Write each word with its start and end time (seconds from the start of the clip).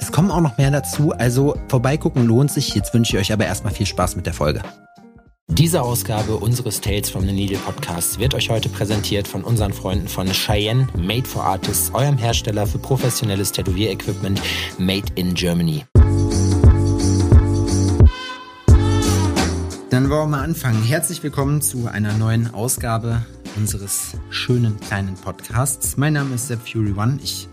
Es 0.00 0.12
kommen 0.12 0.30
auch 0.30 0.40
noch 0.40 0.58
mehr 0.58 0.70
dazu, 0.70 1.12
also 1.12 1.56
vorbeigucken 1.68 2.26
lohnt 2.26 2.50
sich. 2.50 2.74
Jetzt 2.74 2.94
wünsche 2.94 3.16
ich 3.16 3.22
euch 3.22 3.32
aber 3.32 3.46
erstmal 3.46 3.72
viel 3.72 3.86
Spaß 3.86 4.16
mit 4.16 4.26
der 4.26 4.34
Folge. 4.34 4.62
Diese 5.48 5.82
Ausgabe 5.82 6.36
unseres 6.36 6.80
Tales 6.80 7.10
from 7.10 7.26
the 7.26 7.32
Needle 7.32 7.58
Podcasts 7.58 8.18
wird 8.18 8.34
euch 8.34 8.48
heute 8.48 8.70
präsentiert 8.70 9.28
von 9.28 9.44
unseren 9.44 9.72
Freunden 9.74 10.08
von 10.08 10.26
Cheyenne 10.32 10.88
Made 10.96 11.28
for 11.28 11.44
Artists, 11.44 11.92
eurem 11.94 12.16
Hersteller 12.16 12.66
für 12.66 12.78
professionelles 12.78 13.52
Tätowierequipment 13.52 14.40
Made 14.78 15.04
in 15.16 15.34
Germany. 15.34 15.84
Dann 19.90 20.10
wollen 20.10 20.22
wir 20.22 20.26
mal 20.26 20.42
anfangen. 20.42 20.82
Herzlich 20.82 21.22
willkommen 21.22 21.60
zu 21.60 21.86
einer 21.86 22.14
neuen 22.14 22.52
Ausgabe 22.52 23.24
unseres 23.54 24.16
schönen 24.30 24.80
kleinen 24.80 25.14
Podcasts. 25.14 25.96
Mein 25.96 26.14
Name 26.14 26.34
ist 26.34 26.48
Sepp 26.48 26.66
Fury 26.66 26.94
One. 26.96 27.20
Ich 27.22 27.48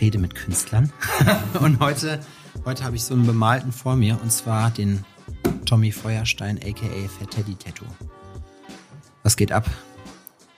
rede 0.00 0.18
mit 0.18 0.34
Künstlern. 0.34 0.92
und 1.60 1.80
heute, 1.80 2.20
heute 2.64 2.84
habe 2.84 2.96
ich 2.96 3.04
so 3.04 3.14
einen 3.14 3.26
bemalten 3.26 3.72
vor 3.72 3.96
mir 3.96 4.18
und 4.22 4.32
zwar 4.32 4.70
den 4.70 5.04
Tommy 5.64 5.92
Feuerstein 5.92 6.58
aka 6.58 6.86
Fat 7.18 7.30
Teddy 7.30 7.54
Tattoo. 7.54 7.86
Was 9.22 9.36
geht 9.36 9.52
ab? 9.52 9.68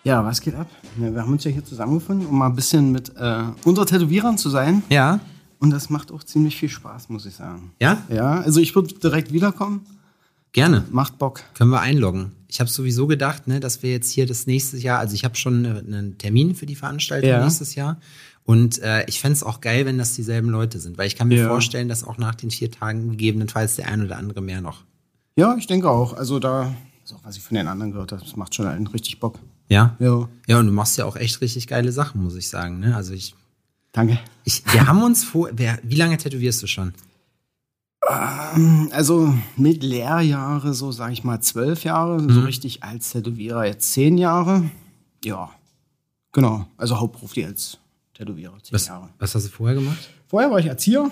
Ja, 0.04 0.24
was 0.24 0.40
geht 0.40 0.54
ab? 0.54 0.68
Ja, 1.00 1.12
wir 1.12 1.20
haben 1.22 1.32
uns 1.32 1.44
ja 1.44 1.50
hier 1.50 1.64
zusammengefunden, 1.64 2.26
um 2.26 2.38
mal 2.38 2.46
ein 2.46 2.54
bisschen 2.54 2.92
mit 2.92 3.12
äh, 3.16 3.44
unter 3.64 3.86
Tätowierern 3.86 4.38
zu 4.38 4.50
sein. 4.50 4.82
Ja. 4.88 5.20
Und 5.58 5.70
das 5.70 5.90
macht 5.90 6.12
auch 6.12 6.22
ziemlich 6.22 6.56
viel 6.56 6.68
Spaß, 6.68 7.08
muss 7.08 7.26
ich 7.26 7.34
sagen. 7.34 7.72
Ja? 7.80 8.02
Ja, 8.08 8.40
also 8.40 8.60
ich 8.60 8.74
würde 8.74 8.94
direkt 8.94 9.32
wiederkommen. 9.32 9.86
Gerne. 10.52 10.84
Macht 10.90 11.18
Bock. 11.18 11.42
Können 11.54 11.70
wir 11.70 11.80
einloggen. 11.80 12.32
Ich 12.48 12.60
habe 12.60 12.70
sowieso 12.70 13.06
gedacht, 13.06 13.46
ne, 13.48 13.60
dass 13.60 13.82
wir 13.82 13.90
jetzt 13.90 14.10
hier 14.10 14.26
das 14.26 14.46
nächste 14.46 14.76
Jahr, 14.78 15.00
also 15.00 15.14
ich 15.14 15.24
habe 15.24 15.34
schon 15.36 15.66
einen 15.66 16.18
Termin 16.18 16.54
für 16.54 16.66
die 16.66 16.76
Veranstaltung 16.76 17.28
Ja. 17.28 17.42
nächstes 17.42 17.74
Jahr. 17.74 17.98
Und 18.46 18.78
äh, 18.78 19.04
ich 19.08 19.20
fände 19.20 19.34
es 19.34 19.42
auch 19.42 19.60
geil, 19.60 19.84
wenn 19.86 19.98
das 19.98 20.14
dieselben 20.14 20.48
Leute 20.50 20.78
sind, 20.78 20.96
weil 20.98 21.08
ich 21.08 21.16
kann 21.16 21.28
mir 21.28 21.38
Ja. 21.42 21.48
vorstellen, 21.48 21.88
dass 21.88 22.04
auch 22.04 22.16
nach 22.16 22.34
den 22.36 22.50
vier 22.50 22.70
Tagen 22.70 23.10
gegebenenfalls 23.10 23.74
der 23.76 23.88
ein 23.88 24.02
oder 24.02 24.16
andere 24.16 24.40
mehr 24.40 24.60
noch. 24.60 24.84
Ja, 25.36 25.56
ich 25.58 25.66
denke 25.66 25.90
auch. 25.90 26.12
Also 26.14 26.38
da, 26.38 26.72
auch 27.12 27.24
was 27.24 27.36
ich 27.36 27.42
von 27.42 27.56
den 27.56 27.66
anderen 27.66 27.90
gehört 27.92 28.12
habe, 28.12 28.22
das 28.22 28.36
macht 28.36 28.54
schon 28.54 28.66
allen 28.66 28.86
richtig 28.86 29.18
Bock. 29.20 29.38
Ja? 29.68 29.96
Ja. 29.98 30.28
Ja, 30.46 30.60
und 30.60 30.66
du 30.66 30.72
machst 30.72 30.96
ja 30.96 31.04
auch 31.06 31.16
echt 31.16 31.40
richtig 31.40 31.66
geile 31.66 31.90
Sachen, 31.90 32.22
muss 32.22 32.36
ich 32.36 32.48
sagen. 32.48 32.78
Ne? 32.78 32.94
Also 32.94 33.12
ich, 33.14 33.34
Danke. 33.90 34.18
ich 34.44 34.62
wir 34.72 34.86
haben 34.86 35.02
uns 35.02 35.24
vor, 35.24 35.50
wer, 35.52 35.78
wie 35.82 35.96
lange 35.96 36.16
tätowierst 36.16 36.62
du 36.62 36.68
schon? 36.68 36.94
Also 38.92 39.34
mit 39.56 39.82
Lehrjahre, 39.82 40.72
so 40.74 40.92
sage 40.92 41.12
ich 41.14 41.24
mal 41.24 41.40
zwölf 41.40 41.82
Jahre, 41.82 42.20
so 42.20 42.40
Mhm. 42.40 42.46
richtig 42.46 42.84
als 42.84 43.10
Tätowierer 43.10 43.64
jetzt 43.66 43.92
zehn 43.92 44.16
Jahre. 44.16 44.70
Ja, 45.24 45.50
genau. 46.32 46.66
Also 46.76 47.00
hauptberuflich 47.00 47.44
als 47.46 47.78
Tätowierer 48.16 48.58
zehn 48.62 48.72
Was, 48.74 48.86
Jahre. 48.88 49.10
was 49.18 49.34
hast 49.34 49.46
du 49.46 49.50
vorher 49.50 49.74
gemacht? 49.76 49.98
Vorher 50.28 50.50
war 50.50 50.58
ich 50.58 50.66
Erzieher. 50.66 51.10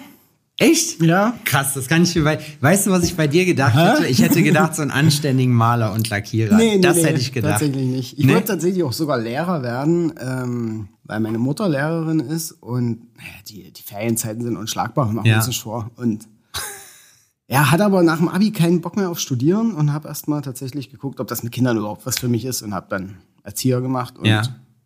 Echt? 0.56 1.02
Ja. 1.02 1.34
Krass, 1.44 1.74
das 1.74 1.88
kann 1.88 2.04
ich 2.04 2.14
mir. 2.14 2.24
Weißt 2.60 2.86
du, 2.86 2.92
was 2.92 3.02
ich 3.02 3.16
bei 3.16 3.26
dir 3.26 3.44
gedacht 3.44 3.74
hätte? 3.74 4.06
Ich 4.06 4.22
hätte 4.22 4.40
gedacht, 4.40 4.76
so 4.76 4.82
einen 4.82 4.90
anständigen 4.92 5.52
Maler 5.52 5.92
und 5.92 6.08
Lackierer. 6.10 6.56
das 6.80 6.98
hätte 6.98 7.20
ich 7.20 7.32
gedacht. 7.32 7.52
Tatsächlich 7.54 7.86
nicht. 7.88 8.18
Ich 8.18 8.24
Nee? 8.24 8.34
wollte 8.34 8.46
tatsächlich 8.48 8.84
auch 8.84 8.92
sogar 8.92 9.18
Lehrer 9.18 9.62
werden, 9.64 10.14
ähm, 10.20 10.88
weil 11.02 11.18
meine 11.18 11.38
Mutter 11.38 11.68
Lehrerin 11.68 12.20
ist 12.20 12.52
und 12.52 13.00
naja, 13.16 13.30
die, 13.48 13.72
die 13.72 13.82
Ferienzeiten 13.82 14.44
sind 14.44 14.56
unschlagbar, 14.56 15.06
machen 15.12 15.24
wir 15.24 15.32
Ja. 15.32 15.38
uns 15.38 15.48
nicht 15.48 15.60
vor. 15.60 15.90
Und 15.96 16.28
er 17.48 17.72
hat 17.72 17.80
aber 17.80 18.04
nach 18.04 18.18
dem 18.18 18.28
Abi 18.28 18.52
keinen 18.52 18.80
Bock 18.80 18.96
mehr 18.96 19.10
auf 19.10 19.18
Studieren 19.18 19.74
und 19.74 19.92
habe 19.92 20.06
erstmal 20.06 20.40
tatsächlich 20.42 20.88
geguckt, 20.90 21.18
ob 21.18 21.26
das 21.26 21.42
mit 21.42 21.52
Kindern 21.52 21.76
überhaupt 21.78 22.06
was 22.06 22.18
für 22.20 22.28
mich 22.28 22.44
ist 22.44 22.62
und 22.62 22.74
habe 22.74 22.86
dann 22.88 23.16
Erzieher 23.42 23.80
gemacht. 23.80 24.16
Und 24.18 24.26
Ja. 24.26 24.42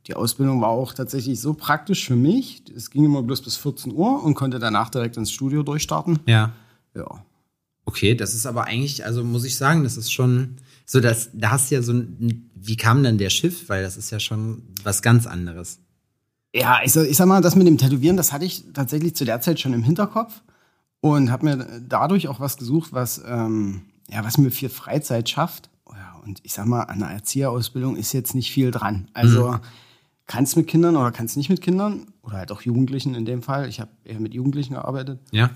Die 0.08 0.14
Ausbildung 0.14 0.62
war 0.62 0.70
auch 0.70 0.94
tatsächlich 0.94 1.38
so 1.38 1.52
praktisch 1.52 2.06
für 2.06 2.16
mich. 2.16 2.62
Es 2.74 2.90
ging 2.90 3.04
immer 3.04 3.22
bloß 3.22 3.42
bis 3.42 3.56
14 3.56 3.92
Uhr 3.92 4.24
und 4.24 4.34
konnte 4.34 4.58
danach 4.58 4.88
direkt 4.88 5.18
ins 5.18 5.30
Studio 5.30 5.62
durchstarten. 5.62 6.18
Ja. 6.26 6.52
Ja. 6.94 7.22
Okay, 7.84 8.14
das 8.14 8.34
ist 8.34 8.46
aber 8.46 8.64
eigentlich, 8.64 9.04
also 9.04 9.22
muss 9.22 9.44
ich 9.44 9.56
sagen, 9.56 9.84
das 9.84 9.98
ist 9.98 10.10
schon 10.10 10.56
so, 10.86 11.00
dass 11.00 11.30
da 11.34 11.50
hast 11.50 11.70
du 11.70 11.74
ja 11.74 11.82
so 11.82 11.92
ein, 11.92 12.50
wie 12.54 12.76
kam 12.76 13.02
dann 13.02 13.18
der 13.18 13.28
Schiff? 13.28 13.68
Weil 13.68 13.82
das 13.82 13.98
ist 13.98 14.10
ja 14.10 14.18
schon 14.18 14.62
was 14.82 15.02
ganz 15.02 15.26
anderes. 15.26 15.78
Ja, 16.54 16.80
ich 16.82 16.92
sag, 16.92 17.06
ich 17.06 17.16
sag 17.16 17.26
mal, 17.26 17.42
das 17.42 17.54
mit 17.54 17.66
dem 17.66 17.76
Tätowieren, 17.76 18.16
das 18.16 18.32
hatte 18.32 18.46
ich 18.46 18.64
tatsächlich 18.72 19.14
zu 19.14 19.26
der 19.26 19.42
Zeit 19.42 19.60
schon 19.60 19.74
im 19.74 19.82
Hinterkopf 19.82 20.40
und 21.00 21.30
habe 21.30 21.44
mir 21.44 21.82
dadurch 21.86 22.28
auch 22.28 22.40
was 22.40 22.56
gesucht, 22.56 22.94
was, 22.94 23.22
ähm, 23.26 23.82
ja, 24.08 24.24
was 24.24 24.38
mir 24.38 24.50
viel 24.50 24.70
Freizeit 24.70 25.28
schafft. 25.28 25.68
Oh 25.84 25.92
Ja, 25.92 26.18
und 26.24 26.40
ich 26.44 26.54
sag 26.54 26.64
mal, 26.64 26.84
an 26.84 27.02
einer 27.02 27.12
Erzieherausbildung 27.12 27.96
ist 27.96 28.14
jetzt 28.14 28.34
nicht 28.34 28.50
viel 28.50 28.70
dran. 28.70 29.08
Also 29.12 29.60
kannst 30.28 30.56
mit 30.56 30.68
Kindern 30.68 30.94
oder 30.96 31.10
kannst 31.10 31.36
nicht 31.36 31.50
mit 31.50 31.60
Kindern 31.60 32.06
oder 32.22 32.36
halt 32.36 32.52
auch 32.52 32.62
Jugendlichen 32.62 33.16
in 33.16 33.24
dem 33.24 33.42
Fall. 33.42 33.68
Ich 33.68 33.80
habe 33.80 33.90
eher 34.04 34.20
mit 34.20 34.32
Jugendlichen 34.34 34.74
gearbeitet. 34.74 35.18
Ja. 35.32 35.50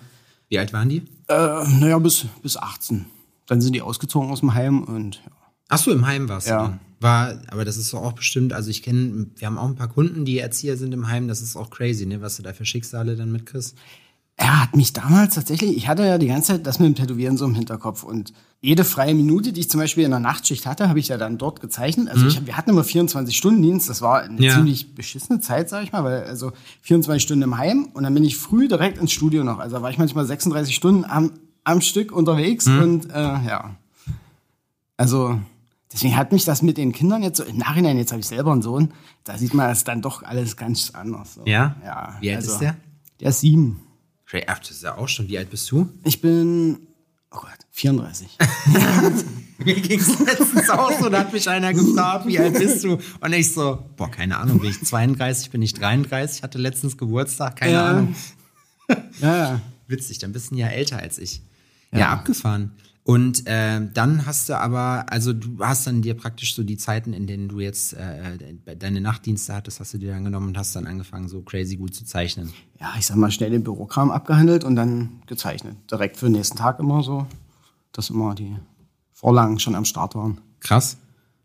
Wie 0.49 0.59
alt 0.59 0.73
waren 0.73 0.89
die? 0.89 1.03
Äh, 1.29 1.69
naja, 1.79 1.99
bis, 2.01 2.27
bis 2.43 2.57
18. 2.57 3.07
Dann 3.47 3.61
sind 3.61 3.75
die 3.75 3.83
ausgezogen 3.83 4.31
aus 4.31 4.41
dem 4.41 4.55
Heim 4.55 4.83
und 4.83 5.17
ja. 5.25 5.31
Ach 5.69 5.79
so, 5.79 5.93
im 5.93 6.05
Heim 6.07 6.29
warst 6.29 6.49
Ja. 6.49 6.59
du 6.65 6.69
dann. 6.73 6.81
War, 7.01 7.41
aber 7.49 7.65
das 7.65 7.79
ist 7.79 7.93
doch 7.93 8.01
auch 8.03 8.13
bestimmt, 8.13 8.53
also 8.53 8.71
ich 8.71 8.83
kenne, 8.85 9.27
wir 9.37 9.47
haben 9.49 9.59
auch 9.59 9.67
ein 9.67 9.75
paar 9.75 9.89
Kunden, 9.89 10.25
die 10.25 10.39
Erzieher 10.39 10.77
sind 10.77 10.95
im 10.95 11.09
Heim, 11.09 11.27
das 11.27 11.41
ist 11.43 11.57
auch 11.57 11.69
crazy, 11.71 12.07
ne, 12.07 12.21
was 12.21 12.37
du 12.37 12.45
da 12.45 12.53
für 12.53 12.65
Schicksale 12.65 13.17
dann 13.17 13.33
mitkriegst. 13.33 13.77
Er 14.45 14.61
hat 14.63 14.75
mich 14.77 14.93
damals 14.93 15.35
tatsächlich, 15.37 15.77
ich 15.77 15.87
hatte 15.89 16.05
ja 16.05 16.19
die 16.19 16.27
ganze 16.27 16.53
Zeit 16.55 16.67
das 16.67 16.79
mit 16.81 16.89
dem 16.89 16.95
Tätowieren 16.97 17.37
so 17.37 17.45
im 17.45 17.55
Hinterkopf 17.55 18.03
und 18.03 18.33
jede 18.61 18.83
freie 18.85 19.15
Minute, 19.15 19.53
die 19.53 19.61
ich 19.61 19.71
zum 19.71 19.79
Beispiel 19.81 20.05
in 20.05 20.11
der 20.11 20.21
Nachtschicht 20.21 20.67
hatte, 20.67 20.89
habe 20.89 20.99
ich 20.99 21.09
ja 21.09 21.17
dann 21.17 21.39
dort 21.39 21.61
gezeichnet. 21.61 22.09
Also 22.09 22.27
ich, 22.27 22.37
hab- 22.37 22.47
wir 22.47 22.57
hatten 22.57 22.71
immer 22.71 22.83
24-Stunden-Dienst, 22.83 23.89
das 23.89 24.03
war 24.03 24.23
eine 24.23 24.35
Mhm. 24.35 24.43
Ja. 24.43 24.55
ziemlich 24.55 24.95
beschissene 24.95 25.41
Zeit, 25.41 25.69
sag 25.69 25.85
ich 25.85 25.93
mal, 25.93 26.03
weil 26.05 26.25
also 26.25 26.53
24 26.83 27.23
Stunden 27.23 27.43
im 27.43 27.57
Heim 27.59 27.89
und 27.95 28.03
dann 28.03 28.15
bin 28.15 28.25
ich 28.25 28.37
früh 28.37 28.67
direkt 28.69 28.99
ins 28.99 29.13
Studio 29.13 29.45
noch. 29.45 29.59
Also 29.61 29.77
da 29.77 29.83
war 29.83 29.91
ich 29.91 29.99
manchmal 29.99 30.25
36 30.27 30.75
Stunden 30.75 31.05
am, 31.05 31.33
am 31.65 31.81
Stück 31.81 32.11
unterwegs 32.13 32.67
Mhm. 32.67 32.83
und 32.83 33.11
äh, 33.11 33.19
ja. 33.21 33.77
Also 34.97 35.39
deswegen 35.93 36.17
hat 36.17 36.33
mich 36.33 36.45
das 36.45 36.63
mit 36.63 36.79
den 36.79 36.93
Kindern 36.93 37.23
jetzt 37.23 37.39
so, 37.39 37.45
im 37.45 37.59
Nachhinein, 37.59 37.97
jetzt 37.99 38.13
habe 38.13 38.21
ich 38.21 38.27
selber 38.27 38.53
einen 38.53 38.63
Sohn, 38.63 38.93
da 39.25 39.39
sieht 39.39 39.55
man 39.55 39.69
das 39.69 39.85
dann 39.85 40.03
doch 40.03 40.23
alles 40.23 40.57
ganz 40.57 40.91
anders. 40.95 41.35
So. 41.35 41.43
Ja? 41.47 41.77
Ja. 41.85 42.17
Wie 42.21 42.31
alt 42.31 42.39
also, 42.39 42.53
ist 42.53 42.59
der? 42.61 42.77
Der 43.21 43.29
ist 43.31 43.41
sieben. 43.41 43.81
Ach, 44.47 44.59
das 44.59 44.71
ist 44.71 44.83
ja 44.83 44.97
auch 44.97 45.09
schon, 45.09 45.29
wie 45.29 45.39
alt 45.39 45.51
bist 45.51 45.71
du? 45.71 45.89
Ich 46.05 46.21
bin, 46.21 46.79
oh 47.31 47.39
Gott, 47.41 47.51
34. 47.73 48.29
Mir 49.65 49.75
ging 49.81 50.01
es 50.01 50.19
letztens 50.19 50.71
auch 50.71 50.91
so, 50.99 51.09
da 51.09 51.21
hat 51.21 51.33
mich 51.33 51.49
einer 51.49 51.73
gefragt, 51.73 52.27
wie 52.27 52.39
alt 52.39 52.55
bist 52.59 52.83
du? 52.85 52.99
Und 53.21 53.33
ich 53.33 53.53
so, 53.53 53.85
boah, 53.97 54.11
keine 54.11 54.39
Ahnung, 54.39 54.59
bin 54.59 54.71
ich 54.71 54.83
32, 54.83 55.51
bin 55.51 55.63
ich 55.63 55.73
33, 55.75 56.43
hatte 56.43 56.59
letztens 56.59 56.97
Geburtstag, 56.99 57.57
keine 57.57 57.73
Ja. 57.73 57.87
Ahnung. 57.87 58.15
Ja, 59.21 59.37
ja. 59.37 59.61
Witzig, 59.87 60.19
dann 60.19 60.33
bist 60.33 60.51
du 60.51 60.55
ein 60.55 60.59
Jahr 60.59 60.73
älter 60.73 60.99
als 60.99 61.19
ich. 61.19 61.43
Ja, 61.93 62.09
abgefahren. 62.11 62.73
Und 63.05 63.49
äh, 63.49 63.81
dann 63.93 64.27
hast 64.27 64.49
du 64.49 64.57
aber, 64.57 65.07
also 65.09 65.33
du 65.33 65.59
hast 65.59 65.87
dann 65.89 66.03
dir 66.03 66.15
praktisch 66.15 66.55
so 66.55 66.63
die 66.63 66.77
Zeiten, 66.77 67.13
in 67.13 67.27
denen 67.27 67.49
du 67.49 67.59
jetzt 67.59 67.95
äh, 67.95 68.55
deine 68.77 69.01
Nachtdienste 69.01 69.55
hattest, 69.55 69.81
hast 69.81 69.93
du 69.95 69.99
dir 69.99 70.13
dann 70.13 70.25
genommen 70.25 70.49
und 70.49 70.59
hast 70.59 70.77
dann 70.77 70.87
angefangen, 70.87 71.29
so 71.29 71.43
crazy 71.43 71.77
gut 71.77 71.95
zu 71.95 72.05
zeichnen. 72.05 72.53
Ja, 72.81 72.95
ich 72.97 73.07
sag 73.07 73.17
mal, 73.17 73.33
schnell 73.33 73.51
den 73.51 73.65
Bürokram 73.65 74.13
abgehandelt 74.13 74.63
und 74.63 74.77
dann 74.77 75.23
gezeichnet. 75.27 75.77
Direkt 75.91 76.17
für 76.17 76.27
den 76.27 76.33
nächsten 76.33 76.59
Tag 76.59 76.79
immer 76.79 77.03
so, 77.03 77.27
dass 77.91 78.11
immer 78.11 78.37
die 78.37 78.57
Vorlagen 79.13 79.59
schon 79.59 79.75
am 79.75 79.85
Start 79.85 80.15
waren. 80.15 80.41
Krass. 80.61 80.97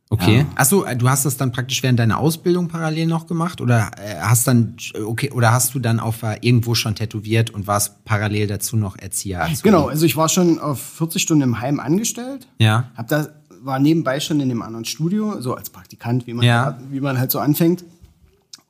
Okay. 0.10 0.38
Ja. 0.40 0.46
Achso, 0.56 0.86
du 0.98 1.10
hast 1.10 1.26
das 1.26 1.36
dann 1.36 1.52
praktisch 1.52 1.84
während 1.84 2.00
deiner 2.00 2.18
Ausbildung 2.18 2.70
parallel 2.70 3.08
noch 3.08 3.28
gemacht 3.28 3.60
oder 3.60 3.92
äh, 3.98 4.16
hast 4.22 4.48
dann 4.48 4.78
okay 5.06 5.32
oder 5.32 5.52
hast 5.52 5.76
du 5.76 5.80
dann 5.80 6.00
auf 6.00 6.24
äh, 6.24 6.38
irgendwo 6.42 6.76
schon 6.76 6.96
tätowiert 6.96 7.50
und 7.50 7.68
warst 7.68 8.06
parallel 8.06 8.48
dazu 8.48 8.78
noch 8.78 8.98
Erzieher? 8.98 9.44
Azubi? 9.44 9.60
Genau, 9.64 9.88
also 9.88 10.06
ich 10.06 10.16
war 10.16 10.30
schon 10.30 10.60
auf 10.60 10.80
40 10.80 11.22
Stunden 11.22 11.44
im 11.44 11.60
Heim 11.60 11.82
angestellt. 11.82 12.48
Ja. 12.58 12.90
Hab 12.96 13.10
da, 13.10 13.28
war 13.62 13.80
nebenbei 13.80 14.22
schon 14.22 14.40
in 14.40 14.48
dem 14.48 14.62
anderen 14.62 14.86
Studio, 14.86 15.42
so 15.42 15.56
als 15.56 15.70
Praktikant, 15.72 16.26
wie 16.26 16.34
man, 16.34 16.46
Ja. 16.46 16.80
wie 16.90 17.02
man 17.02 17.20
halt 17.20 17.32
so 17.32 17.40
anfängt. 17.40 17.84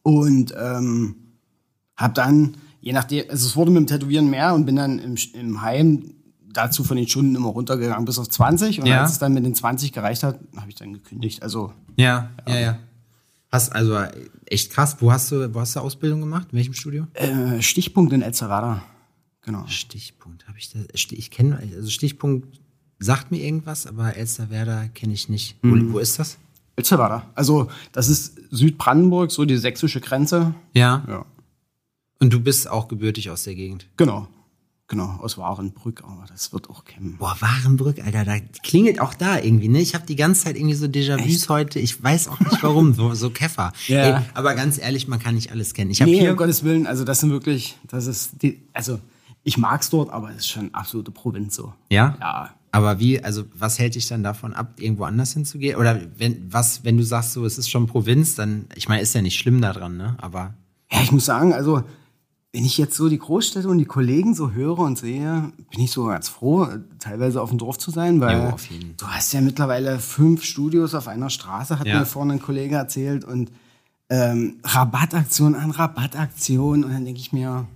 Und 0.02 0.56
ähm, 0.60 1.16
hab 1.98 2.16
dann, 2.16 2.56
je 2.82 2.94
nachdem, 2.94 3.26
also 3.30 3.46
es 3.46 3.56
wurde 3.56 3.70
mit 3.70 3.82
dem 3.82 3.88
Tätowieren 3.88 4.30
mehr 4.30 4.56
und 4.56 4.66
bin 4.66 4.76
dann 4.78 4.98
im, 4.98 5.16
im 5.34 5.62
Heim 5.62 6.16
dazu 6.58 6.84
von 6.84 6.98
den 6.98 7.08
Stunden 7.08 7.36
immer 7.36 7.50
runtergegangen 7.50 8.06
bis 8.06 8.18
auf 8.20 8.30
20. 8.30 8.82
Und 8.82 8.88
Ja. 8.88 9.02
als 9.02 9.14
es 9.14 9.20
dann 9.20 9.34
mit 9.34 9.46
den 9.46 9.56
20 9.56 9.94
gereicht 9.94 10.24
hat, 10.24 10.40
habe 10.56 10.70
ich 10.70 10.76
dann 10.76 10.94
gekündigt. 10.94 11.44
Also 11.44 11.74
Ja, 11.96 12.32
ja, 12.48 12.60
ja. 12.60 12.80
Hast 13.52 13.74
also 13.74 13.98
echt 14.46 14.72
krass. 14.72 14.98
Wo 15.00 15.12
hast 15.12 15.32
du, 15.32 15.54
wo 15.54 15.62
hast 15.62 15.76
du 15.76 15.80
Ausbildung 15.80 16.20
gemacht? 16.20 16.50
In 16.52 16.58
welchem 16.58 16.74
Studio? 16.74 17.08
Äh, 17.14 17.62
Stichpunkt 17.62 18.12
in 18.12 18.22
Elzerada. 18.22 18.84
Genau. 19.42 19.66
Stichpunkt, 19.68 20.48
habe 20.48 20.58
ich 20.58 20.72
das? 20.72 20.84
Ich 20.94 21.32
kenne, 21.32 21.58
also 21.76 21.90
Stichpunkt 21.90 22.60
sagt 23.00 23.32
mir 23.32 23.42
irgendwas, 23.42 23.88
aber 23.88 24.18
Elsterwerda 24.18 24.88
kenne 24.88 25.14
ich 25.14 25.30
nicht. 25.30 25.64
Mhm. 25.64 25.90
Wo, 25.90 25.94
wo, 25.94 26.00
ist 26.00 26.20
das? 26.20 26.38
Elsterwerda. 26.76 27.26
Also, 27.36 27.70
das 27.94 28.10
ist 28.10 28.38
Südbrandenburg, 28.52 29.32
so 29.32 29.46
die 29.46 29.58
sächsische 29.58 30.02
Grenze. 30.02 30.54
Ja. 30.74 31.04
ja. 31.08 31.26
Und 32.20 32.34
du 32.34 32.40
bist 32.40 32.70
auch 32.70 32.88
gebürtig 32.88 33.30
aus 33.30 33.44
der 33.44 33.56
Gegend? 33.56 33.88
Genau. 33.96 34.28
Genau, 34.90 35.18
aus 35.22 35.38
Warenbrück, 35.38 36.02
aber 36.06 36.24
das 36.30 36.54
wird 36.54 36.70
auch 36.70 36.86
kämen. 36.86 37.18
Boah, 37.18 37.36
Warenbrück, 37.42 38.02
Alter, 38.06 38.24
da 38.24 38.40
klingelt 38.64 39.02
auch 39.02 39.14
da 39.14 39.38
irgendwie, 39.38 39.68
ne? 39.68 39.82
Ich 39.82 39.94
habe 39.94 40.06
die 40.06 40.16
ganze 40.16 40.46
Zeit 40.46 40.56
irgendwie 40.56 40.76
so 40.76 40.86
Déjà-vus 40.86 41.50
heute. 41.50 41.80
Ich 41.80 42.02
weiß 42.02 42.30
auch 42.30 42.40
nicht 42.40 42.64
warum, 42.64 42.94
so, 42.94 43.14
so 43.14 43.30
Käfer. 43.30 43.74
Ja. 43.88 44.20
Ey, 44.20 44.24
aber 44.34 44.56
ganz 44.56 44.78
ehrlich, 44.78 45.08
man 45.08 45.20
kann 45.20 45.36
nicht 45.36 45.52
alles 45.52 45.74
kennen. 45.74 45.92
Ich 45.92 46.00
nee, 46.00 46.20
hier 46.20 46.32
um 46.32 46.38
Gottes 46.38 46.64
Willen, 46.64 46.88
also 46.88 47.04
das 47.04 47.20
sind 47.20 47.32
wirklich, 47.32 47.78
das 47.88 48.08
ist 48.08 48.42
die, 48.42 48.62
also 48.74 49.00
ich 49.44 49.58
mag's 49.58 49.90
dort, 49.90 50.10
aber 50.10 50.32
es 50.32 50.38
ist 50.38 50.48
schon 50.50 50.74
absolute 50.74 51.12
Provinz 51.12 51.56
so. 51.56 51.74
Ja? 51.90 52.18
Ja. 52.20 52.54
Aber 52.72 53.00
wie, 53.00 53.24
also 53.24 53.44
was 53.54 53.80
hält 53.80 53.96
dich 53.96 54.08
dann 54.08 54.24
davon 54.24 54.54
ab, 54.54 54.74
irgendwo 54.80 55.04
anders 55.04 55.34
hinzugehen? 55.34 55.78
Oder 55.78 56.02
wenn, 56.18 56.52
was, 56.52 56.84
wenn 56.84 56.98
du 56.98 57.04
sagst 57.04 57.34
so, 57.34 57.46
es 57.46 57.58
ist 57.58 57.70
schon 57.70 57.88
Provinz, 57.88 58.36
dann, 58.36 58.66
ich 58.76 58.90
meine, 58.90 59.02
ist 59.02 59.14
ja 59.16 59.22
nicht 59.22 59.38
schlimm 59.38 59.62
daran, 59.62 59.98
ne? 59.98 60.16
Aber. 60.20 60.54
Ja, 60.92 61.02
ich 61.02 61.12
muss 61.12 61.26
sagen, 61.26 61.54
also 61.54 61.84
wenn 62.54 62.66
ich 62.66 62.78
jetzt 62.78 62.96
so 62.96 63.10
die 63.10 63.20
Großstädte 63.20 63.68
und 63.68 63.78
die 63.78 63.86
Kollegen 63.86 64.34
so 64.34 64.52
höre 64.52 64.80
und 64.80 64.98
sehe, 64.98 65.52
bin 65.72 65.82
ich 65.82 65.92
so 65.92 66.06
ganz 66.06 66.30
froh, 66.30 66.68
teilweise 67.00 67.42
auf 67.42 67.50
dem 67.50 67.58
Dorf 67.58 67.78
zu 67.78 67.92
sein, 67.92 68.20
weil 68.22 68.38
ja, 68.38 68.56
du 68.98 69.08
hast 69.08 69.34
ja 69.34 69.42
mittlerweile 69.42 70.00
fünf 70.00 70.44
Studios 70.44 70.96
auf 70.96 71.08
einer 71.08 71.30
Straße, 71.30 71.78
hat 71.78 71.86
ja. 71.86 72.00
mir 72.00 72.06
vorne 72.06 72.34
ein 72.34 72.42
Kollege 72.42 72.76
erzählt 72.76 73.26
und 73.26 73.52
ähm, 74.10 74.60
Rabattaktion 74.64 75.56
an 75.56 75.72
Rabattaktion 75.72 76.84
und 76.84 76.92
dann 76.92 77.04
denke 77.04 77.20
ich 77.20 77.34
mir, 77.34 77.68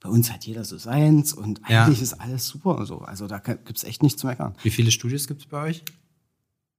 bei 0.00 0.08
uns 0.08 0.32
hat 0.32 0.44
jeder 0.44 0.64
so 0.64 0.78
seins 0.78 1.32
und 1.32 1.60
eigentlich 1.64 1.98
ja. 1.98 2.02
ist 2.04 2.14
alles 2.14 2.46
super. 2.46 2.86
So. 2.86 2.98
Also 2.98 3.26
da 3.26 3.38
gibt 3.38 3.76
es 3.76 3.84
echt 3.84 4.02
nichts 4.02 4.20
zu 4.20 4.26
meckern. 4.26 4.54
Wie 4.62 4.70
viele 4.70 4.90
Studios 4.90 5.26
gibt 5.26 5.42
es 5.42 5.46
bei 5.46 5.62
euch? 5.62 5.82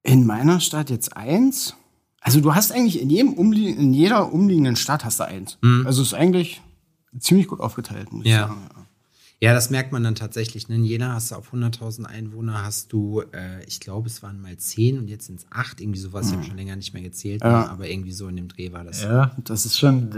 In 0.04 0.26
meiner 0.26 0.60
Stadt 0.60 0.90
jetzt 0.90 1.16
eins. 1.18 1.76
Also 2.22 2.42
du 2.42 2.56
hast 2.56 2.72
eigentlich 2.72 3.02
in 3.02 3.10
jedem 3.10 3.34
Umlie 3.34 3.70
in 3.70 3.94
jeder 3.94 4.32
umliegenden 4.34 4.76
Stadt 4.76 5.04
hast 5.04 5.20
du 5.20 5.26
eins. 5.26 5.58
Mhm. 5.62 5.86
Also 5.86 6.02
es 6.02 6.10
ist 6.10 6.14
eigentlich 6.14 6.62
ziemlich 7.20 7.48
gut 7.48 7.60
aufgeteilt, 7.60 8.12
muss 8.12 8.26
ja. 8.26 8.32
ich 8.32 8.48
sagen. 8.48 8.62
Ja. 8.76 8.88
Ja, 9.40 9.54
das 9.54 9.70
merkt 9.70 9.92
man 9.92 10.04
dann 10.04 10.16
tatsächlich. 10.16 10.68
Ne? 10.68 10.76
In 10.76 10.84
Jena 10.84 11.14
hast 11.14 11.30
du 11.30 11.36
auf 11.36 11.54
100.000 11.54 12.06
Einwohner 12.06 12.64
hast 12.64 12.92
du, 12.92 13.22
äh, 13.34 13.64
ich 13.68 13.80
glaube, 13.80 14.08
es 14.08 14.24
waren 14.24 14.42
mal 14.42 14.58
10 14.58 14.98
und 14.98 15.08
jetzt 15.08 15.28
sind 15.28 15.40
es 15.40 15.46
8, 15.52 15.80
irgendwie 15.80 16.00
sowas. 16.00 16.26
Mhm. 16.26 16.32
Ich 16.32 16.38
habe 16.38 16.48
schon 16.48 16.58
länger 16.58 16.76
nicht 16.76 16.94
mehr 16.94 17.04
gezählt, 17.04 17.42
ja. 17.44 17.62
ne? 17.62 17.70
aber 17.70 17.88
irgendwie 17.88 18.14
so 18.14 18.28
in 18.28 18.36
dem 18.36 18.48
Dreh 18.48 18.72
war 18.72 18.84
das. 18.84 19.04
Ja, 19.04 19.36
das 19.44 19.68
ist 19.68 19.78
schon, 19.78 20.10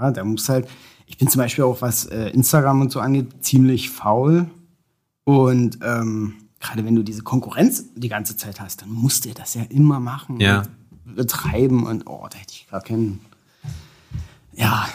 ja, 0.00 0.10
da 0.10 0.24
muss 0.24 0.48
halt, 0.48 0.68
ich 1.06 1.18
bin 1.18 1.28
zum 1.28 1.40
Beispiel 1.40 1.64
auch, 1.64 1.82
was 1.82 2.06
äh, 2.06 2.30
Instagram 2.30 2.80
und 2.80 2.92
so 2.92 3.00
angeht, 3.00 3.44
ziemlich 3.44 3.90
faul. 3.90 4.48
Und 5.24 5.78
ähm, 5.82 6.34
gerade 6.58 6.84
wenn 6.86 6.94
du 6.94 7.02
diese 7.02 7.22
Konkurrenz 7.22 7.84
die 7.94 8.08
ganze 8.08 8.38
Zeit 8.38 8.58
hast, 8.58 8.80
dann 8.80 8.90
musst 8.90 9.26
du 9.26 9.34
das 9.34 9.52
ja 9.52 9.64
immer 9.64 10.00
machen 10.00 10.40
ja. 10.40 10.60
und 11.04 11.16
betreiben 11.16 11.86
und 11.86 12.06
oh, 12.06 12.26
da 12.30 12.38
hätte 12.38 12.54
ich 12.54 12.68
gar 12.70 12.80
keinen. 12.80 13.20
Ja, 14.54 14.88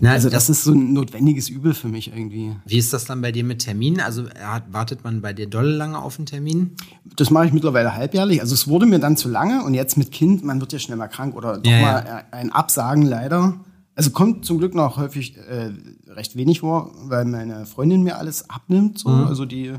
na, 0.00 0.12
also 0.12 0.28
das, 0.28 0.46
das, 0.46 0.58
ist 0.58 0.64
so 0.64 0.72
ein 0.72 0.92
notwendiges 0.92 1.48
Übel 1.48 1.74
für 1.74 1.88
mich 1.88 2.08
irgendwie. 2.08 2.56
Wie 2.66 2.78
ist 2.78 2.92
das 2.92 3.04
dann 3.04 3.20
bei 3.22 3.32
dir 3.32 3.44
mit 3.44 3.60
Terminen? 3.60 4.00
Also 4.00 4.24
wartet 4.70 5.04
man 5.04 5.20
bei 5.20 5.32
dir 5.32 5.46
doll 5.46 5.68
lange 5.68 5.98
auf 5.98 6.18
einen 6.18 6.26
Termin? 6.26 6.76
Das 7.16 7.30
mache 7.30 7.46
ich 7.46 7.52
mittlerweile 7.52 7.94
halbjährlich. 7.94 8.40
Also 8.40 8.54
es 8.54 8.66
wurde 8.66 8.86
mir 8.86 8.98
dann 8.98 9.16
zu 9.16 9.28
lange 9.28 9.62
und 9.64 9.74
jetzt 9.74 9.96
mit 9.96 10.10
Kind, 10.10 10.44
man 10.44 10.60
wird 10.60 10.72
ja 10.72 10.78
schnell 10.78 10.96
mal 10.96 11.08
krank 11.08 11.36
oder 11.36 11.58
doch 11.58 11.70
ja, 11.70 11.80
mal 11.80 12.04
ja. 12.06 12.22
ein 12.32 12.52
Absagen 12.52 13.02
leider. 13.02 13.60
Also 13.94 14.10
kommt 14.10 14.44
zum 14.44 14.58
Glück 14.58 14.74
noch 14.74 14.96
häufig 14.96 15.36
äh, 15.36 15.72
recht 16.08 16.36
wenig 16.36 16.60
vor, 16.60 16.90
weil 17.04 17.24
meine 17.24 17.64
Freundin 17.64 18.02
mir 18.02 18.18
alles 18.18 18.50
abnimmt. 18.50 18.98
So. 18.98 19.08
Mhm. 19.08 19.26
Also 19.26 19.44
die 19.44 19.74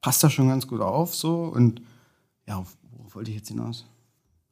passt 0.00 0.22
da 0.22 0.30
schon 0.30 0.48
ganz 0.48 0.66
gut 0.68 0.80
auf. 0.80 1.14
So. 1.14 1.44
Und 1.44 1.82
ja, 2.46 2.64
worauf 2.92 3.14
wollte 3.14 3.30
ich 3.30 3.36
jetzt 3.36 3.48
hinaus? 3.48 3.84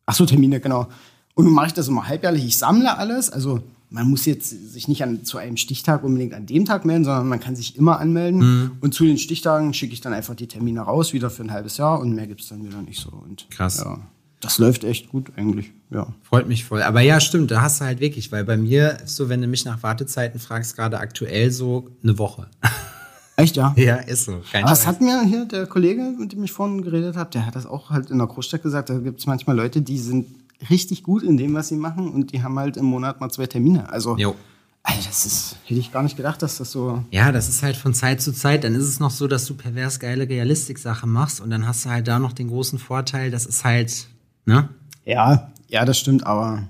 Ach 0.06 0.14
so, 0.14 0.26
Termine, 0.26 0.61
genau. 0.61 0.88
Und 1.34 1.44
nun 1.44 1.55
mache 1.55 1.69
ich 1.69 1.73
das 1.75 1.88
immer 1.88 2.08
halbjährlich. 2.08 2.44
Ich 2.44 2.58
sammle 2.58 2.99
alles. 2.99 3.31
Also 3.31 3.62
man 3.93 4.09
muss 4.09 4.25
jetzt 4.25 4.73
sich 4.73 4.89
nicht 4.89 5.03
an, 5.03 5.25
zu 5.25 5.39
einem 5.39 5.56
Stichtag 5.56 6.03
unbedingt 6.03 6.35
an 6.35 6.47
dem 6.47 6.65
Tag 6.65 6.85
melden, 6.85 7.05
sondern 7.05 7.29
man 7.29 7.41
kann 7.41 7.55
sich 7.55 7.77
immer 7.77 8.00
anmelden. 8.00 8.41
Mhm. 8.41 8.71
Und 8.81 8.94
zu 8.94 9.05
den 9.05 9.19
Stichtagen 9.19 9.75
schicke 9.75 9.93
ich 9.93 10.00
dann 10.00 10.12
einfach 10.12 10.35
die 10.35 10.47
Termine 10.47 10.81
raus, 10.81 11.12
wieder 11.12 11.31
für 11.31 11.43
ein 11.43 11.53
halbes 11.53 11.77
Jahr 11.77 12.00
und 12.00 12.15
mehr 12.15 12.27
gibt 12.27 12.41
es 12.41 12.49
dann 12.49 12.65
wieder 12.65 12.81
nicht 12.81 13.00
so. 13.00 13.11
Und, 13.11 13.47
Krass. 13.50 13.79
Ja, 13.79 13.99
das 14.41 14.59
läuft 14.59 14.85
echt 14.85 15.11
gut 15.11 15.33
eigentlich, 15.37 15.71
ja. 15.91 16.06
Freut 16.23 16.49
mich 16.49 16.65
voll. 16.65 16.83
Aber 16.83 17.00
ja, 17.00 17.21
stimmt, 17.21 17.50
da 17.50 17.62
hast 17.62 17.81
du 17.81 17.85
halt 17.85 18.00
wirklich, 18.00 18.33
weil 18.33 18.44
bei 18.44 18.56
mir 18.56 18.99
so, 19.05 19.29
wenn 19.29 19.41
du 19.41 19.47
mich 19.47 19.65
nach 19.65 19.83
Wartezeiten 19.83 20.41
fragst, 20.41 20.75
gerade 20.75 20.99
aktuell 20.99 21.50
so 21.50 21.91
eine 22.03 22.19
Woche. 22.19 22.49
Echt, 23.37 23.56
ja? 23.56 23.75
Ja, 23.77 23.97
ist 23.97 24.27
so. 24.27 24.43
Kein 24.50 24.65
Aber 24.65 24.71
das 24.71 24.87
hat 24.87 25.00
mir 25.00 25.25
hier 25.25 25.47
der 25.47 25.67
Kollege, 25.67 26.03
mit 26.19 26.33
dem 26.33 26.44
ich 26.44 26.53
vorhin 26.53 26.83
geredet 26.83 27.17
habe, 27.17 27.31
der 27.31 27.47
hat 27.47 27.56
das 27.56 27.67
auch 27.67 27.91
halt 27.91 28.11
in 28.11 28.19
der 28.19 28.27
Großstadt 28.27 28.62
gesagt. 28.62 28.91
Da 28.91 28.99
gibt 28.99 29.21
es 29.21 29.27
manchmal 29.27 29.56
Leute, 29.56 29.81
die 29.81 29.99
sind 29.99 30.42
richtig 30.70 31.03
gut 31.03 31.23
in 31.23 31.37
dem, 31.37 31.55
was 31.55 31.69
sie 31.69 31.76
machen 31.76 32.11
und 32.11 32.32
die 32.32 32.43
haben 32.43 32.59
halt 32.59 32.76
im 32.76 32.87
Monat 32.87 33.20
mal 33.20 33.31
zwei 33.31 33.47
Termine. 33.47 33.91
Also, 33.91 34.17
jo. 34.17 34.35
also 34.82 35.00
das 35.06 35.26
ist, 35.26 35.56
hätte 35.64 35.81
ich 35.81 35.93
gar 35.93 36.03
nicht 36.03 36.17
gedacht, 36.17 36.43
dass 36.43 36.59
das 36.59 36.70
so. 36.70 37.05
Ja, 37.11 37.32
das 37.32 37.49
ist 37.49 37.62
halt 37.62 37.76
von 37.76 37.94
Zeit 37.94 38.20
zu 38.20 38.32
Zeit. 38.32 38.64
Dann 38.64 38.75
ist 38.75 38.85
es 38.85 39.00
noch 39.00 39.11
so, 39.11 39.29
dass 39.29 39.47
du 39.47 39.55
pervers 39.55 40.00
geile 40.00 40.29
Realistik-Sachen 40.29 41.11
machst 41.11 41.41
und 41.41 41.50
dann 41.50 41.67
hast 41.67 41.85
du 41.85 41.91
halt 41.91 42.09
da 42.09 42.19
noch 42.19 42.32
den 42.32 42.49
großen 42.49 42.79
Vorteil, 42.79 43.31
das 43.31 43.47
ist 43.47 43.64
halt, 43.64 44.09
ne? 44.44 44.69
Ja, 45.05 45.50
ja, 45.69 45.85
das 45.85 45.99
stimmt, 45.99 46.26
aber 46.26 46.69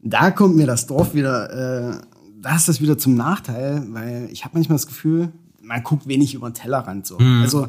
da 0.00 0.30
kommt 0.30 0.56
mir 0.56 0.66
das 0.66 0.86
Dorf 0.86 1.14
wieder, 1.14 1.92
äh, 1.92 2.00
da 2.40 2.56
ist 2.56 2.68
das 2.68 2.80
wieder 2.80 2.98
zum 2.98 3.14
Nachteil, 3.14 3.84
weil 3.90 4.28
ich 4.32 4.44
habe 4.44 4.54
manchmal 4.54 4.76
das 4.76 4.86
Gefühl, 4.86 5.32
man 5.62 5.82
guckt 5.82 6.08
wenig 6.08 6.34
über 6.34 6.50
den 6.50 6.54
Tellerrand 6.54 7.06
so. 7.06 7.18
Mhm. 7.18 7.42
Also 7.42 7.68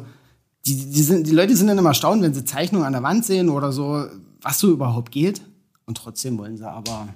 die, 0.66 0.90
die, 0.90 1.02
sind, 1.02 1.26
die 1.26 1.32
Leute 1.32 1.56
sind 1.56 1.66
dann 1.66 1.78
immer 1.78 1.90
erstaunt, 1.90 2.22
wenn 2.22 2.34
sie 2.34 2.44
Zeichnungen 2.44 2.86
an 2.86 2.92
der 2.92 3.02
Wand 3.02 3.24
sehen 3.24 3.48
oder 3.48 3.72
so, 3.72 4.06
was 4.40 4.58
so 4.58 4.70
überhaupt 4.70 5.12
geht. 5.12 5.42
Und 5.86 5.96
trotzdem 5.96 6.38
wollen 6.38 6.56
sie 6.56 6.68
aber 6.68 7.08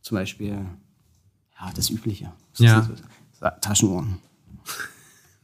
zum 0.00 0.16
Beispiel 0.16 0.64
ja, 1.58 1.72
das 1.74 1.90
Übliche. 1.90 2.32
Das 2.52 2.60
ja. 2.60 2.88
So, 3.40 3.46
Taschenuhren. 3.60 4.18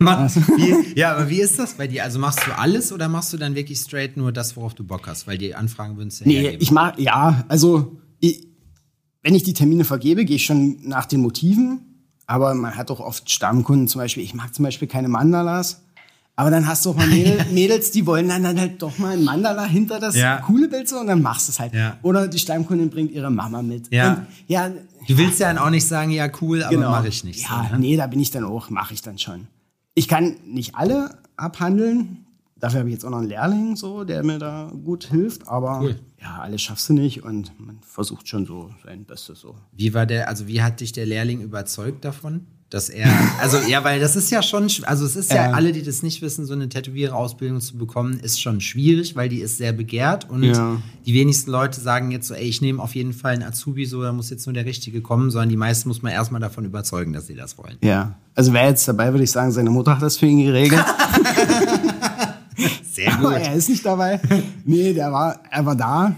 Mann, 0.00 0.28
wie, 0.32 0.94
ja, 0.98 1.16
aber 1.16 1.28
wie 1.28 1.40
ist 1.40 1.58
das 1.58 1.74
bei 1.74 1.88
dir? 1.88 2.04
Also 2.04 2.20
machst 2.20 2.46
du 2.46 2.56
alles 2.56 2.92
oder 2.92 3.08
machst 3.08 3.32
du 3.32 3.36
dann 3.36 3.56
wirklich 3.56 3.78
straight 3.80 4.16
nur 4.16 4.30
das, 4.30 4.56
worauf 4.56 4.74
du 4.74 4.84
Bock 4.84 5.08
hast? 5.08 5.26
Weil 5.26 5.38
die 5.38 5.56
Anfragen 5.56 5.96
würden 5.96 6.08
es 6.08 6.20
ja 6.20 6.26
Nee, 6.26 6.40
hergeben. 6.40 6.62
ich 6.62 6.70
mach, 6.70 6.96
ja, 6.98 7.44
also 7.48 7.96
ich, 8.20 8.46
wenn 9.22 9.34
ich 9.34 9.42
die 9.42 9.54
Termine 9.54 9.84
vergebe, 9.84 10.24
gehe 10.24 10.36
ich 10.36 10.44
schon 10.46 10.78
nach 10.86 11.06
den 11.06 11.20
Motiven. 11.20 11.80
Aber 12.26 12.54
man 12.54 12.76
hat 12.76 12.90
doch 12.90 13.00
oft 13.00 13.28
Stammkunden 13.30 13.88
zum 13.88 14.00
Beispiel. 14.00 14.22
Ich 14.22 14.34
mag 14.34 14.54
zum 14.54 14.62
Beispiel 14.62 14.86
keine 14.86 15.08
Mandalas. 15.08 15.82
Aber 16.38 16.52
dann 16.52 16.68
hast 16.68 16.86
du 16.86 16.90
auch 16.90 16.94
mal 16.94 17.08
Mädels, 17.50 17.90
die 17.90 18.06
wollen 18.06 18.28
dann, 18.28 18.44
dann 18.44 18.60
halt 18.60 18.80
doch 18.80 18.96
mal 18.98 19.14
ein 19.14 19.24
Mandala 19.24 19.64
hinter 19.64 19.98
das 19.98 20.14
ja. 20.14 20.36
coole 20.42 20.68
Bild 20.68 20.88
so 20.88 21.00
und 21.00 21.08
dann 21.08 21.20
machst 21.20 21.48
du 21.48 21.50
es 21.50 21.58
halt. 21.58 21.74
Ja. 21.74 21.98
Oder 22.02 22.28
die 22.28 22.38
Stammkundin 22.38 22.90
bringt 22.90 23.10
ihre 23.10 23.28
Mama 23.28 23.60
mit. 23.60 23.92
Ja. 23.92 24.12
Und, 24.12 24.26
ja 24.46 24.68
du 24.68 25.18
willst 25.18 25.40
ja 25.40 25.48
dann 25.48 25.58
auch 25.58 25.70
nicht 25.70 25.88
sagen, 25.88 26.12
ja 26.12 26.30
cool, 26.40 26.62
aber 26.62 26.76
genau. 26.76 26.90
mache 26.92 27.08
ich 27.08 27.24
nicht. 27.24 27.42
Ja, 27.42 27.66
so, 27.68 27.74
ne? 27.74 27.80
nee, 27.80 27.96
da 27.96 28.06
bin 28.06 28.20
ich 28.20 28.30
dann 28.30 28.44
auch, 28.44 28.70
mache 28.70 28.94
ich 28.94 29.02
dann 29.02 29.18
schon. 29.18 29.48
Ich 29.94 30.06
kann 30.06 30.36
nicht 30.46 30.76
alle 30.76 31.18
abhandeln. 31.36 32.24
Dafür 32.54 32.80
habe 32.80 32.88
ich 32.88 32.94
jetzt 32.94 33.04
auch 33.04 33.10
noch 33.10 33.18
einen 33.18 33.28
Lehrling, 33.28 33.74
so, 33.74 34.04
der 34.04 34.22
mir 34.22 34.38
da 34.38 34.70
gut 34.84 35.06
hilft. 35.06 35.48
Aber 35.48 35.80
cool. 35.80 35.98
ja, 36.22 36.38
alles 36.38 36.62
schaffst 36.62 36.88
du 36.88 36.92
nicht 36.92 37.24
und 37.24 37.50
man 37.58 37.80
versucht 37.82 38.28
schon 38.28 38.46
so 38.46 38.70
sein 38.84 39.04
Bestes 39.04 39.40
so. 39.40 39.56
Wie 39.72 39.92
war 39.92 40.06
der, 40.06 40.28
also 40.28 40.46
wie 40.46 40.62
hat 40.62 40.78
dich 40.78 40.92
der 40.92 41.06
Lehrling 41.06 41.40
überzeugt 41.40 42.04
davon? 42.04 42.46
Dass 42.70 42.90
er, 42.90 43.10
also 43.40 43.56
ja, 43.66 43.82
weil 43.82 43.98
das 43.98 44.14
ist 44.14 44.30
ja 44.30 44.42
schon, 44.42 44.68
also 44.82 45.06
es 45.06 45.16
ist 45.16 45.30
ja, 45.30 45.48
ja 45.48 45.52
alle, 45.52 45.72
die 45.72 45.82
das 45.82 46.02
nicht 46.02 46.20
wissen, 46.20 46.44
so 46.44 46.52
eine 46.52 46.68
Tätowiererausbildung 46.68 47.62
zu 47.62 47.78
bekommen, 47.78 48.20
ist 48.20 48.42
schon 48.42 48.60
schwierig, 48.60 49.16
weil 49.16 49.30
die 49.30 49.40
ist 49.40 49.56
sehr 49.56 49.72
begehrt 49.72 50.28
und 50.28 50.42
ja. 50.42 50.76
die 51.06 51.14
wenigsten 51.14 51.50
Leute 51.50 51.80
sagen 51.80 52.10
jetzt 52.10 52.28
so, 52.28 52.34
ey, 52.34 52.44
ich 52.44 52.60
nehme 52.60 52.82
auf 52.82 52.94
jeden 52.94 53.14
Fall 53.14 53.32
einen 53.32 53.42
Azubi, 53.42 53.86
so, 53.86 54.02
da 54.02 54.12
muss 54.12 54.28
jetzt 54.28 54.46
nur 54.46 54.52
der 54.52 54.66
Richtige 54.66 55.00
kommen, 55.00 55.30
sondern 55.30 55.48
die 55.48 55.56
meisten 55.56 55.88
muss 55.88 56.02
man 56.02 56.12
erstmal 56.12 56.42
davon 56.42 56.66
überzeugen, 56.66 57.14
dass 57.14 57.26
sie 57.26 57.34
das 57.34 57.56
wollen. 57.56 57.78
Ja, 57.82 58.16
also 58.34 58.52
wer 58.52 58.68
jetzt 58.68 58.86
dabei, 58.86 59.12
würde 59.12 59.24
ich 59.24 59.30
sagen, 59.30 59.50
seine 59.50 59.70
Mutter 59.70 59.94
hat 59.94 60.02
das 60.02 60.18
für 60.18 60.26
ihn 60.26 60.44
geregelt. 60.44 60.84
sehr 62.92 63.12
gut. 63.12 63.26
Aber 63.26 63.40
er 63.40 63.54
ist 63.54 63.70
nicht 63.70 63.86
dabei. 63.86 64.20
Nee, 64.66 64.92
der 64.92 65.10
war, 65.10 65.40
er 65.50 65.64
war 65.64 65.74
da, 65.74 66.14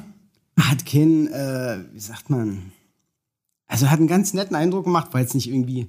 hat 0.58 0.84
keinen, 0.84 1.28
äh, 1.28 1.78
wie 1.92 2.00
sagt 2.00 2.28
man, 2.28 2.72
also 3.68 3.88
hat 3.88 4.00
einen 4.00 4.08
ganz 4.08 4.34
netten 4.34 4.56
Eindruck 4.56 4.84
gemacht, 4.84 5.10
weil 5.12 5.24
es 5.24 5.32
nicht 5.32 5.48
irgendwie 5.48 5.86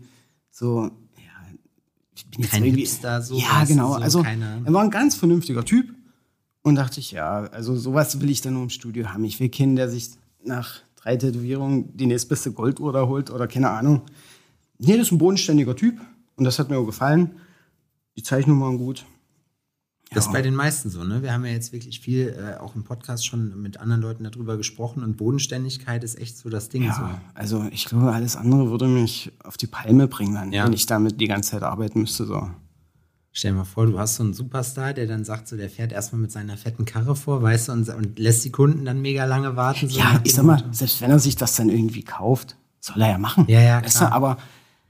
so, 0.51 0.91
ja, 1.17 1.57
ich 2.13 2.27
bin 2.27 2.41
jetzt 2.41 2.51
Kein 2.51 2.63
irgendwie. 2.63 2.81
Hipster, 2.81 3.21
so 3.21 3.37
ja, 3.37 3.63
genau. 3.63 3.93
So 3.93 3.95
also, 3.95 4.23
keine... 4.23 4.61
er 4.63 4.73
war 4.73 4.83
ein 4.83 4.91
ganz 4.91 5.15
vernünftiger 5.15 5.65
Typ. 5.65 5.93
Und 6.63 6.75
dachte 6.75 6.99
ich, 6.99 7.11
ja, 7.11 7.45
also 7.45 7.75
sowas 7.75 8.21
will 8.21 8.29
ich 8.29 8.41
dann 8.41 8.53
nur 8.53 8.63
im 8.63 8.69
Studio 8.69 9.07
haben. 9.07 9.23
Ich 9.23 9.39
will 9.39 9.49
keinen, 9.49 9.75
der 9.75 9.89
sich 9.89 10.11
nach 10.43 10.81
drei 10.95 11.17
Tätowierungen 11.17 11.97
die 11.97 12.05
nächstbeste 12.05 12.51
Golduhr 12.51 12.93
da 12.93 13.07
holt 13.07 13.31
oder 13.31 13.47
keine 13.47 13.71
Ahnung. 13.71 14.03
Nee, 14.77 14.97
das 14.97 15.07
ist 15.07 15.11
ein 15.11 15.17
bodenständiger 15.17 15.75
Typ. 15.75 15.99
Und 16.35 16.45
das 16.45 16.59
hat 16.59 16.69
mir 16.69 16.77
auch 16.77 16.85
gefallen. 16.85 17.31
Die 18.15 18.23
Zeichnungen 18.23 18.61
waren 18.61 18.77
gut. 18.77 19.05
Das 20.13 20.25
ist 20.25 20.33
bei 20.33 20.41
den 20.41 20.55
meisten 20.55 20.89
so, 20.89 21.05
ne? 21.05 21.23
Wir 21.23 21.31
haben 21.31 21.45
ja 21.45 21.53
jetzt 21.53 21.71
wirklich 21.71 22.01
viel, 22.01 22.35
äh, 22.37 22.59
auch 22.59 22.75
im 22.75 22.83
Podcast 22.83 23.25
schon 23.25 23.61
mit 23.61 23.79
anderen 23.79 24.01
Leuten 24.01 24.25
darüber 24.25 24.57
gesprochen 24.57 25.03
und 25.03 25.15
Bodenständigkeit 25.15 26.03
ist 26.03 26.19
echt 26.19 26.37
so 26.37 26.49
das 26.49 26.67
Ding. 26.67 26.83
Ja, 26.83 26.93
So. 26.95 27.03
also 27.33 27.65
ich 27.71 27.85
glaube, 27.85 28.11
alles 28.11 28.35
andere 28.35 28.69
würde 28.69 28.87
mich 28.87 29.31
auf 29.45 29.55
die 29.55 29.67
Palme 29.67 30.09
bringen, 30.09 30.33
dann, 30.35 30.51
Ja. 30.51 30.65
wenn 30.65 30.73
ich 30.73 30.85
damit 30.85 31.21
die 31.21 31.27
ganze 31.27 31.51
Zeit 31.51 31.63
arbeiten 31.63 32.01
müsste. 32.01 32.25
So. 32.25 32.49
Stell 33.31 33.51
dir 33.51 33.59
mal 33.59 33.63
vor, 33.63 33.85
du 33.85 33.97
hast 33.97 34.15
so 34.15 34.23
einen 34.23 34.33
Superstar, 34.33 34.91
der 34.93 35.07
dann 35.07 35.23
sagt, 35.23 35.47
so, 35.47 35.55
der 35.55 35.69
fährt 35.69 35.93
erstmal 35.93 36.19
mit 36.19 36.31
seiner 36.33 36.57
fetten 36.57 36.83
Karre 36.83 37.15
vor, 37.15 37.41
weißt 37.41 37.69
du, 37.69 37.71
und, 37.71 37.87
und 37.87 38.19
lässt 38.19 38.43
die 38.43 38.51
Kunden 38.51 38.83
dann 38.83 39.01
mega 39.01 39.23
lange 39.23 39.55
warten. 39.55 39.87
So 39.87 39.97
Ja, 39.97 40.19
ich 40.25 40.33
sag 40.33 40.43
mal, 40.43 40.61
selbst 40.71 40.99
wenn 40.99 41.09
er 41.09 41.19
sich 41.19 41.37
das 41.37 41.55
dann 41.55 41.69
irgendwie 41.69 42.03
kauft, 42.03 42.57
soll 42.81 43.01
er 43.01 43.11
ja 43.11 43.17
machen. 43.17 43.45
Ja, 43.47 43.61
ja, 43.61 43.81
Weißt 43.81 43.95
klar. 43.99 44.09
du, 44.09 44.15
aber 44.17 44.37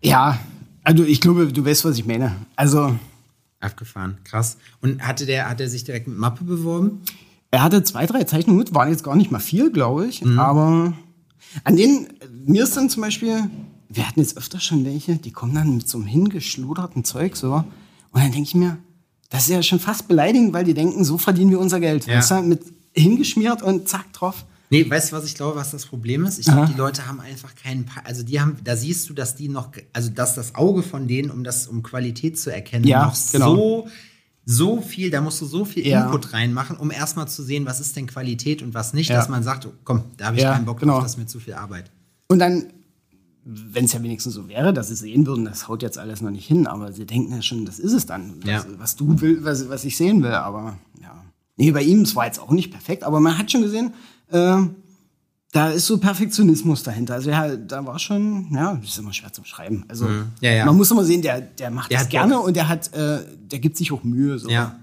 ja, 0.02 0.40
also 0.84 1.04
ich 1.04 1.22
glaube, 1.22 1.46
du 1.54 1.64
weißt, 1.64 1.86
was 1.86 1.96
ich 2.00 2.08
meine. 2.08 2.36
Also 2.56 2.96
Abgefahren, 3.62 4.18
krass. 4.24 4.58
Und 4.82 5.06
hatte 5.06 5.26
der, 5.26 5.50
hat 5.50 5.62
er 5.62 5.70
sich 5.70 5.84
direkt 5.84 6.08
mit 6.08 6.18
Mappe 6.18 6.44
beworben? 6.44 7.02
er 7.52 7.64
hatte 7.64 7.84
zwei, 7.84 8.06
drei 8.06 8.24
Zeichnungen 8.24 8.60
mit, 8.60 8.74
waren 8.74 8.90
jetzt 8.90 9.04
gar 9.04 9.16
nicht 9.16 9.30
mal 9.30 9.40
viel, 9.40 9.72
glaube 9.72 10.08
ich. 10.08 10.26
Aber 10.38 10.94
an 11.66 11.76
denen, 11.76 12.08
mir 12.46 12.64
ist 12.64 12.76
dann 12.78 12.90
zum 12.90 13.02
Beispiel, 13.02 13.44
wir 13.90 14.08
hatten 14.08 14.22
jetzt 14.22 14.38
öfter 14.38 14.62
schon 14.62 14.86
welche, 14.86 15.18
die 15.18 15.32
kommen 15.32 15.54
dann 15.54 15.76
mit 15.76 15.88
so 15.88 15.98
einem 15.98 16.08
hingeschluderten 16.08 17.04
Zeug 17.04 17.36
so. 17.36 17.54
Und 17.54 17.66
dann 18.14 18.32
denke 18.32 18.48
ich 18.48 18.56
mir, 18.56 18.78
das 19.30 19.44
ist 19.44 19.50
ja 19.50 19.62
schon 19.62 19.80
fast 19.80 20.08
beleidigend, 20.08 20.54
weil 20.54 20.64
die 20.64 20.74
denken, 20.74 21.04
so 21.04 21.18
verdienen 21.18 21.52
wir 21.52 21.60
unser 21.60 21.82
Geld. 21.82 22.08
Ja. 22.08 22.18
Weißt 22.18 22.32
du, 22.32 22.42
mit 22.42 22.62
hingeschmiert 22.94 23.62
und 23.62 23.88
zack 23.88 24.12
drauf. 24.14 24.46
Nee, 24.72 24.90
weißt 24.90 25.12
du, 25.12 25.16
was 25.18 25.26
ich 25.26 25.36
glaube, 25.36 25.58
was 25.58 25.72
das 25.72 25.86
Problem 25.86 26.26
ist? 26.26 26.40
Ich 26.40 26.46
glaube, 26.46 26.68
die 26.72 26.78
Leute 26.78 27.06
haben 27.06 27.20
einfach 27.20 27.54
keinen, 27.56 27.86
Pa- 27.86 28.02
also 28.06 28.24
die 28.24 28.40
haben, 28.40 28.56
da 28.64 28.76
siehst 28.78 29.10
du, 29.10 29.14
dass 29.14 29.36
die 29.36 29.50
noch, 29.50 29.70
also 29.94 30.10
dass 30.10 30.34
das 30.34 30.56
Auge 30.56 30.82
von 30.82 31.08
denen, 31.08 31.30
um 31.30 31.44
das, 31.44 31.68
um 31.68 31.84
Qualität 31.84 32.40
zu 32.40 32.52
erkennen, 32.54 32.86
Ja, 32.88 33.06
noch 33.06 33.16
genau. 33.32 33.56
so, 33.56 33.88
so 34.46 34.82
viel, 34.82 35.12
da 35.12 35.20
musst 35.22 35.42
du 35.42 35.46
so 35.46 35.66
viel 35.66 35.86
Ja. 35.86 36.06
Input 36.06 36.32
reinmachen, 36.34 36.78
um 36.78 36.90
erstmal 36.90 37.28
zu 37.28 37.44
sehen, 37.44 37.66
was 37.66 37.82
ist 37.82 37.96
denn 37.98 38.08
Qualität 38.08 38.62
und 38.64 38.74
was 38.74 38.94
nicht, 38.94 39.10
Ja. 39.10 39.18
dass 39.18 39.28
man 39.30 39.44
sagt, 39.44 39.66
oh, 39.66 39.74
komm, 39.84 40.04
da 40.18 40.28
habe 40.28 40.38
ich 40.38 40.44
keinen 40.44 40.66
Bock 40.66 40.80
genau. 40.80 40.94
drauf, 40.94 41.04
das 41.04 41.12
ist 41.14 41.18
mir 41.18 41.28
zu 41.28 41.40
viel 41.42 41.54
Arbeit. 41.56 41.92
Und 42.30 42.40
dann, 42.40 42.68
wenn 43.44 43.86
es 43.86 43.92
ja 43.94 44.02
wenigstens 44.02 44.36
so 44.36 44.48
wäre, 44.48 44.72
dass 44.74 44.88
sie 44.88 44.96
sehen 44.96 45.26
würden, 45.28 45.44
das 45.44 45.68
haut 45.68 45.82
jetzt 45.84 45.98
alles 45.98 46.22
noch 46.22 46.32
nicht 46.32 46.48
hin, 46.48 46.66
aber 46.66 46.94
sie 46.94 47.06
denken 47.06 47.34
ja 47.34 47.42
schon, 47.42 47.66
das 47.66 47.78
ist 47.78 47.92
es 47.92 48.06
dann, 48.06 48.36
was, 48.42 48.50
Ja. 48.50 48.66
was 48.78 48.96
du 48.96 49.20
willst, 49.20 49.44
was, 49.44 49.68
was 49.68 49.84
ich 49.84 49.98
sehen 49.98 50.24
will. 50.24 50.32
Aber 50.32 50.78
ja. 51.02 51.26
Nee, 51.58 51.72
bei 51.72 51.84
ihm, 51.84 52.04
es 52.04 52.16
war 52.16 52.26
jetzt 52.26 52.40
auch 52.40 52.52
nicht 52.52 52.72
perfekt, 52.72 53.04
aber 53.04 53.20
man 53.20 53.38
hat 53.38 53.52
schon 53.52 53.62
gesehen, 53.64 53.94
äh, 54.32 54.58
da 55.54 55.70
ist 55.70 55.86
so 55.88 55.98
Perfektionismus 55.98 56.82
dahinter. 56.84 57.16
Also 57.16 57.30
ja, 57.30 57.56
da 57.56 57.86
war 57.86 58.00
schon, 58.00 58.48
ja, 58.54 58.76
das 58.76 58.92
ist 58.92 58.98
immer 59.00 59.12
schwer 59.14 59.34
zu 59.34 59.42
beschreiben. 59.42 59.84
Also 59.90 60.06
Mhm. 60.06 60.28
Ja, 60.40 60.52
ja. 60.52 60.66
man 60.66 60.78
muss 60.78 60.90
immer 60.92 61.04
sehen, 61.04 61.22
der, 61.22 61.42
der 61.42 61.70
macht 61.72 61.92
Der 61.92 62.00
das 62.00 62.10
gerne 62.10 62.36
Bock. 62.36 62.48
und 62.48 62.56
der 62.56 62.70
hat, 62.70 62.94
äh, 62.94 63.20
der 63.52 63.60
gibt 63.60 63.76
sich 63.78 63.92
auch 63.92 64.04
Mühe. 64.04 64.40
So. 64.40 64.50
Ja. 64.50 64.78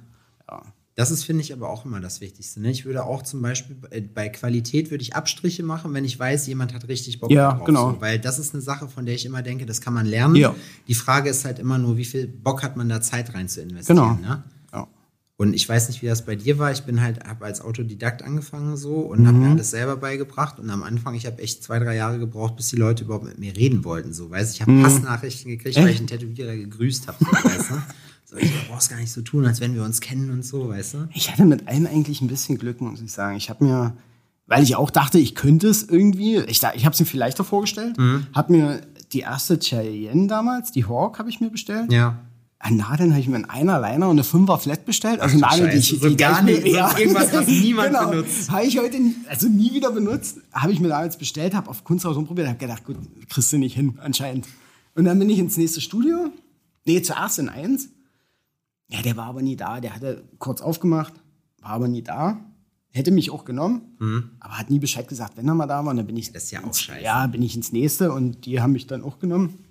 Das 0.94 1.12
ist, 1.12 1.22
finde 1.22 1.42
ich, 1.42 1.52
aber 1.52 1.70
auch 1.70 1.84
immer 1.84 2.00
das 2.00 2.20
Wichtigste. 2.20 2.60
Ne? 2.60 2.72
Ich 2.72 2.84
würde 2.84 3.04
auch 3.04 3.22
zum 3.22 3.40
Beispiel 3.40 3.76
bei- 3.76 4.00
bei 4.00 4.28
Qualität 4.30 4.90
würde 4.90 5.02
ich 5.02 5.14
Abstriche 5.14 5.62
machen, 5.62 5.94
wenn 5.94 6.04
ich 6.04 6.18
weiß, 6.18 6.48
jemand 6.48 6.74
hat 6.74 6.88
richtig 6.88 7.20
Bock 7.20 7.30
Ja, 7.30 7.52
darauf. 7.52 7.66
genau. 7.66 7.90
So, 7.92 8.00
weil 8.00 8.18
das 8.18 8.40
ist 8.40 8.52
eine 8.52 8.62
Sache, 8.64 8.88
von 8.88 9.06
der 9.06 9.14
ich 9.14 9.24
immer 9.24 9.42
denke, 9.42 9.64
das 9.64 9.80
kann 9.80 9.94
man 9.94 10.06
lernen. 10.06 10.34
Ja. 10.34 10.56
Die 10.88 10.94
Frage 10.94 11.30
ist 11.30 11.44
halt 11.44 11.60
immer 11.60 11.78
nur, 11.78 11.96
wie 11.98 12.04
viel 12.04 12.26
Bock 12.26 12.64
hat 12.64 12.76
man 12.76 12.88
da 12.88 13.00
Zeit 13.00 13.32
rein 13.32 13.48
zu 13.48 13.60
investieren. 13.62 13.96
Genau. 13.96 14.14
Ne? 14.14 14.42
Und 15.40 15.54
ich 15.54 15.68
weiß 15.68 15.86
nicht, 15.88 16.02
wie 16.02 16.06
das 16.06 16.24
bei 16.26 16.34
dir 16.34 16.58
war. 16.58 16.72
Ich 16.72 16.82
bin 16.82 17.00
halt, 17.00 17.24
habe 17.24 17.44
als 17.44 17.60
Autodidakt 17.60 18.24
angefangen 18.24 18.76
so 18.76 18.94
und 18.96 19.24
habe 19.28 19.36
Mhm. 19.38 19.44
mir 19.44 19.50
alles 19.50 19.70
selber 19.70 19.96
beigebracht. 19.96 20.58
Und 20.58 20.68
am 20.68 20.82
Anfang, 20.82 21.14
ich 21.14 21.26
habe 21.26 21.40
echt 21.40 21.62
zwei, 21.62 21.78
drei 21.78 21.94
Jahre 21.94 22.18
gebraucht, 22.18 22.56
bis 22.56 22.70
die 22.70 22.76
Leute 22.76 23.04
überhaupt 23.04 23.24
mit 23.24 23.38
mir 23.38 23.56
reden 23.56 23.84
wollten. 23.84 24.12
So, 24.12 24.30
weißt 24.30 24.56
ich 24.56 24.62
habe 24.62 24.82
Hassnachrichten 24.82 25.48
gekriegt, 25.52 25.76
weil 25.76 25.90
ich 25.90 25.98
einen 25.98 26.08
Tätowierer 26.08 26.56
gegrüßt 26.56 27.06
habe. 27.06 27.18
So, 27.24 27.26
weißt 27.30 27.70
du? 27.70 27.74
So, 28.24 28.36
ich 28.36 28.50
brauchst 28.68 28.90
gar 28.90 28.98
nicht 28.98 29.12
so 29.12 29.22
tun, 29.22 29.46
als 29.46 29.60
wenn 29.60 29.74
wir 29.76 29.84
uns 29.84 30.00
kennen 30.00 30.30
und 30.30 30.44
so, 30.44 30.68
weißt 30.70 30.94
du? 30.94 31.08
Ich 31.14 31.30
hatte 31.30 31.44
mit 31.44 31.68
allem 31.68 31.86
eigentlich 31.86 32.20
ein 32.20 32.26
bisschen 32.28 32.58
Glück, 32.58 32.80
muss 32.80 33.00
ich 33.00 33.12
sagen. 33.12 33.36
Ich 33.36 33.48
habe 33.48 33.64
mir, 33.64 33.96
weil 34.48 34.64
ich 34.64 34.74
auch 34.74 34.90
dachte, 34.90 35.20
ich 35.20 35.36
könnte 35.36 35.68
es 35.68 35.84
irgendwie, 35.84 36.38
ich, 36.38 36.60
ich 36.74 36.84
habe 36.84 36.92
es 36.94 36.98
mir 37.00 37.06
viel 37.06 37.20
leichter 37.20 37.44
vorgestellt, 37.44 37.96
Mhm. 37.96 38.26
habe 38.34 38.52
mir 38.52 38.80
die 39.12 39.20
erste 39.20 39.56
Cheyenne 39.60 40.26
damals, 40.26 40.72
die 40.72 40.84
Hawk, 40.84 41.20
habe 41.20 41.30
ich 41.30 41.40
mir 41.40 41.48
bestellt. 41.48 41.92
Ja. 41.92 42.18
An 42.60 42.76
Nadeln 42.76 43.12
habe 43.12 43.20
ich 43.20 43.28
mir 43.28 43.36
einen 43.36 43.44
Einer 43.44 43.80
Liner 43.80 44.06
und 44.08 44.16
eine 44.16 44.24
Fünfer 44.24 44.58
Flat 44.58 44.84
bestellt. 44.84 45.20
Also 45.20 45.36
du 45.36 45.40
Nadeln, 45.40 45.70
die 45.70 45.76
ich 45.76 46.00
so 46.00 46.08
die 46.08 46.16
gar 46.16 46.42
nicht, 46.42 46.62
so 46.62 46.66
irgendwas, 46.66 47.32
was 47.32 47.46
niemand 47.46 47.88
genau. 47.88 48.10
benutzt. 48.10 48.50
Habe 48.50 48.64
ich 48.64 48.78
heute 48.78 48.98
nie, 48.98 49.14
also 49.28 49.48
nie 49.48 49.72
wieder 49.72 49.92
benutzt. 49.92 50.38
Habe 50.52 50.72
ich 50.72 50.80
mir 50.80 50.88
damals 50.88 51.16
bestellt, 51.16 51.54
habe 51.54 51.70
auf 51.70 51.84
Kunsthaus 51.84 52.16
rumprobiert, 52.16 52.48
habe 52.48 52.58
gedacht, 52.58 52.84
gut, 52.84 52.96
kriegst 53.28 53.52
du 53.52 53.58
nicht 53.58 53.76
hin, 53.76 53.96
anscheinend. 54.02 54.48
Und 54.96 55.04
dann 55.04 55.18
bin 55.20 55.30
ich 55.30 55.38
ins 55.38 55.56
nächste 55.56 55.80
Studio. 55.80 56.32
Nee, 56.84 57.00
zuerst 57.02 57.38
in 57.38 57.48
eins. 57.48 57.90
Ja, 58.88 59.02
der 59.02 59.16
war 59.16 59.26
aber 59.26 59.42
nie 59.42 59.54
da. 59.54 59.80
Der 59.80 59.94
hatte 59.94 60.24
kurz 60.38 60.60
aufgemacht, 60.60 61.12
war 61.60 61.70
aber 61.70 61.86
nie 61.86 62.02
da. 62.02 62.40
Hätte 62.90 63.12
mich 63.12 63.30
auch 63.30 63.44
genommen, 63.44 64.32
aber 64.40 64.58
hat 64.58 64.70
nie 64.70 64.80
Bescheid 64.80 65.06
gesagt, 65.06 65.36
wenn 65.36 65.46
er 65.46 65.54
mal 65.54 65.66
da 65.66 65.84
war. 65.84 65.90
Und 65.90 65.98
dann 65.98 66.06
bin 66.06 66.16
ich, 66.16 66.30
Mhm. 66.30 66.32
Das 66.32 66.44
ist 66.44 66.50
ja 66.50 66.64
auch 66.64 66.74
scheiße. 66.74 67.04
Ja, 67.04 67.26
bin 67.28 67.42
ich 67.42 67.54
ins 67.54 67.70
nächste 67.70 68.10
und 68.12 68.46
die 68.46 68.60
haben 68.60 68.72
mich 68.72 68.88
dann 68.88 69.04
auch 69.04 69.20
genommen. 69.20 69.64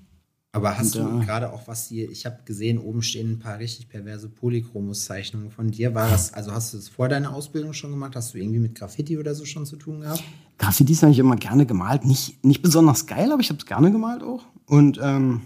Aber 0.58 0.78
hast 0.78 0.96
Und, 0.96 1.18
du 1.18 1.22
äh, 1.22 1.26
gerade 1.26 1.54
auch 1.54 1.68
was 1.68 1.88
hier, 1.88 2.10
ich 2.10 2.26
habe 2.26 2.40
gesehen, 2.46 2.80
oben 2.80 3.04
stehen 3.04 3.34
ein 3.34 3.40
paar 3.40 3.60
richtig 3.60 3.90
perverse 3.90 4.28
Polychromos-Zeichnungen 4.28 5.52
von 5.52 5.70
dir. 5.70 5.94
War 5.94 6.10
das, 6.10 6.34
also 6.34 6.52
hast 6.52 6.74
du 6.74 6.78
das 6.78 6.90
vor 6.90 7.08
deiner 7.08 7.34
Ausbildung 7.34 7.74
schon 7.74 7.92
gemacht? 7.92 8.16
Hast 8.16 8.34
du 8.34 8.40
irgendwie 8.40 8.60
mit 8.60 8.76
Graffiti 8.76 9.18
oder 9.18 9.36
so 9.36 9.46
schon 9.46 9.66
zu 9.66 9.76
tun 9.76 10.02
gehabt? 10.02 10.24
Graffitis 10.58 11.04
habe 11.04 11.12
ich 11.12 11.20
immer 11.20 11.36
gerne 11.36 11.66
gemalt. 11.66 12.06
Nicht, 12.06 12.44
nicht 12.44 12.64
besonders 12.64 13.06
geil, 13.06 13.32
aber 13.32 13.42
ich 13.42 13.50
habe 13.50 13.60
es 13.60 13.66
gerne 13.66 13.92
gemalt 13.92 14.24
auch. 14.24 14.44
Und 14.66 15.00
ähm, 15.02 15.42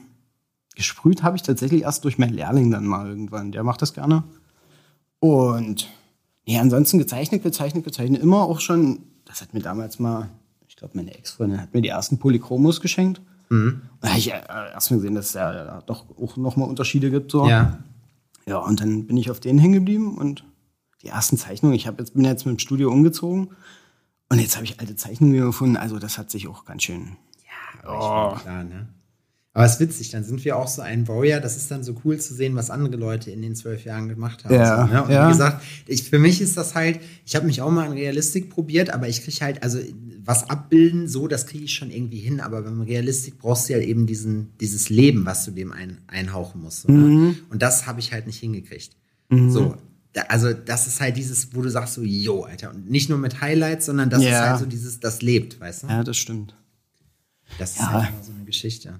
gesprüht 0.75 1.23
habe 1.23 1.35
ich 1.35 1.43
tatsächlich 1.43 1.81
erst 1.81 2.05
durch 2.05 2.17
meinen 2.17 2.33
Lehrling 2.33 2.71
dann 2.71 2.85
mal 2.85 3.07
irgendwann. 3.07 3.51
Der 3.51 3.63
macht 3.63 3.81
das 3.81 3.93
gerne. 3.93 4.23
Und 5.19 5.89
ja, 6.45 6.61
ansonsten 6.61 6.97
gezeichnet, 6.97 7.43
gezeichnet, 7.43 7.83
gezeichnet. 7.83 8.21
Immer 8.21 8.43
auch 8.43 8.61
schon, 8.61 8.99
das 9.25 9.41
hat 9.41 9.53
mir 9.53 9.61
damals 9.61 9.99
mal, 9.99 10.29
ich 10.69 10.77
glaube, 10.77 10.95
meine 10.95 11.13
Ex-Freundin 11.13 11.61
hat 11.61 11.73
mir 11.73 11.81
die 11.81 11.89
ersten 11.89 12.17
Polychromos 12.17 12.79
geschenkt. 12.79 13.21
Mhm. 13.51 13.81
Da 13.99 14.09
habe 14.09 14.19
ich 14.19 14.31
äh, 14.31 14.41
erst 14.73 14.91
mal 14.91 14.97
gesehen, 14.97 15.15
dass 15.15 15.27
es 15.27 15.33
ja 15.33 15.81
doch 15.81 16.05
auch 16.17 16.37
nochmal 16.37 16.69
Unterschiede 16.69 17.11
gibt. 17.11 17.31
So. 17.31 17.47
Ja. 17.47 17.79
Ja, 18.47 18.57
und 18.57 18.79
dann 18.79 19.05
bin 19.05 19.17
ich 19.17 19.29
auf 19.29 19.39
denen 19.39 19.59
hängen 19.59 19.73
geblieben 19.73 20.17
und 20.17 20.45
die 21.03 21.07
ersten 21.07 21.37
Zeichnungen, 21.37 21.75
ich 21.75 21.85
hab 21.85 21.99
jetzt, 21.99 22.13
bin 22.13 22.23
jetzt 22.23 22.45
mit 22.45 22.57
dem 22.57 22.59
Studio 22.59 22.91
umgezogen 22.91 23.49
und 24.29 24.39
jetzt 24.39 24.55
habe 24.55 24.65
ich 24.65 24.79
alte 24.79 24.95
Zeichnungen 24.95 25.39
gefunden. 25.39 25.77
Also 25.77 25.99
das 25.99 26.17
hat 26.17 26.31
sich 26.31 26.47
auch 26.47 26.65
ganz 26.65 26.83
schön. 26.83 27.17
Ich 27.39 27.85
meine, 27.85 28.39
klar, 28.39 28.63
ne? 28.63 28.87
Aber 29.53 29.65
es 29.65 29.73
ist 29.73 29.79
witzig, 29.81 30.11
dann 30.11 30.23
sind 30.23 30.45
wir 30.45 30.55
auch 30.55 30.67
so 30.69 30.81
ein 30.81 31.07
Warrior. 31.09 31.41
Das 31.41 31.57
ist 31.57 31.69
dann 31.69 31.83
so 31.83 31.93
cool 32.05 32.17
zu 32.19 32.33
sehen, 32.33 32.55
was 32.55 32.69
andere 32.69 32.95
Leute 32.95 33.31
in 33.31 33.41
den 33.41 33.53
zwölf 33.53 33.83
Jahren 33.83 34.07
gemacht 34.07 34.45
haben. 34.45 34.55
Ja, 34.55 34.87
so, 34.87 34.93
ne? 34.93 35.03
Und 35.03 35.11
ja. 35.11 35.27
wie 35.27 35.31
gesagt, 35.31 35.61
ich, 35.87 36.03
für 36.03 36.19
mich 36.19 36.39
ist 36.39 36.55
das 36.55 36.73
halt, 36.73 37.01
ich 37.25 37.35
habe 37.35 37.45
mich 37.45 37.61
auch 37.61 37.69
mal 37.69 37.85
in 37.85 37.91
Realistik 37.91 38.49
probiert, 38.49 38.91
aber 38.91 39.09
ich 39.09 39.23
kriege 39.23 39.37
halt, 39.41 39.61
also 39.61 39.79
was 40.23 40.49
abbilden, 40.49 41.07
so, 41.07 41.27
das 41.27 41.47
kriege 41.47 41.63
ich 41.65 41.73
schon 41.73 41.89
irgendwie 41.91 42.19
hin. 42.19 42.39
Aber 42.39 42.61
beim 42.61 42.81
Realistik 42.81 43.39
brauchst 43.39 43.69
du 43.69 43.73
ja 43.73 43.79
eben 43.79 44.05
diesen, 44.07 44.49
dieses 44.59 44.89
Leben, 44.89 45.25
was 45.25 45.45
du 45.45 45.51
dem 45.51 45.71
ein, 45.71 45.97
einhauchen 46.07 46.61
musst. 46.61 46.81
So, 46.83 46.91
Mhm. 46.91 47.35
Und 47.49 47.61
das 47.61 47.87
habe 47.87 47.99
ich 47.99 48.11
halt 48.13 48.27
nicht 48.27 48.39
hingekriegt. 48.39 48.95
So. 49.29 49.75
Da, 50.13 50.23
also, 50.23 50.51
das 50.51 50.87
ist 50.87 50.99
halt 50.99 51.15
dieses, 51.15 51.55
wo 51.55 51.61
du 51.61 51.69
sagst 51.69 51.93
so, 51.93 52.01
yo, 52.03 52.43
Alter. 52.43 52.71
Und 52.71 52.89
nicht 52.89 53.07
nur 53.09 53.17
mit 53.17 53.39
Highlights, 53.39 53.85
sondern 53.85 54.09
das 54.09 54.19
ist 54.21 54.27
Ja. 54.29 54.49
halt 54.49 54.59
so 54.59 54.65
dieses, 54.65 54.99
das 54.99 55.21
lebt, 55.21 55.59
weißt 55.61 55.83
du? 55.83 55.87
Ja, 55.87 56.03
das 56.03 56.17
stimmt. 56.17 56.53
Das 57.57 57.71
ist 57.71 57.79
Ja. 57.79 57.93
halt 57.93 58.09
immer 58.09 58.23
so 58.23 58.31
eine 58.33 58.43
Geschichte. 58.43 58.99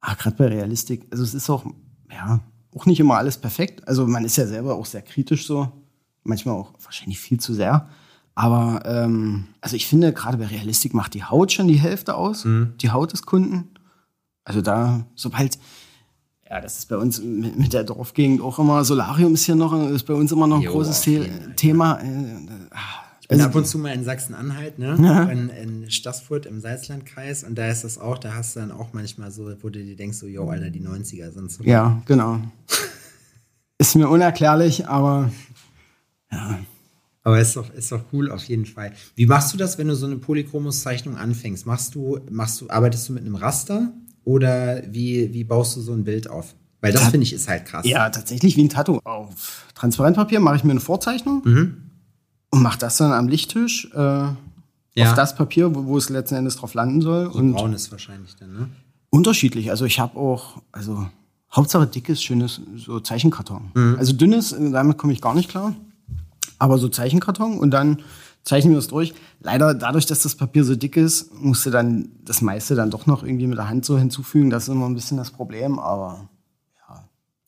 Ah, 0.00 0.14
gerade 0.14 0.36
bei 0.36 0.46
Realistik, 0.46 1.06
also 1.10 1.24
es 1.24 1.34
ist 1.34 1.50
auch, 1.50 1.66
ja, 2.10 2.40
auch 2.74 2.86
nicht 2.86 3.00
immer 3.00 3.16
alles 3.16 3.36
perfekt. 3.36 3.86
Also 3.88 4.06
man 4.06 4.24
ist 4.24 4.36
ja 4.36 4.46
selber 4.46 4.76
auch 4.76 4.86
sehr 4.86 5.02
kritisch 5.02 5.46
so. 5.46 5.70
Manchmal 6.24 6.54
auch 6.54 6.72
wahrscheinlich 6.82 7.18
viel 7.18 7.40
zu 7.40 7.52
sehr. 7.52 7.88
Aber 8.34 8.82
ähm, 8.86 9.44
also 9.60 9.76
ich 9.76 9.86
finde, 9.86 10.12
gerade 10.12 10.38
bei 10.38 10.46
Realistik 10.46 10.94
macht 10.94 11.14
die 11.14 11.24
Haut 11.24 11.52
schon 11.52 11.68
die 11.68 11.78
Hälfte 11.80 12.14
aus. 12.14 12.46
Die 12.46 12.90
Haut 12.90 13.12
des 13.12 13.22
Kunden. 13.22 13.68
Also 14.44 14.60
da, 14.62 15.06
sobald, 15.14 15.58
ja, 16.48 16.60
das 16.60 16.78
ist 16.78 16.88
bei 16.88 16.96
uns 16.96 17.20
mit, 17.22 17.58
mit 17.58 17.72
der 17.72 17.84
Dorfgegend 17.84 18.40
auch 18.40 18.58
immer, 18.58 18.84
Solarium 18.84 19.34
ist 19.34 19.44
hier 19.44 19.54
noch, 19.54 19.72
ist 19.90 20.04
bei 20.04 20.14
uns 20.14 20.32
immer 20.32 20.46
noch 20.46 20.56
ein 20.56 20.62
Jo, 20.62 20.72
großes 20.72 21.02
The 21.02 21.18
Fall. 21.18 21.52
Thema. 21.56 22.00
Äh, 22.00 22.06
Ich 23.20 23.28
bin 23.28 23.38
also- 23.38 23.50
ab 23.50 23.54
und 23.54 23.66
zu 23.66 23.78
mal 23.78 23.92
in 23.94 24.02
Sachsen-Anhalt, 24.02 24.78
ne? 24.78 24.96
Ja. 25.00 25.22
In, 25.24 25.48
in 25.50 25.90
Stassfurt 25.90 26.44
im 26.46 26.60
Salzlandkreis 26.60 27.44
und 27.44 27.54
da 27.56 27.68
ist 27.68 27.84
das 27.84 27.98
auch, 27.98 28.18
da 28.18 28.34
hast 28.34 28.56
du 28.56 28.60
dann 28.60 28.72
auch 28.72 28.92
manchmal 28.92 29.30
so, 29.30 29.44
wo 29.62 29.68
du 29.68 29.82
dir 29.84 29.94
denkst, 29.96 30.18
so, 30.18 30.26
yo, 30.26 30.48
Alter, 30.48 30.70
die 30.70 30.80
90er 30.80 31.30
sind 31.30 31.50
so. 31.52 31.62
Ja, 31.64 32.02
genau. 32.06 32.40
Ist 33.78 33.94
mir 33.96 34.08
unerklärlich, 34.08 34.88
aber 34.88 35.30
Aber 37.24 37.40
ist 37.40 37.54
doch, 37.56 37.72
ist 37.72 37.92
doch 37.92 38.02
cool 38.12 38.30
auf 38.32 38.42
jeden 38.44 38.66
Fall. 38.66 38.92
Wie 39.14 39.26
machst 39.26 39.52
du 39.52 39.56
das, 39.56 39.78
wenn 39.78 39.86
du 39.88 39.94
so 39.94 40.06
eine 40.06 40.16
Polychromos-Zeichnung 40.16 41.16
anfängst? 41.16 41.66
Machst 41.66 41.94
du, 41.94 42.18
machst 42.30 42.60
du, 42.60 42.68
arbeitest 42.68 43.08
du 43.08 43.12
mit 43.12 43.24
einem 43.24 43.36
Raster 43.36 43.92
oder 44.24 44.82
wie, 44.92 45.32
wie 45.32 45.44
baust 45.44 45.76
du 45.76 45.80
so 45.80 45.92
ein 45.92 46.02
Bild 46.04 46.28
auf? 46.28 46.54
Weil 46.80 46.92
das 46.92 47.08
finde 47.10 47.22
ich 47.24 47.32
ist 47.32 47.48
halt 47.48 47.64
krass. 47.64 47.86
Ja, 47.86 48.10
tatsächlich 48.10 48.56
wie 48.56 48.64
ein 48.64 48.68
Tattoo. 48.68 48.98
Auf 49.04 49.66
Transparentpapier 49.76 50.40
mache 50.40 50.56
ich 50.56 50.64
mir 50.64 50.72
eine 50.72 50.80
Vorzeichnung 50.80 51.42
und 52.50 52.62
mache 52.62 52.78
das 52.80 52.96
dann 52.96 53.12
am 53.12 53.28
Lichttisch 53.28 53.88
äh, 53.94 53.98
Ja. 53.98 54.34
auf 55.02 55.14
das 55.14 55.36
Papier, 55.36 55.72
wo, 55.76 55.84
wo 55.86 55.96
es 55.96 56.08
letzten 56.08 56.34
Endes 56.34 56.56
drauf 56.56 56.74
landen 56.74 57.00
soll. 57.02 57.30
So 57.32 57.38
und 57.38 57.52
braun 57.52 57.72
ist 57.72 57.92
wahrscheinlich 57.92 58.34
dann, 58.34 58.52
ne? 58.52 58.68
unterschiedlich. 59.10 59.70
Also 59.70 59.84
ich 59.84 60.00
habe 60.00 60.18
auch, 60.18 60.60
also 60.72 61.06
Hauptsache 61.54 61.86
dickes, 61.86 62.20
schönes 62.20 62.60
so 62.76 62.98
Zeichenkarton. 62.98 63.70
Also 63.96 64.12
dünnes, 64.12 64.50
äh, 64.50 64.70
damit 64.72 64.98
komme 64.98 65.12
ich 65.12 65.20
gar 65.20 65.36
nicht 65.36 65.50
klar. 65.50 65.76
Aber 66.58 66.78
so 66.78 66.88
Zeichenkarton 66.88 67.58
und 67.58 67.70
dann 67.70 68.02
zeichnen 68.44 68.72
wir 68.72 68.78
es 68.78 68.88
durch. 68.88 69.14
Leider 69.40 69.74
dadurch, 69.74 70.06
dass 70.06 70.22
das 70.22 70.34
Papier 70.34 70.64
so 70.64 70.76
dick 70.76 70.96
ist, 70.96 71.32
musste 71.34 71.70
dann 71.70 72.10
das 72.24 72.40
meiste 72.42 72.74
dann 72.74 72.90
doch 72.90 73.06
noch 73.06 73.22
irgendwie 73.22 73.46
mit 73.46 73.58
der 73.58 73.68
Hand 73.68 73.84
so 73.84 73.98
hinzufügen. 73.98 74.50
Das 74.50 74.64
ist 74.64 74.68
immer 74.68 74.88
ein 74.88 74.94
bisschen 74.94 75.16
das 75.16 75.30
Problem, 75.30 75.78
aber 75.78 76.28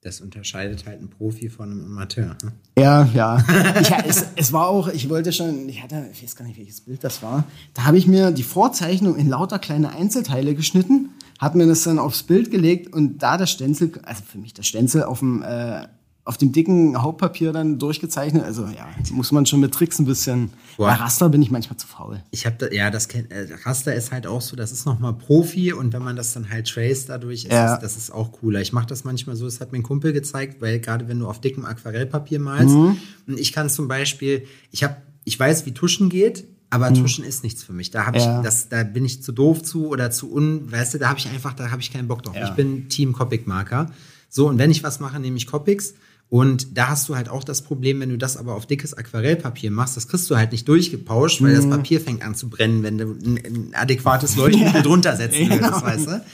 Das 0.04 0.20
unterscheidet 0.20 0.84
halt 0.84 0.98
einen 0.98 1.08
Profi 1.08 1.48
von 1.48 1.70
einem 1.70 1.86
Amateur. 1.86 2.36
Ne? 2.44 2.52
Ja, 2.78 3.08
ja. 3.14 3.42
Ich, 3.80 3.90
es, 4.06 4.26
es 4.36 4.52
war 4.52 4.68
auch, 4.68 4.88
ich 4.88 5.08
wollte 5.08 5.32
schon, 5.32 5.66
ich 5.66 5.82
hatte, 5.82 6.10
ich 6.12 6.22
weiß 6.22 6.36
gar 6.36 6.44
nicht, 6.44 6.58
welches 6.58 6.82
Bild 6.82 7.02
das 7.02 7.22
war. 7.22 7.44
Da 7.72 7.86
habe 7.86 7.96
ich 7.96 8.06
mir 8.06 8.30
die 8.30 8.42
Vorzeichnung 8.42 9.16
in 9.16 9.30
lauter 9.30 9.58
kleine 9.58 9.92
Einzelteile 9.92 10.54
geschnitten, 10.54 11.08
habe 11.40 11.56
mir 11.56 11.66
das 11.66 11.84
dann 11.84 11.98
aufs 11.98 12.22
Bild 12.22 12.50
gelegt 12.50 12.92
und 12.92 13.22
da 13.22 13.38
das 13.38 13.50
Stenzel, 13.50 13.92
also 14.02 14.22
für 14.24 14.36
mich 14.36 14.52
das 14.52 14.66
Stenzel 14.66 15.04
auf 15.04 15.20
dem, 15.20 15.42
äh, 15.42 15.86
auf 16.26 16.38
dem 16.38 16.52
dicken 16.52 17.00
Hauptpapier 17.02 17.52
dann 17.52 17.78
durchgezeichnet. 17.78 18.42
Also 18.44 18.64
ja, 18.64 18.88
muss 19.12 19.30
man 19.30 19.44
schon 19.44 19.60
mit 19.60 19.74
Tricks 19.74 19.98
ein 19.98 20.06
bisschen. 20.06 20.50
Boah. 20.78 20.86
Bei 20.88 20.94
Raster 20.94 21.28
bin 21.28 21.42
ich 21.42 21.50
manchmal 21.50 21.76
zu 21.76 21.86
faul. 21.86 22.22
Ich 22.30 22.46
habe 22.46 22.56
da, 22.58 22.68
ja, 22.74 22.90
das 22.90 23.08
kennt, 23.08 23.30
äh, 23.30 23.46
Raster 23.64 23.94
ist 23.94 24.10
halt 24.10 24.26
auch 24.26 24.40
so, 24.40 24.56
das 24.56 24.72
ist 24.72 24.86
nochmal 24.86 25.12
Profi 25.12 25.72
und 25.74 25.92
wenn 25.92 26.02
man 26.02 26.16
das 26.16 26.32
dann 26.32 26.48
halt 26.50 26.66
trace 26.66 27.04
dadurch, 27.06 27.44
ist 27.44 27.52
Ja. 27.52 27.72
das, 27.72 27.80
das 27.80 27.96
ist 27.98 28.10
auch 28.10 28.32
cooler. 28.32 28.62
Ich 28.62 28.72
mache 28.72 28.86
das 28.86 29.04
manchmal 29.04 29.36
so, 29.36 29.44
das 29.44 29.60
hat 29.60 29.72
mir 29.72 29.78
ein 29.78 29.82
Kumpel 29.82 30.14
gezeigt, 30.14 30.62
weil 30.62 30.80
gerade 30.80 31.08
wenn 31.08 31.18
du 31.18 31.28
auf 31.28 31.40
dickem 31.42 31.66
Aquarellpapier 31.66 32.40
malst, 32.40 32.74
Mhm. 32.74 32.96
und 33.26 33.38
ich 33.38 33.52
kann 33.52 33.68
zum 33.68 33.86
Beispiel, 33.86 34.46
ich 34.70 34.82
habe, 34.82 34.96
ich 35.24 35.38
weiß, 35.38 35.66
wie 35.66 35.72
Tuschen 35.72 36.08
geht, 36.08 36.46
aber 36.70 36.92
Tuschen 36.94 37.24
ist 37.24 37.44
nichts 37.44 37.62
für 37.62 37.72
mich. 37.74 37.90
Da 37.90 38.06
habe 38.06 38.18
Mhm. 38.18 38.24
Ja. 38.24 38.38
ich, 38.38 38.44
das, 38.44 38.68
da 38.70 38.82
bin 38.82 39.04
ich 39.04 39.22
zu 39.22 39.30
doof 39.32 39.62
zu 39.62 39.88
oder 39.88 40.10
zu 40.10 40.32
un, 40.32 40.72
weißt 40.72 40.94
du, 40.94 40.98
da 40.98 41.10
habe 41.10 41.18
ich 41.18 41.28
einfach, 41.28 41.52
da 41.52 41.70
habe 41.70 41.82
ich 41.82 41.92
keinen 41.92 42.08
Bock 42.08 42.22
drauf. 42.22 42.34
Ja. 42.34 42.48
Ich 42.48 42.54
bin 42.54 42.88
Team 42.88 43.12
Copic 43.12 43.46
Marker. 43.46 43.90
So 44.30 44.48
und 44.48 44.58
wenn 44.58 44.70
ich 44.72 44.82
was 44.82 44.98
mache, 44.98 45.20
nehme 45.20 45.36
ich 45.36 45.46
Copics. 45.46 45.94
Und 46.34 46.76
da 46.76 46.88
hast 46.88 47.08
du 47.08 47.14
halt 47.14 47.28
auch 47.28 47.44
das 47.44 47.62
Problem, 47.62 48.00
wenn 48.00 48.08
du 48.08 48.18
das 48.18 48.36
aber 48.36 48.56
auf 48.56 48.66
dickes 48.66 48.92
Aquarellpapier 48.92 49.70
machst, 49.70 49.96
das 49.96 50.08
kriegst 50.08 50.28
du 50.28 50.36
halt 50.36 50.50
nicht 50.50 50.66
durchgepauscht, 50.66 51.40
weil 51.40 51.52
Mhm. 51.52 51.56
das 51.56 51.70
Papier 51.70 52.00
fängt 52.00 52.24
an 52.24 52.34
zu 52.34 52.48
brennen, 52.48 52.82
wenn 52.82 52.98
du 52.98 53.04
ein, 53.12 53.36
ein 53.46 53.70
adäquates 53.74 54.34
Leuchtmittel 54.34 54.82
drunter 54.82 55.14
setzen 55.16 55.48
Genau. 55.48 55.62
würdest, 55.66 55.82
weißt 55.84 56.06
du? 56.08 56.24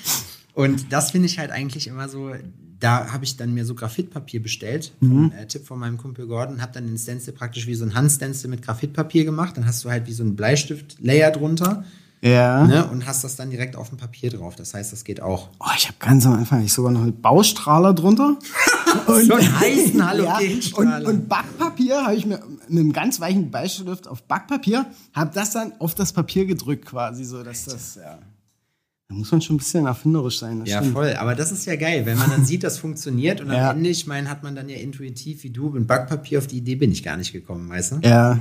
Und 0.55 0.91
das 0.91 1.11
finde 1.11 1.27
ich 1.27 1.39
halt 1.39 1.51
eigentlich 1.51 1.87
immer 1.87 2.09
so, 2.09 2.31
da 2.79 3.13
habe 3.13 3.25
ich 3.25 3.37
dann 3.37 3.53
mir 3.53 3.67
so 3.67 3.75
Graphitpapier 3.75 4.41
bestellt, 4.43 4.93
vom, 5.01 5.33
äh, 5.39 5.45
Tipp 5.47 5.67
von 5.67 5.79
meinem 5.79 5.99
Kumpel 5.99 6.27
Gordon, 6.27 6.63
habe 6.63 6.73
dann 6.73 6.87
den 6.87 6.97
Stencil 6.97 7.35
praktisch 7.35 7.67
wie 7.67 7.75
so 7.75 7.85
ein 7.85 7.95
Handstencil 7.95 8.49
mit 8.49 8.63
Graphitpapier 8.63 9.27
gemacht, 9.27 9.59
dann 9.59 9.67
hast 9.67 9.85
du 9.85 9.91
halt 9.91 10.07
wie 10.07 10.15
so 10.15 10.23
ein 10.25 10.35
Bleistift-Layer 10.35 11.31
drunter 11.31 11.85
Ja. 12.23 12.67
ne, 12.67 12.87
und 12.91 13.05
hast 13.07 13.23
das 13.23 13.37
dann 13.37 13.51
direkt 13.51 13.77
auf 13.77 13.91
dem 13.91 13.99
Papier 13.99 14.31
drauf. 14.31 14.57
Das 14.57 14.73
heißt, 14.73 14.93
das 14.95 15.05
geht 15.05 15.21
auch. 15.21 15.51
Oh, 15.61 15.67
ich 15.77 15.87
habe 15.89 15.97
ganz 16.01 16.25
am 16.25 16.33
Anfang 16.33 16.65
ich 16.65 16.73
sogar 16.73 16.91
noch 16.91 17.03
einen 17.03 17.21
Baustrahler 17.21 17.93
drunter. 17.93 18.39
und, 19.07 19.25
So 19.27 19.37
heißen 19.61 19.99
ja, 19.99 20.07
Halogenstrahler. 20.09 21.09
und, 21.09 21.15
und 21.21 21.29
Backpapier 21.29 22.05
habe 22.05 22.15
ich 22.17 22.27
mir 22.27 22.41
mit 22.69 22.79
einem 22.79 22.93
ganz 22.93 23.21
weichen 23.21 23.51
Beistift 23.51 24.07
auf 24.09 24.23
Backpapier, 24.25 24.87
habe 25.13 25.31
das 25.35 25.53
dann 25.53 25.73
auf 25.79 25.95
das 25.95 26.13
Papier 26.13 26.47
gedrückt 26.47 26.87
quasi, 26.87 27.25
so 27.25 27.43
dass 27.43 27.65
das, 27.65 27.97
ja. 27.97 28.19
Da 29.09 29.17
muss 29.17 29.33
man 29.33 29.41
schon 29.43 29.57
ein 29.57 29.59
bisschen 29.59 29.87
erfinderisch 29.87 30.39
sein. 30.39 30.65
Ja, 30.67 30.79
stimmt. 30.79 30.93
voll. 30.95 31.15
Aber 31.15 31.35
das 31.35 31.51
ist 31.51 31.67
ja 31.67 31.75
geil, 31.75 32.07
wenn 32.07 32.17
man 32.17 32.31
dann 32.31 32.45
sieht, 32.47 32.63
das 32.63 32.79
funktioniert 32.79 33.41
und 33.41 33.51
Ja. 33.51 33.71
am 33.71 33.79
Ende, 33.79 33.91
ich 33.91 34.07
meine, 34.07 34.31
hat 34.31 34.45
man 34.45 34.55
dann 34.55 34.69
ja 34.69 34.77
intuitiv 34.77 35.43
wie 35.43 35.51
du 35.51 35.71
mit 35.71 35.87
Backpapier 35.89 36.39
auf 36.39 36.47
die 36.47 36.59
Idee 36.59 36.77
bin 36.77 36.93
ich 36.93 37.03
gar 37.03 37.17
nicht 37.17 37.33
gekommen, 37.33 37.69
weißt 37.69 37.93
du? 37.93 37.97
Ja. 38.05 38.39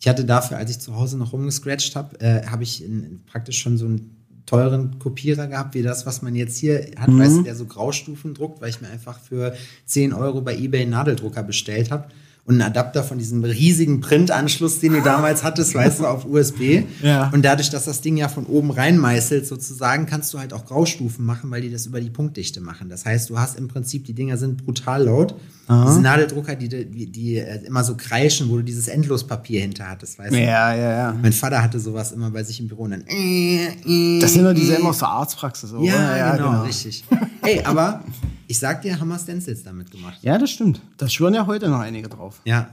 Ich 0.00 0.08
hatte 0.08 0.24
dafür, 0.24 0.56
als 0.56 0.70
ich 0.72 0.80
zu 0.80 0.96
Hause 0.96 1.16
noch 1.16 1.32
rumgescratcht 1.32 1.94
habe, 1.94 2.18
äh, 2.20 2.44
habe 2.46 2.64
ich 2.64 2.82
in, 2.82 3.20
praktisch 3.26 3.60
schon 3.62 3.78
so 3.78 3.84
einen 3.84 4.21
teuren 4.46 4.98
Kopierer 4.98 5.46
gehabt, 5.46 5.74
wie 5.74 5.82
das, 5.82 6.04
was 6.06 6.22
man 6.22 6.34
jetzt 6.34 6.56
hier 6.58 6.86
hat, 6.96 7.08
Mhm. 7.08 7.18
weißt 7.20 7.36
du, 7.38 7.42
der 7.42 7.54
so 7.54 7.64
Graustufen 7.66 8.34
druckt, 8.34 8.60
weil 8.60 8.70
ich 8.70 8.80
mir 8.80 8.88
einfach 8.88 9.18
für 9.20 9.54
10 9.86 10.12
Euro 10.12 10.40
bei 10.40 10.56
eBay 10.56 10.82
einen 10.82 10.90
Nadeldrucker 10.90 11.42
bestellt 11.42 11.90
habe. 11.90 12.08
Und 12.44 12.54
einen 12.54 12.62
Adapter 12.62 13.04
von 13.04 13.18
diesem 13.18 13.44
riesigen 13.44 14.00
Printanschluss, 14.00 14.80
den 14.80 14.94
du 14.94 15.00
damals 15.00 15.44
hattest, 15.44 15.76
weißt 15.76 16.00
du, 16.00 16.06
auf 16.06 16.24
USB. 16.26 16.82
Ja. 17.00 17.30
Und 17.32 17.44
dadurch, 17.44 17.70
dass 17.70 17.84
das 17.84 18.00
Ding 18.00 18.16
ja 18.16 18.26
von 18.28 18.46
oben 18.46 18.72
reinmeißelt, 18.72 19.46
sozusagen, 19.46 20.06
kannst 20.06 20.34
du 20.34 20.40
halt 20.40 20.52
auch 20.52 20.64
Graustufen 20.64 21.24
machen, 21.24 21.52
weil 21.52 21.62
die 21.62 21.70
das 21.70 21.86
über 21.86 22.00
die 22.00 22.10
Punktdichte 22.10 22.60
machen. 22.60 22.88
Das 22.88 23.04
heißt, 23.04 23.30
du 23.30 23.38
hast 23.38 23.56
im 23.56 23.68
Prinzip, 23.68 24.06
die 24.06 24.12
Dinger 24.12 24.36
sind 24.38 24.64
brutal 24.64 25.04
laut. 25.04 25.36
Diese 25.68 26.00
Nadeldrucker, 26.02 26.56
die, 26.56 26.68
die, 26.68 27.06
die 27.06 27.36
äh, 27.36 27.64
immer 27.64 27.84
so 27.84 27.94
kreischen, 27.96 28.50
wo 28.50 28.56
du 28.56 28.64
dieses 28.64 28.88
Endlospapier 28.88 29.60
hinter 29.60 29.88
hattest, 29.88 30.18
weißt 30.18 30.32
du? 30.34 30.38
Ja, 30.38 30.74
ja, 30.74 30.90
ja. 30.90 31.16
Mein 31.22 31.32
Vater 31.32 31.62
hatte 31.62 31.78
sowas 31.78 32.10
immer 32.12 32.30
bei 32.30 32.42
sich 32.42 32.58
im 32.60 32.66
Büro 32.66 32.82
und 32.82 32.90
dann. 32.90 33.04
äh, 33.06 33.68
äh, 33.86 34.18
Das 34.20 34.32
sind 34.34 34.44
doch 34.44 34.52
diese 34.52 34.74
immer 34.74 34.90
aus 34.90 34.98
der 34.98 35.08
Arztpraxis, 35.08 35.72
oder? 35.72 35.84
Ja, 35.84 36.36
genau, 36.36 36.62
richtig. 36.64 37.04
Ey, 37.42 37.62
aber 37.64 38.02
ich 38.52 38.58
sag 38.58 38.82
dir, 38.82 39.00
haben 39.00 39.08
wir 39.08 39.18
Stencils 39.18 39.62
damit 39.62 39.90
gemacht. 39.90 40.18
Ja, 40.20 40.36
das 40.36 40.50
stimmt. 40.50 40.82
Da 40.98 41.08
schwören 41.08 41.32
ja 41.32 41.46
heute 41.46 41.70
noch 41.70 41.78
einige 41.80 42.10
drauf. 42.10 42.42
Ja. 42.44 42.68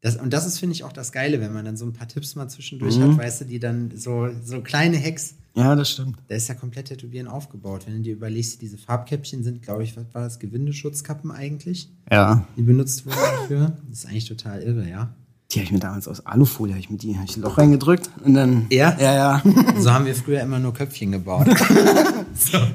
Das, 0.00 0.16
und 0.16 0.32
das 0.32 0.46
ist, 0.46 0.58
finde 0.58 0.72
ich, 0.74 0.82
auch 0.82 0.94
das 0.94 1.12
Geile, 1.12 1.42
wenn 1.42 1.52
man 1.52 1.66
dann 1.66 1.76
so 1.76 1.84
ein 1.84 1.92
paar 1.92 2.08
Tipps 2.08 2.34
mal 2.36 2.48
zwischendurch 2.48 2.96
Mhm. 2.96 3.12
hat, 3.12 3.18
weißt 3.18 3.42
du, 3.42 3.44
die 3.44 3.58
dann 3.58 3.90
so, 3.94 4.28
so 4.42 4.62
kleine 4.62 4.98
Hacks, 4.98 5.34
Ja, 5.54 5.74
das 5.76 5.90
stimmt. 5.90 6.16
da 6.28 6.34
ist 6.36 6.48
ja 6.48 6.54
komplett 6.54 6.86
Tätowieren 6.86 7.28
aufgebaut. 7.28 7.82
Wenn 7.86 7.96
du 7.96 8.00
dir 8.00 8.14
überlegst, 8.14 8.62
diese 8.62 8.78
Farbkäppchen 8.78 9.44
sind, 9.44 9.60
glaube 9.60 9.84
ich, 9.84 9.94
was 9.94 10.06
war 10.14 10.22
das, 10.22 10.38
Gewindeschutzkappen 10.38 11.30
eigentlich, 11.30 11.90
Ja. 12.10 12.46
die 12.56 12.62
benutzt 12.62 13.04
wurden 13.04 13.16
dafür. 13.40 13.72
Das 13.90 13.98
ist 13.98 14.06
eigentlich 14.06 14.24
total 14.28 14.62
irre, 14.62 14.88
ja. 14.88 15.14
Die 15.52 15.58
habe 15.58 15.64
ich 15.66 15.72
mir 15.72 15.80
damals 15.80 16.08
aus 16.08 16.24
Alufolie, 16.24 16.72
hab 16.74 16.80
ich 16.80 16.88
mit 16.90 17.02
die 17.02 17.16
hab 17.18 17.24
ich 17.28 17.36
ein 17.36 17.42
Loch 17.42 17.58
reingedrückt 17.58 18.08
und 18.24 18.32
dann. 18.34 18.66
Ja? 18.70 18.96
Ja, 18.98 19.14
ja. 19.14 19.42
So 19.78 19.92
haben 19.92 20.06
wir 20.06 20.14
früher 20.14 20.40
immer 20.40 20.58
nur 20.58 20.72
Köpfchen 20.72 21.12
gebaut. 21.12 21.46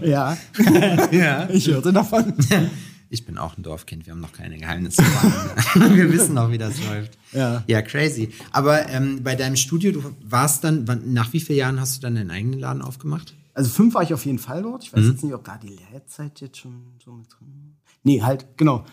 ja. 0.02 0.38
ja. 1.12 1.50
Ich 1.50 1.68
hörte 1.68 1.94
davon. 1.94 2.34
Ich 3.12 3.26
bin 3.26 3.40
auch 3.40 3.58
ein 3.58 3.64
Dorfkind, 3.64 4.06
wir 4.06 4.14
haben 4.14 4.20
noch 4.20 4.34
keine 4.34 4.60
Geheimnisse. 4.60 5.02
wir 5.74 6.14
wissen 6.14 6.36
noch, 6.36 6.52
wie 6.52 6.60
das 6.60 6.76
läuft. 6.86 7.18
Ja. 7.32 7.64
Ja, 7.66 7.82
crazy. 7.82 8.30
Aber 8.52 8.88
ähm, 8.88 9.24
bei 9.24 9.36
deinem 9.36 9.56
Studio, 9.56 9.92
du 9.92 10.16
warst 10.24 10.64
dann, 10.64 10.86
nach 11.06 11.34
wie 11.34 11.40
vielen 11.40 11.58
Jahren 11.58 11.80
hast 11.80 11.98
du 11.98 12.02
dann 12.02 12.14
deinen 12.14 12.30
eigenen 12.30 12.60
Laden 12.60 12.84
aufgemacht? 12.84 13.34
Also 13.56 13.72
fünf 13.72 13.96
war 13.96 14.04
ich 14.04 14.14
auf 14.14 14.28
jeden 14.28 14.38
Fall 14.38 14.62
dort. 14.62 14.84
Ich 14.84 14.94
weiß 14.94 15.06
jetzt 15.08 15.24
nicht, 15.24 15.34
ob 15.34 15.44
da 15.44 15.58
die 15.58 15.76
Lehrzeit 15.92 16.40
jetzt 16.40 16.60
schon 16.60 16.94
so 17.04 17.14
mit 17.14 17.26
drin 17.32 17.78
Nee, 18.04 18.22
halt, 18.22 18.46
genau. 18.58 18.86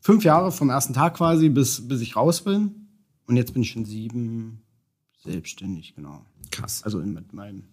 Fünf 0.00 0.24
Jahre 0.24 0.52
vom 0.52 0.70
ersten 0.70 0.94
Tag 0.94 1.14
quasi, 1.14 1.48
bis, 1.48 1.86
bis 1.88 2.00
ich 2.00 2.16
raus 2.16 2.42
bin. 2.42 2.88
Und 3.26 3.36
jetzt 3.36 3.52
bin 3.52 3.62
ich 3.62 3.70
schon 3.70 3.84
sieben 3.84 4.62
selbstständig, 5.24 5.94
genau. 5.94 6.24
Krass. 6.50 6.82
Also 6.84 7.00
in, 7.00 7.12
mit 7.12 7.32
meinem. 7.32 7.64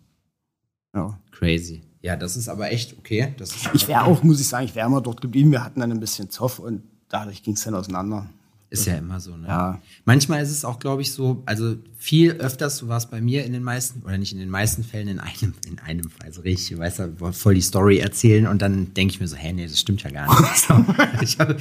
Ja. 0.93 1.19
Crazy. 1.31 1.81
Ja, 2.01 2.15
das 2.15 2.35
ist 2.35 2.49
aber 2.49 2.71
echt 2.71 2.97
okay. 2.97 3.33
Ich 3.73 3.87
wäre 3.87 4.03
auch, 4.03 4.23
muss 4.23 4.39
ich 4.39 4.47
sagen, 4.47 4.65
ich 4.65 4.75
wäre 4.75 4.87
immer 4.87 5.01
dort 5.01 5.21
geblieben. 5.21 5.51
Wir 5.51 5.63
hatten 5.63 5.79
dann 5.79 5.91
ein 5.91 5.99
bisschen 5.99 6.29
Zoff 6.29 6.59
und 6.59 6.83
dadurch 7.07 7.43
ging 7.43 7.53
es 7.53 7.63
dann 7.63 7.75
auseinander. 7.75 8.29
Ist 8.73 8.85
ja 8.85 8.95
immer 8.95 9.19
so, 9.19 9.37
ne? 9.37 9.47
Ja. 9.47 9.81
Manchmal 10.05 10.41
ist 10.41 10.49
es 10.51 10.65
auch, 10.65 10.79
glaube 10.79 11.01
ich, 11.03 11.11
so, 11.11 11.43
also 11.45 11.75
viel 11.95 12.31
öfters, 12.33 12.77
so 12.77 12.87
war 12.87 12.97
es 12.97 13.05
bei 13.05 13.21
mir 13.21 13.45
in 13.45 13.53
den 13.53 13.63
meisten, 13.63 14.01
oder 14.01 14.17
nicht 14.17 14.33
in 14.33 14.39
den 14.39 14.49
meisten 14.49 14.83
Fällen, 14.83 15.07
in 15.07 15.19
einem, 15.19 15.53
in 15.67 15.79
einem 15.79 16.09
Fall, 16.09 16.33
so 16.33 16.41
richtig, 16.41 16.77
weißt 16.77 16.99
du, 16.99 17.31
voll 17.33 17.53
die 17.55 17.61
Story 17.61 17.99
erzählen 17.99 18.47
und 18.47 18.61
dann 18.61 18.93
denke 18.93 19.13
ich 19.13 19.19
mir 19.21 19.27
so, 19.27 19.35
hä, 19.35 19.53
nee, 19.53 19.65
das 19.67 19.79
stimmt 19.79 20.03
ja 20.03 20.09
gar 20.09 20.27
nicht. 20.27 20.53
So, 20.67 20.85
ich 21.21 21.39
hab, 21.39 21.55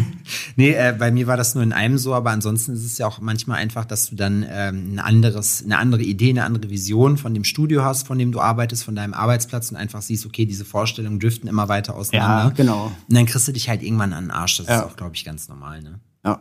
nee, 0.56 0.70
äh, 0.72 0.94
bei 0.98 1.10
mir 1.10 1.26
war 1.26 1.36
das 1.36 1.54
nur 1.54 1.62
in 1.62 1.72
einem 1.72 1.98
so, 1.98 2.14
aber 2.14 2.30
ansonsten 2.30 2.72
ist 2.72 2.84
es 2.84 2.98
ja 2.98 3.06
auch 3.06 3.20
manchmal 3.20 3.58
einfach, 3.58 3.84
dass 3.84 4.08
du 4.10 4.16
dann 4.16 4.44
ähm, 4.48 4.94
ein 4.94 4.98
anderes, 4.98 5.62
eine 5.64 5.78
andere 5.78 6.02
Idee, 6.02 6.30
eine 6.30 6.44
andere 6.44 6.70
Vision 6.70 7.16
von 7.16 7.34
dem 7.34 7.44
Studio 7.44 7.84
hast, 7.84 8.06
von 8.06 8.18
dem 8.18 8.32
du 8.32 8.40
arbeitest, 8.40 8.84
von 8.84 8.94
deinem 8.96 9.14
Arbeitsplatz 9.14 9.70
und 9.70 9.76
einfach 9.76 10.02
siehst, 10.02 10.26
okay, 10.26 10.46
diese 10.46 10.64
Vorstellungen 10.64 11.20
driften 11.20 11.48
immer 11.48 11.68
weiter 11.68 11.94
auseinander. 11.94 12.44
Ja, 12.44 12.50
genau. 12.50 12.86
Und 13.08 13.14
dann 13.16 13.26
kriegst 13.26 13.46
du 13.48 13.52
dich 13.52 13.68
halt 13.68 13.82
irgendwann 13.82 14.12
an 14.12 14.24
den 14.24 14.30
Arsch. 14.30 14.56
Das 14.58 14.66
Ja. 14.66 14.78
ist 14.80 14.84
auch, 14.86 14.96
glaube 14.96 15.14
ich, 15.14 15.24
ganz 15.24 15.48
normal, 15.48 15.82
ne? 15.82 16.00
Ja. 16.24 16.40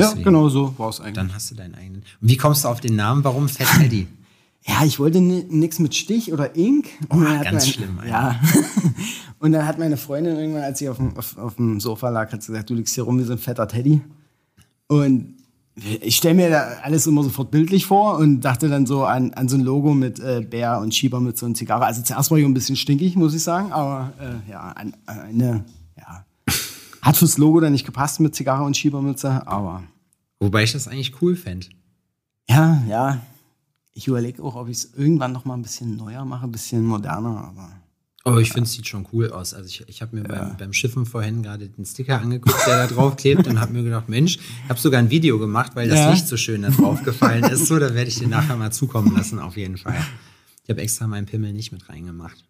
Ja, 0.00 0.08
Deswegen. 0.08 0.24
genau 0.24 0.48
so 0.48 0.74
war 0.78 0.88
es 0.88 1.00
eigentlich. 1.00 1.14
Dann 1.14 1.34
hast 1.34 1.50
du 1.50 1.54
deinen 1.54 1.74
eigenen. 1.74 2.02
Und 2.20 2.28
wie 2.30 2.36
kommst 2.36 2.64
du 2.64 2.68
auf 2.68 2.80
den 2.80 2.96
Namen? 2.96 3.22
Warum 3.24 3.48
Fat 3.48 3.66
Teddy? 3.80 4.06
Ja, 4.66 4.84
ich 4.84 4.98
wollte 4.98 5.22
nichts 5.22 5.78
mit 5.78 5.94
Stich 5.94 6.34
oder 6.34 6.54
Ink. 6.54 6.86
Und 7.08 7.24
dann 7.24 7.38
hat 7.38 7.44
ganz 7.44 7.64
mein- 7.64 7.72
schlimm, 7.72 7.98
Alter. 7.98 8.10
Ja. 8.10 8.40
Und 9.38 9.52
dann 9.52 9.66
hat 9.66 9.78
meine 9.78 9.96
Freundin 9.96 10.36
irgendwann, 10.36 10.62
als 10.64 10.78
sie 10.80 10.90
auf 10.90 10.98
dem, 10.98 11.16
auf, 11.16 11.38
auf 11.38 11.56
dem 11.56 11.80
Sofa 11.80 12.10
lag, 12.10 12.30
hat 12.30 12.42
sie 12.42 12.48
gesagt, 12.52 12.68
du 12.68 12.74
liegst 12.74 12.94
hier 12.94 13.04
rum 13.04 13.18
wie 13.18 13.24
so 13.24 13.32
ein 13.32 13.38
fetter 13.38 13.66
Teddy. 13.66 14.02
Und 14.86 15.34
ich 16.02 16.16
stelle 16.16 16.34
mir 16.34 16.50
da 16.50 16.68
alles 16.82 17.06
immer 17.06 17.22
sofort 17.22 17.50
bildlich 17.50 17.86
vor 17.86 18.18
und 18.18 18.42
dachte 18.42 18.68
dann 18.68 18.84
so 18.84 19.04
an, 19.04 19.32
an 19.32 19.48
so 19.48 19.56
ein 19.56 19.62
Logo 19.62 19.94
mit 19.94 20.20
äh, 20.20 20.42
Bär 20.42 20.78
und 20.80 20.94
Schieber 20.94 21.20
mit 21.20 21.38
so 21.38 21.46
einer 21.46 21.54
Zigarre. 21.54 21.86
Also 21.86 22.02
zuerst 22.02 22.30
war 22.30 22.36
ich 22.36 22.44
ein 22.44 22.52
bisschen 22.52 22.76
stinkig, 22.76 23.16
muss 23.16 23.32
ich 23.34 23.42
sagen, 23.42 23.72
aber 23.72 24.12
äh, 24.20 24.50
ja, 24.50 24.60
an, 24.72 24.94
eine, 25.06 25.46
ja, 25.46 25.64
hat 27.02 27.16
fürs 27.16 27.38
Logo 27.38 27.60
dann 27.60 27.72
nicht 27.72 27.86
gepasst 27.86 28.20
mit 28.20 28.34
Zigarre 28.34 28.64
und 28.64 28.76
Schiebermütze, 28.76 29.46
aber 29.46 29.82
Wobei 30.38 30.62
ich 30.62 30.72
das 30.72 30.88
eigentlich 30.88 31.20
cool 31.22 31.36
fände. 31.36 31.66
ja, 32.48 32.82
ja. 32.88 33.20
Ich 33.92 34.06
überlege 34.06 34.42
auch, 34.42 34.54
ob 34.54 34.68
ich 34.68 34.78
es 34.78 34.94
irgendwann 34.96 35.32
noch 35.32 35.44
mal 35.44 35.54
ein 35.54 35.62
bisschen 35.62 35.96
neuer 35.96 36.24
mache, 36.24 36.46
ein 36.46 36.52
bisschen 36.52 36.84
moderner, 36.86 37.44
aber. 37.48 37.70
Oh, 38.24 38.38
ich 38.38 38.48
finde 38.52 38.64
es 38.64 38.72
sieht 38.72 38.86
schon 38.86 39.06
cool 39.12 39.30
aus. 39.30 39.52
Also 39.52 39.66
ich, 39.66 39.86
ich 39.88 40.00
habe 40.00 40.14
mir 40.16 40.22
beim, 40.22 40.56
beim 40.56 40.72
Schiffen 40.72 41.04
vorhin 41.06 41.42
gerade 41.42 41.68
den 41.68 41.84
Sticker 41.84 42.20
angeguckt, 42.20 42.66
der 42.66 42.86
da 42.86 42.94
drauf 42.94 43.16
klebt 43.16 43.46
und 43.48 43.60
habe 43.60 43.72
mir 43.72 43.82
gedacht, 43.82 44.08
Mensch, 44.08 44.36
ich 44.36 44.68
habe 44.68 44.78
sogar 44.78 45.00
ein 45.00 45.10
Video 45.10 45.38
gemacht, 45.38 45.72
weil 45.74 45.88
das 45.88 45.98
Ja. 45.98 46.10
Licht 46.10 46.28
so 46.28 46.36
schön 46.36 46.62
da 46.62 46.70
drauf 46.70 47.02
gefallen 47.02 47.44
ist. 47.44 47.66
So, 47.66 47.78
da 47.78 47.92
werde 47.94 48.08
ich 48.08 48.18
dir 48.18 48.28
nachher 48.28 48.56
mal 48.56 48.70
zukommen 48.72 49.14
lassen, 49.16 49.38
auf 49.38 49.56
jeden 49.56 49.76
Fall. 49.78 49.96
Ich 50.64 50.70
habe 50.70 50.80
extra 50.82 51.06
meinen 51.06 51.26
Pimmel 51.26 51.52
nicht 51.52 51.72
mit 51.72 51.88
reingemacht. 51.88 52.44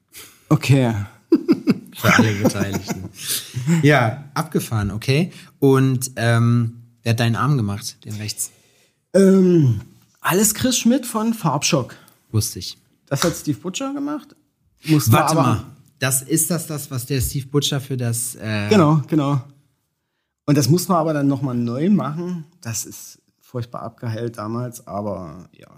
Okay. 0.50 0.92
Für 2.00 2.14
alle 2.14 2.32
Beteiligten. 2.32 3.10
ja, 3.82 4.24
abgefahren, 4.34 4.90
okay. 4.90 5.32
Und 5.58 6.12
ähm, 6.16 6.82
wer 7.02 7.10
hat 7.12 7.20
deinen 7.20 7.36
Arm 7.36 7.56
gemacht, 7.56 8.04
den 8.04 8.14
rechts? 8.14 8.50
Ähm, 9.14 9.80
alles 10.20 10.54
Chris 10.54 10.78
Schmidt 10.78 11.06
von 11.06 11.34
Farbschock. 11.34 11.94
Wusste 12.30 12.58
ich. 12.58 12.78
Das 13.06 13.24
hat 13.24 13.34
Steve 13.34 13.58
Butcher 13.58 13.92
gemacht. 13.92 14.34
Mussten 14.84 15.12
Warte 15.12 15.32
aber, 15.32 15.42
mal. 15.42 15.64
Das 15.98 16.22
ist 16.22 16.50
das, 16.50 16.66
das, 16.66 16.90
was 16.90 17.06
der 17.06 17.20
Steve 17.20 17.46
Butcher 17.46 17.80
für 17.80 17.96
das. 17.96 18.34
Äh, 18.36 18.68
Genau, 18.70 19.02
genau. 19.06 19.42
Und 20.46 20.56
das 20.56 20.68
mussten 20.68 20.92
wir 20.92 20.96
aber 20.98 21.12
dann 21.12 21.28
nochmal 21.28 21.54
neu 21.54 21.90
machen. 21.90 22.44
Das 22.60 22.84
ist 22.84 23.18
furchtbar 23.40 23.82
abgeheilt 23.82 24.38
damals, 24.38 24.86
aber 24.86 25.48
ja, 25.56 25.68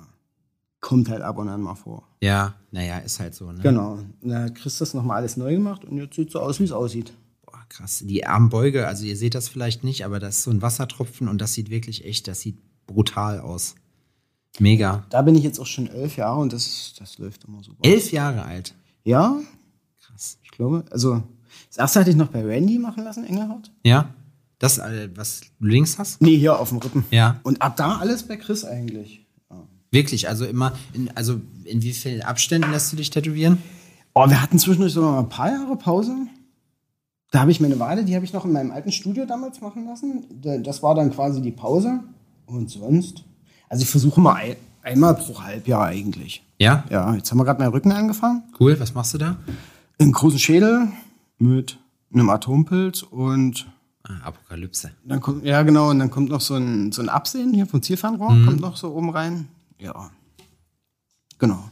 kommt 0.83 1.09
halt 1.09 1.23
ab 1.23 1.38
und 1.38 1.49
an 1.49 1.62
mal 1.62 1.75
vor. 1.77 2.07
Ja, 2.21 2.55
naja, 2.71 2.99
ist 2.99 3.18
halt 3.21 3.35
so, 3.35 3.51
ne? 3.51 3.61
Genau. 3.62 4.01
Da 4.21 4.42
hat 4.42 4.57
Chris 4.57 4.77
das 4.77 4.92
nochmal 4.92 5.16
alles 5.18 5.38
neu 5.38 5.55
gemacht 5.55 5.87
und 5.87 5.97
jetzt 5.97 6.16
sieht 6.16 6.31
so 6.31 6.40
aus, 6.40 6.61
wie 6.61 6.64
es 6.64 6.73
aussieht. 6.73 7.14
Boah, 7.47 7.62
krass. 7.71 8.03
Die 8.05 8.27
Armbeuge, 8.27 8.87
also 8.87 9.07
ihr 9.07 9.16
seht 9.16 9.35
das 9.35 9.49
vielleicht 9.49 9.85
nicht, 9.85 10.05
aber 10.05 10.21
das 10.21 10.38
ist 10.38 10.42
so 10.42 10.51
ein 10.51 10.61
Wassertropfen 10.61 11.29
und 11.29 11.40
das 11.40 11.55
sieht 11.55 11.71
wirklich 11.71 12.05
echt, 12.05 12.29
das 12.29 12.40
sieht 12.40 12.59
brutal 12.87 13.40
aus. 13.40 13.77
Mega. 14.59 15.07
Da 15.09 15.23
bin 15.23 15.35
ich 15.35 15.45
jetzt 15.45 15.59
auch 15.59 15.66
schon 15.66 15.87
elf 15.87 16.16
Jahre 16.16 16.40
und 16.40 16.53
das, 16.53 16.95
das 16.99 17.16
läuft 17.16 17.45
immer 17.45 17.62
super. 17.62 17.79
Elf 17.83 18.12
Jahre 18.12 18.42
alt. 18.45 18.75
Ja, 19.05 19.40
Krass. 20.01 20.38
ich 20.42 20.51
glaube. 20.51 20.85
Also, 20.90 21.23
das 21.68 21.79
erste 21.79 22.01
hatte 22.01 22.11
ich 22.11 22.16
noch 22.16 22.29
bei 22.29 22.45
Randy 22.45 22.79
machen 22.79 23.05
lassen, 23.05 23.25
Engelhardt. 23.25 23.73
Ja? 23.85 24.12
Das, 24.59 24.79
äh, 24.79 25.09
was 25.14 25.40
du 25.59 25.66
links 25.66 25.99
hast? 25.99 26.21
Nee, 26.21 26.37
hier 26.37 26.59
auf 26.59 26.68
dem 26.68 26.79
Rippen. 26.79 27.05
Ja. 27.11 27.40
Und 27.45 27.62
ab 27.62 27.77
da 27.77 27.97
alles 27.99 28.25
bei 28.25 28.37
Chris 28.37 28.64
eigentlich. 28.64 29.21
Wirklich, 29.92 30.28
also 30.28 30.44
immer, 30.44 30.72
in, 30.94 31.11
also 31.14 31.40
in 31.64 31.83
wie 31.83 31.92
vielen 31.92 32.22
Abständen 32.22 32.70
lässt 32.72 32.90
du 32.92 32.96
dich 32.96 33.11
tätowieren? 33.11 33.59
Oh, 34.14 34.28
wir 34.28 34.42
hatten 34.42 34.59
zwischendurch 34.59 34.92
sogar 34.94 35.12
mal 35.12 35.20
ein 35.20 35.28
paar 35.28 35.50
Jahre 35.50 35.76
Pause. 35.76 36.16
Da 37.31 37.40
habe 37.40 37.50
ich 37.50 37.61
meine 37.61 37.78
Wade, 37.78 38.05
die 38.05 38.14
habe 38.14 38.24
ich 38.24 38.33
noch 38.33 38.44
in 38.44 38.52
meinem 38.52 38.72
alten 38.72 38.90
Studio 38.92 39.24
damals 39.26 39.61
machen 39.61 39.87
lassen. 39.87 40.24
Da- 40.42 40.59
Das 40.59 40.83
war 40.83 40.94
dann 40.94 41.11
quasi 41.12 41.40
die 41.40 41.50
Pause. 41.52 42.00
Und 42.46 42.68
sonst? 42.70 43.22
Also 43.68 43.83
ich 43.85 43.88
versuche 43.88 44.20
mal 44.20 44.35
ein, 44.35 44.57
einmal 44.83 45.14
pro 45.14 45.40
Halbjahr 45.42 45.85
eigentlich. 45.87 46.42
Ja? 46.59 46.85
Ja, 46.90 47.14
jetzt 47.14 47.31
haben 47.31 47.38
wir 47.38 47.44
gerade 47.44 47.61
meinen 47.62 47.72
Rücken 47.72 47.92
angefangen. 47.92 48.42
Cool, 48.59 48.78
was 48.81 48.92
machst 48.94 49.14
du 49.14 49.18
da? 49.18 49.37
Einen 49.98 50.12
großen 50.12 50.38
Schädel 50.38 50.88
mit 51.38 51.78
einem 52.12 52.28
Atompilz 52.31 53.02
und 53.02 53.66
Ah, 54.05 54.26
Apokalypse. 54.26 54.90
dann 55.05 55.20
kommt, 55.20 55.44
ja 55.44 55.62
genau, 55.62 55.90
und 55.90 56.00
dann 56.00 56.11
kommt 56.11 56.28
noch 56.28 56.40
so 56.40 56.55
ein, 56.57 56.90
so 56.92 57.00
ein 57.00 57.09
Absehen 57.09 57.55
hier 57.55 57.66
vom 57.66 57.83
Zielfernrohr, 57.83 58.28
kommt 58.44 58.61
noch 58.61 58.76
so 58.76 58.92
oben 58.92 59.11
rein. 59.11 59.46
Ja. 59.83 60.11
Genau. 61.38 61.68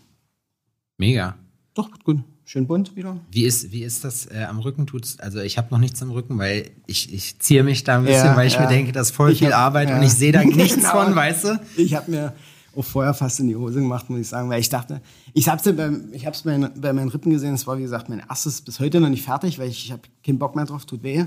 Mega. 0.98 1.36
Doch, 1.74 1.88
gut. 2.04 2.18
Schön 2.44 2.66
bunt 2.66 2.96
wieder. 2.96 3.16
Wie 3.30 3.44
ist, 3.44 3.70
wie 3.70 3.84
ist 3.84 4.02
das 4.02 4.26
äh, 4.26 4.42
am 4.48 4.58
Rücken? 4.58 4.84
Tut's, 4.86 5.20
also 5.20 5.38
ich 5.38 5.56
habe 5.56 5.68
noch 5.70 5.78
nichts 5.78 6.02
am 6.02 6.10
Rücken, 6.10 6.36
weil 6.38 6.70
ich, 6.88 7.12
ich 7.14 7.38
ziehe 7.38 7.62
mich 7.62 7.84
da 7.84 7.98
ein 7.98 8.04
bisschen, 8.04 8.26
Ja, 8.26 8.36
weil 8.36 8.48
ich 8.48 8.54
ja. 8.54 8.62
mir 8.62 8.66
denke, 8.68 8.90
das 8.90 9.10
ist 9.10 9.14
voll 9.16 9.30
Ich 9.30 9.38
viel 9.38 9.52
hab- 9.52 9.60
Arbeit 9.66 9.88
ja. 9.90 9.96
und 9.96 10.02
ich 10.02 10.10
sehe 10.12 10.32
da 10.32 10.42
nichts 10.44 10.74
Genau. 10.74 10.90
von, 11.04 11.14
weißt 11.14 11.44
du? 11.44 11.60
Ich 11.76 11.94
habe 11.94 12.10
mir 12.10 12.32
auch 12.74 12.82
vorher 12.84 13.14
fast 13.14 13.38
in 13.38 13.46
die 13.46 13.54
Hose 13.54 13.78
gemacht, 13.80 14.10
muss 14.10 14.18
ich 14.20 14.28
sagen, 14.28 14.50
weil 14.50 14.60
ich 14.60 14.68
dachte, 14.68 15.00
ich 15.32 15.48
habe 15.48 15.62
es 15.64 15.76
beim, 15.76 16.08
ich 16.12 16.26
hab's 16.26 16.42
bei, 16.42 16.58
bei 16.58 16.92
meinen 16.92 17.08
Rippen 17.10 17.30
gesehen, 17.30 17.54
es 17.54 17.68
war 17.68 17.78
wie 17.78 17.82
gesagt 17.82 18.08
mein 18.08 18.22
erstes 18.28 18.60
bis 18.62 18.80
heute 18.80 19.00
noch 19.00 19.08
nicht 19.10 19.22
fertig, 19.24 19.60
weil 19.60 19.68
ich, 19.68 19.84
ich 19.86 19.92
habe 19.92 20.02
keinen 20.26 20.38
Bock 20.40 20.56
mehr 20.56 20.64
drauf, 20.64 20.86
tut 20.86 21.04
weh. 21.04 21.26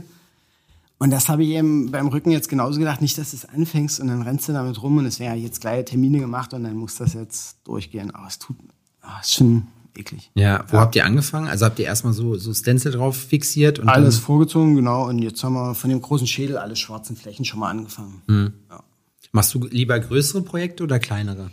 Und 1.04 1.10
das 1.10 1.28
habe 1.28 1.44
ich 1.44 1.50
eben 1.50 1.92
beim 1.92 2.08
Rücken 2.08 2.32
jetzt 2.32 2.48
genauso 2.48 2.80
gedacht, 2.80 3.02
nicht, 3.02 3.18
dass 3.18 3.32
du 3.32 3.36
es 3.36 3.44
anfängst 3.44 4.00
und 4.00 4.08
dann 4.08 4.22
rennst 4.22 4.48
du 4.48 4.54
damit 4.54 4.82
rum 4.82 5.00
und 5.00 5.06
es 5.06 5.20
wäre 5.20 5.36
jetzt 5.36 5.60
gleich 5.60 5.84
Termine 5.84 6.20
gemacht 6.20 6.54
und 6.54 6.64
dann 6.64 6.78
muss 6.78 6.96
das 6.96 7.14
jetzt 7.14 7.58
durchgehen. 7.66 8.12
Aber 8.12 8.26
es 8.28 8.40
tut, 8.40 8.56
ah, 9.02 9.20
ist 9.22 9.34
schon 9.34 9.68
eklig. 9.98 10.32
Ja, 10.34 10.64
wo 10.70 10.78
habt 10.78 10.96
ihr 10.96 11.04
angefangen? 11.04 11.50
Also 11.50 11.66
habt 11.66 11.78
ihr 11.78 11.88
erstmal 11.88 12.14
so, 12.14 12.38
so 12.38 12.54
Stencil 12.54 12.94
drauf 12.94 13.18
fixiert 13.18 13.80
und 13.80 13.90
Alles 13.90 14.18
vorgezogen, 14.18 14.76
genau. 14.76 15.10
Und 15.10 15.20
jetzt 15.20 15.44
haben 15.44 15.56
wir 15.56 15.76
von 15.76 15.90
dem 15.90 16.02
großen 16.02 16.26
Schädel 16.26 16.56
alle 16.56 16.78
schwarzen 16.78 17.18
Flächen 17.18 17.44
schon 17.44 17.60
mal 17.60 17.70
angefangen. 17.70 18.54
machst 19.34 19.54
du 19.54 19.60
lieber 19.70 20.00
größere 20.00 20.42
Projekte 20.42 20.86
oder 20.86 21.00
kleinere? 21.00 21.50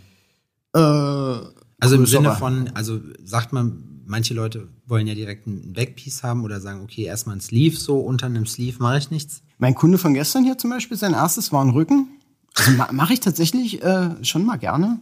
Äh, 0.73 0.79
Also 0.79 1.95
im. 1.97 2.05
Sinne 2.05 2.37
von, 2.37 2.69
also 2.73 3.01
sagt 3.21 3.51
man, 3.51 3.83
manche 4.11 4.33
Leute 4.33 4.67
wollen 4.85 5.07
ja 5.07 5.15
direkt 5.15 5.47
ein 5.47 5.73
Backpiece 5.73 6.21
haben 6.21 6.43
oder 6.43 6.59
sagen, 6.59 6.81
okay, 6.83 7.03
erstmal 7.03 7.37
ein 7.37 7.41
Sleeve, 7.41 7.77
so 7.77 7.97
unter 7.97 8.27
einem 8.27 8.45
Sleeve 8.45 8.77
mache 8.79 8.97
ich 8.97 9.09
nichts. 9.09 9.41
Mein 9.57 9.73
Kunde 9.73 9.97
von 9.97 10.13
gestern 10.13 10.43
hier 10.43 10.57
zum 10.57 10.69
Beispiel, 10.69 10.97
sein 10.97 11.13
erstes 11.13 11.51
war 11.51 11.63
ein 11.63 11.69
Rücken. 11.71 12.09
Also 12.55 12.71
ma 12.71 12.91
mache 12.91 13.13
ich 13.13 13.21
tatsächlich 13.21 13.81
äh, 13.81 14.23
schon 14.23 14.45
mal 14.45 14.57
gerne. 14.57 14.99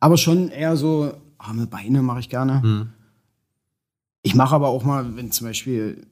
Aber 0.00 0.16
schon 0.16 0.48
eher 0.48 0.76
so 0.76 1.12
arme 1.38 1.66
Beine 1.66 2.02
mache 2.02 2.20
ich 2.20 2.28
gerne. 2.28 2.88
Ich 4.22 4.34
mache 4.34 4.54
aber 4.56 4.68
auch 4.68 4.84
mal, 4.84 5.16
wenn 5.16 5.30
zum 5.30 5.46
Beispiel 5.46 6.06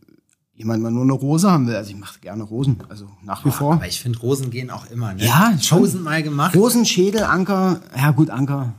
jemand 0.54 0.82
mal 0.82 0.92
nur 0.92 1.02
eine 1.02 1.12
Rose 1.12 1.50
haben 1.50 1.66
will. 1.66 1.74
Also 1.74 1.90
ich 1.90 1.96
mache 1.96 2.20
gerne 2.20 2.44
Rosen, 2.44 2.78
also 2.88 3.08
nach 3.24 3.44
wie 3.44 3.50
vor. 3.50 3.74
Aber 3.74 3.88
ich 3.88 4.00
finde, 4.00 4.20
Rosen 4.20 4.50
gehen 4.50 4.70
auch 4.70 4.88
immer, 4.90 5.14
ne? 5.14 5.24
Ja, 5.24 5.56
schon. 5.60 5.80
tausendmal 5.80 6.22
gemacht. 6.22 6.54
Rosen, 6.54 6.86
Schädel, 6.86 7.24
Anker. 7.24 7.80
Ja 7.96 8.12
gut, 8.12 8.30
Anker 8.30 8.74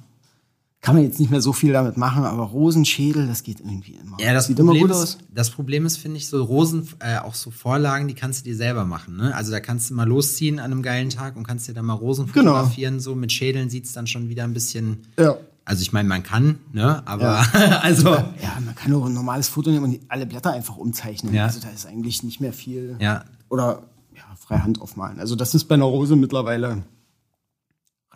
kann 0.81 0.95
man 0.95 1.03
jetzt 1.03 1.19
nicht 1.19 1.31
mehr 1.31 1.41
so 1.41 1.53
viel 1.53 1.73
damit 1.73 1.97
machen, 1.97 2.23
aber 2.23 2.43
Rosen, 2.43 2.85
Schädel, 2.85 3.27
das 3.27 3.43
geht 3.43 3.59
irgendwie 3.59 3.93
immer. 3.93 4.15
Ja, 4.19 4.33
das 4.33 4.45
sieht 4.47 4.57
Problem, 4.57 4.77
immer 4.77 4.87
gut 4.87 4.95
aus. 4.95 5.03
ist, 5.15 5.19
das 5.33 5.49
Problem 5.49 5.85
ist, 5.85 5.97
finde 5.97 6.17
ich, 6.17 6.27
so 6.27 6.41
Rosen, 6.43 6.87
äh, 6.99 7.17
auch 7.17 7.33
so 7.33 7.49
Vorlagen, 7.51 8.07
die 8.07 8.13
kannst 8.13 8.41
du 8.45 8.49
dir 8.49 8.55
selber 8.55 8.85
machen. 8.85 9.17
Ne? 9.17 9.35
Also 9.35 9.51
da 9.51 9.59
kannst 9.59 9.89
du 9.89 9.95
mal 9.95 10.07
losziehen 10.07 10.59
an 10.59 10.65
einem 10.71 10.83
geilen 10.83 11.09
Tag 11.09 11.35
und 11.35 11.45
kannst 11.45 11.67
dir 11.67 11.73
dann 11.73 11.85
mal 11.85 11.93
Rosen 11.93 12.31
Genau. 12.31 12.51
fotografieren. 12.53 12.99
So 12.99 13.15
mit 13.15 13.31
Schädeln 13.31 13.69
sieht's 13.69 13.91
dann 13.93 14.05
schon 14.07 14.29
wieder 14.29 14.43
ein 14.43 14.53
bisschen. 14.53 14.99
Ja. 15.19 15.35
Also 15.65 15.81
ich 15.81 15.91
meine, 15.91 16.07
man 16.07 16.23
kann, 16.23 16.59
ne? 16.71 17.01
Aber 17.05 17.39
also 17.81 18.09
Ja, 18.11 18.57
man 18.63 18.73
kann 18.75 18.93
auch 18.93 19.05
ein 19.05 19.13
normales 19.13 19.49
Foto 19.49 19.69
nehmen 19.71 19.83
und 19.83 19.99
alle 20.07 20.25
Blätter 20.25 20.51
einfach 20.53 20.77
umzeichnen. 20.77 21.33
Ja. 21.33 21.45
Also 21.47 21.59
da 21.59 21.69
ist 21.69 21.85
eigentlich 21.87 22.23
nicht 22.23 22.39
mehr 22.39 22.53
viel. 22.53 22.95
ja, 23.01 23.25
Oder 23.49 23.81
ja, 24.15 24.23
freihand 24.39 24.79
aufmalen. 24.79 25.19
Also 25.19 25.35
das 25.35 25.53
ist 25.55 25.65
bei 25.65 25.75
einer 25.75 25.85
Rose 25.85 26.15
mittlerweile 26.15 26.83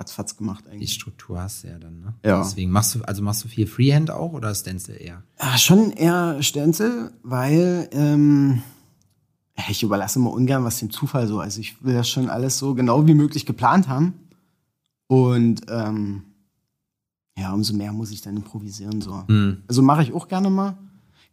ratzfatz 0.02 0.36
gemacht 0.36 0.66
die 0.66 0.72
eigentlich. 0.72 0.94
Struktur 0.94 1.40
hast 1.40 1.64
du 1.64 1.68
ja 1.70 1.80
dann, 1.80 2.00
ne? 2.00 2.14
Ja. 2.26 2.40
Deswegen 2.44 2.72
machst 2.72 2.96
du, 2.96 3.02
also 3.04 3.22
machst 3.22 3.44
du 3.44 3.48
viel 3.48 3.68
Freehand 3.68 4.12
auch 4.12 4.34
oder 4.34 4.54
Stencil 4.54 4.98
eher? 5.00 5.24
Ja, 5.40 5.58
schon 5.58 5.92
eher 5.92 6.42
Stenzel, 6.44 7.12
weil 7.24 7.88
ähm, 7.94 8.62
ich 9.70 9.84
überlasse 9.84 10.20
immer 10.20 10.32
ungern 10.32 10.64
was 10.64 10.80
dem 10.80 10.90
Zufall 10.90 11.28
so. 11.28 11.40
Also 11.40 11.62
ich 11.62 11.84
will 11.84 11.94
das 11.94 12.10
schon 12.10 12.30
alles 12.30 12.58
so 12.58 12.74
genau 12.74 13.08
wie 13.08 13.14
möglich 13.14 13.46
geplant 13.46 13.88
haben. 13.88 14.14
Und 15.08 15.62
ähm, 15.70 16.24
ja, 17.38 17.54
umso 17.54 17.74
mehr 17.74 17.94
muss 17.94 18.12
ich 18.12 18.22
dann 18.22 18.36
improvisieren. 18.36 19.02
So. 19.02 19.28
Hm. 19.28 19.64
Also 19.68 19.82
mache 19.82 20.04
ich 20.04 20.14
auch 20.14 20.28
gerne 20.28 20.50
mal. 20.50 20.78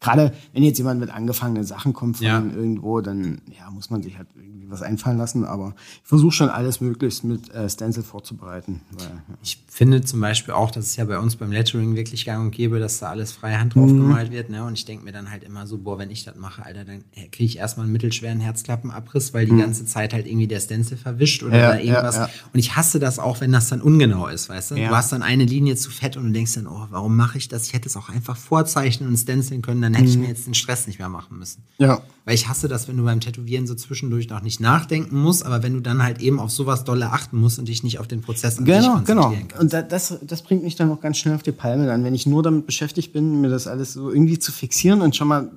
Gerade 0.00 0.32
wenn 0.52 0.62
jetzt 0.62 0.78
jemand 0.78 1.00
mit 1.00 1.10
angefangenen 1.10 1.64
Sachen 1.64 1.92
kommt 1.92 2.18
von 2.18 2.26
Ja. 2.26 2.38
irgendwo, 2.38 3.00
dann 3.00 3.40
ja, 3.58 3.68
muss 3.70 3.90
man 3.90 4.02
sich 4.02 4.16
halt 4.16 4.28
irgendwie 4.36 4.70
was 4.70 4.82
einfallen 4.82 5.18
lassen. 5.18 5.44
Aber 5.44 5.74
ich 6.02 6.08
versuche 6.08 6.32
schon 6.32 6.48
alles 6.50 6.80
möglichst 6.80 7.24
mit 7.24 7.50
äh, 7.52 7.68
Stencil 7.68 8.04
vorzubereiten. 8.04 8.80
Weil, 8.92 9.06
ja. 9.06 9.22
Ich 9.42 9.58
finde 9.66 10.02
zum 10.02 10.20
Beispiel 10.20 10.54
auch, 10.54 10.70
das 10.70 10.86
ist 10.86 10.96
ja 10.96 11.04
bei 11.04 11.18
uns 11.18 11.36
beim 11.36 11.50
Lettering 11.50 11.96
wirklich 11.96 12.24
gang 12.24 12.44
und 12.44 12.50
gäbe, 12.52 12.78
dass 12.78 13.00
da 13.00 13.10
alles 13.10 13.32
freihand 13.32 13.74
drauf 13.74 13.88
gemalt 13.88 14.30
wird. 14.30 14.50
Ne? 14.50 14.64
Und 14.64 14.74
ich 14.74 14.84
denke 14.84 15.04
mir 15.04 15.12
dann 15.12 15.30
halt 15.30 15.42
immer 15.42 15.66
so, 15.66 15.78
boah, 15.78 15.98
wenn 15.98 16.10
ich 16.10 16.24
das 16.24 16.36
mache, 16.36 16.64
Alter, 16.64 16.84
dann 16.84 17.02
kriege 17.32 17.44
ich 17.44 17.58
erstmal 17.58 17.84
einen 17.84 17.92
mittelschweren 17.92 18.40
Herzklappenabriss, 18.40 19.34
weil 19.34 19.46
die 19.46 19.56
ganze 19.56 19.84
Zeit 19.84 20.12
halt 20.12 20.26
irgendwie 20.26 20.46
der 20.46 20.60
Stencil 20.60 20.96
verwischt 20.96 21.42
oder 21.42 21.58
Ja, 21.58 21.72
da 21.72 21.78
irgendwas. 21.78 22.30
Und 22.52 22.60
ich 22.60 22.76
hasse 22.76 23.00
das 23.00 23.18
auch, 23.18 23.40
wenn 23.40 23.50
das 23.50 23.68
dann 23.68 23.80
ungenau 23.80 24.28
ist, 24.28 24.48
weißt 24.48 24.72
du? 24.72 24.74
Du 24.76 24.88
hast 24.90 25.10
dann 25.12 25.22
eine 25.22 25.44
Linie 25.44 25.74
zu 25.74 25.90
fett 25.90 26.16
und 26.16 26.24
du 26.26 26.30
denkst 26.32 26.54
dann, 26.54 26.66
oh, 26.68 26.86
warum 26.90 27.16
mache 27.16 27.38
ich 27.38 27.48
das? 27.48 27.66
Ich 27.66 27.72
hätte 27.72 27.88
es 27.88 27.96
auch 27.96 28.08
einfach 28.08 28.36
vorzeichnen 28.36 29.08
und 29.08 29.16
stenciln 29.16 29.62
können, 29.62 29.80
dann 29.92 30.00
hätte 30.02 30.10
ich 30.10 30.18
mir 30.18 30.28
jetzt 30.28 30.46
den 30.46 30.54
Stress 30.54 30.86
nicht 30.86 30.98
mehr 30.98 31.08
machen 31.08 31.38
müssen. 31.38 31.64
ja. 31.78 32.00
Weil 32.24 32.34
ich 32.34 32.46
hasse 32.46 32.68
das, 32.68 32.88
wenn 32.88 32.96
du 32.98 33.04
beim 33.04 33.20
Tätowieren 33.20 33.66
so 33.66 33.74
zwischendurch 33.74 34.28
noch 34.28 34.42
nicht 34.42 34.60
nachdenken 34.60 35.18
musst, 35.20 35.46
aber 35.46 35.62
wenn 35.62 35.72
du 35.72 35.80
dann 35.80 36.02
halt 36.02 36.20
eben 36.20 36.38
auf 36.40 36.50
sowas 36.50 36.84
dolle 36.84 37.10
achten 37.10 37.38
musst 37.38 37.58
und 37.58 37.68
dich 37.68 37.82
nicht 37.82 37.98
auf 38.00 38.06
den 38.06 38.20
Prozess 38.20 38.58
an 38.58 38.66
Genau, 38.66 39.00
genau. 39.04 39.22
konzentrieren 39.22 39.48
kannst. 39.48 39.62
Und 39.62 39.72
da, 39.72 39.80
das, 39.82 40.18
das 40.22 40.42
bringt 40.42 40.62
mich 40.62 40.76
dann 40.76 40.90
auch 40.92 41.00
ganz 41.00 41.16
schnell 41.16 41.34
auf 41.34 41.42
die 41.42 41.52
Palme 41.52 41.86
dann, 41.86 42.04
wenn 42.04 42.14
ich 42.14 42.26
nur 42.26 42.42
damit 42.42 42.66
beschäftigt 42.66 43.14
bin, 43.14 43.40
mir 43.40 43.48
das 43.48 43.66
alles 43.66 43.94
so 43.94 44.10
irgendwie 44.10 44.38
zu 44.38 44.52
fixieren 44.52 45.00
und 45.00 45.16
schon 45.16 45.28
mal 45.28 45.50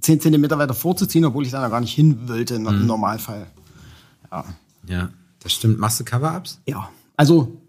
zehn 0.00 0.20
Zentimeter 0.20 0.58
weiter 0.58 0.74
vorzuziehen, 0.74 1.24
obwohl 1.24 1.44
ich 1.46 1.52
da 1.52 1.66
gar 1.68 1.80
nicht 1.80 1.94
hin 1.94 2.28
wollte 2.28 2.58
Mhm. 2.58 2.66
im 2.66 2.86
Normalfall. 2.86 3.46
Ja. 4.30 4.44
Ja, 4.86 5.08
das 5.40 5.52
stimmt. 5.52 5.78
Machst 5.78 5.98
du 6.00 6.04
Cover-Ups? 6.04 6.60
ja. 6.66 6.88
Also 7.16 7.60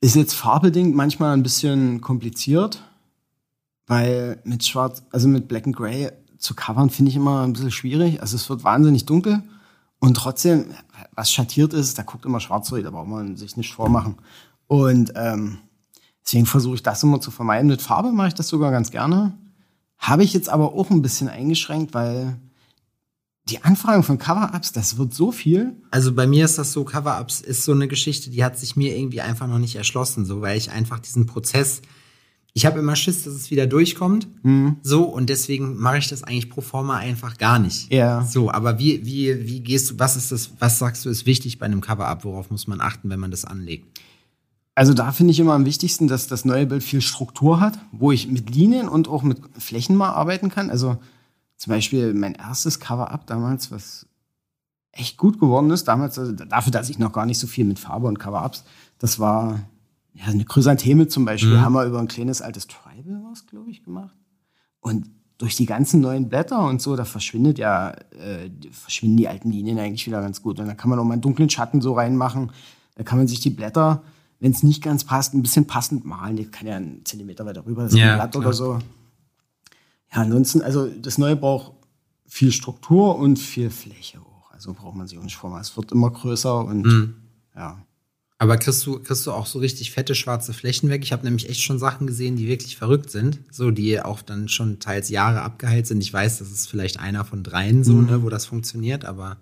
ist 0.00 0.16
jetzt 0.16 0.34
farbedingt 0.34 0.94
manchmal 0.96 1.34
ein 1.36 1.42
bisschen 1.42 2.00
kompliziert, 2.00 2.82
weil 3.90 4.40
mit 4.44 4.64
Schwarz, 4.64 5.02
also 5.10 5.26
mit 5.26 5.48
Black 5.48 5.66
and 5.66 5.74
Gray 5.74 6.12
zu 6.38 6.54
covern 6.54 6.90
finde 6.90 7.10
ich 7.10 7.16
immer 7.16 7.42
ein 7.42 7.54
bisschen 7.54 7.72
schwierig. 7.72 8.22
Also 8.22 8.36
es 8.36 8.48
wird 8.48 8.62
wahnsinnig 8.62 9.04
dunkel 9.04 9.42
und 9.98 10.16
trotzdem, 10.16 10.66
was 11.16 11.32
schattiert 11.32 11.74
ist, 11.74 11.98
da 11.98 12.04
guckt 12.04 12.24
immer 12.24 12.38
schwarz 12.38 12.68
durch, 12.68 12.84
da 12.84 12.90
braucht 12.90 13.08
man 13.08 13.36
sich 13.36 13.56
nicht 13.56 13.74
vormachen. 13.74 14.14
Und 14.68 15.12
ähm, 15.16 15.58
deswegen 16.24 16.46
versuche 16.46 16.76
ich 16.76 16.84
das 16.84 17.02
immer 17.02 17.20
zu 17.20 17.32
vermeiden. 17.32 17.66
Mit 17.66 17.82
Farbe 17.82 18.12
mache 18.12 18.28
ich 18.28 18.34
das 18.34 18.46
sogar 18.46 18.70
ganz 18.70 18.92
gerne. 18.92 19.36
Habe 19.98 20.22
ich 20.22 20.32
jetzt 20.34 20.50
aber 20.50 20.72
auch 20.72 20.88
ein 20.90 21.02
bisschen 21.02 21.28
eingeschränkt, 21.28 21.92
weil 21.92 22.38
die 23.48 23.64
Anfragen 23.64 24.04
von 24.04 24.18
Cover-Ups, 24.18 24.70
das 24.70 24.98
wird 24.98 25.14
so 25.14 25.32
viel. 25.32 25.74
Also 25.90 26.14
bei 26.14 26.28
mir 26.28 26.44
ist 26.44 26.58
das 26.58 26.70
so, 26.70 26.84
Cover-Ups 26.84 27.40
ist 27.40 27.64
so 27.64 27.72
eine 27.72 27.88
Geschichte, 27.88 28.30
die 28.30 28.44
hat 28.44 28.56
sich 28.56 28.76
mir 28.76 28.96
irgendwie 28.96 29.20
einfach 29.20 29.48
noch 29.48 29.58
nicht 29.58 29.74
erschlossen, 29.74 30.26
so, 30.26 30.42
weil 30.42 30.56
ich 30.56 30.70
einfach 30.70 31.00
diesen 31.00 31.26
Prozess, 31.26 31.82
ich 32.52 32.66
habe 32.66 32.80
immer 32.80 32.96
Schiss, 32.96 33.24
dass 33.24 33.34
es 33.34 33.50
wieder 33.50 33.66
durchkommt. 33.66 34.26
So, 34.82 35.04
und 35.04 35.30
deswegen 35.30 35.76
mache 35.76 35.98
ich 35.98 36.08
das 36.08 36.24
eigentlich 36.24 36.50
pro 36.50 36.60
forma 36.60 36.96
einfach 36.96 37.38
gar 37.38 37.58
nicht. 37.58 37.92
Ja. 37.92 38.24
So, 38.24 38.50
aber 38.50 38.78
wie, 38.78 39.04
wie, 39.06 39.46
wie 39.46 39.60
gehst 39.60 39.90
du, 39.90 39.98
was 39.98 40.16
ist 40.16 40.32
das, 40.32 40.50
was 40.58 40.78
sagst 40.78 41.04
du, 41.04 41.10
ist 41.10 41.26
wichtig 41.26 41.58
bei 41.58 41.66
einem 41.66 41.80
Cover-Up? 41.80 42.24
Worauf 42.24 42.50
muss 42.50 42.66
man 42.66 42.80
achten, 42.80 43.08
wenn 43.08 43.20
man 43.20 43.30
das 43.30 43.44
anlegt? 43.44 44.00
Also 44.74 44.94
da 44.94 45.12
finde 45.12 45.32
ich 45.32 45.40
immer 45.40 45.52
am 45.52 45.66
wichtigsten, 45.66 46.08
dass 46.08 46.26
das 46.26 46.44
neue 46.44 46.66
Bild 46.66 46.82
viel 46.82 47.02
Struktur 47.02 47.60
hat, 47.60 47.78
wo 47.92 48.12
ich 48.12 48.28
mit 48.28 48.54
Linien 48.54 48.88
und 48.88 49.08
auch 49.08 49.22
mit 49.22 49.38
Flächen 49.58 49.94
mal 49.94 50.10
arbeiten 50.10 50.48
kann. 50.48 50.70
Also 50.70 50.98
zum 51.56 51.72
Beispiel 51.72 52.14
mein 52.14 52.34
erstes 52.34 52.80
Cover-Up 52.80 53.26
damals, 53.26 53.70
was 53.70 54.06
echt 54.92 55.18
gut 55.18 55.38
geworden 55.38 55.70
ist, 55.70 55.84
damals, 55.84 56.18
also 56.18 56.32
dafür, 56.32 56.72
dass 56.72 56.88
ich 56.88 56.98
noch 56.98 57.12
gar 57.12 57.26
nicht 57.26 57.38
so 57.38 57.46
viel 57.46 57.64
mit 57.64 57.78
Farbe 57.78 58.06
und 58.06 58.18
Cover-Ups, 58.18 58.64
das 58.98 59.18
war 59.18 59.60
ja, 60.14 60.24
eine 60.26 60.44
Chrysantheme 60.44 61.08
zum 61.08 61.24
Beispiel, 61.24 61.56
Mhm. 61.56 61.60
haben 61.60 61.72
wir 61.72 61.84
über 61.84 61.98
ein 62.00 62.08
kleines 62.08 62.42
altes 62.42 62.66
Tribal 62.66 63.22
was, 63.30 63.46
glaube 63.46 63.70
ich, 63.70 63.82
gemacht. 63.84 64.14
Und 64.80 65.08
durch 65.38 65.56
die 65.56 65.66
ganzen 65.66 66.00
neuen 66.00 66.28
Blätter 66.28 66.62
und 66.66 66.82
so, 66.82 66.96
da 66.96 67.04
verschwindet 67.04 67.58
ja, 67.58 67.90
äh, 68.12 68.50
verschwinden 68.72 69.16
die 69.16 69.28
alten 69.28 69.50
Linien 69.50 69.78
eigentlich 69.78 70.06
wieder 70.06 70.20
ganz 70.20 70.42
gut. 70.42 70.60
Und 70.60 70.66
da 70.66 70.74
kann 70.74 70.90
man 70.90 70.98
auch 70.98 71.04
mal 71.04 71.14
einen 71.14 71.22
dunklen 71.22 71.48
Schatten 71.48 71.80
so 71.80 71.94
reinmachen. 71.94 72.52
Da 72.96 73.04
kann 73.04 73.16
man 73.18 73.26
sich 73.28 73.40
die 73.40 73.48
Blätter, 73.50 74.02
wenn 74.38 74.52
es 74.52 74.62
nicht 74.62 74.82
ganz 74.82 75.04
passt, 75.04 75.32
ein 75.32 75.40
bisschen 75.42 75.66
passend 75.66 76.04
malen. 76.04 76.36
Die 76.36 76.44
kann 76.46 76.66
ja 76.66 76.76
einen 76.76 77.04
Zentimeter 77.04 77.46
weiter 77.46 77.64
rüber, 77.64 77.84
das 77.84 77.92
ist 77.92 77.98
Ja, 77.98 78.12
ein 78.12 78.16
Blatt 78.18 78.32
klar. 78.32 78.42
oder 78.44 78.52
so. 78.52 78.78
Ja, 80.12 80.20
ansonsten, 80.22 80.60
also 80.60 80.86
das 80.88 81.16
Neue 81.18 81.36
braucht 81.36 81.72
viel 82.26 82.52
Struktur 82.52 83.16
und 83.16 83.38
viel 83.38 83.70
Fläche 83.70 84.18
auch. 84.20 84.50
Also 84.50 84.74
braucht 84.74 84.96
man 84.96 85.06
sich 85.06 85.18
auch 85.18 85.22
nicht 85.22 85.36
vormachen. 85.36 85.62
Es 85.62 85.76
wird 85.76 85.92
immer 85.92 86.10
größer 86.10 86.64
und 86.64 86.84
Mhm. 86.84 87.14
ja. 87.56 87.78
Aber 88.40 88.56
kriegst 88.56 88.86
du, 88.86 88.98
kriegst 89.00 89.26
du 89.26 89.32
auch 89.32 89.44
so 89.44 89.58
richtig 89.58 89.90
fette 89.90 90.14
schwarze 90.14 90.54
Flächen 90.54 90.88
weg? 90.88 91.02
Ich 91.04 91.12
habe 91.12 91.24
nämlich 91.24 91.50
echt 91.50 91.60
schon 91.60 91.78
Sachen 91.78 92.06
gesehen, 92.06 92.36
die 92.36 92.48
wirklich 92.48 92.74
verrückt 92.74 93.10
sind. 93.10 93.38
So, 93.50 93.70
die 93.70 94.00
auch 94.00 94.22
dann 94.22 94.48
schon 94.48 94.78
teils 94.78 95.10
Jahre 95.10 95.42
abgeheilt 95.42 95.86
sind. 95.86 96.00
Ich 96.00 96.10
weiß, 96.10 96.38
das 96.38 96.50
ist 96.50 96.66
vielleicht 96.66 96.98
einer 96.98 97.26
von 97.26 97.42
dreien 97.42 97.84
so, 97.84 97.92
ne, 97.92 98.22
wo 98.22 98.30
das 98.30 98.46
funktioniert, 98.46 99.04
aber. 99.04 99.36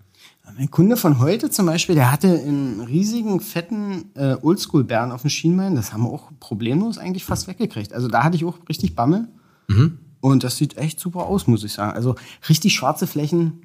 Mein 0.57 0.69
Kunde 0.69 0.97
von 0.97 1.19
heute 1.19 1.49
zum 1.49 1.67
Beispiel, 1.67 1.95
der 1.95 2.11
hatte 2.11 2.27
einen 2.27 2.81
riesigen, 2.81 3.39
fetten 3.39 4.11
äh, 4.15 4.35
Oldschool-Bären 4.41 5.13
auf 5.13 5.21
dem 5.21 5.29
Schienbein. 5.29 5.75
Das 5.75 5.93
haben 5.93 6.03
wir 6.03 6.09
auch 6.09 6.31
problemlos 6.41 6.97
eigentlich 6.97 7.23
fast 7.23 7.47
weggekriegt. 7.47 7.93
Also 7.93 8.09
da 8.09 8.25
hatte 8.25 8.35
ich 8.35 8.43
auch 8.43 8.57
richtig 8.67 8.95
Bammel. 8.95 9.29
Und 10.19 10.43
das 10.43 10.57
sieht 10.57 10.75
echt 10.75 10.99
super 10.99 11.27
aus, 11.27 11.47
muss 11.47 11.63
ich 11.63 11.71
sagen. 11.71 11.93
Also 11.93 12.15
richtig 12.49 12.73
schwarze 12.73 13.07
Flächen, 13.07 13.61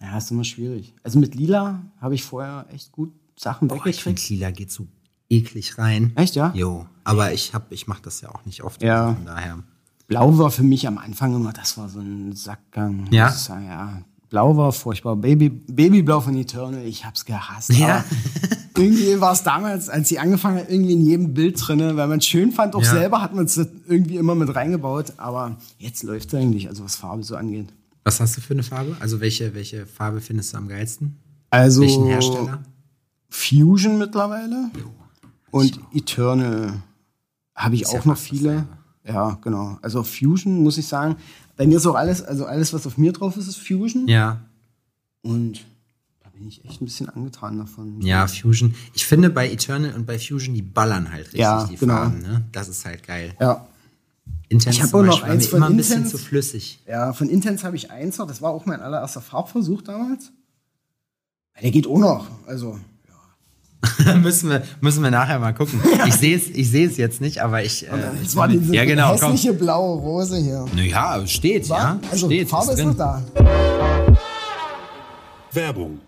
ja, 0.00 0.16
ist 0.16 0.30
immer 0.30 0.44
schwierig. 0.44 0.94
Also 1.02 1.18
mit 1.18 1.34
Lila 1.34 1.82
habe 2.00 2.14
ich 2.14 2.24
vorher 2.24 2.64
echt 2.72 2.92
gut 2.92 3.12
Sachen 3.36 3.68
Boah, 3.68 3.76
ich 3.86 4.02
finde, 4.02 4.18
weggekriegt. 4.18 4.28
lila 4.30 4.50
geht 4.50 4.70
so 4.70 4.86
eklig 5.28 5.78
rein. 5.78 6.12
Echt, 6.16 6.34
ja? 6.36 6.52
Jo. 6.54 6.86
Aber 7.04 7.32
ich 7.32 7.52
hab, 7.54 7.72
ich 7.72 7.86
mache 7.86 8.02
das 8.02 8.20
ja 8.20 8.28
auch 8.30 8.44
nicht 8.46 8.62
oft. 8.62 8.82
Ja. 8.82 9.14
Von 9.14 9.24
daher. 9.26 9.58
Blau 10.06 10.36
war 10.38 10.50
für 10.50 10.62
mich 10.62 10.86
am 10.86 10.98
Anfang 10.98 11.34
immer, 11.34 11.52
das 11.52 11.76
war 11.78 11.88
so 11.88 11.98
ein 12.00 12.32
Sackgang. 12.34 13.06
Ja? 13.10 13.28
ich 13.30 13.34
sagen, 13.36 13.66
ja. 13.66 14.02
Blau 14.30 14.56
war 14.56 14.72
furchtbar. 14.72 15.16
Baby, 15.16 15.48
Babyblau 15.48 16.20
von 16.20 16.36
Eternal, 16.36 16.84
ich 16.84 17.04
hab's 17.04 17.24
gehasst. 17.24 17.72
Ja. 17.72 18.04
Irgendwie 18.76 19.20
war 19.20 19.32
es 19.32 19.42
damals, 19.44 19.88
als 19.88 20.08
sie 20.08 20.18
angefangen 20.18 20.58
hat, 20.58 20.68
irgendwie 20.70 20.94
in 20.94 21.06
jedem 21.06 21.34
Bild 21.34 21.56
drinne, 21.64 21.96
weil 21.96 22.08
man 22.08 22.18
es 22.18 22.26
schön 22.26 22.50
fand, 22.50 22.74
auch 22.74 22.82
Ja. 22.82 22.90
selber 22.90 23.22
hat 23.22 23.32
man 23.34 23.44
es 23.44 23.56
irgendwie 23.56 24.16
immer 24.16 24.34
mit 24.34 24.54
reingebaut. 24.54 25.12
Aber 25.16 25.56
jetzt 25.78 26.02
läuft 26.02 26.28
es 26.28 26.34
eigentlich, 26.34 26.68
also 26.68 26.82
was 26.84 26.96
Farbe 26.96 27.22
so 27.22 27.36
angeht. 27.36 27.72
Was 28.02 28.18
hast 28.20 28.36
du 28.36 28.40
für 28.40 28.54
eine 28.54 28.64
Farbe? 28.64 28.96
Also 29.00 29.20
welche, 29.20 29.54
welche 29.54 29.86
Farbe 29.86 30.20
findest 30.20 30.52
du 30.52 30.58
am 30.58 30.68
geilsten? 30.68 31.16
Also 31.50 31.82
Welchen 31.82 32.06
Hersteller? 32.06 32.62
Fusion 33.34 33.98
mittlerweile 33.98 34.70
und 35.50 35.80
Eternal 35.92 36.82
habe 37.56 37.74
ich 37.74 37.82
Ist 37.82 37.92
ja 37.92 38.00
auch 38.00 38.04
noch 38.04 38.16
viele. 38.16 38.66
Ja, 39.04 39.38
genau. 39.42 39.76
Also 39.82 40.04
Fusion 40.04 40.62
muss 40.62 40.78
ich 40.78 40.86
sagen, 40.86 41.16
bei 41.56 41.66
mir 41.66 41.78
ist 41.78 41.86
auch 41.86 41.96
alles, 41.96 42.22
also 42.22 42.46
alles, 42.46 42.72
was 42.72 42.86
auf 42.86 42.96
mir 42.96 43.12
drauf 43.12 43.36
ist, 43.36 43.48
ist 43.48 43.56
Fusion. 43.56 44.06
Ja. 44.06 44.40
Und 45.22 45.64
da 46.22 46.30
bin 46.30 46.46
ich 46.46 46.64
echt 46.64 46.80
ein 46.80 46.84
bisschen 46.84 47.08
angetan 47.08 47.58
davon. 47.58 48.00
Ja, 48.02 48.26
Fusion. 48.28 48.74
Ich 48.94 49.04
finde 49.04 49.30
bei 49.30 49.50
Eternal 49.50 49.94
und 49.94 50.06
bei 50.06 50.18
Fusion, 50.18 50.54
die 50.54 50.62
ballern 50.62 51.10
halt 51.12 51.26
richtig, 51.26 51.40
Ja, 51.40 51.64
die 51.66 51.76
genau. 51.76 51.94
Farben, 51.94 52.22
ne? 52.22 52.44
Das 52.52 52.68
ist 52.68 52.84
halt 52.84 53.04
geil. 53.04 53.34
Ja. 53.40 53.66
Intense 54.48 54.76
Ich 54.76 54.82
hab 54.82 54.90
zum 54.90 55.00
auch 55.00 55.04
noch 55.04 55.22
eins 55.22 55.48
von 55.48 55.56
immer 55.58 55.66
ein 55.66 55.76
bisschen 55.76 56.04
Intense. 56.04 56.16
zu 56.16 56.22
flüssig. 56.22 56.80
Ja, 56.86 57.12
von 57.12 57.28
Intense 57.28 57.64
habe 57.66 57.76
ich 57.76 57.90
eins 57.90 58.16
noch. 58.18 58.28
Das 58.28 58.40
war 58.40 58.52
auch 58.52 58.64
mein 58.64 58.80
allererster 58.80 59.20
Farbversuch 59.20 59.82
damals. 59.82 60.30
Der 61.60 61.70
geht 61.72 61.86
auch 61.86 61.98
noch. 61.98 62.26
Also, 62.46 62.78
müssen, 64.22 64.50
wir, 64.50 64.62
müssen 64.80 65.02
wir 65.02 65.10
nachher 65.10 65.38
mal 65.38 65.52
gucken. 65.52 65.80
Ich 66.06 66.14
sehe 66.14 66.36
es 66.36 66.48
ich 66.48 66.70
sehe 66.70 66.86
es 66.86 66.96
jetzt 66.96 67.20
nicht, 67.20 67.38
aber 67.42 67.62
ich. 67.62 67.86
Äh, 67.86 67.90
das 68.22 68.36
war 68.36 68.48
diese 68.48 68.74
ja, 68.74 68.84
genau, 68.84 69.16
komm. 69.16 69.32
hässliche 69.32 69.54
blaue 69.54 69.98
Rose 69.98 70.36
hier. 70.36 70.66
Naja, 70.74 71.18
es 71.18 71.30
steht, 71.30 71.68
War? 71.68 71.78
ja. 71.78 72.00
Also, 72.10 72.26
steht, 72.26 72.48
Farbe 72.48 72.72
ist, 72.72 72.78
drin. 72.78 72.88
noch 72.88 72.96
da. 72.96 73.22
Werbung. 75.52 76.00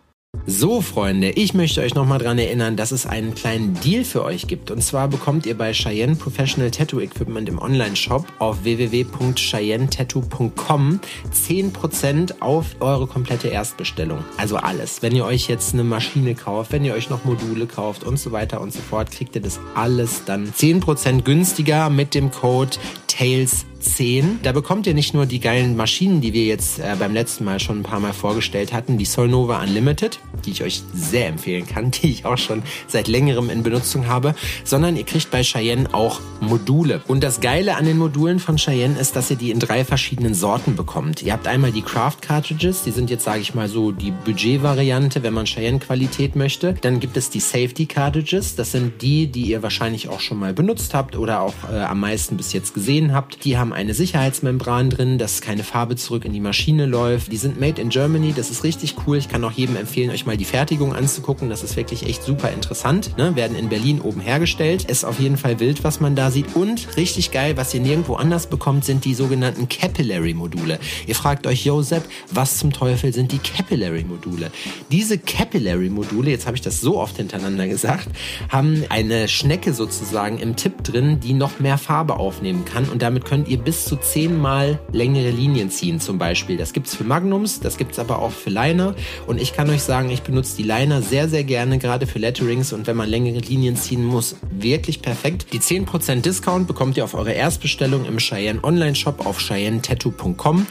So, 0.49 0.81
Freunde, 0.81 1.31
ich 1.31 1.55
möchte 1.55 1.81
euch 1.81 1.97
nochmal 1.97 2.21
dran 2.21 2.39
erinnern, 2.39 2.77
dass 2.77 2.93
es 2.93 3.05
einen 3.05 3.35
kleinen 3.35 3.75
Deal 3.81 4.05
für 4.05 4.23
euch 4.23 4.47
gibt. 4.47 4.71
Und 4.71 4.81
zwar 4.81 5.09
bekommt 5.09 5.45
ihr 5.45 5.59
bei 5.59 5.73
Cheyenne 5.73 6.15
Professional 6.15 6.71
Tattoo 6.71 7.01
Equipment 7.01 7.49
im 7.49 7.59
Online-Shop 7.59 8.25
auf 8.39 8.63
www.cheyennetattoo.com 8.63 11.01
10% 11.35 12.41
auf 12.41 12.77
eure 12.79 13.09
komplette 13.09 13.49
Erstbestellung. 13.49 14.21
Also 14.37 14.57
alles. 14.57 15.03
Wenn 15.03 15.17
ihr 15.17 15.25
euch 15.25 15.49
jetzt 15.49 15.75
eine 15.75 15.83
Maschine 15.83 16.37
kauft, 16.37 16.71
wenn 16.71 16.85
ihr 16.85 16.95
euch 16.95 17.11
noch 17.11 17.25
Module 17.25 17.67
kauft 17.67 18.05
und 18.05 18.17
so 18.17 18.31
weiter 18.31 18.61
und 18.61 18.73
so 18.73 18.81
fort, 18.81 19.11
kriegt 19.11 19.35
ihr 19.35 19.43
das 19.43 19.59
alles 19.75 20.23
dann 20.27 20.53
10% 20.53 21.23
günstiger 21.23 21.91
mit 21.91 22.15
dem 22.15 22.31
Code 22.31 22.77
TAILS 23.09 23.67
10. 23.95 24.41
Da 24.43 24.53
bekommt 24.53 24.87
ihr 24.87 24.95
nicht 24.95 25.15
nur 25.15 25.27
die 25.27 25.41
geilen 25.41 25.77
Maschinen, 25.77 26.21
die 26.21 26.33
wir 26.33 26.45
jetzt 26.45 26.79
äh, 26.79 26.97
beim 26.99 27.15
letzten 27.15 27.45
Mal 27.45 27.61
schon 27.61 27.81
ein 27.81 27.83
paar 27.83 28.01
Mal 28.01 28.13
vorgestellt 28.13 28.73
hatten, 28.73 28.99
die 28.99 29.05
Solnova 29.05 29.63
Unlimited, 29.63 30.19
die 30.45 30.51
ich 30.51 30.63
euch 30.63 30.83
sehr 30.93 31.29
empfehlen 31.29 31.67
kann, 31.67 31.91
die 32.03 32.11
ich 32.11 32.25
auch 32.25 32.39
schon 32.39 32.63
seit 32.87 33.09
längerem 33.09 33.51
in 33.51 33.63
Benutzung 33.63 34.07
habe, 34.07 34.35
sondern 34.65 34.97
ihr 34.97 35.05
kriegt 35.05 35.31
bei 35.31 35.43
Cheyenne 35.43 35.93
auch 35.95 36.21
Module. 36.41 37.03
Und 37.07 37.23
das 37.23 37.41
Geile 37.41 37.77
an 37.77 37.85
den 37.85 37.99
Modulen 37.99 38.39
von 38.41 38.57
Cheyenne 38.57 38.99
ist, 38.99 39.17
dass 39.17 39.31
ihr 39.31 39.37
die 39.37 39.51
in 39.51 39.61
drei 39.61 39.85
verschiedenen 39.85 40.35
Sorten 40.35 40.77
bekommt. 40.77 41.23
Ihr 41.23 41.33
habt 41.33 41.47
einmal 41.47 41.73
die 41.73 41.83
Craft 41.83 42.19
Cartridges, 42.21 42.83
die 42.83 42.91
sind 42.91 43.11
jetzt, 43.11 43.25
sage 43.25 43.41
ich 43.41 43.55
mal 43.55 43.69
so, 43.69 43.93
die 43.93 44.11
Budget-Variante, 44.11 45.23
wenn 45.23 45.35
man 45.35 45.47
Cheyenne-Qualität 45.47 46.37
möchte. 46.37 46.75
Dann 46.81 47.01
gibt 47.01 47.17
es 47.17 47.31
die 47.31 47.41
Safety 47.41 47.87
Cartridges, 47.87 48.57
das 48.57 48.73
sind 48.73 49.03
die, 49.03 49.27
die 49.29 49.51
ihr 49.51 49.63
wahrscheinlich 49.63 50.09
auch 50.09 50.21
schon 50.21 50.39
mal 50.39 50.53
benutzt 50.53 50.95
habt 50.95 51.17
oder 51.17 51.41
auch 51.43 51.55
äh, 51.71 51.77
am 51.79 52.01
meisten 52.01 52.37
bis 52.37 52.53
jetzt 52.53 52.75
gesehen 52.75 53.13
habt. 53.13 53.45
Die 53.45 53.57
haben 53.57 53.73
eine 53.77 53.95
Sicherheitsmembran 53.95 54.91
drin, 54.91 55.19
dass 55.19 55.43
keine 55.43 55.63
Farbe 55.63 55.97
zurück 55.97 56.25
in 56.25 56.33
die 56.33 56.41
Maschine 56.41 56.87
läuft. 56.87 57.31
Die 57.31 57.37
sind 57.37 57.61
made 57.61 57.81
in 57.81 57.91
Germany, 57.91 58.33
das 58.35 58.51
ist 58.51 58.65
richtig 58.65 58.95
cool. 59.07 59.19
Ich 59.19 59.29
kann 59.29 59.45
auch 59.45 59.53
jedem 59.53 59.77
empfehlen, 59.77 60.11
euch 60.11 60.27
mal 60.27 60.37
die 60.37 60.47
Fertigung 60.47 60.95
anzugucken. 60.95 61.51
Das 61.51 61.63
ist 61.63 61.77
wirklich 61.77 62.05
echt 62.07 62.23
super 62.23 62.51
interessant. 62.51 63.17
Ne? 63.19 63.37
Werden 63.37 63.57
in 63.57 63.69
Berlin 63.69 64.01
oben 64.01 64.21
hergestellt. 64.21 64.85
Ist 64.85 65.05
auf 65.05 65.21
jeden 65.21 65.37
Fall 65.37 65.61
wild, 65.61 65.85
was 65.85 66.01
man 66.01 66.17
da 66.17 66.31
sieht. 66.31 66.57
Und 66.57 66.97
richtig 66.97 67.31
geil, 67.31 67.57
was 67.57 67.75
ihr 67.75 67.81
nirgendwo 67.81 68.15
anders 68.15 68.47
bekommt, 68.47 68.87
sind 68.87 69.05
die 69.05 69.15
sogenannten 69.15 69.69
Capillary-Module. 69.69 70.79
Ihr 71.07 71.15
fragt 71.15 71.47
euch, 71.47 71.67
Josep, 71.67 72.03
was 72.33 72.57
zum 72.57 72.73
Teufel 72.73 73.13
sind 73.13 73.31
die 73.31 73.39
Capillary-Module? 73.39 74.51
Diese 74.91 75.19
Capillary-Module, 75.19 76.31
jetzt 76.31 76.47
habe 76.47 76.57
ich 76.57 76.63
das 76.63 76.81
so 76.81 76.99
oft 76.99 77.19
hintereinander 77.19 77.69
gesagt, 77.69 78.09
haben 78.49 78.85
eine 78.89 79.29
Schnecke 79.29 79.75
sozusagen 79.75 80.39
im 80.39 80.57
Tipp 80.57 80.83
drin, 80.83 81.21
die 81.21 81.35
noch 81.35 81.61
mehr 81.61 81.77
Farbe 81.77 82.19
aufnehmen 82.19 82.65
kann. 82.65 82.89
Und 82.89 83.03
damit 83.03 83.27
könnt 83.27 83.49
ihr 83.49 83.66
bis 83.67 83.85
zu 83.85 83.97
zehnmal 83.97 84.79
längere 84.93 85.31
Linien 85.31 85.71
ziehen 85.71 85.99
zum 85.99 86.19
Beispiel. 86.19 86.57
Das 86.57 86.73
gibt's 86.73 86.95
für 86.95 87.03
Magnums, 87.03 87.59
das 87.59 87.77
gibt's 87.77 87.99
aber 87.99 88.21
auch 88.21 88.31
für 88.31 88.49
Liner. 88.49 88.95
Und 89.27 89.41
ich 89.41 89.53
kann 89.53 89.69
euch 89.69 89.83
sagen, 89.83 90.09
ich 90.09 90.23
benutze 90.23 90.57
die 90.57 90.63
Liner 90.63 91.03
sehr, 91.03 91.29
sehr 91.29 91.43
gerne, 91.43 91.79
gerade 91.79 92.07
für 92.07 92.21
Letterings. 92.21 92.73
Und 92.73 92.87
wenn 92.87 92.97
man 92.97 93.09
längere 93.09 93.41
Linien 93.41 93.75
ziehen 93.75 94.05
muss, 94.05 94.37
wirklich 94.51 95.03
perfekt. 95.03 95.53
Die 95.53 95.59
10% 95.59 96.21
Discount 96.21 96.69
bekommt 96.69 96.97
ihr 96.97 97.03
auf 97.03 97.15
eure 97.15 97.33
Erstbestellung 97.33 98.07
im 98.07 98.19
Cheyenne 98.19 98.63
Online-Shop 98.63 99.27
auf 99.27 99.39
cheyennetattoo.com. 99.39 100.67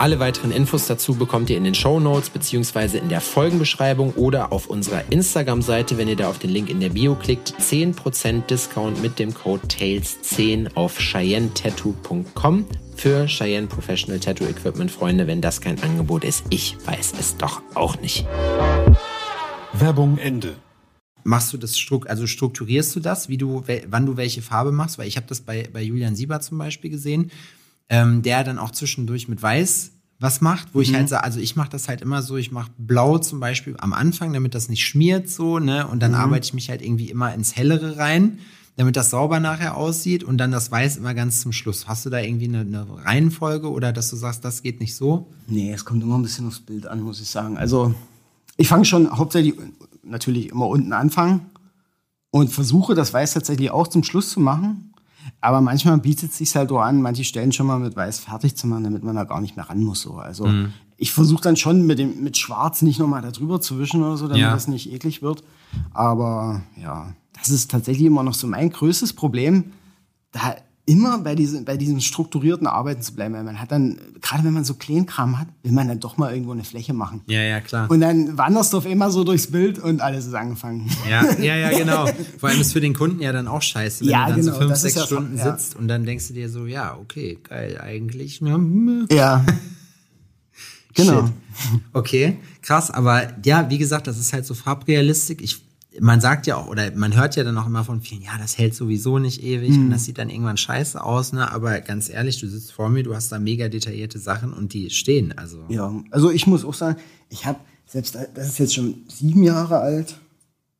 Alle 0.00 0.18
weiteren 0.18 0.50
Infos 0.50 0.86
dazu 0.86 1.14
bekommt 1.14 1.50
ihr 1.50 1.58
in 1.58 1.64
den 1.64 1.74
Show 1.74 2.00
Notes 2.00 2.30
beziehungsweise 2.30 2.96
in 2.96 3.10
der 3.10 3.20
Folgenbeschreibung 3.20 4.14
oder 4.14 4.50
auf 4.50 4.66
unserer 4.68 5.02
Instagram-Seite, 5.12 5.98
wenn 5.98 6.08
ihr 6.08 6.16
da 6.16 6.30
auf 6.30 6.38
den 6.38 6.48
Link 6.48 6.70
in 6.70 6.80
der 6.80 6.88
Bio 6.88 7.14
klickt. 7.16 7.52
10% 7.60 8.46
Discount 8.46 9.02
mit 9.02 9.18
dem 9.18 9.34
Code 9.34 9.66
TAILS10 9.66 10.74
auf 10.74 10.96
cheyennetattoo.com 10.96 12.64
für 12.96 13.26
Cheyenne 13.26 13.66
Professional 13.66 14.18
Tattoo 14.18 14.46
Equipment. 14.46 14.90
Freunde, 14.90 15.26
wenn 15.26 15.42
das 15.42 15.60
kein 15.60 15.78
Angebot 15.82 16.24
ist, 16.24 16.44
ich 16.48 16.78
weiß 16.86 17.12
es 17.20 17.36
doch 17.36 17.60
auch 17.74 18.00
nicht. 18.00 18.26
Werbung 19.74 20.16
Ende. 20.16 20.56
Machst 21.24 21.52
du 21.52 21.58
das 21.58 21.76
also 22.06 22.26
strukturierst 22.26 22.96
du 22.96 23.00
das, 23.00 23.28
wie 23.28 23.36
du, 23.36 23.64
wann 23.88 24.06
du 24.06 24.16
welche 24.16 24.40
Farbe 24.40 24.72
machst? 24.72 24.96
Weil 24.96 25.08
ich 25.08 25.18
habe 25.18 25.26
das 25.26 25.42
bei, 25.42 25.68
bei 25.70 25.82
Julian 25.82 26.16
Sieber 26.16 26.40
zum 26.40 26.56
Beispiel 26.56 26.90
gesehen, 26.90 27.30
ähm, 27.90 28.22
der 28.22 28.44
dann 28.44 28.58
auch 28.58 28.70
zwischendurch 28.70 29.28
mit 29.28 29.42
Weiß 29.42 29.90
was 30.20 30.42
macht, 30.42 30.74
wo 30.74 30.82
ich 30.82 30.94
halt 30.94 31.08
sage, 31.08 31.24
also 31.24 31.40
ich 31.40 31.56
mache 31.56 31.70
das 31.70 31.88
halt 31.88 32.02
immer 32.02 32.20
so, 32.20 32.36
ich 32.36 32.52
mache 32.52 32.70
Blau 32.76 33.16
zum 33.16 33.40
Beispiel 33.40 33.74
am 33.78 33.94
Anfang, 33.94 34.34
damit 34.34 34.54
das 34.54 34.68
nicht 34.68 34.84
schmiert 34.84 35.30
so, 35.30 35.58
ne? 35.58 35.86
Und 35.86 36.00
dann 36.00 36.14
arbeite 36.14 36.44
ich 36.44 36.52
mich 36.52 36.68
halt 36.68 36.82
irgendwie 36.82 37.10
immer 37.10 37.32
ins 37.32 37.56
Hellere 37.56 37.96
rein, 37.96 38.38
damit 38.76 38.96
das 38.96 39.08
sauber 39.08 39.40
nachher 39.40 39.78
aussieht 39.78 40.22
und 40.22 40.36
dann 40.36 40.52
das 40.52 40.70
Weiß 40.70 40.98
immer 40.98 41.14
ganz 41.14 41.40
zum 41.40 41.52
Schluss. 41.52 41.88
Hast 41.88 42.04
du 42.04 42.10
da 42.10 42.20
irgendwie 42.20 42.48
eine, 42.48 42.60
eine 42.60 42.86
Reihenfolge 43.02 43.70
oder 43.70 43.94
dass 43.94 44.10
du 44.10 44.16
sagst, 44.16 44.44
das 44.44 44.62
geht 44.62 44.78
nicht 44.78 44.94
so? 44.94 45.26
Nee, 45.46 45.72
es 45.72 45.86
kommt 45.86 46.02
immer 46.02 46.18
ein 46.18 46.22
bisschen 46.22 46.46
aufs 46.46 46.60
Bild 46.60 46.86
an, 46.86 47.00
muss 47.00 47.22
ich 47.22 47.28
sagen. 47.28 47.56
Also 47.56 47.94
ich 48.58 48.68
fange 48.68 48.84
schon 48.84 49.10
hauptsächlich 49.10 49.54
natürlich 50.02 50.50
immer 50.50 50.66
unten 50.66 50.92
anfangen 50.92 51.46
und 52.30 52.52
versuche 52.52 52.94
das 52.94 53.14
Weiß 53.14 53.32
tatsächlich 53.32 53.70
auch 53.70 53.88
zum 53.88 54.04
Schluss 54.04 54.28
zu 54.28 54.40
machen. 54.40 54.89
Aber 55.40 55.60
manchmal 55.60 55.96
bietet 55.98 56.30
es 56.32 56.38
sich 56.38 56.54
halt 56.54 56.70
auch 56.70 56.80
an, 56.80 57.00
manche 57.00 57.24
Stellen 57.24 57.52
schon 57.52 57.66
mal 57.66 57.78
mit 57.78 57.96
Weiß 57.96 58.18
fertig 58.18 58.56
zu 58.56 58.66
machen, 58.66 58.84
damit 58.84 59.02
man 59.04 59.16
da 59.16 59.24
gar 59.24 59.40
nicht 59.40 59.56
mehr 59.56 59.68
ran 59.68 59.82
muss. 59.82 60.02
So. 60.02 60.14
Also 60.16 60.46
Mhm. 60.46 60.72
ich 60.98 61.12
versuche 61.12 61.42
dann 61.42 61.56
schon 61.56 61.86
mit, 61.86 61.98
dem, 61.98 62.22
mit 62.22 62.36
Schwarz 62.36 62.82
nicht 62.82 62.98
nochmal 63.00 63.22
da 63.22 63.30
drüber 63.30 63.60
zu 63.60 63.78
wischen 63.78 64.02
oder 64.02 64.16
so, 64.18 64.26
damit 64.28 64.42
Ja. 64.42 64.52
das 64.52 64.68
nicht 64.68 64.92
eklig 64.92 65.22
wird. 65.22 65.42
Aber 65.94 66.60
ja, 66.76 67.14
das 67.38 67.48
ist 67.48 67.70
tatsächlich 67.70 68.06
immer 68.06 68.22
noch 68.22 68.34
so 68.34 68.46
mein 68.46 68.70
größtes 68.70 69.14
Problem, 69.14 69.72
da 70.32 70.56
immer 70.90 71.18
bei 71.18 71.36
diesen, 71.36 71.64
bei 71.64 71.76
diesen 71.76 72.00
strukturierten 72.00 72.66
Arbeiten 72.66 73.00
zu 73.00 73.14
bleiben. 73.14 73.34
Weil 73.34 73.44
man 73.44 73.60
hat 73.60 73.70
dann, 73.70 73.96
gerade 74.20 74.42
wenn 74.42 74.52
man 74.52 74.64
so 74.64 74.74
Kleinkram 74.74 75.38
hat, 75.38 75.46
will 75.62 75.70
man 75.70 75.86
dann 75.86 76.00
doch 76.00 76.16
mal 76.16 76.32
irgendwo 76.32 76.50
eine 76.50 76.64
Fläche 76.64 76.92
machen. 76.92 77.20
Ja, 77.26 77.40
ja, 77.42 77.60
klar. 77.60 77.88
Und 77.88 78.00
dann 78.00 78.36
wanderst 78.36 78.72
du 78.72 78.78
auf 78.78 78.86
einmal 78.86 79.12
so 79.12 79.22
durchs 79.22 79.46
Bild 79.46 79.78
und 79.78 80.00
alles 80.00 80.26
ist 80.26 80.34
angefangen. 80.34 80.90
Ja, 81.08 81.24
ja, 81.38 81.56
ja, 81.56 81.70
genau. 81.78 82.06
Vor 82.38 82.48
allem 82.48 82.60
ist 82.60 82.72
für 82.72 82.80
den 82.80 82.94
Kunden 82.94 83.22
ja 83.22 83.32
dann 83.32 83.46
auch 83.46 83.62
scheiße, 83.62 84.00
wenn 84.04 84.10
Ja, 84.10 84.26
du 84.26 84.32
dann 84.32 84.40
genau, 84.40 84.52
so 84.52 84.58
fünf, 84.58 84.74
sechs 84.74 84.96
ja 84.96 85.06
Stunden 85.06 85.38
ja. 85.38 85.56
sitzt 85.56 85.76
und 85.76 85.86
dann 85.86 86.04
denkst 86.04 86.26
du 86.26 86.34
dir 86.34 86.50
so, 86.50 86.66
ja, 86.66 86.96
okay, 86.96 87.38
geil, 87.48 87.80
eigentlich. 87.80 88.40
Ne? 88.40 89.06
Ja. 89.12 89.44
genau. 90.94 91.30
Okay, 91.92 92.38
krass, 92.62 92.90
aber 92.90 93.28
ja, 93.44 93.70
wie 93.70 93.78
gesagt, 93.78 94.08
das 94.08 94.18
ist 94.18 94.32
halt 94.32 94.44
so 94.44 94.54
Farbrealistik. 94.54 95.40
Ich, 95.40 95.62
man 95.98 96.20
sagt 96.20 96.46
ja 96.46 96.56
auch, 96.56 96.68
oder 96.68 96.90
man 96.94 97.16
hört 97.16 97.34
ja 97.36 97.42
dann 97.42 97.58
auch 97.58 97.66
immer 97.66 97.82
von 97.84 98.00
vielen, 98.00 98.22
ja, 98.22 98.38
das 98.38 98.56
hält 98.58 98.74
sowieso 98.74 99.18
nicht 99.18 99.42
ewig 99.42 99.70
Mhm. 99.76 99.84
und 99.86 99.90
das 99.90 100.04
sieht 100.04 100.18
dann 100.18 100.30
irgendwann 100.30 100.56
scheiße 100.56 101.02
aus, 101.02 101.32
ne? 101.32 101.50
Aber 101.50 101.80
ganz 101.80 102.08
ehrlich, 102.08 102.38
du 102.38 102.46
sitzt 102.48 102.70
vor 102.72 102.88
mir, 102.88 103.02
du 103.02 103.14
hast 103.14 103.32
da 103.32 103.38
mega 103.40 103.68
detaillierte 103.68 104.18
Sachen 104.20 104.52
und 104.52 104.72
die 104.72 104.90
stehen. 104.90 105.36
Also 105.36 105.64
Ja, 105.68 105.92
also 106.12 106.30
ich 106.30 106.46
muss 106.46 106.64
auch 106.64 106.74
sagen, 106.74 106.96
ich 107.28 107.44
habe, 107.46 107.58
selbst 107.86 108.14
da- 108.14 108.26
das 108.34 108.48
ist 108.48 108.58
jetzt 108.60 108.74
schon 108.74 108.94
sieben 109.08 109.42
Jahre 109.42 109.80
alt 109.80 110.16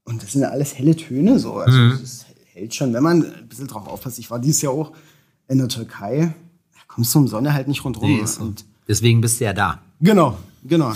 und 0.05 0.23
das 0.23 0.33
sind 0.33 0.43
ja 0.43 0.51
alles 0.51 0.79
helle 0.79 0.95
Töne 0.95 1.39
so. 1.41 1.55
Also 1.55 1.77
Mhm. 1.77 1.99
es 2.03 2.25
hält 2.53 2.75
schon, 2.75 2.93
wenn 2.95 3.03
man 3.03 3.25
ein 3.25 3.49
bisschen 3.49 3.67
drauf 3.67 3.89
aufpasst. 3.89 4.19
Ich 4.21 4.31
war 4.31 4.39
dieses 4.39 4.63
Jahr 4.63 4.73
auch 4.75 4.93
in 5.49 5.59
der 5.59 5.67
Türkei, 5.69 6.35
da 6.73 6.81
kommst 6.87 7.13
du 7.15 7.19
um 7.19 7.27
Sonne 7.27 7.53
halt 7.53 7.67
nicht 7.67 7.85
rundherum. 7.85 8.09
nee, 8.11 8.23
ist 8.23 8.37
so. 8.37 8.43
und 8.43 8.65
deswegen 8.87 9.21
bist 9.21 9.41
du 9.41 9.45
ja 9.47 9.53
da. 9.53 9.83
genau, 10.01 10.39
genau. 10.63 10.93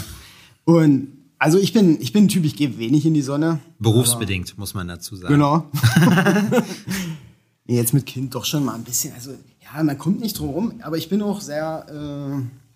Und 0.64 1.09
also 1.38 1.59
ich 1.59 1.73
bin, 1.73 2.01
ich 2.01 2.12
bin 2.12 2.25
ein 2.25 2.29
Typ, 2.29 2.44
ich 2.44 2.57
gehe 2.57 2.79
wenig 2.79 3.05
in 3.07 3.14
die 3.14 3.23
Sonne. 3.23 3.59
Berufsbedingt, 3.79 4.57
muss 4.59 4.75
man 4.75 4.88
dazu 4.88 5.16
sagen. 5.16 5.35
Genau. 5.35 5.70
jetzt 7.66 7.94
mit 7.94 8.07
Kind 8.07 8.35
doch 8.35 8.44
schon 8.44 8.64
mal 8.64 8.75
ein 8.75 8.85
bisschen. 8.85 9.12
Also, 9.14 9.33
ja, 9.62 9.83
man 9.83 9.99
kommt 9.99 10.20
nicht 10.20 10.38
drum 10.38 10.51
rum, 10.51 10.73
aber 10.83 10.97
ich 10.97 11.09
bin 11.09 11.23
auch 11.23 11.40
sehr 11.40 11.87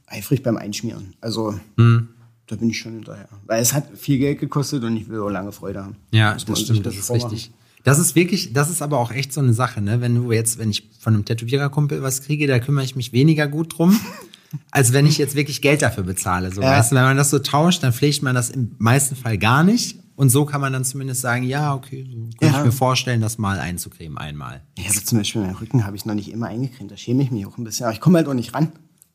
äh, 0.08 0.14
eifrig 0.16 0.42
beim 0.42 0.56
Einschmieren. 0.56 1.14
Also, 1.20 1.58
Hm. 1.76 2.08
da 2.46 2.56
bin 2.56 2.70
ich 2.70 2.78
schon 2.78 2.92
hinterher. 2.94 3.28
Weil 3.46 3.62
es 3.62 3.72
hat 3.72 3.86
viel 3.96 4.18
Geld 4.18 4.40
gekostet 4.40 4.82
und 4.84 4.96
ich 4.96 5.08
will 5.08 5.20
auch 5.20 5.28
lange 5.30 5.52
Freude 5.52 5.84
haben. 5.84 5.96
Ja, 6.12 6.34
das 6.34 6.42
sich 6.44 6.58
stimmt, 6.66 6.86
das 6.86 6.96
ist 6.96 7.06
vormachen. 7.06 7.30
richtig. 7.30 7.52
Das 7.84 7.98
ist 7.98 8.14
wirklich, 8.16 8.52
das 8.52 8.70
ist 8.70 8.82
aber 8.82 8.98
auch 8.98 9.12
echt 9.12 9.32
so 9.32 9.40
eine 9.40 9.54
Sache, 9.54 9.80
ne? 9.80 10.00
Wenn 10.00 10.14
du 10.16 10.32
jetzt, 10.32 10.58
wenn 10.58 10.68
ich 10.68 10.88
von 10.98 11.14
einem 11.14 11.24
Tätowiererkumpel 11.24 12.02
was 12.02 12.22
kriege, 12.22 12.46
da 12.46 12.58
kümmere 12.58 12.84
ich 12.84 12.96
mich 12.96 13.12
weniger 13.12 13.46
gut 13.46 13.78
drum, 13.78 13.98
als 14.70 14.92
wenn 14.92 15.06
ich 15.06 15.18
jetzt 15.18 15.34
wirklich 15.34 15.60
Geld 15.62 15.82
dafür 15.82 16.04
bezahle. 16.04 16.52
So, 16.52 16.62
Ja. 16.62 16.70
weißt 16.78 16.92
du, 16.92 16.96
wenn 16.96 17.02
man 17.04 17.16
das 17.16 17.30
so 17.30 17.38
tauscht, 17.38 17.82
dann 17.82 17.92
pflegt 17.92 18.22
man 18.22 18.34
das 18.34 18.50
im 18.50 18.74
meisten 18.78 19.16
Fall 19.16 19.38
gar 19.38 19.62
nicht. 19.64 19.98
Und 20.16 20.30
so 20.30 20.44
kann 20.46 20.60
man 20.60 20.72
dann 20.72 20.84
zumindest 20.84 21.20
sagen, 21.20 21.44
ja, 21.44 21.74
okay, 21.74 22.04
so 22.10 22.16
könnte 22.38 22.46
Ja. 22.46 22.58
ich 22.58 22.64
mir 22.66 22.72
vorstellen, 22.72 23.20
das 23.20 23.38
mal 23.38 23.60
einzucremen 23.60 24.18
einmal. 24.18 24.62
Ja, 24.76 24.90
aber 24.90 25.04
zum 25.04 25.18
Beispiel 25.18 25.42
meinen 25.42 25.54
Rücken 25.54 25.86
habe 25.86 25.96
ich 25.96 26.04
noch 26.06 26.14
nicht 26.14 26.30
immer 26.32 26.46
eingecremt. 26.48 26.90
Da 26.90 26.96
schäme 26.96 27.22
ich 27.22 27.30
mich 27.30 27.46
auch 27.46 27.56
ein 27.56 27.62
bisschen. 27.64 27.84
Aber 27.86 27.92
ich 27.92 28.00
komme 28.00 28.18
halt 28.18 28.26
auch 28.26 28.34
nicht 28.34 28.52
ran. 28.54 28.72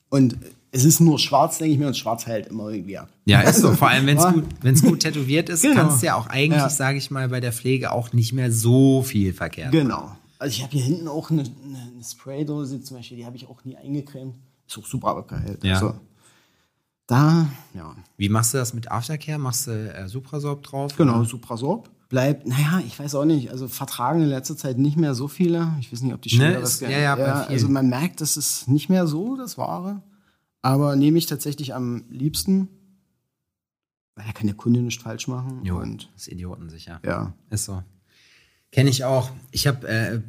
Und 0.09 0.37
es 0.71 0.85
ist 0.85 1.01
nur 1.01 1.19
schwarz, 1.19 1.57
denke 1.57 1.73
ich 1.73 1.79
mir, 1.79 1.87
und 1.87 1.97
schwarz 1.97 2.25
hält 2.25 2.47
immer 2.47 2.69
irgendwie 2.69 2.97
ab. 2.97 3.09
Ja, 3.25 3.41
ist 3.41 3.59
so. 3.59 3.73
Vor 3.73 3.89
allem, 3.89 4.05
wenn 4.05 4.17
es 4.17 4.25
gut, 4.25 4.45
wenn's 4.61 4.81
gut 4.81 5.01
tätowiert 5.01 5.49
ist, 5.49 5.61
Genau. 5.63 5.75
kannst 5.75 6.01
du 6.01 6.05
ja 6.05 6.15
auch 6.15 6.27
eigentlich, 6.27 6.61
Ja. 6.61 6.69
sage 6.69 6.97
ich 6.97 7.11
mal, 7.11 7.27
bei 7.29 7.39
der 7.41 7.51
Pflege 7.51 7.91
auch 7.91 8.13
nicht 8.13 8.31
mehr 8.31 8.51
so 8.51 9.01
viel 9.03 9.33
verkehrt. 9.33 9.71
Genau. 9.71 10.15
Also 10.39 10.55
ich 10.55 10.63
habe 10.63 10.71
hier 10.73 10.83
hinten 10.83 11.07
auch 11.07 11.31
eine, 11.31 11.41
eine, 11.41 11.77
eine 11.95 12.03
Spraydose 12.03 12.81
zum 12.81 12.97
Beispiel, 12.97 13.17
die 13.17 13.25
habe 13.25 13.35
ich 13.35 13.47
auch 13.49 13.63
nie 13.65 13.75
eingecremt. 13.75 14.35
Ist 14.67 14.77
auch 14.77 14.85
super 14.85 15.09
abgeheilt. 15.09 15.63
Ja. 15.63 15.73
Also, 15.75 15.95
da, 17.07 17.47
ja. 17.73 17.95
Wie 18.17 18.29
machst 18.29 18.53
du 18.53 18.57
das 18.57 18.73
mit 18.73 18.89
Aftercare? 18.91 19.37
Machst 19.37 19.67
du 19.67 19.71
äh, 19.93 20.07
Suprasorb 20.07 20.63
drauf? 20.63 20.95
Genau, 20.95 21.23
Suprasorb. 21.23 21.89
Bleibt, 22.09 22.45
naja, 22.47 22.81
ich 22.85 22.97
weiß 22.99 23.15
auch 23.15 23.25
nicht, 23.25 23.49
also 23.49 23.67
vertragen 23.67 24.21
in 24.21 24.27
letzter 24.29 24.55
Zeit 24.55 24.77
nicht 24.77 24.97
mehr 24.97 25.15
so 25.15 25.27
viele. 25.27 25.73
Ich 25.79 25.91
weiß 25.91 26.01
nicht, 26.03 26.13
ob 26.13 26.21
die 26.21 26.29
schon 26.29 26.39
Ne, 26.39 26.53
ist- 26.53 26.81
was 26.81 26.89
ja, 26.89 26.89
ja, 26.99 27.15
vielen. 27.15 27.27
Also 27.49 27.67
man 27.69 27.89
merkt, 27.89 28.21
das 28.21 28.37
ist 28.37 28.67
nicht 28.67 28.87
mehr 28.89 29.07
so 29.07 29.35
das 29.35 29.57
Wahre. 29.57 30.01
Aber 30.61 30.95
nehme 30.95 31.17
ich 31.17 31.25
tatsächlich 31.25 31.73
am 31.75 32.05
liebsten, 32.09 32.69
weil 34.15 34.25
da 34.27 34.31
kann 34.31 34.47
der 34.47 34.55
Kunde 34.55 34.81
nicht 34.81 35.01
falsch 35.01 35.27
machen. 35.27 35.61
Jo, 35.65 35.77
Und 35.79 36.09
ist 36.15 36.27
idiotensicher. 36.27 37.01
ja. 37.05 37.33
Ist 37.49 37.65
so. 37.65 37.83
Kenne 38.71 38.89
ich 38.89 39.03
auch. 39.03 39.29
Ich 39.51 39.67
habe 39.67 39.87
äh, 39.87 40.21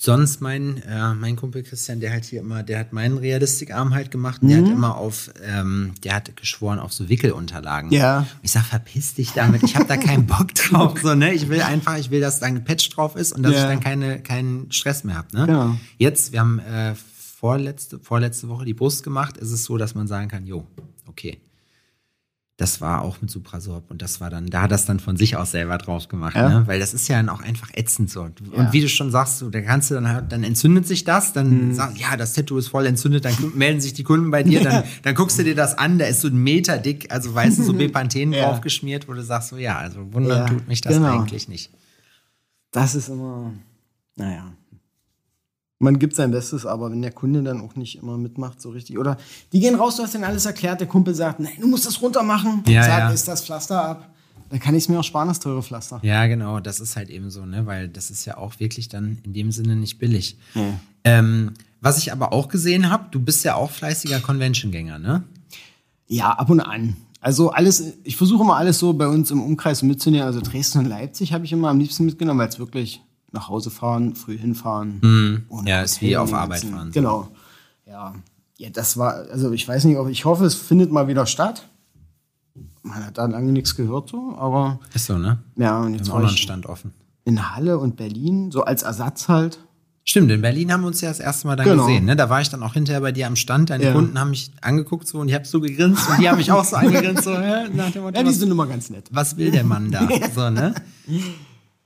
sonst 0.00 0.40
meinen, 0.40 0.76
äh, 0.82 1.12
mein 1.14 1.34
Kumpel 1.34 1.64
Christian, 1.64 1.98
der 1.98 2.12
halt 2.12 2.24
hier 2.24 2.40
immer, 2.40 2.62
der 2.62 2.78
hat 2.78 2.92
meinen 2.92 3.18
Realistikarm 3.18 3.94
halt 3.94 4.10
gemacht. 4.12 4.40
und 4.42 4.48
Der 4.48 4.58
Mhm. 4.60 4.66
hat 4.66 4.72
immer 4.72 4.96
auf, 4.96 5.30
ähm, 5.44 5.92
der 6.04 6.14
hat 6.14 6.36
geschworen 6.36 6.78
auf 6.78 6.92
so 6.92 7.08
Wickelunterlagen. 7.08 7.90
Ja. 7.90 8.26
Ich 8.42 8.52
sag, 8.52 8.64
verpiss 8.64 9.14
dich 9.14 9.32
damit. 9.32 9.62
Ich 9.64 9.74
habe 9.74 9.86
da 9.86 9.96
keinen 9.96 10.26
Bock 10.26 10.54
drauf. 10.54 10.98
So, 11.02 11.14
ne? 11.16 11.34
Ich 11.34 11.48
will 11.48 11.62
einfach, 11.62 11.98
ich 11.98 12.10
will, 12.10 12.20
dass 12.20 12.38
da 12.38 12.46
ein 12.46 12.62
Patch 12.64 12.88
drauf 12.90 13.16
ist 13.16 13.32
und 13.32 13.42
dass 13.42 13.54
Ja. 13.54 13.62
ich 13.64 13.68
dann 13.68 13.80
keine, 13.80 14.20
keinen 14.22 14.70
Stress 14.70 15.02
mehr 15.02 15.16
habe. 15.16 15.36
Ne? 15.36 15.46
Genau. 15.46 15.76
Jetzt, 15.98 16.30
wir 16.32 16.40
haben 16.40 16.60
äh, 16.60 16.94
vorletzte, 17.36 17.98
vorletzte 17.98 18.48
Woche 18.48 18.64
die 18.64 18.74
Brust 18.74 19.02
gemacht, 19.02 19.36
ist 19.36 19.50
es 19.50 19.64
so, 19.64 19.78
dass 19.78 19.94
man 19.96 20.06
sagen 20.06 20.28
kann, 20.28 20.46
jo, 20.46 20.66
okay. 21.06 21.40
Das 22.58 22.80
war 22.80 23.02
auch 23.02 23.20
mit 23.20 23.30
Suprasorb 23.30 23.88
und 23.88 24.02
das 24.02 24.20
war 24.20 24.30
dann, 24.30 24.46
da 24.50 24.62
hat 24.62 24.72
das 24.72 24.84
dann 24.84 24.98
von 24.98 25.16
sich 25.16 25.36
aus 25.36 25.52
selber 25.52 25.78
drauf 25.78 26.08
gemacht, 26.08 26.34
Ja. 26.34 26.48
ne? 26.48 26.66
Weil 26.66 26.80
das 26.80 26.92
ist 26.92 27.06
ja 27.06 27.16
dann 27.16 27.28
auch 27.28 27.40
einfach 27.40 27.70
ätzend 27.72 28.10
so. 28.10 28.22
Und 28.22 28.42
Ja. 28.52 28.72
wie 28.72 28.80
du 28.80 28.88
schon 28.88 29.12
sagst, 29.12 29.38
so, 29.38 29.48
da 29.48 29.60
kannst 29.60 29.92
du 29.92 29.94
dann 29.94 30.08
halt, 30.08 30.32
dann 30.32 30.42
entzündet 30.42 30.84
sich 30.84 31.04
das, 31.04 31.32
dann 31.32 31.68
Mhm. 31.68 31.74
sagst 31.74 31.98
ja, 31.98 32.16
das 32.16 32.32
Tattoo 32.32 32.58
ist 32.58 32.66
voll 32.66 32.84
entzündet, 32.86 33.24
dann 33.24 33.36
melden 33.54 33.80
sich 33.80 33.94
die 33.94 34.02
Kunden 34.02 34.32
bei 34.32 34.42
dir, 34.42 34.60
dann, 34.60 34.82
dann 35.04 35.14
guckst 35.14 35.38
du 35.38 35.44
dir 35.44 35.54
das 35.54 35.78
an, 35.78 35.98
da 35.98 36.06
ist 36.06 36.20
so 36.20 36.26
ein 36.26 36.36
Meter 36.42 36.78
dick, 36.78 37.12
also 37.12 37.32
weißt 37.32 37.60
du, 37.60 37.62
so 37.62 37.72
Bepanthen 37.74 38.32
Ja. 38.32 38.46
draufgeschmiert, 38.46 39.06
wo 39.06 39.12
du 39.12 39.22
sagst 39.22 39.50
so, 39.50 39.56
ja, 39.56 39.78
also 39.78 40.12
wundern 40.12 40.38
Ja, 40.40 40.46
tut 40.48 40.66
mich 40.66 40.80
das 40.80 40.94
genau. 40.94 41.20
eigentlich 41.22 41.46
nicht. 41.48 41.70
Das 42.72 42.96
ist 42.96 43.08
immer, 43.08 43.52
naja. 44.16 44.52
Man 45.80 46.00
gibt 46.00 46.16
sein 46.16 46.32
Bestes, 46.32 46.66
aber 46.66 46.90
wenn 46.90 47.02
der 47.02 47.12
Kunde 47.12 47.42
dann 47.42 47.60
auch 47.60 47.76
nicht 47.76 48.02
immer 48.02 48.18
mitmacht, 48.18 48.60
so 48.60 48.70
richtig. 48.70 48.98
Oder 48.98 49.16
die 49.52 49.60
gehen 49.60 49.76
raus, 49.76 49.96
du 49.96 50.02
hast 50.02 50.14
denen 50.14 50.24
alles 50.24 50.44
erklärt, 50.44 50.80
der 50.80 50.88
Kumpel 50.88 51.14
sagt, 51.14 51.38
nein, 51.38 51.52
du 51.60 51.68
musst 51.68 51.86
das 51.86 52.02
runter 52.02 52.24
machen. 52.24 52.64
Ja, 52.66 52.82
Zack, 52.82 52.98
ja. 52.98 53.10
ist 53.10 53.28
das 53.28 53.44
Pflaster 53.44 53.84
ab. 53.84 54.10
Dann 54.50 54.60
kann 54.60 54.74
ich 54.74 54.84
es 54.84 54.88
mir 54.88 54.98
auch 54.98 55.04
sparen, 55.04 55.28
das 55.28 55.40
teure 55.40 55.62
Pflaster. 55.62 56.00
Ja, 56.02 56.26
genau, 56.26 56.58
das 56.58 56.80
ist 56.80 56.96
halt 56.96 57.10
eben 57.10 57.30
so, 57.30 57.44
ne, 57.44 57.66
weil 57.66 57.88
das 57.88 58.10
ist 58.10 58.24
ja 58.24 58.38
auch 58.38 58.58
wirklich 58.58 58.88
dann 58.88 59.18
in 59.22 59.34
dem 59.34 59.52
Sinne 59.52 59.76
nicht 59.76 59.98
billig. 59.98 60.38
Nee. 60.54 60.72
Ähm, 61.04 61.52
was 61.80 61.98
ich 61.98 62.10
aber 62.12 62.32
auch 62.32 62.48
gesehen 62.48 62.90
habe, 62.90 63.06
du 63.10 63.20
bist 63.20 63.44
ja 63.44 63.54
auch 63.54 63.70
fleißiger 63.70 64.20
Convention-Gänger, 64.20 64.98
ne? 64.98 65.22
Ja, 66.08 66.30
ab 66.30 66.50
und 66.50 66.60
an. 66.60 66.96
Also 67.20 67.50
alles, 67.50 67.94
ich 68.04 68.16
versuche 68.16 68.42
immer 68.42 68.56
alles 68.56 68.78
so 68.78 68.92
bei 68.94 69.06
uns 69.06 69.30
im 69.30 69.42
Umkreis 69.42 69.82
mitzunehmen. 69.82 70.26
Also 70.26 70.40
Dresden 70.40 70.78
und 70.78 70.86
Leipzig 70.86 71.32
habe 71.32 71.44
ich 71.44 71.52
immer 71.52 71.68
am 71.68 71.78
liebsten 71.78 72.06
mitgenommen, 72.06 72.40
weil 72.40 72.48
es 72.48 72.58
wirklich 72.58 73.02
nach 73.32 73.48
Hause 73.48 73.70
fahren, 73.70 74.14
früh 74.14 74.38
hinfahren. 74.38 74.98
Mhm. 75.02 75.66
Ja, 75.66 75.82
ist 75.82 76.00
wie 76.00 76.16
auf 76.16 76.30
und 76.30 76.34
Arbeit 76.38 76.62
ganzen- 76.62 76.74
fahren. 76.76 76.90
Genau. 76.92 77.28
Ja. 77.86 78.14
Ja, 78.56 78.70
das 78.70 78.96
war, 78.96 79.14
also 79.30 79.52
ich 79.52 79.66
weiß 79.68 79.84
nicht, 79.84 79.96
ob 79.98 80.08
ich 80.08 80.24
hoffe, 80.24 80.44
es 80.44 80.54
findet 80.54 80.90
mal 80.90 81.06
wieder 81.08 81.26
statt. 81.26 81.68
Man 82.82 83.04
hat 83.04 83.18
da 83.18 83.26
lange 83.26 83.52
nichts 83.52 83.76
gehört, 83.76 84.08
so, 84.08 84.34
aber 84.38 84.80
Ist 84.94 85.06
so, 85.06 85.16
ne? 85.18 85.38
ja, 85.56 85.78
und 85.80 85.94
jetzt 85.94 86.10
war 86.10 86.24
ich 86.24 86.38
Stand 86.42 86.66
offen. 86.66 86.92
in 87.24 87.54
Halle 87.54 87.78
und 87.78 87.96
Berlin, 87.96 88.50
so 88.50 88.64
als 88.64 88.82
Ersatz 88.82 89.28
halt. 89.28 89.58
Stimmt, 90.04 90.30
in 90.32 90.40
Berlin 90.40 90.72
haben 90.72 90.80
wir 90.80 90.86
uns 90.86 91.02
ja 91.02 91.10
das 91.10 91.20
erste 91.20 91.46
Mal 91.46 91.56
dann 91.56 91.66
Genau. 91.66 91.84
gesehen. 91.86 92.06
Ne? 92.06 92.16
Da 92.16 92.30
war 92.30 92.40
ich 92.40 92.48
dann 92.48 92.62
auch 92.62 92.72
hinterher 92.72 93.02
bei 93.02 93.12
dir 93.12 93.26
am 93.26 93.36
Stand. 93.36 93.68
Deine 93.68 93.84
Ja. 93.84 93.92
Kunden 93.92 94.18
haben 94.18 94.30
mich 94.30 94.50
angeguckt 94.62 95.06
so 95.06 95.18
und 95.20 95.28
ich 95.28 95.34
habe 95.34 95.44
so 95.44 95.60
gegrinst 95.60 96.08
und 96.08 96.18
die 96.18 96.28
haben 96.30 96.38
mich 96.38 96.50
auch 96.50 96.64
so 96.64 96.76
angegrinst. 96.76 97.24
So, 97.24 97.32
ja, 97.32 97.68
nach 97.68 97.90
dem 97.90 98.02
Motto, 98.04 98.16
Ja, 98.16 98.22
die 98.22 98.30
was, 98.30 98.36
sind 98.38 98.50
immer 98.50 98.66
ganz 98.66 98.88
nett. 98.88 99.06
was 99.12 99.36
will 99.36 99.50
der 99.50 99.64
Mann 99.64 99.90
da? 99.90 100.08
So, 100.34 100.48
ne? 100.48 100.74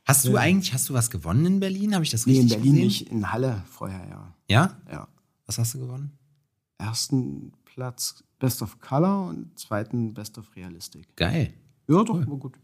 Hast 0.04 0.24
du 0.24 0.36
eigentlich, 0.36 0.72
hast 0.74 0.88
du 0.88 0.94
was 0.94 1.10
gewonnen 1.10 1.46
in 1.46 1.60
Berlin? 1.60 1.94
Habe 1.94 2.04
ich 2.04 2.10
das 2.10 2.26
Nee, 2.26 2.32
richtig 2.40 2.52
in 2.52 2.58
Berlin 2.58 2.72
gesehen? 2.72 2.86
nicht, 2.86 3.08
in 3.10 3.32
Halle 3.32 3.62
vorher, 3.70 4.06
ja. 4.08 4.34
Ja? 4.48 4.76
Ja. 4.90 5.08
Was 5.46 5.58
hast 5.58 5.74
du 5.74 5.78
gewonnen? 5.78 6.12
Ersten 6.78 7.52
Platz 7.64 8.24
Best 8.38 8.60
of 8.62 8.80
Color 8.80 9.28
und 9.28 9.56
zweiten 9.58 10.12
Best 10.14 10.36
of 10.38 10.44
Realistic. 10.56 11.14
Geil. 11.16 11.52
Ja, 11.86 12.02
doch, 12.02 12.14
war 12.26 12.36
gut. 12.36 12.58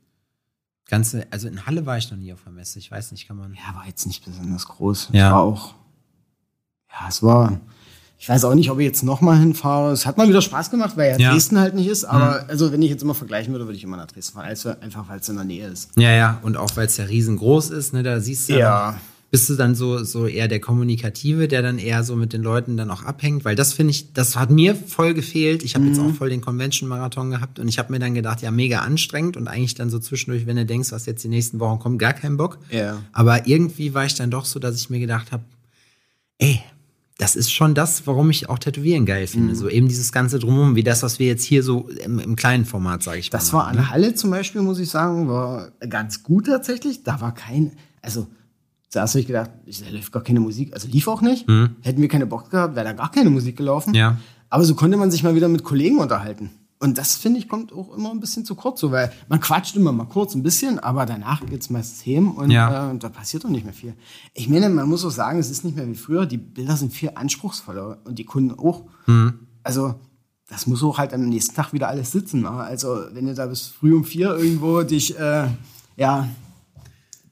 Ganze, 0.87 1.27
also 1.31 1.47
in 1.49 1.67
Halle 1.67 1.87
war 1.87 1.99
ich 1.99 2.11
noch 2.11 2.19
nie 2.19 2.33
auf 2.33 2.43
der 2.43 2.53
Messe. 2.53 2.79
Ich 2.81 2.91
weiß 2.91 3.13
nicht, 3.13 3.29
kann 3.29 3.37
man. 3.37 3.55
Ja, 3.55 3.75
war 3.77 3.87
jetzt 3.87 4.07
nicht 4.07 4.25
besonders 4.25 4.67
groß. 4.67 5.11
Ja. 5.13 5.29
Es 5.29 5.33
war 5.35 5.41
auch, 5.43 5.75
ja, 6.91 7.09
es 7.09 7.23
war, 7.23 7.61
ich 8.21 8.29
weiß 8.29 8.45
auch 8.45 8.55
nicht, 8.55 8.69
ob 8.71 8.81
ich 8.81 8.85
jetzt 8.85 9.05
nochmal 9.05 9.39
hinfahre. 9.39 9.93
Es 9.93 10.05
hat 10.05 10.19
mal 10.19 10.29
wieder 10.29 10.43
Spaß 10.43 10.71
gemacht, 10.71 10.97
weil 10.97 11.13
ja, 11.13 11.19
Ja. 11.19 11.33
Dresden 11.33 11.59
halt 11.59 11.75
nicht 11.75 11.87
ist. 11.87 12.05
Aber 12.05 12.49
also, 12.49 12.73
wenn 12.73 12.83
ich 12.83 12.91
jetzt 12.91 13.03
immer 13.03 13.15
vergleichen 13.15 13.53
würde, 13.53 13.67
würde 13.67 13.77
ich 13.77 13.85
immer 13.85 13.97
nach 13.97 14.07
Dresden 14.07 14.35
fahren. 14.35 14.47
Also, 14.47 14.71
einfach, 14.81 15.09
weil 15.09 15.21
es 15.21 15.29
in 15.29 15.37
der 15.37 15.45
Nähe 15.45 15.69
ist. 15.69 15.91
Ja, 15.97 16.11
ja, 16.11 16.39
und 16.43 16.57
auch 16.57 16.77
weil 16.77 16.87
es 16.87 16.97
ja 16.97 17.05
riesengroß 17.05 17.71
ist, 17.71 17.95
ne, 17.95 18.03
da 18.03 18.21
siehst 18.21 18.49
du 18.49 18.55
ja. 18.55 18.59
Ja. 18.59 19.01
Bist 19.31 19.51
du 19.51 19.57
dann 19.57 19.75
so, 19.75 20.03
so 20.05 20.27
eher 20.27 20.49
der 20.49 20.59
Kommunikative, 20.59 21.49
der 21.49 21.61
dann 21.61 21.79
eher 21.79 22.03
so 22.03 22.17
mit 22.17 22.33
den 22.33 22.43
Leuten 22.43 22.79
dann 22.79 22.91
auch 22.91 23.03
abhängt? 23.03 23.45
Weil 23.45 23.57
das 23.57 23.75
finde 23.75 23.91
ich, 23.91 24.15
das 24.15 24.37
hat 24.37 24.51
mir 24.51 24.75
voll 24.75 25.13
gefehlt. 25.13 25.63
Ich 25.63 25.75
habe 25.75 25.85
jetzt 25.85 26.01
auch 26.01 26.15
voll 26.15 26.31
den 26.31 26.41
Convention-Marathon 26.41 27.31
gehabt 27.33 27.59
und 27.59 27.69
ich 27.69 27.79
habe 27.79 27.93
mir 27.93 27.99
dann 27.99 28.15
gedacht, 28.15 28.41
ja, 28.41 28.51
mega 28.51 28.79
anstrengend 28.79 29.37
und 29.37 29.47
eigentlich 29.47 29.75
dann 29.75 29.91
so 29.91 29.99
zwischendurch, 29.99 30.47
wenn 30.47 30.57
du 30.57 30.65
denkst, 30.65 30.93
was 30.93 31.05
jetzt 31.05 31.23
die 31.25 31.29
nächsten 31.29 31.61
Wochen 31.61 31.79
kommt, 31.79 31.99
gar 31.99 32.15
keinen 32.15 32.39
Bock. 32.39 32.59
Ja. 32.71 33.03
Aber 33.13 33.47
irgendwie 33.47 33.93
war 33.93 34.07
ich 34.07 34.15
dann 34.15 34.31
doch 34.31 34.47
so, 34.47 34.59
dass 34.59 34.77
ich 34.77 34.89
mir 34.89 34.99
gedacht 34.99 35.31
habe, 35.31 35.43
ey, 36.39 36.63
das 37.19 37.35
ist 37.37 37.51
schon 37.53 37.75
das, 37.75 38.07
warum 38.07 38.31
ich 38.31 38.49
auch 38.49 38.59
Tätowieren 38.61 39.05
geil 39.05 39.27
finde. 39.27 39.57
So 39.57 39.69
eben 39.69 39.89
dieses 39.89 40.13
ganze 40.13 40.39
Drumherum, 40.39 40.77
wie 40.77 40.85
das, 40.85 41.03
was 41.03 41.19
wir 41.19 41.27
jetzt 41.27 41.43
hier 41.45 41.63
so 41.65 41.89
im, 41.89 42.21
im 42.21 42.37
kleinen 42.37 42.65
Format, 42.65 43.03
sage 43.03 43.19
ich 43.19 43.29
Das 43.29 43.53
mal. 43.53 43.59
war 43.59 43.67
an 43.67 43.91
Halle 43.91 44.15
zum 44.15 44.31
Beispiel, 44.31 44.63
muss 44.63 44.79
ich 44.79 44.89
sagen, 44.89 45.29
war 45.29 45.73
ganz 45.89 46.23
gut 46.23 46.47
tatsächlich. 46.47 47.03
Da 47.03 47.21
war 47.21 47.35
kein, 47.35 47.73
also 48.03 48.29
zuerst 48.89 49.15
habe 49.15 49.21
ich 49.21 49.27
gedacht, 49.27 49.51
da 49.67 49.91
lief 49.91 50.13
gar 50.13 50.23
keine 50.23 50.39
Musik, 50.39 50.73
also 50.73 50.87
lief 50.89 51.09
auch 51.09 51.21
nicht. 51.21 51.43
Hätten 51.83 52.01
wir 52.01 52.09
keine 52.09 52.27
Bock 52.27 52.51
gehabt, 52.51 52.77
wäre 52.77 52.87
da 52.87 52.93
gar 52.93 53.11
keine 53.11 53.31
Musik 53.31 53.57
gelaufen. 53.57 53.95
Ja. 53.95 54.17
Aber 54.49 54.65
so 54.65 54.77
konnte 54.77 54.97
man 54.97 55.11
sich 55.11 55.25
mal 55.25 55.35
wieder 55.35 55.49
mit 55.49 55.65
Kollegen 55.65 55.99
unterhalten. 55.99 56.51
Und 56.81 56.97
das, 56.97 57.17
finde 57.17 57.41
ich, 57.41 57.49
kommt 57.49 57.73
auch 57.73 57.93
immer 57.97 58.11
ein 58.13 58.21
bisschen 58.21 58.45
zu 58.45 58.55
kurz, 58.55 58.79
so, 58.81 58.93
weil 58.93 59.13
man 59.29 59.41
quatscht 59.41 59.75
immer 59.75 59.91
mal 59.91 60.05
kurz 60.05 60.35
ein 60.37 60.45
bisschen, 60.45 60.79
aber 60.79 61.07
danach 61.07 61.45
geht's 61.45 61.71
meistens 61.71 62.07
heim 62.07 62.31
und 62.31 62.53
Ja. 62.53 62.93
äh, 62.93 62.99
da 62.99 63.09
passiert 63.09 63.43
doch 63.43 63.49
nicht 63.51 63.65
mehr 63.65 63.75
viel. 63.75 63.95
Ich 64.33 64.49
meine, 64.49 64.69
man 64.69 64.89
muss 64.89 65.05
auch 65.05 65.11
sagen, 65.11 65.41
es 65.41 65.51
ist 65.51 65.65
nicht 65.65 65.77
mehr 65.77 65.89
wie 65.89 65.97
früher, 65.97 66.25
die 66.25 66.37
Bilder 66.39 66.77
sind 66.77 66.93
viel 66.93 67.11
anspruchsvoller 67.17 67.99
und 68.05 68.17
die 68.19 68.25
Kunden 68.25 68.53
auch. 68.57 68.85
Also, 69.65 69.97
das 70.49 70.67
muss 70.69 70.83
auch 70.85 70.99
halt 70.99 71.13
am 71.13 71.29
nächsten 71.29 71.55
Tag 71.57 71.73
wieder 71.73 71.89
alles 71.89 72.13
sitzen. 72.13 72.43
Ne? 72.43 72.51
Also, 72.51 73.07
wenn 73.13 73.27
du 73.27 73.35
da 73.35 73.47
bis 73.47 73.67
früh 73.67 73.95
um 73.97 74.05
vier 74.05 74.37
irgendwo 74.37 74.83
dich, 74.83 75.19
äh, 75.19 75.49
ja, 75.97 76.29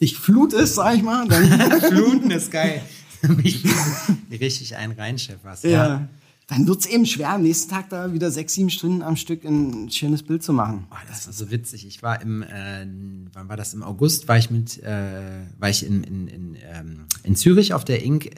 dich 0.01 0.19
flutest, 0.19 0.75
sag 0.75 0.97
ich 0.97 1.03
mal, 1.05 1.27
dann, 1.29 1.81
Fluten 1.81 2.31
ist 2.33 2.51
geil. 2.51 2.83
Richtig 4.31 4.77
ein 4.77 4.91
Reinchef 4.93 5.39
was. 5.43 5.63
ja. 5.63 6.09
Dann 6.47 6.67
wird's 6.69 6.87
eben 6.87 7.07
schwer, 7.07 7.31
am 7.31 7.43
nächsten 7.43 7.71
Tag 7.71 7.89
da 7.91 8.13
wieder 8.13 8.31
sechs, 8.31 8.55
sieben 8.55 8.71
Stunden 8.71 9.03
am 9.03 9.17
Stück 9.17 9.45
ein 9.45 9.91
schönes 9.91 10.23
Bild 10.23 10.43
zu 10.45 10.53
machen. 10.53 10.87
Oh, 10.91 10.97
das 11.09 11.27
war 11.27 11.33
so 11.33 11.51
witzig. 11.51 11.87
Ich 11.87 12.03
war 12.03 12.21
im, 12.23 12.43
äh, 12.43 12.87
wann 13.33 13.49
war 13.49 13.57
das? 13.57 13.75
Im 13.75 13.83
August 13.83 14.29
war 14.29 14.39
ich 14.39 14.51
mit, 14.51 14.83
äh, 14.83 15.47
war 15.59 15.71
ich 15.71 15.85
in, 15.85 16.05
in, 16.05 16.29
in, 16.29 16.57
ähm, 16.63 17.07
in 17.25 17.35
Zürich 17.35 17.75
auf 17.75 17.85
der 17.85 18.05
Ink, 18.05 18.31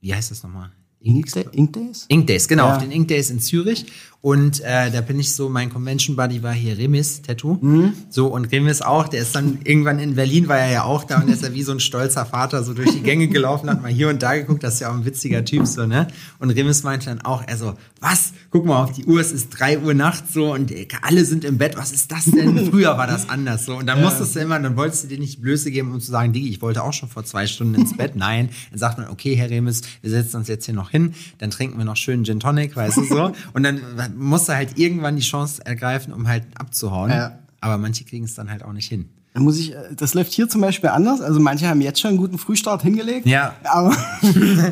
wie 0.00 0.14
heißt 0.14 0.30
das 0.30 0.42
nochmal? 0.42 0.72
Ink, 1.04 1.32
Days? 1.72 2.04
Ink 2.08 2.26
Days, 2.26 2.48
genau, 2.48 2.66
Ja. 2.68 2.74
auf 2.76 2.82
den 2.82 2.90
Ink 2.92 3.08
Days 3.08 3.30
in 3.30 3.40
Zürich. 3.40 3.86
Und 4.20 4.60
äh, 4.60 4.90
da 4.92 5.00
bin 5.00 5.18
ich 5.18 5.34
so, 5.34 5.48
mein 5.48 5.68
Convention 5.68 6.14
Buddy 6.14 6.44
war 6.44 6.52
hier 6.52 6.78
Remis 6.78 7.22
Tattoo. 7.22 7.58
Mhm. 7.60 7.92
So, 8.08 8.28
und 8.28 8.44
Remis 8.52 8.80
auch, 8.80 9.08
der 9.08 9.22
ist 9.22 9.34
dann 9.34 9.58
irgendwann 9.64 9.98
in 9.98 10.14
Berlin, 10.14 10.46
war 10.46 10.58
er 10.58 10.70
ja 10.70 10.84
auch 10.84 11.02
da 11.02 11.18
und 11.18 11.26
der 11.26 11.34
ist 11.34 11.42
ja 11.42 11.52
wie 11.52 11.64
so 11.64 11.72
ein 11.72 11.80
stolzer 11.80 12.24
Vater 12.24 12.62
so 12.62 12.72
durch 12.72 12.92
die 12.92 13.02
Gänge 13.02 13.26
gelaufen, 13.26 13.68
hat 13.68 13.82
mal 13.82 13.90
hier 13.90 14.08
und 14.08 14.22
da 14.22 14.34
geguckt, 14.36 14.62
das 14.62 14.74
ist 14.74 14.80
ja 14.80 14.90
auch 14.90 14.94
ein 14.94 15.04
witziger 15.04 15.44
Typ 15.44 15.66
so, 15.66 15.86
ne? 15.86 16.06
Und 16.38 16.50
Remis 16.50 16.84
meinte 16.84 17.06
dann 17.06 17.20
auch, 17.22 17.42
er 17.44 17.56
so, 17.56 17.74
was? 18.00 18.21
Guck 18.52 18.66
mal 18.66 18.82
auf 18.82 18.92
die 18.92 19.06
Uhr, 19.06 19.18
es 19.18 19.32
ist 19.32 19.48
drei 19.48 19.78
Uhr 19.78 19.94
nachts 19.94 20.34
so 20.34 20.52
und 20.52 20.70
äh, 20.70 20.86
alle 21.00 21.24
sind 21.24 21.42
im 21.42 21.56
Bett, 21.56 21.74
was 21.74 21.90
ist 21.90 22.12
das 22.12 22.26
denn? 22.26 22.66
Früher 22.70 22.98
war 22.98 23.06
das 23.06 23.30
anders 23.30 23.64
so. 23.64 23.76
Und 23.76 23.86
dann 23.86 24.02
musstest 24.02 24.36
du 24.36 24.40
immer, 24.40 24.60
dann 24.60 24.76
wolltest 24.76 25.04
du 25.04 25.08
dir 25.08 25.18
nicht 25.18 25.38
die 25.38 25.40
Blöße 25.40 25.70
geben, 25.70 25.90
um 25.90 26.00
zu 26.02 26.10
sagen, 26.10 26.34
Digi, 26.34 26.50
ich 26.50 26.60
wollte 26.60 26.82
auch 26.82 26.92
schon 26.92 27.08
vor 27.08 27.24
zwei 27.24 27.46
Stunden 27.46 27.76
ins 27.76 27.96
Bett. 27.96 28.12
Nein, 28.14 28.50
dann 28.70 28.78
sagt 28.78 28.98
man, 28.98 29.08
okay, 29.08 29.34
Herr 29.34 29.48
Remis, 29.48 29.80
wir 30.02 30.10
setzen 30.10 30.36
uns 30.36 30.48
jetzt 30.48 30.66
hier 30.66 30.74
noch 30.74 30.90
hin, 30.90 31.14
dann 31.38 31.50
trinken 31.50 31.78
wir 31.78 31.86
noch 31.86 31.96
schön 31.96 32.26
Gin 32.26 32.40
Tonic, 32.40 32.76
weißt 32.76 32.98
du 32.98 33.04
so. 33.04 33.32
Und 33.54 33.62
dann 33.62 33.80
musst 34.18 34.50
du 34.50 34.54
halt 34.54 34.78
irgendwann 34.78 35.16
die 35.16 35.22
Chance 35.22 35.64
ergreifen, 35.64 36.12
um 36.12 36.28
halt 36.28 36.44
abzuhauen. 36.54 37.10
Ja. 37.10 37.38
Aber 37.62 37.78
manche 37.78 38.04
kriegen 38.04 38.26
es 38.26 38.34
dann 38.34 38.50
halt 38.50 38.64
auch 38.64 38.74
nicht 38.74 38.88
hin. 38.90 39.08
Da 39.32 39.40
muss 39.40 39.58
ich, 39.58 39.72
äh, 39.72 39.94
das 39.96 40.12
läuft 40.12 40.30
hier 40.30 40.46
zum 40.46 40.60
Beispiel 40.60 40.90
anders. 40.90 41.22
Also 41.22 41.40
manche 41.40 41.66
haben 41.68 41.80
jetzt 41.80 42.02
schon 42.02 42.10
einen 42.10 42.18
guten 42.18 42.36
Frühstart 42.36 42.82
hingelegt. 42.82 43.26
Ja. 43.26 43.54
Aber 43.64 43.96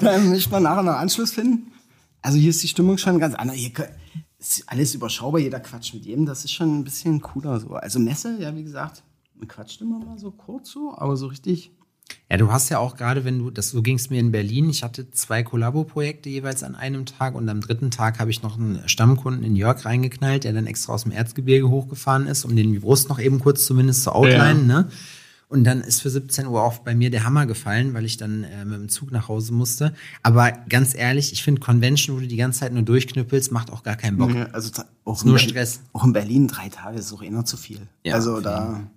dann 0.03 0.28
möchte 0.28 0.51
man 0.51 0.64
nachher 0.64 0.83
noch 0.83 0.97
Anschluss 0.97 1.33
finden. 1.33 1.69
Also 2.22 2.38
hier 2.38 2.50
ist 2.50 2.62
die 2.62 2.68
Stimmung 2.68 2.98
schon 2.98 3.18
ganz 3.18 3.34
anders. 3.34 3.56
Hier 3.56 3.72
ist 4.38 4.64
alles 4.66 4.94
überschaubar, 4.94 5.40
jeder 5.40 5.60
quatscht 5.60 5.94
mit 5.94 6.04
jedem. 6.04 6.26
Das 6.26 6.44
ist 6.44 6.52
schon 6.52 6.80
ein 6.80 6.84
bisschen 6.84 7.20
cooler 7.20 7.60
so. 7.60 7.70
Also 7.74 7.98
Messe, 7.98 8.36
ja, 8.40 8.54
wie 8.54 8.64
gesagt, 8.64 9.02
man 9.34 9.48
quatscht 9.48 9.80
immer 9.80 9.98
mal 9.98 10.18
so 10.18 10.30
kurz 10.30 10.70
so, 10.70 10.94
aber 10.96 11.16
so 11.16 11.26
richtig. 11.26 11.72
Ja, 12.28 12.36
du 12.36 12.50
hast 12.50 12.68
ja 12.68 12.78
auch 12.78 12.96
gerade, 12.96 13.24
wenn 13.24 13.38
du, 13.38 13.50
das 13.50 13.70
so 13.70 13.82
ging 13.82 13.96
es 13.96 14.10
mir 14.10 14.18
in 14.18 14.32
Berlin, 14.32 14.68
ich 14.68 14.82
hatte 14.82 15.10
zwei 15.10 15.42
Kollabo-Projekte 15.42 16.28
jeweils 16.28 16.62
an 16.62 16.74
einem 16.74 17.06
Tag 17.06 17.34
und 17.34 17.48
am 17.48 17.60
dritten 17.60 17.90
Tag 17.90 18.18
habe 18.18 18.30
ich 18.30 18.42
noch 18.42 18.58
einen 18.58 18.88
Stammkunden 18.88 19.44
in 19.44 19.56
Jörg 19.56 19.84
reingeknallt, 19.84 20.44
der 20.44 20.52
dann 20.52 20.66
extra 20.66 20.92
aus 20.92 21.04
dem 21.04 21.12
Erzgebirge 21.12 21.68
hochgefahren 21.68 22.26
ist, 22.26 22.44
um 22.44 22.56
den 22.56 22.80
Brust 22.80 23.08
noch 23.08 23.18
eben 23.18 23.38
kurz 23.38 23.64
zumindest 23.64 24.02
zu 24.02 24.12
outlinen, 24.12 24.66
ne? 24.66 24.88
Und 25.51 25.64
dann 25.64 25.80
ist 25.80 26.01
für 26.01 26.09
17 26.11 26.46
Uhr 26.46 26.62
auch 26.62 26.78
bei 26.78 26.94
mir 26.94 27.11
der 27.11 27.24
Hammer 27.24 27.44
gefallen, 27.44 27.92
weil 27.92 28.05
ich 28.05 28.16
dann 28.16 28.44
äh, 28.44 28.64
mit 28.64 28.78
dem 28.78 28.88
Zug 28.88 29.11
nach 29.11 29.26
Hause 29.28 29.53
musste. 29.53 29.92
Aber 30.22 30.53
ganz 30.68 30.94
ehrlich, 30.94 31.32
ich 31.32 31.42
finde 31.42 31.61
Convention, 31.61 32.16
wo 32.16 32.20
du 32.20 32.28
die 32.28 32.36
ganze 32.36 32.61
Zeit 32.61 32.72
nur 32.72 32.84
durchknüppelst, 32.84 33.51
macht 33.51 33.70
auch 33.72 33.82
gar 33.82 33.96
keinen 33.96 34.16
Bock. 34.16 34.32
Ja, 34.32 34.44
Also 34.53 34.70
auch 35.05 35.24
nur 35.24 35.34
Berlin- 35.34 35.51
Stress. 35.51 35.80
Auch 35.92 36.05
in 36.05 36.12
Berlin 36.12 36.46
drei 36.46 36.68
Tage 36.68 36.98
ist 37.01 37.12
auch 37.12 37.20
immer 37.22 37.44
zu 37.44 37.57
viel. 37.57 37.80
Ja, 38.05 38.14
also 38.14 38.40
da 38.40 38.88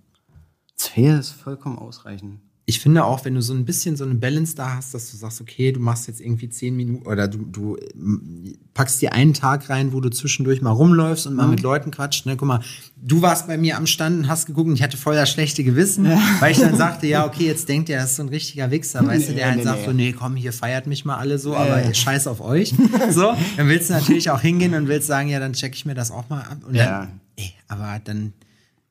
zwei 0.75 1.17
ist 1.17 1.31
vollkommen 1.31 1.79
ausreichend. 1.79 2.39
Ich 2.65 2.79
finde 2.79 3.03
auch, 3.03 3.25
wenn 3.25 3.35
du 3.35 3.41
so 3.41 3.53
ein 3.53 3.65
bisschen 3.65 3.97
so 3.97 4.05
eine 4.05 4.15
Balance 4.15 4.55
da 4.55 4.75
hast, 4.75 4.93
dass 4.93 5.11
du 5.11 5.17
sagst, 5.17 5.41
okay, 5.41 5.73
du 5.73 5.81
machst 5.81 6.07
jetzt 6.07 6.21
irgendwie 6.21 6.47
zehn 6.47 6.73
Minuten 6.77 7.05
oder 7.05 7.27
du, 7.27 7.39
du 7.39 7.75
ähm, 7.93 8.55
packst 8.73 9.01
dir 9.01 9.11
einen 9.11 9.33
Tag 9.33 9.69
rein, 9.69 9.91
wo 9.91 9.99
du 9.99 10.07
zwischendurch 10.09 10.61
mal 10.61 10.71
rumläufst 10.71 11.27
und 11.27 11.35
mal 11.35 11.47
mit 11.49 11.61
Leuten 11.61 11.91
quatscht. 11.91 12.25
Ne? 12.25 12.37
Guck 12.37 12.47
mal, 12.47 12.61
du 12.95 13.21
warst 13.21 13.47
bei 13.47 13.57
mir 13.57 13.75
am 13.75 13.85
Stand 13.85 14.17
und 14.19 14.27
hast 14.29 14.45
geguckt 14.45 14.69
und 14.69 14.75
ich 14.75 14.81
hatte 14.81 14.95
voll 14.95 15.13
das 15.15 15.29
schlechte 15.29 15.65
Gewissen, 15.65 16.05
weil 16.39 16.53
ich 16.53 16.59
dann 16.59 16.77
sagte, 16.77 17.05
ja, 17.05 17.25
okay, 17.27 17.47
jetzt 17.47 17.67
denkt 17.67 17.89
der, 17.89 17.99
das 18.01 18.11
ist 18.11 18.15
so 18.15 18.23
ein 18.23 18.29
richtiger 18.29 18.71
Wichser, 18.71 19.05
weißt 19.05 19.27
du, 19.27 19.33
der 19.33 19.43
Nee, 19.43 19.49
halt 19.49 19.57
nee, 19.57 19.63
sagt 19.65 19.79
nee. 19.79 19.85
so, 19.85 19.91
nee, 19.91 20.13
komm, 20.13 20.37
hier 20.37 20.53
feiert 20.53 20.87
mich 20.87 21.03
mal 21.03 21.17
alle 21.17 21.39
so, 21.39 21.57
aber 21.57 21.93
scheiß 21.93 22.27
auf 22.27 22.39
euch. 22.39 22.73
So, 23.09 23.33
dann 23.57 23.67
willst 23.67 23.89
du 23.89 23.93
natürlich 23.93 24.29
auch 24.29 24.39
hingehen 24.39 24.73
und 24.73 24.87
willst 24.87 25.07
sagen, 25.07 25.27
ja, 25.27 25.39
dann 25.41 25.51
check 25.51 25.75
ich 25.75 25.85
mir 25.85 25.95
das 25.95 26.11
auch 26.11 26.29
mal 26.29 26.39
ab. 26.43 26.59
Und 26.65 26.75
Ja. 26.75 27.01
dann, 27.01 27.19
ey, 27.35 27.51
aber 27.67 27.99
dann 28.03 28.31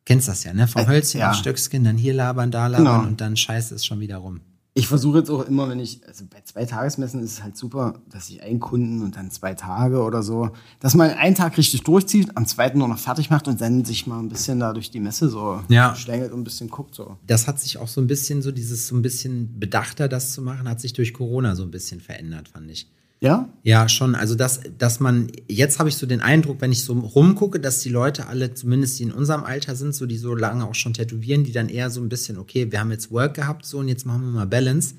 kennst 0.04 0.28
das 0.28 0.44
ja, 0.44 0.52
ne? 0.52 0.66
Vom 0.68 0.86
Hölzchen 0.86 1.20
ja. 1.20 1.30
auf 1.30 1.36
Stöckskin, 1.36 1.84
dann 1.84 1.96
hier 1.96 2.14
labern, 2.14 2.50
da 2.50 2.66
labern 2.66 2.84
Genau. 2.86 3.06
und 3.08 3.20
dann 3.20 3.36
scheiße 3.36 3.74
es 3.74 3.84
schon 3.84 4.00
wieder 4.00 4.18
rum. 4.18 4.40
Ich 4.74 4.88
versuche 4.88 5.18
jetzt 5.18 5.28
auch 5.28 5.44
immer, 5.46 5.68
wenn 5.68 5.78
ich, 5.78 6.00
also 6.08 6.24
bei 6.30 6.40
zwei 6.44 6.64
Tagesmessen 6.64 7.22
ist 7.22 7.32
es 7.32 7.42
halt 7.42 7.58
super, 7.58 8.00
dass 8.08 8.30
ich 8.30 8.42
einen 8.42 8.58
Kunden 8.58 9.02
und 9.02 9.16
dann 9.16 9.30
zwei 9.30 9.52
Tage 9.52 10.00
oder 10.02 10.22
so, 10.22 10.48
dass 10.80 10.94
man 10.94 11.10
einen 11.10 11.34
Tag 11.34 11.58
richtig 11.58 11.82
durchzieht, 11.82 12.34
am 12.38 12.46
zweiten 12.46 12.78
nur 12.78 12.88
noch 12.88 12.96
fertig 12.98 13.28
macht 13.28 13.48
und 13.48 13.60
dann 13.60 13.84
sich 13.84 14.06
mal 14.06 14.18
ein 14.18 14.30
bisschen 14.30 14.60
da 14.60 14.72
durch 14.72 14.90
die 14.90 14.98
Messe 15.00 15.28
so 15.28 15.62
Ja. 15.68 15.94
schlängelt 15.94 16.32
und 16.32 16.40
ein 16.40 16.44
bisschen 16.44 16.70
guckt 16.70 16.94
so. 16.94 17.18
das 17.26 17.46
hat 17.48 17.60
sich 17.60 17.76
auch 17.76 17.88
so 17.88 18.00
ein 18.00 18.06
bisschen 18.06 18.40
so 18.40 18.50
dieses 18.50 18.86
so 18.86 18.96
ein 18.96 19.02
bisschen 19.02 19.60
bedachter 19.60 20.08
das 20.08 20.32
zu 20.32 20.40
machen, 20.40 20.66
hat 20.66 20.80
sich 20.80 20.94
durch 20.94 21.12
Corona 21.12 21.54
so 21.54 21.64
ein 21.64 21.70
bisschen 21.70 22.00
verändert, 22.00 22.48
fand 22.48 22.70
ich. 22.70 22.90
Ja? 23.22 23.48
Ja, 23.62 23.88
schon. 23.88 24.16
Also, 24.16 24.34
dass, 24.34 24.62
dass 24.78 24.98
man, 24.98 25.28
jetzt 25.46 25.78
habe 25.78 25.88
ich 25.88 25.96
so 25.96 26.06
den 26.06 26.20
Eindruck, 26.20 26.60
wenn 26.60 26.72
ich 26.72 26.82
so 26.82 26.92
rumgucke, 26.92 27.60
dass 27.60 27.78
die 27.78 27.88
Leute 27.88 28.26
alle, 28.26 28.52
zumindest 28.52 28.98
die 28.98 29.04
in 29.04 29.12
unserem 29.12 29.44
Alter 29.44 29.76
sind, 29.76 29.94
so 29.94 30.06
die 30.06 30.16
so 30.16 30.34
lange 30.34 30.66
auch 30.66 30.74
schon 30.74 30.92
tätowieren, 30.92 31.44
die 31.44 31.52
dann 31.52 31.68
eher 31.68 31.88
so 31.90 32.00
ein 32.00 32.08
bisschen, 32.08 32.36
okay, 32.36 32.72
wir 32.72 32.80
haben 32.80 32.90
jetzt 32.90 33.12
Work 33.12 33.34
gehabt, 33.34 33.64
so 33.64 33.78
und 33.78 33.86
jetzt 33.86 34.06
machen 34.06 34.22
wir 34.22 34.30
mal 34.32 34.46
Balance. 34.48 34.96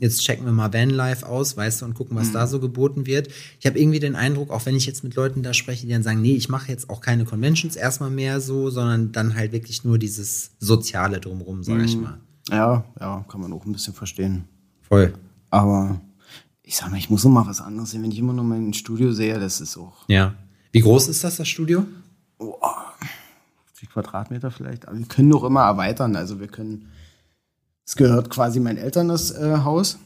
Jetzt 0.00 0.22
checken 0.22 0.46
wir 0.46 0.52
mal 0.52 0.72
Vanlife 0.72 1.26
aus, 1.26 1.58
weißt 1.58 1.82
du, 1.82 1.84
und 1.84 1.92
gucken, 1.92 2.16
was 2.16 2.32
da 2.32 2.46
so 2.46 2.58
geboten 2.58 3.04
wird. 3.04 3.28
Ich 3.60 3.66
habe 3.66 3.78
irgendwie 3.78 4.00
den 4.00 4.16
Eindruck, 4.16 4.50
auch 4.50 4.64
wenn 4.64 4.74
ich 4.74 4.86
jetzt 4.86 5.04
mit 5.04 5.14
Leuten 5.14 5.42
da 5.42 5.52
spreche, 5.52 5.86
die 5.86 5.92
dann 5.92 6.02
sagen, 6.02 6.22
nee, 6.22 6.36
ich 6.36 6.48
mache 6.48 6.72
jetzt 6.72 6.88
auch 6.88 7.02
keine 7.02 7.26
Conventions 7.26 7.76
erstmal 7.76 8.10
mehr 8.10 8.40
so, 8.40 8.70
sondern 8.70 9.12
dann 9.12 9.34
halt 9.34 9.52
wirklich 9.52 9.84
nur 9.84 9.98
dieses 9.98 10.52
Soziale 10.58 11.20
drumrum, 11.20 11.62
sage 11.62 11.84
ich 11.84 11.98
mal. 11.98 12.18
Ja, 12.48 12.86
ja, 12.98 13.26
kann 13.28 13.42
man 13.42 13.52
auch 13.52 13.66
ein 13.66 13.72
bisschen 13.72 13.92
verstehen. 13.92 14.44
Voll. 14.80 15.12
Aber 15.50 16.00
ich 16.68 16.76
sag 16.76 16.90
mal, 16.90 16.98
ich 16.98 17.08
muss 17.08 17.24
noch 17.24 17.30
mal 17.30 17.46
was 17.46 17.62
anderes 17.62 17.92
sehen. 17.92 18.02
Wenn 18.02 18.10
ich 18.10 18.18
immer 18.18 18.34
nur 18.34 18.44
mein 18.44 18.74
Studio 18.74 19.12
sehe, 19.12 19.40
das 19.40 19.62
ist 19.62 19.78
auch 19.78 20.04
Ja. 20.06 20.34
Wie 20.70 20.80
groß 20.80 21.08
ist 21.08 21.24
das, 21.24 21.36
das 21.36 21.48
Studio? 21.48 21.86
50 23.68 23.90
Quadratmeter 23.90 24.50
vielleicht. 24.50 24.86
Aber 24.86 24.98
wir 24.98 25.06
können 25.06 25.28
noch 25.28 25.44
immer 25.44 25.62
erweitern. 25.62 26.14
Also 26.14 26.40
wir 26.40 26.48
können, 26.48 26.90
es 27.86 27.96
gehört 27.96 28.28
quasi 28.28 28.60
meinen 28.60 28.76
Eltern 28.76 29.08
das 29.08 29.30
äh, 29.30 29.60
Haus. 29.64 29.98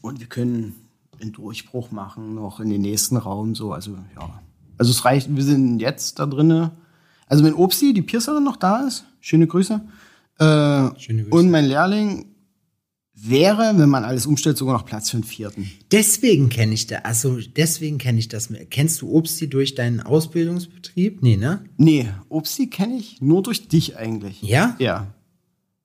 Und 0.00 0.20
wir 0.20 0.26
können 0.26 0.74
einen 1.20 1.32
Durchbruch 1.32 1.90
machen, 1.90 2.34
noch 2.34 2.60
in 2.60 2.70
den 2.70 2.80
nächsten 2.80 3.18
Raum 3.18 3.54
so. 3.54 3.74
Also 3.74 3.98
ja. 4.18 4.40
Also 4.78 4.92
es 4.92 5.04
reicht, 5.04 5.36
wir 5.36 5.44
sind 5.44 5.80
jetzt 5.80 6.18
da 6.18 6.24
drinne. 6.24 6.70
Also 7.26 7.44
wenn 7.44 7.52
Obsti, 7.52 7.92
die 7.92 8.00
Piercerin, 8.00 8.42
noch 8.42 8.56
da 8.56 8.86
ist, 8.86 9.04
schöne 9.20 9.46
Grüße. 9.46 9.74
Äh, 10.38 10.44
Schöne 10.98 11.24
Grüße. 11.24 11.28
Und 11.30 11.50
mein 11.50 11.66
Lehrling 11.66 12.29
wäre, 13.22 13.74
wenn 13.76 13.88
man 13.88 14.04
alles 14.04 14.26
umstellt, 14.26 14.56
sogar 14.56 14.74
noch 14.74 14.86
Platz 14.86 15.10
für 15.10 15.16
einen 15.18 15.24
vierten. 15.24 15.70
Deswegen 15.92 16.48
kenne 16.48 16.74
ich 16.74 16.86
da, 16.86 16.96
also 16.98 17.38
deswegen 17.56 17.98
kenne 17.98 18.18
ich 18.18 18.28
das. 18.28 18.48
Kennst 18.70 19.02
du 19.02 19.12
Obsti 19.14 19.48
durch 19.48 19.74
deinen 19.74 20.00
Ausbildungsbetrieb? 20.00 21.22
Nee, 21.22 21.36
ne? 21.36 21.64
Nee, 21.76 22.08
Obsti 22.28 22.68
kenne 22.68 22.96
ich 22.96 23.20
nur 23.20 23.42
durch 23.42 23.68
dich 23.68 23.96
eigentlich. 23.96 24.42
Ja? 24.42 24.76
Ja. 24.78 25.08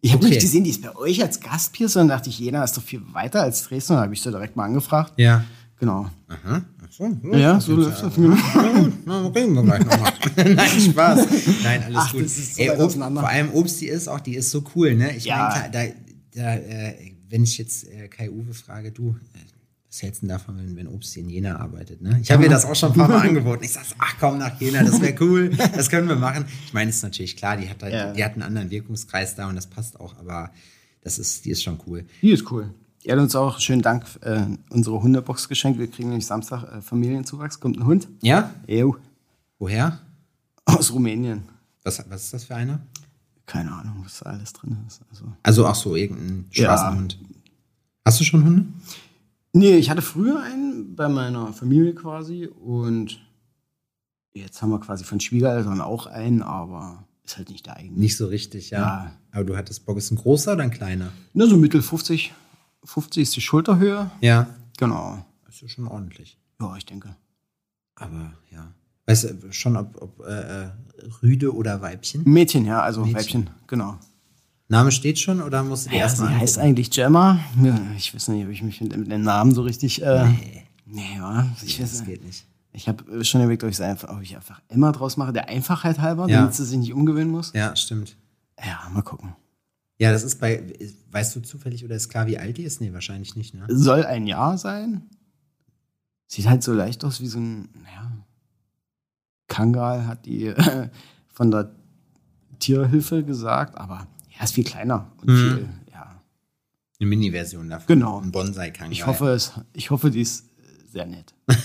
Ich 0.02 0.12
habe 0.14 0.24
Okay. 0.24 0.34
nicht 0.36 0.42
gesehen, 0.44 0.64
die 0.64 0.70
ist 0.70 0.82
bei 0.84 0.96
euch 0.96 1.22
als 1.24 1.40
Gastpiercer 1.40 2.02
und 2.02 2.10
dachte 2.10 2.30
ich, 2.30 2.38
Jena 2.40 2.64
ist 2.64 2.78
doch 2.78 2.84
viel 2.84 3.02
weiter 3.14 3.42
als 3.42 3.64
Dresden. 3.64 3.94
Da 3.94 4.02
habe 4.04 4.14
ich 4.14 4.22
sie 4.22 4.30
direkt 4.30 4.56
mal 4.56 4.66
angefragt. 4.66 5.14
Ja. 5.18 5.44
Genau. 5.80 6.10
Aha. 6.28 6.64
Ach 6.84 6.92
so, 6.92 7.12
Ja, 7.34 7.60
so 7.60 7.76
läuft 7.76 8.02
das. 8.04 8.14
Genau. 8.16 8.38
Na 9.06 9.28
reden 9.28 9.54
wir 9.56 9.64
gleich 9.64 9.84
nochmal. 9.84 10.14
Nein, 10.56 10.80
Spaß. 10.80 11.28
Nein, 11.64 11.84
alles 11.84 11.98
Ach, 11.98 12.12
gut. 12.14 12.24
das 12.24 12.38
ist 12.38 12.56
so 12.56 12.62
Ey, 12.62 12.70
weit 12.70 12.80
Ob, 12.80 12.86
auseinander. 12.86 13.22
vor 13.22 13.30
allem 13.30 13.50
Obsti 13.54 13.88
ist 13.88 14.08
auch, 14.08 14.20
die 14.20 14.36
ist 14.36 14.52
so 14.52 14.64
cool, 14.76 14.96
ne? 14.96 15.16
Ich 15.18 15.26
Ja. 15.26 15.50
meine, 15.72 15.72
da, 15.72 16.42
da 16.42 16.54
äh, 16.56 17.12
wenn 17.36 17.44
ich 17.44 17.58
jetzt 17.58 17.86
äh, 17.90 18.08
Kai 18.08 18.32
Uwe 18.32 18.54
frage, 18.54 18.94
du, 18.94 19.10
äh, 19.34 19.40
was 19.90 20.02
hältst 20.02 20.24
du 20.24 20.28
davon, 20.28 20.58
wenn, 20.58 20.74
wenn 20.78 20.88
Obst 20.88 21.18
in 21.18 21.28
Jena 21.30 21.58
arbeitet? 21.60 22.02
Ne? 22.02 22.18
Ich 22.22 22.32
habe 22.32 22.44
mir 22.44 22.50
das 22.50 22.64
auch 22.64 22.76
schon 22.76 22.94
ein 22.94 22.98
paar 22.98 23.10
Mal 23.10 23.20
angeboten. 23.28 23.62
Ich 23.66 23.74
sag, 23.74 23.84
ach 23.98 24.16
komm 24.22 24.38
nach 24.38 24.58
Jena, 24.62 24.82
das 24.86 25.02
wäre 25.02 25.22
cool, 25.22 25.50
das 25.50 25.90
können 25.90 26.08
wir 26.08 26.16
machen. 26.16 26.46
Ich 26.66 26.72
meine, 26.74 26.90
ist 26.90 27.04
natürlich 27.04 27.36
klar, 27.36 27.58
die 27.58 27.70
hat, 27.70 27.84
halt, 27.84 27.94
Ja. 27.94 28.14
die 28.14 28.24
hat 28.24 28.34
einen 28.36 28.44
anderen 28.44 28.70
Wirkungskreis 28.72 29.36
da 29.36 29.50
und 29.50 29.56
das 29.58 29.68
passt 29.68 30.00
auch, 30.00 30.18
aber 30.18 30.50
das 31.02 31.20
ist, 31.20 31.44
die 31.44 31.50
ist 31.52 31.62
schon 31.62 31.78
cool. 31.88 32.06
Die 32.22 32.32
ist 32.32 32.50
cool. 32.52 32.74
Die 33.04 33.12
hat 33.12 33.20
uns 33.20 33.36
auch, 33.36 33.60
schönen 33.60 33.82
Dank, 33.82 34.06
äh, 34.22 34.46
unsere 34.70 35.04
Hundebox 35.04 35.50
geschenkt. 35.50 35.78
Wir 35.78 35.88
kriegen 35.92 36.08
nämlich 36.08 36.26
Samstag 36.26 36.64
äh, 36.64 36.82
Familienzuwachs. 36.82 37.60
Kommt 37.60 37.78
ein 37.78 37.86
Hund. 37.86 38.08
Ja? 38.22 38.56
Ew. 38.66 38.96
Woher? 39.60 40.00
Aus 40.64 40.94
Rumänien. 40.94 41.44
Was, 41.84 42.02
was 42.10 42.24
ist 42.24 42.34
das 42.34 42.46
für 42.46 42.56
einer? 42.56 42.80
Keine 43.46 43.72
Ahnung, 43.72 44.02
was 44.04 44.20
da 44.20 44.32
alles 44.32 44.54
drin 44.54 44.78
ist. 44.88 45.02
Also. 45.10 45.26
Also 45.44 45.66
ach 45.68 45.76
so, 45.76 45.96
irgendein 45.96 46.46
Ja. 46.52 46.76
Straßenhund. 46.76 47.20
Hast 48.04 48.20
du 48.20 48.24
schon 48.24 48.44
Hunde? 48.44 48.66
Nee, 49.54 49.78
ich 49.78 49.90
hatte 49.90 50.02
früher 50.02 50.42
einen 50.42 50.96
bei 50.96 51.08
meiner 51.08 51.54
Familie 51.54 51.94
quasi 51.96 52.48
und 52.48 53.22
jetzt 54.34 54.62
haben 54.62 54.70
wir 54.72 54.80
quasi 54.80 55.04
von 55.04 55.20
Schwiegereltern 55.20 55.80
auch 55.82 56.08
einen, 56.08 56.42
aber 56.42 57.06
ist 57.24 57.38
halt 57.38 57.50
nicht 57.50 57.66
der 57.66 57.78
eigene. 57.78 57.98
Nicht 57.98 58.18
so 58.18 58.28
richtig, 58.28 58.70
ja. 58.70 58.80
Ja. 58.80 59.12
Aber 59.32 59.44
du 59.46 59.58
hattest 59.58 59.86
Bock, 59.86 59.98
ist 59.98 60.12
ein 60.12 60.18
großer 60.18 60.54
oder 60.54 60.64
ein 60.64 60.72
kleiner? 60.72 61.12
Ne, 61.34 61.48
so 61.48 61.58
mittel 61.58 61.82
50. 61.82 62.34
50 62.84 63.24
ist 63.24 63.36
die 63.36 63.42
Schulterhöhe. 63.42 64.12
Ja. 64.22 64.48
Genau. 64.78 65.26
Das 65.46 65.62
ist 65.62 65.72
schon 65.72 65.88
ordentlich. 65.88 66.38
Ja, 66.60 66.76
ich 66.76 66.86
denke. 66.86 67.16
Aber 67.96 68.34
ja. 68.52 68.68
Weißt 69.08 69.24
du 69.26 69.52
schon, 69.52 69.78
ob, 69.78 70.02
ob 70.02 70.26
äh, 70.26 70.64
äh, 70.64 70.70
Rüde 71.22 71.54
oder 71.54 71.82
Weibchen? 71.82 72.24
Mädchen, 72.26 72.66
ja, 72.66 72.82
also 72.82 73.02
Mädchen. 73.02 73.16
Weibchen, 73.16 73.50
genau. 73.68 74.00
Name 74.68 74.92
steht 74.92 75.20
schon 75.20 75.42
oder 75.42 75.64
musst 75.64 75.86
du 75.86 75.90
die 75.92 75.96
Ja, 75.98 76.04
erstmal 76.04 76.30
sie 76.30 76.36
heißt 76.40 76.58
eigentlich 76.58 76.90
Gemma. 76.90 77.40
Ja, 77.64 77.80
ich 77.96 78.16
weiß 78.16 78.30
nicht, 78.30 78.46
ob 78.46 78.52
ich 78.52 78.64
mich 78.64 78.82
mit, 78.82 78.94
dem 79.12 79.22
Namen 79.22 79.54
so 79.54 79.62
richtig. 79.62 80.02
Äh, 80.02 80.26
nee. 80.86 81.18
ja, 81.18 81.48
ich 81.64 81.80
weiß 81.80 81.92
Das 81.92 82.06
geht 82.06 82.26
nicht. 82.26 82.46
Ich 82.74 82.90
habe 82.90 83.24
schon 83.24 83.42
überlegt, 83.42 83.64
ob 83.64 83.70
ich, 83.70 83.82
einfach, 83.82 84.10
ob 84.10 84.22
ich 84.22 84.36
einfach 84.36 84.62
Emma 84.68 84.92
draus 84.92 85.18
mache, 85.18 85.32
der 85.32 85.48
Einfachheit 85.50 86.00
halber, 86.00 86.28
Ja. 86.28 86.40
damit 86.40 86.56
sie 86.56 86.66
sich 86.66 86.78
nicht 86.78 86.94
umgewöhnen 86.94 87.32
muss. 87.32 87.54
Ja, 87.54 87.76
stimmt. 87.76 88.18
Ja, 88.60 88.90
mal 88.92 89.02
gucken. 89.02 89.36
Ja, 89.98 90.12
das 90.12 90.24
ist 90.24 90.42
bei, 90.42 90.62
weißt 91.12 91.36
du 91.38 91.40
zufällig 91.42 91.86
oder 91.86 91.96
ist 91.96 92.10
klar, 92.10 92.28
wie 92.28 92.38
alt 92.38 92.58
die 92.58 92.64
ist? 92.64 92.82
Nee, 92.82 92.92
wahrscheinlich 92.92 93.36
nicht, 93.38 93.54
ne? 93.54 93.66
Soll 93.70 94.04
ein 94.06 94.28
Jahr 94.28 94.58
sein. 94.58 95.04
Sieht 96.28 96.48
halt 96.50 96.64
so 96.64 96.74
leicht 96.74 97.06
aus 97.06 97.22
wie 97.22 97.28
so 97.28 97.40
ein, 97.40 97.70
naja, 97.84 98.12
Kangal 99.48 100.08
hat 100.08 100.26
die 100.26 100.48
äh, 100.48 100.90
von 101.34 101.52
der 101.52 101.72
Tierhilfe 102.60 103.24
gesagt, 103.24 103.78
aber 103.78 104.08
ja, 104.38 104.44
ist 104.44 104.54
viel 104.54 104.64
kleiner 104.64 105.08
und 105.22 105.30
Mhm. 105.30 105.38
viel, 105.38 105.70
ja. 105.92 106.22
Eine 107.00 107.10
Mini-Version 107.10 107.70
davon. 107.70 107.88
Genau. 107.88 108.20
Ein 108.22 108.32
Bonsai-Kangal. 108.32 108.92
Ich 108.94 109.06
hoffe, 109.06 109.30
es, 109.30 109.54
ich 109.74 109.92
hoffe, 109.92 110.10
die 110.12 110.22
ist 110.22 110.46
sehr 110.92 111.06
nett. 111.06 111.34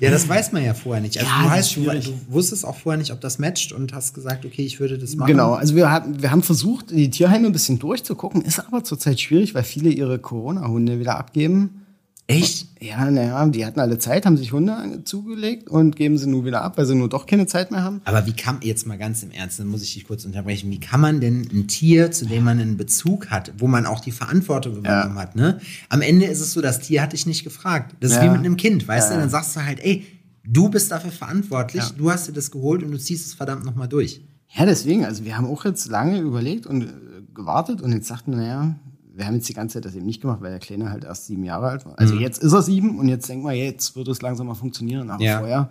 Ja, 0.00 0.10
das 0.10 0.28
weiß 0.28 0.52
man 0.52 0.64
ja 0.64 0.74
vorher 0.74 1.00
nicht. 1.02 1.18
Also 1.18 1.30
Ja, 1.30 1.42
du, 1.44 1.50
heißt, 1.50 1.76
du, 1.76 1.82
du 1.84 2.12
wusstest 2.28 2.64
auch 2.64 2.76
vorher 2.76 2.98
nicht, 2.98 3.12
ob 3.12 3.20
das 3.20 3.38
matcht 3.38 3.72
und 3.72 3.92
hast 3.94 4.14
gesagt, 4.14 4.44
okay, 4.44 4.64
ich 4.64 4.80
würde 4.80 4.98
das 4.98 5.14
machen. 5.16 5.28
Genau, 5.28 5.54
also 5.54 5.74
wir, 5.74 5.90
hatten, 5.90 6.20
wir 6.22 6.30
haben 6.30 6.42
versucht, 6.42 6.90
die 6.90 7.10
Tierheime 7.10 7.46
ein 7.46 7.52
bisschen 7.52 7.78
durchzugucken, 7.78 8.42
ist 8.42 8.58
aber 8.58 8.84
zurzeit 8.84 9.20
schwierig, 9.20 9.54
weil 9.54 9.62
viele 9.64 9.90
ihre 9.90 10.18
Corona-Hunde 10.18 10.98
wieder 10.98 11.16
abgeben. 11.18 11.85
Echt? 12.28 12.66
Ja, 12.82 13.08
naja, 13.08 13.46
die 13.46 13.64
hatten 13.64 13.78
alle 13.78 13.98
Zeit, 13.98 14.26
haben 14.26 14.36
sich 14.36 14.52
Hunde 14.52 15.02
zugelegt 15.04 15.68
und 15.68 15.94
geben 15.94 16.18
sie 16.18 16.26
nun 16.28 16.44
wieder 16.44 16.62
ab, 16.62 16.76
weil 16.76 16.84
sie 16.84 16.96
nur 16.96 17.08
doch 17.08 17.24
keine 17.26 17.46
Zeit 17.46 17.70
mehr 17.70 17.84
haben. 17.84 18.00
Aber 18.04 18.26
wie 18.26 18.32
kann, 18.32 18.58
jetzt 18.62 18.84
mal 18.86 18.98
ganz 18.98 19.22
im 19.22 19.30
Ernst, 19.30 19.60
dann 19.60 19.68
muss 19.68 19.82
ich 19.82 19.94
dich 19.94 20.04
kurz 20.04 20.24
unterbrechen, 20.24 20.70
wie 20.72 20.80
kann 20.80 21.00
man 21.00 21.20
denn 21.20 21.46
ein 21.52 21.68
Tier, 21.68 22.10
zu 22.10 22.26
dem 22.26 22.42
man 22.42 22.58
einen 22.58 22.76
Bezug 22.76 23.30
hat, 23.30 23.52
wo 23.58 23.68
man 23.68 23.86
auch 23.86 24.00
die 24.00 24.10
Verantwortung 24.10 24.76
übernommen 24.76 25.18
hat, 25.18 25.36
ne? 25.36 25.60
Am 25.88 26.00
Ende 26.02 26.26
ist 26.26 26.40
es 26.40 26.52
so, 26.52 26.60
das 26.60 26.80
Tier 26.80 27.00
hat 27.00 27.12
dich 27.12 27.26
nicht 27.26 27.44
gefragt. 27.44 27.94
Das 28.00 28.10
ist 28.10 28.16
Ja. 28.16 28.24
wie 28.24 28.30
mit 28.30 28.40
einem 28.40 28.56
Kind, 28.56 28.86
weißt 28.88 29.10
Ja. 29.10 29.14
du? 29.16 29.20
Dann 29.20 29.30
sagst 29.30 29.54
du 29.54 29.64
halt, 29.64 29.78
ey, 29.84 30.04
du 30.44 30.68
bist 30.68 30.90
dafür 30.90 31.12
verantwortlich, 31.12 31.82
Ja. 31.84 31.90
du 31.96 32.10
hast 32.10 32.26
dir 32.26 32.32
das 32.32 32.50
geholt 32.50 32.82
und 32.82 32.90
du 32.90 32.98
ziehst 32.98 33.24
es 33.26 33.34
verdammt 33.34 33.64
nochmal 33.64 33.86
durch. 33.88 34.20
Ja, 34.52 34.66
deswegen, 34.66 35.04
also 35.04 35.24
wir 35.24 35.36
haben 35.36 35.46
auch 35.46 35.64
jetzt 35.64 35.86
lange 35.88 36.18
überlegt 36.20 36.66
und 36.66 36.82
äh, 36.82 36.86
gewartet 37.34 37.80
und 37.82 37.92
jetzt 37.92 38.08
sagten 38.08 38.32
naja, 38.32 38.74
wir 39.16 39.26
haben 39.26 39.34
jetzt 39.34 39.48
die 39.48 39.54
ganze 39.54 39.74
Zeit 39.74 39.84
das 39.86 39.94
eben 39.94 40.06
nicht 40.06 40.20
gemacht, 40.20 40.40
weil 40.40 40.50
der 40.50 40.58
Kleine 40.60 40.90
halt 40.90 41.04
erst 41.04 41.26
sieben 41.26 41.44
Jahre 41.44 41.68
alt 41.68 41.86
war. 41.86 41.98
Also 41.98 42.14
jetzt 42.16 42.42
ist 42.42 42.52
er 42.52 42.62
sieben 42.62 42.98
und 42.98 43.08
jetzt 43.08 43.28
denken 43.28 43.44
wir, 43.46 43.52
jetzt 43.54 43.96
wird 43.96 44.08
es 44.08 44.20
langsam 44.22 44.46
mal 44.46 44.54
funktionieren. 44.54 45.10
Aber 45.10 45.22
Ja. 45.24 45.38
vorher, 45.38 45.70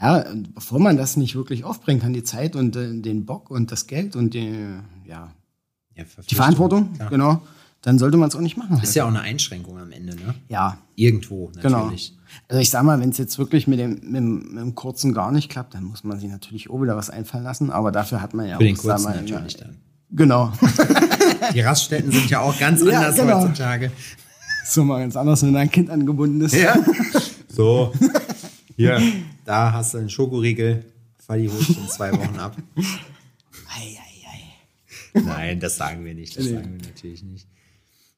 ja, 0.00 0.24
bevor 0.54 0.78
man 0.80 0.96
das 0.96 1.16
nicht 1.16 1.34
wirklich 1.36 1.64
aufbringen 1.64 2.00
kann, 2.00 2.12
die 2.12 2.22
Zeit 2.24 2.56
und 2.56 2.74
äh, 2.76 3.00
den 3.00 3.24
Bock 3.24 3.50
und 3.50 3.70
das 3.70 3.86
Geld 3.86 4.16
und 4.16 4.34
die, 4.34 4.52
ja, 5.06 5.32
Ja, 5.94 6.04
die 6.28 6.34
Verantwortung, 6.34 6.92
Klar. 6.94 7.10
genau, 7.10 7.42
dann 7.82 7.98
sollte 7.98 8.16
man 8.16 8.28
es 8.28 8.34
auch 8.34 8.40
nicht 8.40 8.56
machen. 8.56 8.80
Ist 8.82 8.94
ja 8.94 9.04
auch 9.04 9.08
eine 9.08 9.20
Einschränkung 9.20 9.78
am 9.78 9.92
Ende, 9.92 10.16
ne? 10.16 10.34
ja, 10.48 10.78
Irgendwo, 10.96 11.50
genau. 11.60 11.82
natürlich. 11.84 12.16
Also 12.48 12.60
ich 12.60 12.70
sag 12.70 12.82
mal, 12.84 12.98
wenn 13.00 13.10
es 13.10 13.18
jetzt 13.18 13.38
wirklich 13.38 13.66
mit 13.66 13.78
dem, 13.78 14.00
mit, 14.10 14.22
mit 14.52 14.62
dem 14.62 14.74
kurzen 14.74 15.12
gar 15.12 15.30
nicht 15.32 15.50
klappt, 15.50 15.74
dann 15.74 15.84
muss 15.84 16.02
man 16.04 16.18
sich 16.18 16.30
natürlich 16.30 16.70
auch 16.70 16.80
wieder 16.80 16.96
was 16.96 17.10
einfallen 17.10 17.44
lassen. 17.44 17.70
Aber 17.70 17.92
dafür 17.92 18.22
hat 18.22 18.34
man 18.34 18.48
ja 18.48 18.56
Für 18.56 18.64
den 18.64 18.76
auch, 18.76 18.82
sag 18.82 18.96
kurzen 18.96 19.04
mal, 19.04 19.22
natürlich 19.22 19.56
dann. 19.56 19.76
Genau. 20.10 20.52
Die 21.54 21.60
Raststätten 21.60 22.10
sind 22.12 22.30
ja 22.30 22.40
auch 22.40 22.58
ganz 22.58 22.82
Ja, 22.82 22.98
anders 23.00 23.16
genau. 23.16 23.42
heutzutage. 23.42 23.90
so 24.66 24.84
mal 24.84 25.00
ganz 25.00 25.16
anders, 25.16 25.42
wenn 25.42 25.56
ein 25.56 25.70
Kind 25.70 25.90
angebunden 25.90 26.40
ist. 26.42 26.54
Ja. 26.54 26.76
So. 27.48 27.92
Hier. 28.76 29.00
Da 29.44 29.72
hast 29.72 29.94
du 29.94 29.98
einen 29.98 30.10
Schokoriegel. 30.10 30.84
Falli 31.26 31.48
holt 31.48 31.68
in 31.68 31.88
zwei 31.88 32.12
Wochen 32.12 32.38
ab. 32.38 32.56
Ei, 32.76 32.82
ei, 33.80 35.18
ei. 35.18 35.20
Nein, 35.20 35.60
das 35.60 35.76
sagen 35.76 36.04
wir 36.04 36.14
nicht. 36.14 36.36
Das 36.36 36.44
sagen 36.44 36.78
wir 36.80 36.88
natürlich 36.88 37.22
nicht. 37.22 37.46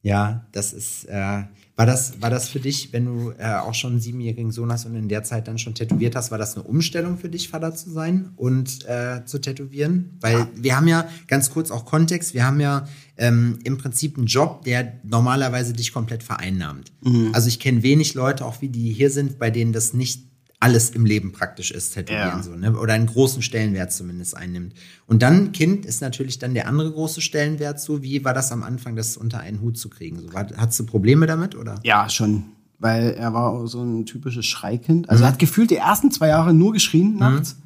Ja, 0.04 0.46
das 0.52 0.74
ist, 0.74 1.06
äh, 1.06 1.42
war 1.76 1.86
das, 1.86 2.20
war 2.20 2.28
das 2.28 2.50
für 2.50 2.60
dich, 2.60 2.92
wenn 2.92 3.06
du 3.06 3.32
äh, 3.38 3.54
auch 3.54 3.72
schon 3.72 3.92
einen 3.92 4.00
siebenjährigen 4.00 4.52
Sohn 4.52 4.70
hast 4.70 4.84
und 4.84 4.94
in 4.94 5.08
der 5.08 5.24
Zeit 5.24 5.48
dann 5.48 5.58
schon 5.58 5.74
tätowiert 5.74 6.14
hast, 6.14 6.30
war 6.30 6.36
das 6.36 6.54
eine 6.54 6.62
Umstellung 6.64 7.16
für 7.16 7.30
dich, 7.30 7.48
Vater 7.48 7.74
zu 7.74 7.90
sein 7.90 8.28
und 8.36 8.84
äh, 8.86 9.24
zu 9.24 9.40
tätowieren? 9.40 10.18
Weil 10.20 10.46
wir 10.54 10.76
haben 10.76 10.88
ja, 10.88 11.08
ganz 11.26 11.50
kurz 11.50 11.70
auch 11.70 11.86
Kontext, 11.86 12.34
wir 12.34 12.46
haben 12.46 12.60
ja 12.60 12.86
ähm, 13.16 13.58
im 13.64 13.78
Prinzip 13.78 14.18
einen 14.18 14.26
Job, 14.26 14.62
der 14.66 15.00
normalerweise 15.04 15.72
dich 15.72 15.92
komplett 15.92 16.22
vereinnahmt. 16.22 16.92
Also 17.32 17.48
ich 17.48 17.58
kenne 17.58 17.82
wenig 17.82 18.12
Leute, 18.12 18.44
auch 18.44 18.60
wie 18.60 18.68
die 18.68 18.92
hier 18.92 19.10
sind, 19.10 19.38
bei 19.38 19.50
denen 19.50 19.72
das 19.72 19.94
nicht 19.94 20.33
alles 20.64 20.88
im 20.88 21.04
Leben 21.04 21.32
praktisch 21.32 21.70
ist, 21.70 21.92
tätowieren 21.92 22.38
Ja. 22.38 22.42
so, 22.42 22.56
ne? 22.56 22.74
Oder 22.78 22.94
einen 22.94 23.04
großen 23.04 23.42
Stellenwert 23.42 23.92
zumindest 23.92 24.34
einnimmt. 24.34 24.72
Und 25.06 25.20
dann 25.20 25.52
Kind 25.52 25.84
ist 25.84 26.00
natürlich 26.00 26.38
dann 26.38 26.54
der 26.54 26.66
andere 26.66 26.90
große 26.90 27.20
Stellenwert 27.20 27.80
so. 27.80 28.02
Wie 28.02 28.24
war 28.24 28.32
das 28.32 28.50
am 28.50 28.62
Anfang, 28.62 28.96
das 28.96 29.18
unter 29.18 29.40
einen 29.40 29.60
Hut 29.60 29.76
zu 29.76 29.90
kriegen? 29.90 30.18
So, 30.20 30.32
war, 30.32 30.46
hattest 30.56 30.80
du 30.80 30.86
Probleme 30.86 31.26
damit 31.26 31.54
oder? 31.54 31.78
Ja, 31.82 32.08
schon. 32.08 32.44
Weil 32.78 33.10
er 33.10 33.34
war 33.34 33.66
so 33.66 33.82
ein 33.82 34.06
typisches 34.06 34.46
Schreikind. 34.46 35.10
Also 35.10 35.24
er 35.24 35.28
hat 35.28 35.38
gefühlt 35.38 35.70
die 35.70 35.76
ersten 35.76 36.10
zwei 36.10 36.28
Jahre 36.28 36.54
nur 36.54 36.72
geschrien 36.72 37.16
nachts. 37.16 37.56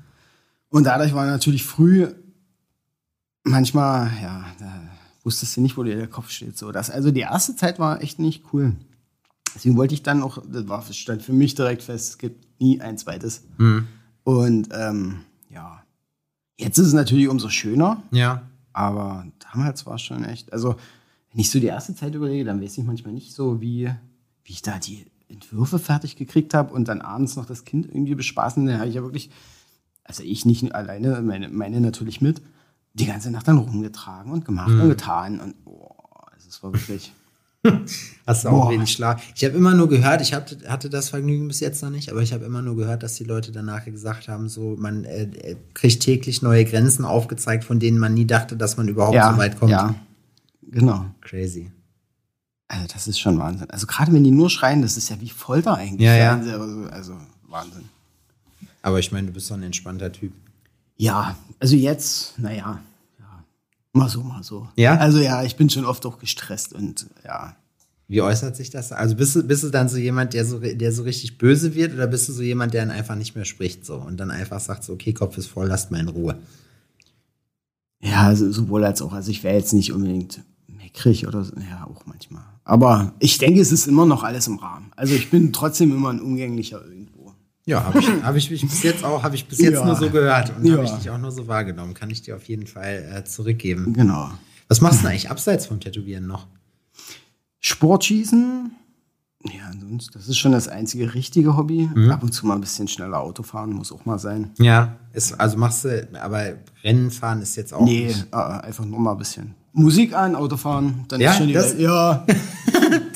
Und 0.68 0.82
dadurch 0.84 1.14
war 1.14 1.24
er 1.24 1.30
natürlich 1.30 1.62
früh 1.64 2.08
manchmal, 3.44 4.10
ja, 4.20 4.44
da 4.58 4.82
wusstest 5.22 5.56
du 5.56 5.60
nicht, 5.60 5.76
wo 5.76 5.84
dir 5.84 5.94
der 5.94 6.08
Kopf 6.08 6.30
steht. 6.30 6.58
So, 6.58 6.72
das, 6.72 6.90
also 6.90 7.12
die 7.12 7.20
erste 7.20 7.54
Zeit 7.54 7.78
war 7.78 8.02
echt 8.02 8.18
nicht 8.18 8.42
cool. 8.52 8.72
Deswegen 9.54 9.76
wollte 9.76 9.94
ich 9.94 10.02
dann 10.02 10.22
auch, 10.22 10.42
das 10.46 10.68
war, 10.68 10.82
stand 10.92 11.22
für 11.22 11.32
mich 11.32 11.54
direkt 11.54 11.82
fest, 11.82 12.10
es 12.10 12.18
gibt 12.18 12.60
nie 12.60 12.80
ein 12.80 12.98
zweites. 12.98 13.44
Und 14.24 14.68
ähm, 14.72 15.20
ja, 15.50 15.82
jetzt 16.58 16.78
ist 16.78 16.88
es 16.88 16.92
natürlich 16.92 17.28
umso 17.28 17.48
schöner. 17.48 18.02
Ja. 18.10 18.42
Aber 18.72 19.26
damals 19.52 19.86
war 19.86 19.94
es 19.94 20.02
schon 20.02 20.24
echt, 20.24 20.52
also 20.52 20.76
wenn 21.32 21.40
ich 21.40 21.50
so 21.50 21.58
die 21.60 21.66
erste 21.66 21.94
Zeit 21.94 22.14
überlege, 22.14 22.44
dann 22.44 22.60
weiß 22.60 22.78
ich 22.78 22.84
manchmal 22.84 23.12
nicht 23.12 23.34
so, 23.34 23.60
wie, 23.60 23.90
wie 24.44 24.52
ich 24.52 24.62
da 24.62 24.78
die 24.78 25.06
Entwürfe 25.28 25.78
fertig 25.78 26.16
gekriegt 26.16 26.54
habe 26.54 26.72
und 26.72 26.88
dann 26.88 27.00
abends 27.00 27.36
noch 27.36 27.46
das 27.46 27.64
Kind 27.64 27.86
irgendwie 27.86 28.14
bespaßen. 28.14 28.64
Da 28.66 28.78
habe 28.78 28.88
ich 28.88 28.94
ja 28.94 29.02
wirklich, 29.02 29.30
also 30.04 30.22
ich 30.22 30.46
nicht 30.46 30.74
alleine, 30.74 31.20
meine, 31.22 31.48
meine 31.48 31.80
natürlich 31.80 32.20
mit, 32.20 32.40
die 32.94 33.06
ganze 33.06 33.30
Nacht 33.30 33.46
dann 33.46 33.58
rumgetragen 33.58 34.32
und 34.32 34.44
gemacht 34.44 34.70
und 34.70 34.88
getan. 34.88 35.40
Und 35.40 35.54
oh, 35.64 35.90
also 36.32 36.48
es 36.48 36.62
war 36.62 36.72
wirklich. 36.72 37.12
Hast 38.26 38.44
du 38.44 38.48
auch 38.50 38.64
Boah. 38.64 38.70
wenig 38.72 38.92
Schlaf. 38.92 39.22
Ich 39.34 39.42
habe 39.44 39.56
immer 39.56 39.72
nur 39.72 39.88
gehört, 39.88 40.20
ich 40.20 40.34
hatte, 40.34 40.58
hatte 40.68 40.90
das 40.90 41.08
Vergnügen 41.08 41.48
bis 41.48 41.60
jetzt 41.60 41.82
noch 41.82 41.88
nicht, 41.88 42.10
aber 42.10 42.20
ich 42.20 42.34
habe 42.34 42.44
immer 42.44 42.60
nur 42.60 42.76
gehört, 42.76 43.02
dass 43.02 43.14
die 43.14 43.24
Leute 43.24 43.52
danach 43.52 43.86
gesagt 43.86 44.28
haben, 44.28 44.50
so 44.50 44.76
man 44.78 45.04
äh, 45.04 45.22
äh, 45.22 45.56
kriegt 45.72 46.02
täglich 46.02 46.42
neue 46.42 46.66
Grenzen 46.66 47.06
aufgezeigt, 47.06 47.64
von 47.64 47.80
denen 47.80 47.98
man 47.98 48.12
nie 48.12 48.26
dachte, 48.26 48.54
dass 48.54 48.76
man 48.76 48.86
überhaupt 48.86 49.14
ja, 49.14 49.32
so 49.32 49.38
weit 49.38 49.58
kommt. 49.58 49.70
ja, 49.70 49.94
genau. 50.70 51.06
Crazy. 51.22 51.70
Also 52.68 52.86
das 52.92 53.08
ist 53.08 53.18
schon 53.18 53.38
Wahnsinn. 53.38 53.70
Also 53.70 53.86
gerade 53.86 54.12
wenn 54.12 54.24
die 54.24 54.30
nur 54.30 54.50
schreien, 54.50 54.82
das 54.82 54.98
ist 54.98 55.08
ja 55.08 55.18
wie 55.20 55.30
Folter 55.30 55.74
eigentlich. 55.76 56.02
Ja, 56.06 56.14
ja. 56.14 56.36
Also, 56.36 56.84
also 56.90 57.16
Wahnsinn. 57.48 57.88
Aber 58.82 58.98
ich 58.98 59.10
meine, 59.10 59.28
du 59.28 59.32
bist 59.32 59.46
so 59.46 59.54
ein 59.54 59.62
entspannter 59.62 60.12
Typ. 60.12 60.32
Ja, 60.96 61.36
also 61.60 61.76
jetzt, 61.76 62.38
naja, 62.38 62.56
ja, 62.56 62.80
mal 63.98 64.08
so, 64.08 64.22
mal 64.22 64.42
so. 64.42 64.68
Ja? 64.76 64.96
Also 64.96 65.18
ja, 65.18 65.42
ich 65.44 65.56
bin 65.56 65.70
schon 65.70 65.84
oft 65.84 66.04
auch 66.06 66.18
gestresst 66.18 66.72
und 66.72 67.06
ja. 67.24 67.56
Wie 68.10 68.22
äußert 68.22 68.56
sich 68.56 68.70
das? 68.70 68.90
Also 68.90 69.16
bist 69.16 69.36
du, 69.36 69.42
bist 69.42 69.64
du 69.64 69.68
dann 69.68 69.90
so 69.90 69.98
jemand, 69.98 70.32
der 70.32 70.46
so, 70.46 70.58
der 70.60 70.92
so 70.92 71.02
richtig 71.02 71.36
böse 71.36 71.74
wird 71.74 71.92
oder 71.92 72.06
bist 72.06 72.26
du 72.28 72.32
so 72.32 72.42
jemand, 72.42 72.72
der 72.72 72.86
dann 72.86 72.90
einfach 72.90 73.16
nicht 73.16 73.36
mehr 73.36 73.44
spricht 73.44 73.84
so 73.84 73.96
und 73.96 74.16
dann 74.18 74.30
einfach 74.30 74.60
sagt 74.60 74.84
so, 74.84 74.94
okay, 74.94 75.12
Kopf 75.12 75.36
ist 75.36 75.48
voll, 75.48 75.66
lasst 75.66 75.90
mal 75.90 76.00
in 76.00 76.08
Ruhe. 76.08 76.38
Ja, 78.00 78.22
also 78.22 78.50
sowohl 78.50 78.84
als 78.84 79.02
auch. 79.02 79.12
Also 79.12 79.30
ich 79.30 79.44
wäre 79.44 79.56
jetzt 79.56 79.74
nicht 79.74 79.92
unbedingt 79.92 80.40
kriege 80.98 81.26
oder 81.26 81.44
so. 81.44 81.54
Ja, 81.56 81.86
auch 81.86 82.06
manchmal. 82.06 82.42
Aber 82.64 83.12
ich 83.18 83.38
denke, 83.38 83.60
es 83.60 83.72
ist 83.72 83.86
immer 83.86 84.04
noch 84.04 84.22
alles 84.22 84.46
im 84.46 84.58
Rahmen. 84.58 84.90
Also 84.96 85.14
ich 85.14 85.30
bin 85.30 85.52
trotzdem 85.52 85.92
immer 85.92 86.10
ein 86.10 86.20
umgänglicher 86.20 86.84
irgendwo. 86.84 87.17
Ja, 87.68 87.84
habe 87.84 87.98
ich, 87.98 88.08
hab 88.08 88.34
ich 88.34 88.50
mich 88.50 88.62
bis 88.62 88.82
jetzt 88.82 89.04
auch, 89.04 89.22
habe 89.22 89.34
ich 89.34 89.46
bis 89.46 89.58
jetzt 89.58 89.74
Ja. 89.74 89.84
nur 89.84 89.94
so 89.94 90.08
gehört 90.08 90.56
und 90.56 90.64
Ja. 90.64 90.72
habe 90.76 90.84
ich 90.84 90.90
dich 90.92 91.10
auch 91.10 91.18
nur 91.18 91.30
so 91.30 91.46
wahrgenommen. 91.48 91.92
Kann 91.92 92.08
ich 92.08 92.22
dir 92.22 92.34
auf 92.36 92.44
jeden 92.44 92.66
Fall 92.66 93.12
äh, 93.14 93.24
zurückgeben. 93.24 93.92
Genau. 93.92 94.30
Was 94.68 94.80
machst 94.80 95.04
du 95.04 95.08
eigentlich 95.08 95.30
abseits 95.30 95.66
vom 95.66 95.78
Tätowieren 95.78 96.26
noch? 96.26 96.46
Sportschießen. 97.60 98.70
Ja, 99.44 99.70
sonst, 99.80 100.14
das 100.14 100.28
ist 100.28 100.38
schon 100.38 100.52
das 100.52 100.66
einzige 100.68 101.14
richtige 101.14 101.56
Hobby. 101.56 101.88
Mhm. 101.94 102.10
Ab 102.10 102.22
und 102.22 102.32
zu 102.32 102.46
mal 102.46 102.54
ein 102.54 102.60
bisschen 102.60 102.88
schneller 102.88 103.20
Auto 103.20 103.42
fahren, 103.42 103.72
muss 103.72 103.92
auch 103.92 104.04
mal 104.04 104.18
sein. 104.18 104.50
Ja, 104.58 104.96
ist, 105.12 105.38
also 105.38 105.56
machst 105.58 105.84
du, 105.84 106.08
aber 106.20 106.54
Rennen 106.82 107.10
fahren 107.10 107.40
ist 107.42 107.54
jetzt 107.56 107.72
auch 107.72 107.84
Nee, 107.84 108.06
nicht. 108.06 108.26
äh, 108.32 108.36
einfach 108.36 108.84
nur 108.84 108.98
mal 108.98 109.12
ein 109.12 109.18
bisschen. 109.18 109.54
Musik 109.72 110.12
an, 110.14 110.34
Auto 110.34 110.56
fahren, 110.56 111.04
dann 111.08 111.20
Ja, 111.20 111.30
ist 111.30 111.36
schon 111.38 111.46
die 111.46 111.52
das- 111.52 111.72
Welt. 111.74 111.80
Ja, 111.80 112.26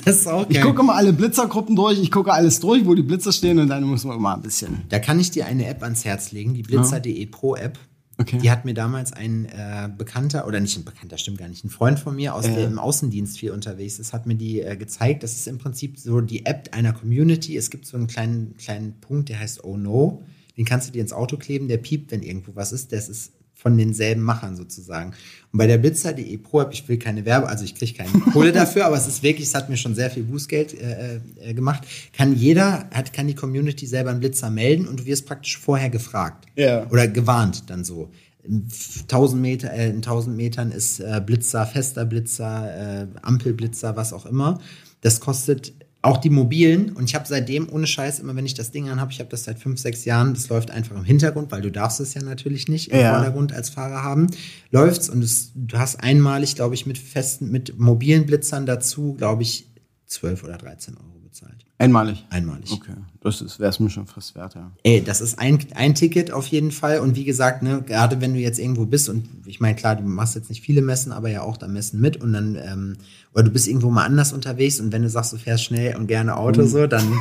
Das 0.04 0.16
ist 0.16 0.26
auch 0.26 0.48
ich 0.48 0.56
geil. 0.56 0.64
gucke 0.64 0.82
mal 0.82 0.96
alle 0.96 1.12
Blitzergruppen 1.12 1.76
durch, 1.76 1.98
ich 2.00 2.10
gucke 2.10 2.32
alles 2.32 2.60
durch, 2.60 2.84
wo 2.84 2.94
die 2.94 3.02
Blitzer 3.02 3.32
stehen 3.32 3.58
und 3.58 3.68
dann 3.68 3.84
muss 3.84 4.04
man 4.04 4.20
mal 4.20 4.34
ein 4.34 4.42
bisschen. 4.42 4.82
Da 4.88 4.98
kann 4.98 5.20
ich 5.20 5.30
dir 5.30 5.46
eine 5.46 5.66
App 5.66 5.82
ans 5.82 6.04
Herz 6.04 6.32
legen, 6.32 6.54
die 6.54 6.62
Blitzer.de 6.62 7.26
Pro 7.26 7.54
App. 7.56 7.78
Okay. 8.18 8.38
Die 8.38 8.50
hat 8.50 8.64
mir 8.64 8.74
damals 8.74 9.12
ein 9.12 9.46
äh, 9.46 9.88
Bekannter, 9.96 10.46
oder 10.46 10.60
nicht 10.60 10.76
ein 10.76 10.84
Bekannter, 10.84 11.18
stimmt 11.18 11.38
gar 11.38 11.48
nicht, 11.48 11.64
ein 11.64 11.70
Freund 11.70 11.98
von 11.98 12.14
mir, 12.14 12.34
aus 12.34 12.44
der 12.44 12.66
im 12.66 12.78
Außendienst 12.78 13.38
viel 13.38 13.52
unterwegs 13.52 13.98
ist, 13.98 14.12
hat 14.12 14.26
mir 14.26 14.34
die 14.34 14.60
äh, 14.60 14.76
gezeigt. 14.76 15.22
Das 15.22 15.32
ist 15.32 15.48
im 15.48 15.58
Prinzip 15.58 15.98
so 15.98 16.20
die 16.20 16.44
App 16.46 16.68
einer 16.72 16.92
Community. 16.92 17.56
Es 17.56 17.70
gibt 17.70 17.86
so 17.86 17.96
einen 17.96 18.06
kleinen, 18.06 18.56
kleinen 18.58 19.00
Punkt, 19.00 19.28
der 19.28 19.38
heißt 19.40 19.64
Oh 19.64 19.76
No. 19.76 20.22
Den 20.56 20.66
kannst 20.66 20.88
du 20.88 20.92
dir 20.92 21.00
ins 21.00 21.12
Auto 21.14 21.38
kleben, 21.38 21.68
der 21.68 21.78
piept, 21.78 22.12
wenn 22.12 22.22
irgendwo 22.22 22.54
was 22.54 22.72
ist. 22.72 22.92
Das 22.92 23.08
ist 23.08 23.32
von 23.62 23.78
denselben 23.78 24.22
Machern 24.22 24.56
sozusagen. 24.56 25.12
Und 25.52 25.58
bei 25.58 25.68
der 25.68 25.78
Blitzer.de 25.78 26.36
Pro 26.38 26.62
App, 26.62 26.72
ich 26.72 26.88
will 26.88 26.98
keine 26.98 27.24
Werbe, 27.24 27.48
also 27.48 27.64
ich 27.64 27.76
kriege 27.76 27.94
keine 27.94 28.10
Kohle 28.32 28.50
dafür, 28.52 28.86
aber 28.86 28.96
es 28.96 29.06
ist 29.06 29.22
wirklich, 29.22 29.46
es 29.46 29.54
hat 29.54 29.70
mir 29.70 29.76
schon 29.76 29.94
sehr 29.94 30.10
viel 30.10 30.24
Bußgeld 30.24 30.74
äh, 30.80 31.20
äh, 31.40 31.54
gemacht. 31.54 31.86
Kann 32.12 32.34
jeder, 32.34 32.88
hat, 32.92 33.12
kann 33.12 33.28
die 33.28 33.36
Community 33.36 33.86
selber 33.86 34.10
einen 34.10 34.18
Blitzer 34.18 34.50
melden 34.50 34.88
und 34.88 35.00
du 35.00 35.06
wirst 35.06 35.26
praktisch 35.26 35.58
vorher 35.58 35.90
gefragt. 35.90 36.46
Ja. 36.56 36.88
Oder 36.90 37.06
gewarnt 37.06 37.70
dann 37.70 37.84
so. 37.84 38.10
In 38.42 38.66
1000 39.02 39.40
Meter, 39.40 39.72
äh, 39.72 39.90
in 39.90 39.96
1000 39.96 40.36
Metern 40.36 40.72
ist 40.72 40.98
äh, 40.98 41.22
Blitzer, 41.24 41.64
fester 41.64 42.04
Blitzer, 42.04 43.02
äh, 43.02 43.06
Ampelblitzer, 43.22 43.94
was 43.94 44.12
auch 44.12 44.26
immer. 44.26 44.58
Das 45.02 45.20
kostet 45.20 45.72
auch 46.04 46.18
die 46.18 46.30
mobilen 46.30 46.90
und 46.92 47.04
ich 47.04 47.14
habe 47.14 47.26
seitdem 47.28 47.68
ohne 47.70 47.86
Scheiß 47.86 48.18
immer, 48.18 48.34
wenn 48.34 48.44
ich 48.44 48.54
das 48.54 48.72
Ding 48.72 48.88
anhabe, 48.88 49.12
ich 49.12 49.20
habe 49.20 49.30
das 49.30 49.44
seit 49.44 49.60
fünf, 49.60 49.78
sechs 49.78 50.04
Jahren, 50.04 50.34
das 50.34 50.48
läuft 50.48 50.72
einfach 50.72 50.96
im 50.96 51.04
Hintergrund, 51.04 51.52
weil 51.52 51.62
du 51.62 51.70
darfst 51.70 52.00
es 52.00 52.14
ja 52.14 52.22
natürlich 52.22 52.68
nicht 52.68 52.90
im 52.90 52.98
Ja. 52.98 53.14
Vordergrund 53.14 53.52
als 53.52 53.70
Fahrer 53.70 54.02
haben, 54.02 54.26
läuft's 54.72 55.08
und 55.08 55.22
es, 55.22 55.52
du 55.54 55.78
hast 55.78 55.96
einmalig, 56.02 56.56
glaube 56.56 56.74
ich, 56.74 56.86
mit 56.86 56.98
festen, 56.98 57.50
mit 57.52 57.78
mobilen 57.78 58.26
Blitzern 58.26 58.66
dazu, 58.66 59.14
glaube 59.14 59.42
ich, 59.42 59.68
12 60.06 60.42
oder 60.42 60.58
13 60.58 60.96
Euro 60.96 61.20
bezahlt. 61.22 61.64
Einmalig. 61.78 62.24
Einmalig. 62.30 62.72
Okay, 62.72 62.92
das 63.22 63.58
wäre 63.58 63.70
es 63.70 63.78
mir 63.78 63.90
schon 63.90 64.06
fast 64.06 64.34
wert, 64.34 64.54
ja. 64.54 64.70
Ey, 64.82 65.02
das 65.02 65.20
ist 65.20 65.38
ein, 65.38 65.58
ein 65.74 65.94
Ticket 65.94 66.32
auf 66.32 66.46
jeden 66.48 66.72
Fall. 66.72 66.98
Und 67.00 67.16
wie 67.16 67.24
gesagt, 67.24 67.62
ne, 67.62 67.82
gerade 67.82 68.20
wenn 68.20 68.34
du 68.34 68.40
jetzt 68.40 68.58
irgendwo 68.58 68.84
bist 68.84 69.08
und 69.08 69.28
ich 69.46 69.60
meine, 69.60 69.76
klar, 69.76 69.96
du 69.96 70.02
machst 70.02 70.34
jetzt 70.34 70.48
nicht 70.48 70.62
viele 70.62 70.82
Messen, 70.82 71.12
aber 71.12 71.30
ja 71.30 71.42
auch 71.42 71.56
da 71.56 71.68
Messen 71.68 72.00
mit 72.00 72.16
und 72.16 72.32
dann, 72.32 72.56
ähm, 72.56 72.96
oder 73.32 73.44
du 73.44 73.50
bist 73.50 73.68
irgendwo 73.68 73.90
mal 73.90 74.04
anders 74.04 74.32
unterwegs 74.32 74.80
und 74.80 74.92
wenn 74.92 75.02
du 75.02 75.08
sagst, 75.08 75.32
du 75.32 75.36
fährst 75.36 75.64
schnell 75.64 75.96
und 75.96 76.06
gerne 76.06 76.36
Auto 76.36 76.66
so, 76.66 76.86
dann, 76.86 77.12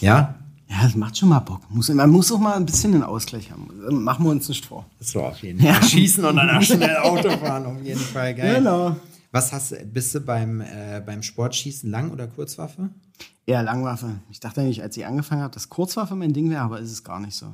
ja, 0.00 0.34
Ja, 0.72 0.84
das 0.84 0.94
macht 0.94 1.18
schon 1.18 1.28
mal 1.28 1.40
Bock. 1.40 1.60
Muss, 1.68 1.90
man 1.90 2.08
muss 2.08 2.32
auch 2.32 2.38
mal 2.38 2.54
ein 2.54 2.64
bisschen 2.64 2.94
einen 2.94 3.02
Ausgleich 3.02 3.50
haben. 3.50 3.68
Machen 4.02 4.24
wir 4.24 4.30
uns 4.30 4.48
nicht 4.48 4.64
vor. 4.64 4.86
das 4.98 5.14
war 5.14 5.24
auf 5.24 5.38
jeden 5.42 5.60
Fall. 5.60 5.82
Schießen 5.82 6.24
und 6.24 6.36
danach 6.36 6.62
schnell 6.62 6.96
Auto 6.96 7.28
fahren, 7.30 7.66
auf 7.66 7.82
jeden 7.84 8.00
Fall 8.00 8.34
geil. 8.34 8.56
Genau. 8.56 8.96
Was 9.32 9.52
hast 9.52 9.72
du, 9.72 9.76
bist 9.86 10.14
du 10.14 10.20
beim, 10.20 10.60
äh, 10.60 11.02
beim 11.04 11.22
Sportschießen 11.22 11.90
Lang- 11.90 12.10
oder 12.10 12.28
Kurzwaffe? 12.28 12.90
Eher 13.46 13.62
Langwaffe. 13.62 14.20
Ich 14.30 14.40
dachte 14.40 14.60
eigentlich, 14.60 14.82
als 14.82 14.96
ich 14.96 15.06
angefangen 15.06 15.40
habe, 15.40 15.54
dass 15.54 15.70
Kurzwaffe 15.70 16.14
mein 16.14 16.34
Ding 16.34 16.50
wäre, 16.50 16.60
aber 16.60 16.78
ist 16.78 16.92
es 16.92 17.02
gar 17.02 17.18
nicht 17.18 17.34
so. 17.34 17.46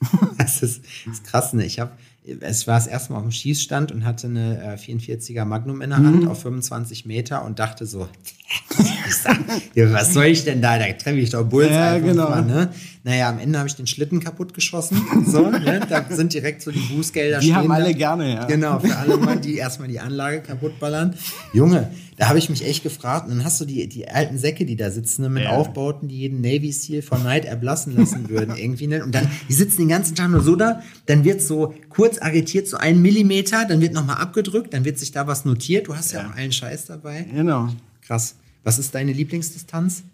Das 0.36 0.62
ist, 0.62 0.82
das 1.06 1.14
ist 1.14 1.24
krass, 1.24 1.52
ne? 1.52 1.64
Ich 1.64 1.78
habe, 1.78 1.92
es 2.40 2.66
war 2.66 2.74
das 2.74 2.88
erste 2.88 3.12
Mal 3.12 3.20
auf 3.20 3.24
dem 3.24 3.32
Schießstand 3.32 3.92
und 3.92 4.04
hatte 4.04 4.26
eine 4.26 4.74
äh, 4.74 4.76
44er 4.76 5.44
Magnum 5.44 5.80
in 5.80 5.90
der 5.90 6.00
Hand 6.00 6.26
auf 6.26 6.42
25 6.42 7.06
Meter 7.06 7.44
und 7.44 7.58
dachte 7.60 7.86
so, 7.86 8.08
ja, 9.74 9.92
was 9.92 10.12
soll 10.12 10.24
ich 10.26 10.44
denn 10.44 10.60
da? 10.62 10.78
Da 10.78 10.86
treffe 10.92 11.18
ich 11.18 11.30
doch 11.30 11.44
Bulls 11.44 11.70
Ja, 11.70 11.98
genau. 11.98 12.28
mal, 12.30 12.44
ne? 12.44 12.70
Naja, 13.04 13.28
am 13.30 13.38
Ende 13.40 13.58
habe 13.58 13.68
ich 13.68 13.74
den 13.74 13.86
Schlitten 13.88 14.20
kaputt 14.20 14.54
geschossen. 14.54 15.02
So, 15.26 15.50
ne? 15.50 15.80
Da 15.88 16.04
sind 16.08 16.32
direkt 16.32 16.62
so 16.62 16.70
die 16.70 16.78
Bußgelder 16.78 17.40
Die 17.40 17.52
haben 17.54 17.70
alle 17.70 17.86
da. 17.86 17.92
gerne, 17.92 18.32
ja. 18.34 18.44
Genau, 18.46 18.78
für 18.78 18.96
alle 18.96 19.16
mal, 19.16 19.40
die 19.40 19.56
erstmal 19.56 19.88
die 19.88 19.98
Anlage 19.98 20.40
kaputtballern. 20.40 21.14
Junge, 21.52 21.90
da 22.16 22.28
habe 22.28 22.38
ich 22.38 22.48
mich 22.48 22.64
echt 22.64 22.84
gefragt. 22.84 23.26
Und 23.28 23.36
dann 23.36 23.44
hast 23.44 23.60
du 23.60 23.64
die, 23.64 23.88
die 23.88 24.06
alten 24.08 24.38
Säcke, 24.38 24.64
die 24.64 24.76
da 24.76 24.90
sitzen, 24.90 25.22
ne, 25.22 25.30
mit 25.30 25.44
Ja. 25.44 25.50
Aufbauten, 25.50 26.06
die 26.08 26.18
jeden 26.18 26.40
Navy 26.40 26.70
Seal 26.70 27.02
von 27.02 27.22
Night 27.24 27.44
erblassen 27.44 27.96
lassen 27.96 28.28
würden, 28.28 28.54
irgendwie. 28.56 28.86
Ne? 28.86 29.02
Und 29.02 29.12
dann, 29.14 29.26
die 29.48 29.52
sitzen 29.54 29.78
den 29.78 29.88
ganzen 29.88 30.14
Tag 30.14 30.30
nur 30.30 30.42
so 30.42 30.54
da, 30.54 30.80
dann 31.06 31.24
wird 31.24 31.42
so 31.42 31.74
kurz 31.88 32.18
arretiert, 32.18 32.68
so 32.68 32.76
ein 32.76 33.02
Millimeter, 33.02 33.64
dann 33.68 33.80
wird 33.80 33.94
nochmal 33.94 34.16
abgedrückt, 34.18 34.72
dann 34.74 34.84
wird 34.84 34.98
sich 34.98 35.10
da 35.10 35.26
was 35.26 35.44
notiert. 35.44 35.88
Du 35.88 35.96
hast 35.96 36.12
ja, 36.12 36.28
auch 36.28 36.36
allen 36.36 36.52
Scheiß 36.52 36.86
dabei. 36.86 37.26
Genau. 37.34 37.68
Krass. 38.06 38.36
Was 38.64 38.78
ist 38.78 38.94
deine 38.94 39.12
Lieblingsdistanz? 39.12 40.04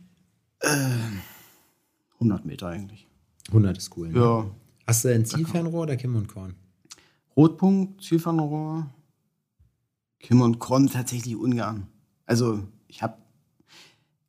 100 2.14 2.44
Meter 2.44 2.68
eigentlich. 2.68 3.07
100 3.49 3.78
ist 3.78 3.96
cool. 3.96 4.09
Ne? 4.09 4.18
Ja. 4.18 4.46
Hast 4.86 5.05
du 5.05 5.12
ein 5.14 5.24
Zielfernrohr 5.24 5.82
oder 5.82 5.96
Kim 5.96 6.16
und 6.16 6.28
Korn? 6.28 6.55
Rotpunkt, 7.36 8.03
Zielfernrohr, 8.03 8.86
Kim 10.18 10.40
und 10.40 10.59
Korn 10.59 10.88
tatsächlich 10.88 11.36
ungern. 11.36 11.86
Also 12.26 12.61
ich 12.88 13.03
habe 13.03 13.14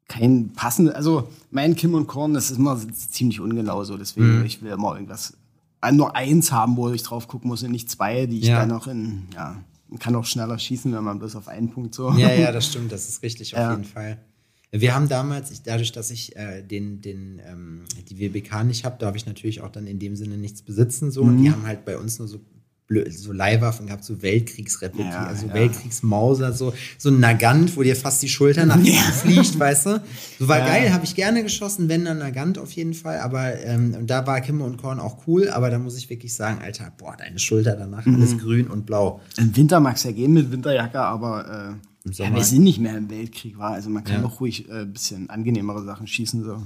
kein 0.07 0.51
passendes, 0.53 0.95
also 0.95 1.29
mein 1.51 1.75
Kim 1.75 1.93
und 1.93 2.07
Korn, 2.07 2.33
das 2.33 2.51
ist 2.51 2.57
immer 2.57 2.77
ziemlich 2.93 3.39
ungenau 3.39 3.83
so, 3.83 3.97
deswegen 3.97 4.43
ich 4.45 4.61
will 4.61 4.71
immer 4.71 4.93
irgendwas, 4.95 5.37
äh, 5.81 5.91
nur 5.91 6.15
eins 6.15 6.51
haben, 6.51 6.77
wo 6.77 6.89
ich 6.89 7.03
drauf 7.03 7.27
gucken 7.27 7.47
muss 7.49 7.63
und 7.63 7.71
nicht 7.71 7.89
zwei, 7.89 8.25
die 8.25 8.39
ich 8.39 8.47
Ja. 8.47 8.59
dann 8.59 8.69
noch 8.69 8.87
in, 8.87 9.27
ja, 9.33 9.55
kann 9.97 10.15
auch 10.15 10.25
schneller 10.25 10.59
schießen, 10.59 10.93
wenn 10.93 11.03
man 11.03 11.17
bloß 11.19 11.35
auf 11.35 11.47
einen 11.47 11.69
Punkt 11.71 11.95
so. 11.95 12.11
Ja, 12.13 12.31
ja, 12.31 12.51
das 12.51 12.67
stimmt, 12.69 12.91
das 12.91 13.09
ist 13.09 13.23
richtig, 13.23 13.55
auf 13.55 13.59
Ja. 13.61 13.71
jeden 13.71 13.85
Fall. 13.85 14.19
Wir 14.71 14.93
haben 14.93 15.09
damals, 15.09 15.49
ich, 15.49 15.63
dadurch, 15.63 15.91
dass 15.91 16.11
ich 16.11 16.35
äh, 16.35 16.61
den, 16.61 17.01
den, 17.01 17.41
ähm, 17.43 17.85
die 18.07 18.19
WBK 18.19 18.63
nicht 18.63 18.85
habe, 18.85 18.97
darf 18.99 19.15
ich 19.15 19.25
natürlich 19.25 19.61
auch 19.61 19.69
dann 19.71 19.87
in 19.87 19.97
dem 19.97 20.15
Sinne 20.15 20.37
nichts 20.37 20.61
besitzen. 20.61 21.09
So. 21.09 21.23
Und 21.23 21.37
Mhm. 21.37 21.41
die 21.43 21.51
haben 21.51 21.65
halt 21.65 21.85
bei 21.85 21.97
uns 21.97 22.19
nur 22.19 22.27
so 22.27 22.39
so 23.09 23.31
Leihwaffen 23.31 23.85
gehabt, 23.85 24.03
so 24.03 24.19
Weltkriegsrepliken, 24.23 25.11
Ja, 25.11 25.27
also 25.27 25.45
ja. 25.47 25.53
Weltkriegsmauser, 25.53 26.53
so, 26.53 26.73
so 26.97 27.09
ein 27.09 27.19
Nagant, 27.19 27.77
wo 27.77 27.83
dir 27.83 27.95
fast 27.95 28.21
die 28.23 28.29
Schulter 28.29 28.65
nach 28.65 28.79
hinten 28.79 28.93
fliegt, 29.13 29.59
weißt 29.59 29.85
du? 29.85 30.01
So 30.39 30.47
war 30.47 30.57
Ja. 30.59 30.65
geil, 30.65 30.91
habe 30.91 31.05
ich 31.05 31.13
gerne 31.13 31.43
geschossen, 31.43 31.87
wenn 31.87 32.05
dann 32.05 32.17
Nagant 32.17 32.57
auf 32.57 32.71
jeden 32.71 32.95
Fall, 32.95 33.19
aber 33.19 33.63
ähm, 33.63 33.93
und 33.99 34.09
da 34.09 34.25
war 34.25 34.41
Kimme 34.41 34.63
und 34.63 34.77
Korn 34.77 34.99
auch 34.99 35.27
cool, 35.27 35.49
aber 35.49 35.69
da 35.69 35.77
muss 35.77 35.97
ich 35.97 36.09
wirklich 36.09 36.33
sagen, 36.33 36.59
Alter, 36.63 36.91
boah, 36.97 37.15
deine 37.15 37.37
Schulter 37.37 37.75
danach, 37.75 38.07
alles 38.07 38.33
Mhm. 38.33 38.37
grün 38.39 38.67
und 38.67 38.87
blau. 38.87 39.21
Im 39.37 39.55
Winter 39.55 39.79
mag 39.79 39.95
es 39.97 40.03
ja 40.03 40.11
gehen 40.11 40.33
mit 40.33 40.51
Winterjacke, 40.51 40.99
aber 40.99 41.77
äh, 42.07 42.09
ja, 42.11 42.33
wir 42.33 42.43
sind 42.43 42.63
nicht 42.63 42.79
mehr 42.79 42.97
im 42.97 43.09
Weltkrieg, 43.11 43.59
war. 43.59 43.73
Also 43.73 43.91
man 43.91 44.03
kann 44.03 44.15
Ja. 44.15 44.21
doch 44.23 44.39
ruhig 44.41 44.67
äh, 44.67 44.81
ein 44.81 44.93
bisschen 44.93 45.29
angenehmere 45.29 45.83
Sachen 45.83 46.07
schießen 46.07 46.43
so. 46.43 46.63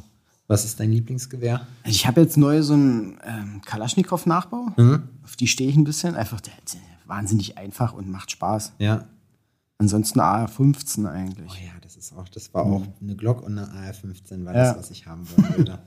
Was 0.48 0.66
ist 0.66 0.80
dein 0.80 0.92
Lieblingsgewehr? 0.92 1.66
Ich 1.86 2.06
habe 2.06 2.22
jetzt 2.22 2.38
neu 2.38 2.62
so 2.62 2.74
einen 2.74 3.18
ähm, 3.26 3.62
Kalaschnikow-Nachbau. 3.66 4.68
Mhm. 4.78 5.04
Auf 5.24 5.36
die 5.36 5.48
stehe 5.48 5.70
ich 5.70 5.76
ein 5.78 5.84
bisschen. 5.86 6.16
Einfach 6.16 6.42
der, 6.42 6.54
der 6.74 6.82
wahnsinnig 7.06 7.58
einfach 7.58 7.94
und 7.94 8.10
macht 8.10 8.32
Spaß. 8.32 8.74
Ja. 8.80 9.06
Ansonsten 9.78 10.20
AR-15 10.20 11.10
eigentlich. 11.10 11.50
Oh 11.52 11.66
ja, 11.66 11.72
das 11.82 11.96
ist 11.96 12.14
auch, 12.14 12.28
das 12.30 12.54
war 12.54 12.64
auch 12.66 12.84
eine 13.02 13.16
Glock 13.16 13.42
und 13.44 13.58
eine 13.58 13.70
AR-15 13.70 14.46
war 14.46 14.54
Ja. 14.56 14.70
das, 14.74 14.78
was 14.78 14.92
ich 14.92 15.06
haben 15.08 15.28
würde. 15.30 15.80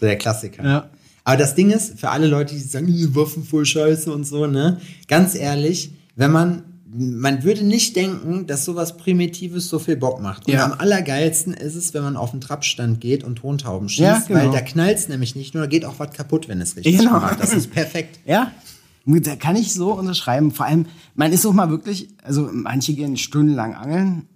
der 0.06 0.16
Klassiker. 0.18 0.64
Ja. 0.64 0.90
Aber 1.24 1.36
das 1.38 1.54
Ding 1.54 1.70
ist, 1.70 1.98
für 1.98 2.10
alle 2.10 2.26
Leute, 2.26 2.54
die 2.54 2.60
sagen, 2.60 2.86
die 2.86 3.14
Waffen 3.16 3.42
voll 3.44 3.64
scheiße 3.64 4.12
und 4.12 4.24
so, 4.24 4.46
ne? 4.46 4.78
Ganz 5.08 5.34
ehrlich, 5.34 5.94
wenn 6.16 6.30
man, 6.30 6.62
man 6.96 7.42
würde 7.42 7.64
nicht 7.64 7.96
denken, 7.96 8.46
dass 8.46 8.64
sowas 8.64 8.96
Primitives 8.96 9.68
so 9.68 9.78
viel 9.78 9.96
Bock 9.96 10.20
macht. 10.22 10.46
Und 10.46 10.52
Ja. 10.54 10.64
am 10.64 10.72
allergeilsten 10.72 11.52
ist 11.54 11.74
es, 11.74 11.92
wenn 11.92 12.02
man 12.04 12.16
auf 12.16 12.30
den 12.30 12.40
Trappstand 12.40 13.00
geht 13.00 13.24
und 13.24 13.36
Tontauben 13.36 13.88
schießt, 13.88 14.00
Ja, 14.00 14.22
genau. 14.26 14.40
weil 14.40 14.50
da 14.50 14.60
knallt's 14.60 15.08
nämlich 15.08 15.34
nicht 15.34 15.54
nur, 15.54 15.64
da 15.64 15.68
geht 15.68 15.84
auch 15.84 15.98
was 15.98 16.12
kaputt, 16.12 16.48
wenn 16.48 16.60
es 16.60 16.76
richtig 16.76 16.98
Genau. 16.98 17.12
macht. 17.12 17.40
Das 17.40 17.52
ist 17.52 17.70
perfekt. 17.72 18.20
Ja, 18.26 18.52
da 19.06 19.36
kann 19.36 19.56
ich 19.56 19.72
so 19.74 19.92
unterschreiben. 19.92 20.50
Vor 20.52 20.66
allem, 20.66 20.86
man 21.14 21.32
ist 21.32 21.44
auch 21.44 21.52
mal 21.52 21.68
wirklich, 21.68 22.08
also 22.22 22.48
manche 22.52 22.94
gehen 22.94 23.16
stundenlang 23.16 23.74
angeln, 23.74 24.28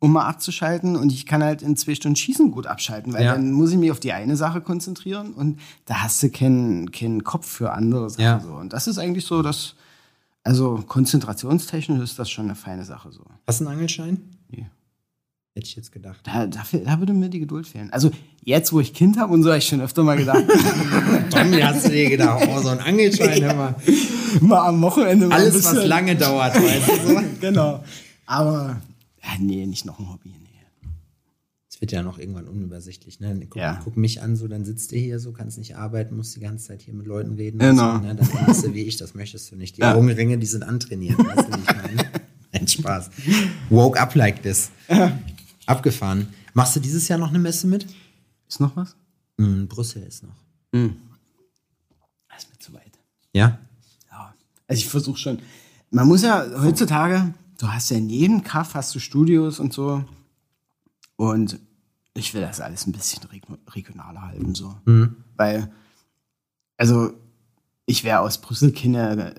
um 0.00 0.12
mal 0.12 0.26
abzuschalten 0.26 0.96
und 0.96 1.12
ich 1.12 1.26
kann 1.26 1.42
halt 1.42 1.60
in 1.62 1.76
zwei 1.76 1.94
Stunden 1.94 2.16
Schießen 2.16 2.50
gut 2.52 2.66
abschalten, 2.66 3.12
weil 3.12 3.24
Ja. 3.24 3.32
dann 3.34 3.52
muss 3.52 3.70
ich 3.72 3.76
mich 3.76 3.90
auf 3.90 4.00
die 4.00 4.12
eine 4.12 4.36
Sache 4.36 4.60
konzentrieren 4.60 5.32
und 5.34 5.58
da 5.86 6.02
hast 6.04 6.22
du 6.22 6.30
keinen, 6.30 6.90
keinen 6.92 7.22
Kopf 7.24 7.46
für 7.46 7.72
andere 7.72 8.08
Sachen. 8.08 8.22
Ja. 8.24 8.40
So. 8.40 8.52
Und 8.54 8.72
das 8.72 8.86
ist 8.86 8.98
eigentlich 8.98 9.24
so, 9.26 9.42
dass, 9.42 9.74
also 10.44 10.82
konzentrationstechnisch 10.86 12.00
ist 12.00 12.18
das 12.18 12.30
schon 12.30 12.46
eine 12.46 12.54
feine 12.54 12.84
Sache 12.84 13.12
so. 13.12 13.24
Hast 13.46 13.60
du 13.60 13.64
einen 13.66 13.74
Angelschein? 13.74 14.20
Nee. 14.48 14.66
Hätte 15.54 15.66
ich 15.66 15.76
jetzt 15.76 15.90
gedacht. 15.92 16.20
Da, 16.22 16.46
da, 16.46 16.62
da 16.72 16.98
würde 17.00 17.12
mir 17.12 17.28
die 17.28 17.40
Geduld 17.40 17.66
fehlen. 17.66 17.92
Also 17.92 18.10
jetzt, 18.44 18.72
wo 18.72 18.80
ich 18.80 18.94
Kind 18.94 19.18
habe 19.18 19.32
und 19.32 19.42
so, 19.42 19.48
habe 19.48 19.58
ich 19.58 19.66
schon 19.66 19.80
öfter 19.80 20.04
mal 20.04 20.16
gedacht, 20.16 20.44
Tommy, 21.30 21.60
hast 21.60 21.86
du 21.86 21.90
dir 21.90 22.08
gedacht, 22.10 22.46
oh, 22.48 22.60
so 22.60 22.68
ein 22.68 22.78
Angelschein, 22.78 23.42
hör 23.44 23.54
mal. 23.54 23.74
mal 24.40 24.68
am 24.68 24.80
Wochenende 24.82 25.26
mal 25.26 25.34
Alles, 25.40 25.64
was 25.64 25.84
lange 25.84 26.14
dauert, 26.16 26.54
weißt 26.54 26.88
du 26.88 27.08
so. 27.08 27.20
genau. 27.40 27.82
Aber 28.26 28.80
ja, 29.22 29.32
Ja, 29.32 29.38
nee, 29.40 29.66
nicht 29.66 29.84
noch 29.84 29.98
ein 29.98 30.08
Hobby. 30.08 30.32
Es 31.78 31.80
wird 31.82 31.92
ja 31.92 32.02
noch 32.02 32.18
irgendwann 32.18 32.48
unübersichtlich. 32.48 33.20
Ne? 33.20 33.38
Guck, 33.48 33.54
Ja. 33.56 33.80
guck 33.84 33.96
mich 33.96 34.20
an, 34.20 34.34
so 34.34 34.48
dann 34.48 34.64
sitzt 34.64 34.90
du 34.90 34.96
hier, 34.96 35.20
so 35.20 35.30
kannst 35.30 35.58
nicht 35.58 35.76
arbeiten, 35.76 36.16
musst 36.16 36.34
die 36.34 36.40
ganze 36.40 36.66
Zeit 36.66 36.82
hier 36.82 36.92
mit 36.92 37.06
Leuten 37.06 37.34
reden. 37.34 37.60
Genau. 37.60 37.92
So, 37.92 37.98
ne? 38.00 38.16
Dann 38.16 38.28
endest 38.28 38.64
du 38.66 38.74
wie 38.74 38.82
ich, 38.82 38.96
das 38.96 39.14
möchtest 39.14 39.52
du 39.52 39.56
nicht. 39.56 39.76
Die 39.76 39.82
Ja. 39.82 39.94
Augenringe, 39.94 40.38
die 40.38 40.46
sind 40.46 40.64
antrainiert. 40.64 41.16
Weißt 41.18 41.48
du, 41.48 41.56
wie 41.56 41.60
ich 41.60 41.66
meine? 41.76 42.10
Ein 42.52 42.66
Spaß. 42.66 43.10
Woke 43.70 44.00
up 44.00 44.12
like 44.16 44.42
this. 44.42 44.70
Abgefahren. 45.66 46.26
Machst 46.52 46.74
du 46.74 46.80
dieses 46.80 47.06
Jahr 47.06 47.20
noch 47.20 47.28
eine 47.28 47.38
Messe 47.38 47.68
mit? 47.68 47.86
Ist 48.48 48.58
noch 48.58 48.74
was? 48.74 48.96
Hm, 49.38 49.68
Brüssel 49.68 50.02
ist 50.02 50.24
noch. 50.24 50.34
Das 50.72 52.42
ist 52.42 52.50
mir 52.50 52.58
zu 52.58 52.72
weit. 52.74 52.98
Ja? 53.32 53.58
Ja. 54.10 54.34
Also 54.66 54.80
ich 54.80 54.88
versuche 54.88 55.18
schon. 55.18 55.38
Man 55.92 56.08
muss 56.08 56.22
ja 56.22 56.44
heutzutage, 56.60 57.32
du 57.58 57.68
hast 57.68 57.90
ja 57.90 57.98
in 57.98 58.08
jedem 58.10 58.42
Kaff 58.42 58.74
hast 58.74 58.92
du 58.96 58.98
Studios 58.98 59.60
und 59.60 59.72
so. 59.72 60.04
Und 61.16 61.58
ich 62.18 62.34
will 62.34 62.40
das 62.42 62.60
alles 62.60 62.86
ein 62.86 62.92
bisschen 62.92 63.22
reg 63.24 63.42
regionaler 63.74 64.22
halten, 64.22 64.54
so. 64.54 64.74
Weil, 65.36 65.70
also, 66.76 67.12
ich 67.86 68.04
wäre 68.04 68.20
aus 68.20 68.38
Brüssel 68.38 68.72
keine, 68.72 69.34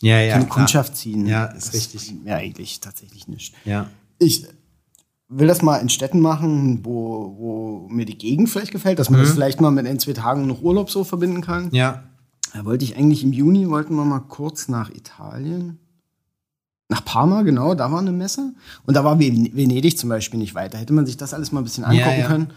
äh, 0.00 0.06
Ja, 0.06 0.20
ja, 0.20 0.34
keine. 0.34 0.48
Kundschaft 0.48 0.96
ziehen. 0.96 1.26
Ja, 1.26 1.46
ist 1.46 1.68
Das 1.68 1.74
richtig. 1.74 2.14
Ja, 2.24 2.36
eigentlich 2.36 2.80
tatsächlich 2.80 3.28
nicht. 3.28 3.54
Ja. 3.64 3.88
Ich 4.18 4.46
will 5.28 5.48
das 5.48 5.62
mal 5.62 5.78
in 5.78 5.88
Städten 5.88 6.20
machen, 6.20 6.84
wo, 6.84 7.34
wo 7.38 7.88
mir 7.90 8.06
die 8.06 8.16
Gegend 8.16 8.48
vielleicht 8.48 8.72
gefällt, 8.72 8.98
dass 8.98 9.10
man 9.10 9.20
das 9.20 9.32
vielleicht 9.32 9.60
mal 9.60 9.70
mit 9.70 9.86
ein, 9.86 9.98
zwei 9.98 10.12
Tagen 10.12 10.46
noch 10.46 10.62
Urlaub 10.62 10.90
so 10.90 11.04
verbinden 11.04 11.40
kann. 11.40 11.70
Ja. 11.72 12.04
Da 12.52 12.64
wollte 12.64 12.84
ich 12.84 12.96
eigentlich 12.96 13.24
im 13.24 13.32
Juni, 13.32 13.68
wollten 13.68 13.96
wir 13.96 14.04
mal 14.04 14.20
kurz 14.20 14.68
nach 14.68 14.90
Italien. 14.90 15.78
Nach 16.94 17.04
Parma, 17.04 17.42
genau, 17.42 17.74
da 17.74 17.90
war 17.90 17.98
eine 17.98 18.12
Messe. 18.12 18.52
Und 18.86 18.94
da 18.94 19.02
war 19.04 19.18
Ven- 19.18 19.50
Venedig 19.54 19.98
zum 19.98 20.08
Beispiel 20.10 20.38
nicht 20.38 20.54
weiter. 20.54 20.78
Hätte 20.78 20.92
man 20.92 21.06
sich 21.06 21.16
das 21.16 21.34
alles 21.34 21.50
mal 21.50 21.60
ein 21.60 21.64
bisschen 21.64 21.82
angucken 21.84 22.20
ja. 22.20 22.26
können. 22.28 22.50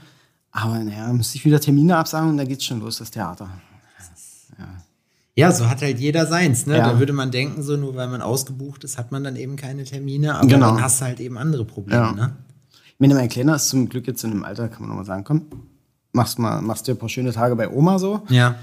Aber 0.52 0.78
naja, 0.78 1.12
musste 1.12 1.38
ich 1.38 1.46
wieder 1.46 1.60
Termine 1.60 1.98
absagen 1.98 2.30
und 2.30 2.38
da 2.38 2.44
geht's 2.46 2.64
schon 2.66 2.80
los, 2.80 2.98
das 3.00 3.10
Theater. 3.12 3.50
Ja, 5.36 5.52
so 5.52 5.70
hat 5.70 5.82
halt 5.84 6.00
jeder 6.00 6.26
seins, 6.26 6.66
ne? 6.66 6.78
Ja. 6.78 6.94
Da 6.94 7.00
würde 7.00 7.14
man 7.14 7.30
denken, 7.30 7.62
so 7.62 7.78
nur 7.78 7.96
weil 7.96 8.08
man 8.08 8.22
ausgebucht 8.22 8.84
ist, 8.84 8.98
hat 8.98 9.12
man 9.12 9.24
dann 9.24 9.36
eben 9.36 9.56
keine 9.56 9.84
Termine, 9.84 10.36
aber 10.36 10.48
Genau. 10.48 10.72
dann 10.74 10.82
hast 10.82 11.00
du 11.02 11.06
halt 11.06 11.20
eben 11.20 11.38
andere 11.38 11.64
Probleme, 11.64 12.02
Ja. 12.02 12.12
ne? 12.12 12.36
Ich 12.88 13.00
meine, 13.00 13.14
mein 13.14 13.30
Kleiner 13.30 13.56
ist 13.56 13.70
zum 13.70 13.88
Glück 13.88 14.08
jetzt 14.08 14.24
in 14.24 14.32
einem 14.32 14.44
Alter, 14.44 14.68
kann 14.68 14.80
man 14.82 14.90
nochmal 14.90 15.06
sagen, 15.06 15.24
komm, 15.24 15.44
machst 16.12 16.40
mal, 16.40 16.62
machst 16.64 16.88
dir 16.88 16.94
ein 16.94 16.98
paar 16.98 17.10
schöne 17.10 17.32
Tage 17.34 17.56
bei 17.56 17.70
Oma 17.70 18.00
so. 18.00 18.22
Ja. 18.30 18.56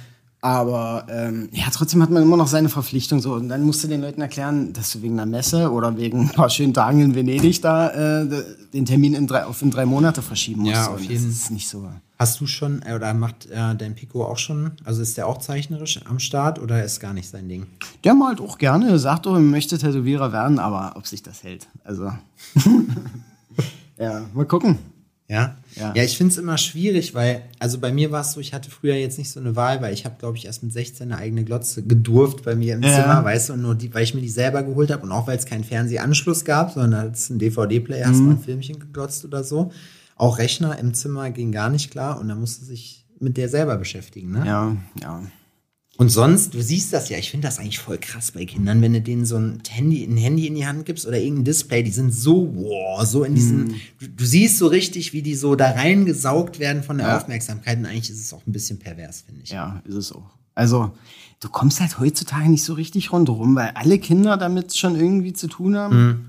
Aber 0.45 1.07
ähm, 1.09 1.49
ja, 1.53 1.65
trotzdem 1.73 2.03
hat 2.03 2.11
man 2.11 2.23
immer 2.23 2.37
noch 2.37 2.49
seine 2.49 2.69
Verpflichtung 2.69 3.19
so. 3.23 3.33
Und 3.33 3.49
dann 3.49 3.63
musst 3.63 3.83
du 3.83 3.89
den 3.89 4.03
Leuten 4.03 4.21
erklären, 4.21 4.75
dass 4.75 4.93
du 4.93 5.01
wegen 5.01 5.15
einer 5.19 5.25
Messe 5.25 5.73
oder 5.73 5.97
wegen 5.97 6.21
ein 6.25 6.29
paar 6.29 6.51
schönen 6.51 6.75
Tagen 6.75 7.01
in 7.01 7.15
Venedig 7.15 7.63
da 7.63 8.21
äh, 8.21 8.29
den 8.75 8.85
Termin 8.85 9.15
in 9.15 9.27
drei, 9.27 9.47
auf 9.47 9.63
in 9.63 9.71
drei 9.71 9.87
Monate 9.87 10.21
verschieben 10.21 10.61
musst. 10.65 10.75
Ja, 10.75 10.89
auf 10.89 11.01
jeden- 11.01 11.15
Das 11.15 11.25
ist 11.25 11.51
nicht 11.51 11.67
so. 11.67 11.89
Hast 12.19 12.39
du 12.43 12.47
schon, 12.47 12.83
äh, 12.83 12.93
oder 12.95 13.15
macht 13.15 13.47
äh, 13.47 13.75
dein 13.75 13.95
Pico 13.95 14.23
auch 14.23 14.37
schon, 14.37 14.73
also 14.85 15.01
ist 15.01 15.17
der 15.17 15.29
auch 15.29 15.39
zeichnerisch 15.39 15.99
am 16.05 16.19
Start 16.19 16.59
oder 16.61 16.85
ist 16.85 17.01
gar 17.01 17.15
nicht 17.15 17.31
sein 17.31 17.49
Ding? 17.49 17.67
Der 18.05 18.13
malt 18.13 18.39
auch 18.43 18.59
gerne, 18.59 18.91
er 18.91 18.99
sagt 18.99 19.25
doch, 19.25 19.33
er 19.33 19.41
möchte 19.41 19.79
Tätowierer 19.79 20.31
werden, 20.31 20.59
aber 20.59 20.93
ob 20.97 21.07
sich 21.07 21.23
das 21.23 21.43
hält. 21.43 21.69
Also. 21.85 22.13
ja, 23.99 24.23
mal 24.35 24.45
gucken. 24.45 24.79
Ja, 25.27 25.57
Ja. 25.77 25.93
ja 25.95 26.03
ich 26.03 26.17
finde 26.17 26.33
es 26.33 26.39
immer 26.39 26.57
schwierig, 26.59 27.15
weil, 27.15 27.43
also 27.59 27.79
bei 27.79 27.93
mir 27.93 28.11
war 28.11 28.21
es 28.21 28.33
so, 28.33 28.41
ich 28.41 28.53
hatte 28.55 28.71
früher 28.71 28.95
jetzt 28.95 29.19
nicht 29.19 29.31
so 29.31 29.41
eine 29.41 29.57
Wahl, 29.57 29.81
weil 29.83 29.93
ich 29.95 30.05
habe, 30.05 30.17
glaube 30.19 30.37
ich, 30.37 30.47
erst 30.47 30.63
mit 30.63 30.73
16 30.73 31.11
eine 31.13 31.21
eigene 31.21 31.45
Glotze 31.45 31.83
gedurft 31.83 32.45
bei 32.45 32.55
mir 32.55 32.75
im 32.75 32.83
Ja. 32.83 32.95
Zimmer, 32.95 33.25
weißt 33.25 33.49
du, 33.49 33.53
und 33.55 33.63
nur 33.63 33.75
die, 33.75 33.93
weil 33.95 34.05
ich 34.05 34.15
mir 34.15 34.21
die 34.21 34.29
selber 34.29 34.63
geholt 34.63 34.91
habe 34.91 35.03
und 35.03 35.13
auch 35.13 35.27
weil 35.27 35.37
es 35.39 35.47
keinen 35.47 35.65
Fernsehanschluss 35.65 36.45
gab, 36.45 36.73
sondern 36.73 37.01
als 37.09 37.31
ein 37.31 37.39
DVD-Player 37.39 38.07
hast 38.09 38.19
du 38.19 38.23
Mhm. 38.23 38.29
mal 38.29 38.35
ein 38.35 38.41
Filmchen 38.43 38.79
geglotzt 38.79 39.25
oder 39.25 39.43
so. 39.45 39.71
Auch 40.17 40.39
Rechner 40.39 40.79
im 40.79 40.95
Zimmer 40.95 41.31
ging 41.31 41.51
gar 41.53 41.71
nicht 41.71 41.91
klar 41.91 42.21
und 42.21 42.29
da 42.29 42.35
musste 42.35 42.65
sich 42.65 43.05
mit 43.21 43.37
der 43.37 43.49
selber 43.49 43.77
beschäftigen, 43.77 44.31
ne? 44.33 44.45
Ja, 44.47 44.77
ja. 45.03 45.23
Und 45.97 46.09
sonst, 46.09 46.55
du 46.55 46.61
siehst 46.63 46.93
das 46.93 47.09
ja, 47.09 47.19
ich 47.19 47.31
finde 47.31 47.47
das 47.47 47.59
eigentlich 47.61 47.79
voll 47.79 47.99
krass 47.99 48.33
bei 48.33 48.45
Kindern, 48.45 48.83
wenn 48.83 48.93
du 48.95 49.01
denen 49.01 49.25
so 49.25 49.37
ein 49.37 49.63
Handy, 49.69 50.03
ein 50.05 50.17
Handy 50.17 50.47
in 50.49 50.57
die 50.57 50.67
Hand 50.67 50.87
gibst 50.87 51.07
oder 51.07 51.19
irgendein 51.21 51.45
Display, 51.45 51.85
die 51.85 51.93
sind 51.93 52.13
so, 52.13 52.51
wow, 52.55 53.05
so 53.07 53.23
in 53.23 53.35
diesen, 53.37 53.65
Mhm. 53.65 53.75
du, 54.01 54.09
du 54.09 54.25
siehst 54.25 54.59
so 54.59 54.67
richtig, 54.67 55.13
wie 55.13 55.23
die 55.23 55.37
so 55.37 55.55
da 55.55 55.71
reingesaugt 55.71 56.59
werden 56.59 56.83
von 56.83 56.99
der 56.99 57.07
Ja. 57.09 57.17
Aufmerksamkeit 57.17 57.79
und 57.79 57.87
eigentlich 57.87 58.11
ist 58.11 58.21
es 58.21 58.33
auch 58.33 58.45
ein 58.47 58.53
bisschen 58.53 58.79
pervers, 58.81 59.23
finde 59.27 59.43
ich. 59.45 59.51
Ja, 59.51 59.83
ist 59.87 59.95
es 59.95 60.11
auch. 60.13 60.31
Also, 60.57 60.93
du 61.41 61.49
kommst 61.49 61.81
halt 61.81 61.99
heutzutage 62.01 62.49
nicht 62.49 62.65
so 62.65 62.75
richtig 62.75 63.13
rundherum, 63.13 63.55
weil 63.55 63.71
alle 63.75 63.99
Kinder 63.99 64.37
damit 64.37 64.77
schon 64.77 64.97
irgendwie 64.97 65.33
zu 65.33 65.47
tun 65.47 65.77
haben. 65.77 66.07
Mhm. 66.07 66.25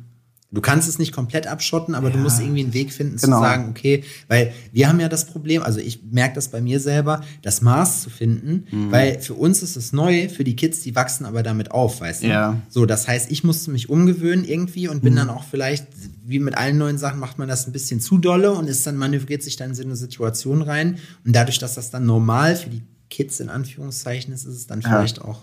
Du 0.55 0.61
kannst 0.61 0.89
es 0.89 0.97
nicht 0.97 1.11
komplett 1.11 1.45
abschotten, 1.47 1.93
aber 1.93 2.09
du 2.09 2.17
musst 2.17 2.39
irgendwie 2.39 2.63
einen 2.63 2.73
Weg 2.73 2.91
finden 2.91 3.17
Genau. 3.17 3.37
zu 3.37 3.43
sagen, 3.43 3.67
okay, 3.69 4.03
weil 4.27 4.53
wir 4.71 4.87
haben 4.89 4.99
ja 4.99 5.09
das 5.09 5.25
Problem, 5.25 5.61
also 5.61 5.79
ich 5.79 5.99
merke 6.11 6.35
das 6.35 6.47
bei 6.47 6.61
mir 6.61 6.79
selber, 6.79 7.21
das 7.43 7.61
Maß 7.61 8.01
zu 8.01 8.09
finden, 8.09 8.65
Mhm. 8.71 8.91
weil 8.91 9.19
für 9.19 9.33
uns 9.35 9.61
ist 9.61 9.75
es 9.75 9.93
neu, 9.93 10.29
für 10.29 10.43
die 10.43 10.55
Kids, 10.55 10.79
die 10.81 10.95
wachsen 10.95 11.25
aber 11.25 11.43
damit 11.43 11.71
auf, 11.71 12.01
weißt 12.01 12.23
du? 12.23 12.27
Ja. 12.27 12.51
Mhm. 12.53 12.61
So, 12.69 12.85
das 12.85 13.07
heißt, 13.07 13.29
ich 13.31 13.43
musste 13.43 13.69
mich 13.69 13.89
umgewöhnen 13.89 14.45
irgendwie 14.45 14.87
und 14.87 15.03
bin 15.03 15.15
dann 15.15 15.29
auch 15.29 15.43
vielleicht, 15.43 15.85
wie 16.25 16.39
mit 16.39 16.57
allen 16.57 16.77
neuen 16.77 16.97
Sachen, 16.97 17.19
macht 17.19 17.37
man 17.37 17.47
das 17.47 17.67
ein 17.67 17.71
bisschen 17.71 17.99
zu 17.99 18.17
dolle 18.17 18.51
und 18.53 18.67
ist 18.67 18.87
dann 18.87 18.95
manövriert 18.97 19.43
sich 19.43 19.57
dann 19.57 19.69
in 19.69 19.75
so 19.75 19.83
eine 19.83 19.95
Situation 19.95 20.61
rein 20.61 20.97
und 21.25 21.35
dadurch, 21.35 21.59
dass 21.59 21.75
das 21.75 21.91
dann 21.91 22.05
normal 22.05 22.55
für 22.55 22.69
die 22.69 22.81
Kids 23.09 23.39
in 23.39 23.49
Anführungszeichen 23.49 24.33
ist, 24.33 24.45
ist 24.45 24.55
es 24.55 24.67
dann 24.67 24.81
vielleicht 24.81 25.21
auch 25.21 25.41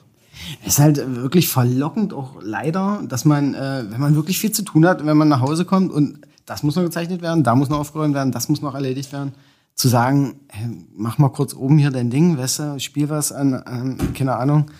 Es 0.62 0.74
ist 0.74 0.78
halt 0.78 1.16
wirklich 1.16 1.48
verlockend 1.48 2.12
auch 2.12 2.36
leider, 2.42 3.02
dass 3.08 3.24
man, 3.24 3.54
äh, 3.54 3.84
wenn 3.88 4.00
man 4.00 4.14
wirklich 4.14 4.38
viel 4.38 4.52
zu 4.52 4.62
tun 4.62 4.86
hat, 4.86 5.04
wenn 5.04 5.16
man 5.16 5.28
nach 5.28 5.40
Hause 5.40 5.64
kommt 5.64 5.92
und 5.92 6.20
das 6.46 6.62
muss 6.62 6.76
noch 6.76 6.82
gezeichnet 6.82 7.22
werden, 7.22 7.44
da 7.44 7.54
muss 7.54 7.68
noch 7.68 7.78
aufgeräumt 7.78 8.14
werden, 8.14 8.32
das 8.32 8.48
muss 8.48 8.62
noch 8.62 8.74
erledigt 8.74 9.12
werden, 9.12 9.32
zu 9.74 9.88
sagen, 9.88 10.40
hey, 10.48 10.68
mach 10.94 11.18
mal 11.18 11.28
kurz 11.28 11.54
oben 11.54 11.78
hier 11.78 11.90
dein 11.90 12.10
Ding, 12.10 12.36
weißt 12.36 12.58
du, 12.58 12.80
spiel 12.80 13.08
was 13.08 13.32
an, 13.32 13.54
an 13.54 14.14
keine 14.14 14.36
Ahnung. 14.36 14.70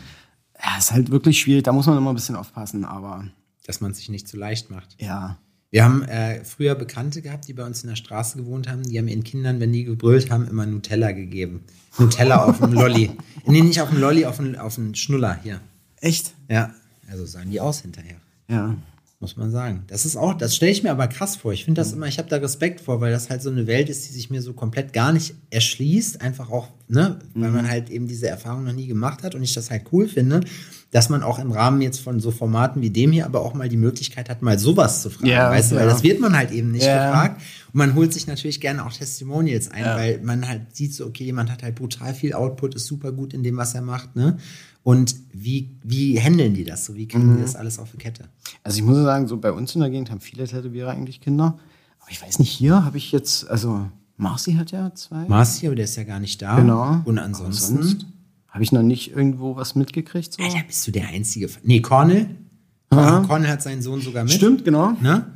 Ja, 0.63 0.79
ist 0.79 0.93
halt 0.93 1.11
wirklich 1.11 1.41
schwierig, 1.41 1.65
da 1.65 1.73
muss 1.73 1.87
man 1.87 1.97
immer 1.97 2.11
ein 2.11 2.17
bisschen 2.17 2.37
aufpassen, 2.37 2.85
aber 2.85 3.25
dass 3.67 3.81
man 3.81 3.95
sich 3.95 4.09
nicht 4.09 4.29
zu 4.29 4.37
leicht 4.37 4.71
macht. 4.71 4.97
ja. 4.99 5.37
Wir 5.73 5.85
haben 5.85 6.03
äh, 6.03 6.45
früher 6.45 6.75
Bekannte 6.75 7.23
gehabt, 7.23 7.49
die 7.49 7.55
bei 7.55 7.65
uns 7.65 7.83
in 7.83 7.89
der 7.89 7.97
Straße 7.97 8.37
gewohnt 8.37 8.69
haben. 8.69 8.83
Die 8.83 8.99
haben 8.99 9.09
ihren 9.09 9.25
Kindern, 9.25 9.59
wenn 9.59 9.73
die 9.73 9.85
gebrüllt 9.85 10.31
haben, 10.31 10.47
immer 10.47 10.67
Nutella 10.67 11.13
gegeben. 11.13 11.65
Nutella 11.99 12.45
auf 12.45 12.59
dem 12.59 12.75
Lolli. 12.75 13.11
Nee, 13.47 13.63
nicht 13.63 13.81
auf 13.81 13.89
dem 13.89 13.99
Lolli, 13.99 14.27
auf 14.27 14.37
dem, 14.37 14.55
auf 14.55 14.75
dem 14.77 14.95
Schnuller 14.95 15.41
hier. 15.43 15.61
Echt? 15.97 16.35
Ja, 16.49 16.75
also 17.11 17.25
sahen 17.25 17.51
die 17.51 17.59
aus 17.59 17.81
hinterher. 17.81 18.17
Ja. 18.49 18.77
Muss 19.19 19.37
man 19.37 19.51
sagen. 19.51 19.85
Das 19.87 20.05
ist 20.05 20.17
auch, 20.17 20.35
das 20.35 20.55
stelle 20.55 20.73
ich 20.73 20.83
mir 20.83 20.91
aber 20.91 21.09
krass 21.09 21.37
vor. 21.37 21.53
Ich 21.53 21.65
finde 21.65 21.81
das 21.81 21.93
immer, 21.93 22.07
ich 22.07 22.19
habe 22.19 22.29
da 22.29 22.37
Respekt 22.37 22.81
vor, 22.81 23.01
weil 23.01 23.11
das 23.11 23.31
halt 23.31 23.41
so 23.41 23.51
eine 23.51 23.67
Welt 23.67 23.89
ist, 23.89 24.07
die 24.07 24.13
sich 24.13 24.29
mir 24.29 24.43
so 24.43 24.53
komplett 24.53 24.93
gar 24.93 25.13
nicht 25.13 25.35
erschließt. 25.51 26.21
Einfach 26.21 26.51
auch, 26.51 26.69
ne, 26.89 27.19
weil 27.35 27.51
man 27.51 27.69
halt 27.69 27.89
eben 27.89 28.07
diese 28.07 28.29
Erfahrung 28.29 28.65
noch 28.65 28.75
nie 28.75 28.89
gemacht 28.89 29.23
hat 29.23 29.35
und 29.35 29.43
ich 29.43 29.55
das 29.55 29.71
halt 29.71 29.85
cool 29.91 30.07
finde, 30.07 30.41
dass 30.93 31.09
man 31.09 31.23
auch 31.25 31.39
im 31.41 31.51
Rahmen 31.51 31.81
jetzt 31.83 32.01
von 32.01 32.21
so 32.21 32.31
Formaten 32.31 32.81
wie 32.83 32.91
dem 32.91 33.11
hier 33.13 33.25
aber 33.27 33.41
auch 33.41 33.55
mal 33.55 33.69
die 33.69 33.77
Möglichkeit 33.79 34.29
hat, 34.29 34.43
mal 34.43 34.59
sowas 34.59 35.03
zu 35.03 35.11
fragen. 35.11 35.27
Ja, 35.27 35.51
weißt 35.51 35.73
du, 35.73 35.77
weil 35.77 35.87
ja. 35.87 35.91
das 35.91 36.03
wird 36.05 36.21
man 36.21 36.37
halt 36.37 36.53
eben 36.53 36.71
nicht 36.71 36.85
Ja. 36.87 37.07
gefragt. 37.09 37.41
Und 37.73 37.79
man 37.79 37.95
holt 37.95 38.13
sich 38.13 38.27
natürlich 38.27 38.61
gerne 38.61 38.85
auch 38.87 38.93
Testimonials 38.93 39.71
ein, 39.71 39.85
weil 39.85 40.21
man 40.23 40.47
halt 40.47 40.77
sieht 40.77 40.95
so, 40.95 41.07
okay, 41.07 41.25
jemand 41.25 41.51
hat 41.51 41.63
halt 41.63 41.75
brutal 41.75 42.13
viel 42.15 42.35
Output, 42.35 42.75
ist 42.75 42.87
super 42.87 43.11
gut 43.11 43.33
in 43.35 43.43
dem, 43.43 43.57
was 43.57 43.75
er 43.75 43.83
macht, 43.83 44.15
ne? 44.15 44.37
Und 44.85 45.15
wie, 45.33 45.71
wie 45.83 46.21
handeln 46.21 46.55
die 46.55 46.65
das 46.65 46.85
so? 46.85 46.95
Wie 46.97 47.07
kriegen 47.09 47.33
Mhm. 47.33 47.37
die 47.37 47.43
das 47.43 47.57
alles 47.57 47.79
auf 47.79 47.93
die 47.93 47.99
Kette? 47.99 48.25
Also 48.63 48.77
ich 48.79 48.85
muss 48.85 48.97
sagen, 48.99 49.29
so 49.29 49.37
bei 49.39 49.53
uns 49.53 49.75
in 49.75 49.81
der 49.81 49.91
Gegend 49.91 50.11
haben 50.11 50.21
viele 50.21 50.47
Tätowierer 50.47 50.91
eigentlich 50.91 51.21
Kinder. 51.21 51.59
Aber 52.01 52.11
ich 52.11 52.21
weiß 52.21 52.39
nicht, 52.41 52.51
hier 52.51 52.85
habe 52.85 52.99
ich 52.99 53.13
jetzt, 53.13 53.49
also 53.49 53.87
Marci 54.19 54.55
hat 54.55 54.73
ja 54.73 54.93
zwei. 54.95 55.25
Marci, 55.29 55.67
aber 55.67 55.77
der 55.77 55.85
ist 55.87 55.97
ja 55.97 56.03
gar 56.05 56.21
nicht 56.21 56.43
da. 56.43 56.57
Genau. 56.57 57.01
Und 57.05 57.19
ansonsten. 57.19 58.12
Habe 58.53 58.63
ich 58.63 58.71
noch 58.71 58.83
nicht 58.83 59.11
irgendwo 59.11 59.57
was 59.57 59.75
mitgekriegt? 59.75 60.35
So? 60.35 60.43
Alter, 60.43 60.63
bist 60.67 60.87
du 60.87 60.93
der 60.93 61.09
Einzige. 61.09 61.49
Nee, 61.65 61.81
Cornel. 61.81 62.29
Cornel 62.91 63.49
hat 63.49 63.63
seinen 63.63 63.81
Sohn 63.83 64.01
sogar 64.03 64.23
mit. 64.25 64.33
Stimmt, 64.35 64.65
genau. 64.65 64.93
Ne? 65.01 65.27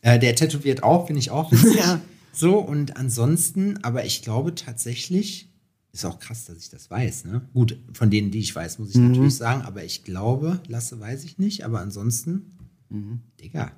Äh, 0.00 0.18
der 0.18 0.34
tätowiert 0.36 0.82
auch, 0.84 1.06
finde 1.08 1.18
ich 1.20 1.30
auch 1.30 1.50
witzig. 1.52 1.74
Ja. 1.76 2.00
So, 2.32 2.58
und 2.58 2.96
ansonsten, 2.96 3.78
aber 3.82 4.04
ich 4.06 4.22
glaube 4.22 4.54
tatsächlich, 4.54 5.48
ist 5.92 6.04
auch 6.06 6.20
krass, 6.20 6.44
dass 6.44 6.58
ich 6.58 6.70
das 6.70 6.88
weiß, 6.88 7.24
ne? 7.24 7.40
Gut, 7.52 7.76
von 7.92 8.08
denen, 8.10 8.30
die 8.30 8.38
ich 8.38 8.54
weiß, 8.54 8.78
muss 8.78 8.90
ich 8.90 8.96
Mhm. 8.96 9.08
natürlich 9.08 9.34
sagen, 9.34 9.62
aber 9.62 9.82
ich 9.82 10.04
glaube, 10.04 10.60
Lasse 10.68 11.00
weiß 11.00 11.24
ich 11.24 11.38
nicht, 11.38 11.64
aber 11.64 11.80
ansonsten, 11.80 12.52
Digga, 13.40 13.72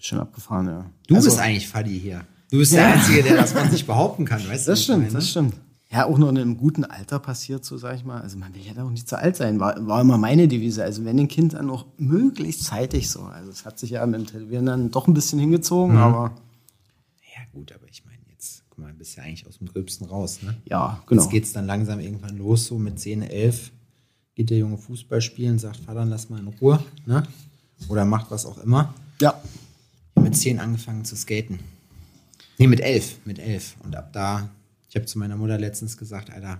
Schon 0.00 0.18
abgefahren, 0.18 0.66
ja. 0.66 0.90
du 1.06 1.14
Also, 1.14 1.28
bist 1.28 1.38
eigentlich 1.38 1.68
Fadi 1.68 1.96
hier. 2.00 2.26
Du 2.50 2.58
bist 2.58 2.72
Ja. 2.72 2.78
der 2.88 2.94
Einzige, 2.94 3.22
der 3.22 3.36
das 3.36 3.52
von 3.52 3.70
sich 3.70 3.86
behaupten 3.86 4.24
kann, 4.24 4.40
weißt 4.40 4.66
du? 4.66 4.72
Das 4.72 4.78
was 4.78 4.78
ich 4.80 4.84
stimmt, 4.84 5.14
das 5.14 5.30
stimmt. 5.30 5.54
Ja, 5.92 6.06
auch 6.06 6.16
noch 6.16 6.30
in 6.30 6.38
einem 6.38 6.56
guten 6.56 6.84
Alter 6.84 7.18
passiert, 7.18 7.64
so 7.64 7.76
sag 7.76 7.96
ich 7.96 8.04
mal. 8.04 8.20
Also 8.22 8.38
man 8.38 8.54
will 8.54 8.62
ja 8.62 8.82
auch 8.82 8.90
nicht 8.90 9.08
zu 9.08 9.18
alt 9.18 9.36
sein, 9.36 9.60
war, 9.60 9.86
war 9.86 10.00
immer 10.00 10.16
meine 10.16 10.48
Devise. 10.48 10.82
Also 10.82 11.04
wenn 11.04 11.18
ein 11.18 11.28
Kind 11.28 11.52
dann 11.52 11.66
noch 11.66 11.86
möglichst 11.98 12.64
zeitig 12.64 13.10
so. 13.10 13.22
Also 13.22 13.50
es 13.50 13.66
hat 13.66 13.78
sich 13.78 13.90
ja 13.90 14.06
mit 14.06 14.20
dem 14.20 14.26
Tätowieren 14.26 14.66
dann 14.66 14.90
doch 14.90 15.06
ein 15.06 15.14
bisschen 15.14 15.38
hingezogen, 15.38 15.98
aber 15.98 16.34
Ja, 17.34 17.42
gut, 17.52 17.72
aber 17.72 17.86
ich 17.90 18.04
meine, 18.06 18.18
jetzt, 18.30 18.64
guck 18.70 18.78
mal, 18.78 18.92
bist 18.94 19.16
ja 19.16 19.22
eigentlich 19.22 19.46
aus 19.46 19.58
dem 19.58 19.68
Gröbsten 19.68 20.06
raus, 20.06 20.42
ne? 20.42 20.56
ja, 20.64 21.02
genau. 21.06 21.22
Jetzt 21.22 21.30
geht's 21.30 21.52
dann 21.52 21.66
langsam 21.66 22.00
irgendwann 22.00 22.38
los, 22.38 22.66
so 22.66 22.78
mit 22.78 22.98
10, 22.98 23.22
11 23.22 23.70
geht 24.34 24.48
der 24.48 24.58
Junge 24.58 24.78
Fußball 24.78 25.20
spielen, 25.20 25.58
sagt, 25.58 25.76
Vater, 25.76 26.06
lass 26.06 26.30
mal 26.30 26.40
in 26.40 26.48
Ruhe, 26.48 26.82
ne? 27.04 27.22
Oder 27.88 28.06
macht 28.06 28.30
was 28.30 28.46
auch 28.46 28.58
immer. 28.58 28.94
Ja. 29.20 29.34
Mit 30.14 30.24
mit 30.24 30.36
zehn 30.36 30.58
angefangen 30.58 31.04
zu 31.04 31.16
skaten. 31.16 31.58
Nee, 32.56 32.66
mit 32.66 32.80
elf, 32.80 33.18
mit 33.26 33.38
elf. 33.38 33.76
Und 33.84 33.94
ab 33.94 34.10
da, 34.14 34.48
ich 34.92 34.96
habe 34.96 35.06
zu 35.06 35.18
meiner 35.18 35.38
Mutter 35.38 35.56
letztens 35.56 35.96
gesagt, 35.96 36.30
Alter, 36.30 36.58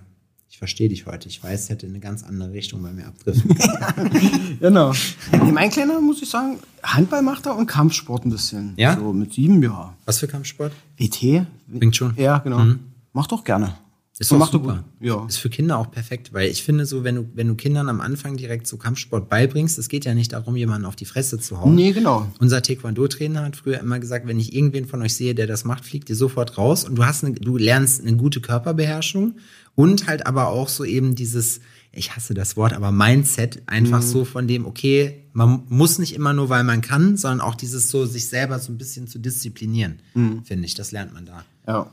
ich 0.48 0.56
verstehe 0.56 0.88
dich 0.88 1.04
heute. 1.04 1.28
Ich 1.28 1.44
weiß, 1.44 1.64
es 1.64 1.68
hätte 1.68 1.86
eine 1.86 2.00
ganz 2.00 2.22
andere 2.22 2.50
Richtung 2.50 2.82
bei 2.82 2.90
mir 2.90 3.06
abdriften 3.06 3.54
können. 3.54 4.56
Genau. 4.58 4.94
Nee, 5.32 5.52
mein 5.52 5.68
Kleiner, 5.68 6.00
muss 6.00 6.22
ich 6.22 6.30
sagen, 6.30 6.58
Handball 6.82 7.20
macht 7.20 7.44
er 7.44 7.54
und 7.54 7.66
Kampfsport 7.66 8.24
ein 8.24 8.30
bisschen. 8.30 8.72
Ja? 8.78 8.96
So 8.96 9.12
mit 9.12 9.34
sieben, 9.34 9.62
ja. 9.62 9.94
Was 10.06 10.18
für 10.20 10.28
Kampfsport? 10.28 10.72
WT? 10.96 11.46
Wing 11.66 11.92
Chun. 11.92 12.14
Ja, 12.16 12.38
genau. 12.38 12.74
Macht 13.12 13.32
doch 13.32 13.44
gerne. 13.44 13.74
Ist 14.18 14.28
So 14.28 14.34
doch 14.34 14.40
macht 14.40 14.50
er 14.54 14.60
super. 14.60 14.84
gut. 14.98 15.06
Ja. 15.08 15.26
Ist 15.26 15.38
für 15.38 15.48
Kinder 15.48 15.78
auch 15.78 15.90
perfekt, 15.90 16.32
weil 16.34 16.48
ich 16.50 16.62
finde 16.62 16.84
so, 16.84 17.02
wenn 17.02 17.14
du, 17.16 17.28
wenn 17.34 17.48
du 17.48 17.54
Kindern 17.54 17.88
am 17.88 18.00
Anfang 18.00 18.36
direkt 18.36 18.66
so 18.66 18.76
Kampfsport 18.76 19.28
beibringst, 19.30 19.78
es 19.78 19.88
geht 19.88 20.04
ja 20.04 20.14
nicht 20.14 20.32
darum, 20.32 20.54
jemanden 20.54 20.86
auf 20.86 20.96
die 20.96 21.06
Fresse 21.06 21.38
zu 21.40 21.60
hauen. 21.60 21.74
Nee, 21.74 21.92
genau. 21.92 22.30
Unser 22.38 22.60
Taekwondo-Trainer 22.62 23.42
hat 23.42 23.56
früher 23.56 23.80
immer 23.80 23.98
gesagt, 24.00 24.26
wenn 24.26 24.38
ich 24.38 24.54
irgendwen 24.54 24.86
von 24.86 25.00
euch 25.02 25.14
sehe, 25.14 25.34
der 25.34 25.46
das 25.46 25.64
macht, 25.64 25.84
fliegt 25.86 26.10
ihr 26.10 26.16
sofort 26.16 26.58
raus 26.58 26.84
und 26.84 26.96
du 26.96 27.04
hast 27.06 27.24
eine, 27.24 27.34
du 27.34 27.56
lernst 27.56 28.02
eine 28.02 28.16
gute 28.16 28.40
Körperbeherrschung 28.42 29.36
und 29.74 30.06
halt 30.06 30.26
aber 30.26 30.48
auch 30.48 30.68
so 30.68 30.84
eben 30.84 31.14
dieses, 31.14 31.60
ich 31.90 32.14
hasse 32.14 32.34
das 32.34 32.56
Wort, 32.58 32.74
aber 32.74 32.92
Mindset 32.92 33.62
einfach 33.66 34.02
so 34.02 34.26
von 34.26 34.46
dem, 34.46 34.66
okay, 34.66 35.24
man 35.32 35.62
muss 35.70 35.98
nicht 35.98 36.14
immer 36.14 36.34
nur, 36.34 36.50
weil 36.50 36.64
man 36.64 36.82
kann, 36.82 37.16
sondern 37.16 37.40
auch 37.40 37.54
dieses 37.54 37.88
so, 37.90 38.04
sich 38.04 38.28
selber 38.28 38.58
so 38.58 38.70
ein 38.72 38.76
bisschen 38.76 39.08
zu 39.08 39.18
disziplinieren, 39.18 40.00
finde 40.44 40.66
ich. 40.66 40.74
Das 40.74 40.92
lernt 40.92 41.14
man 41.14 41.24
da. 41.24 41.44
Ja. 41.66 41.90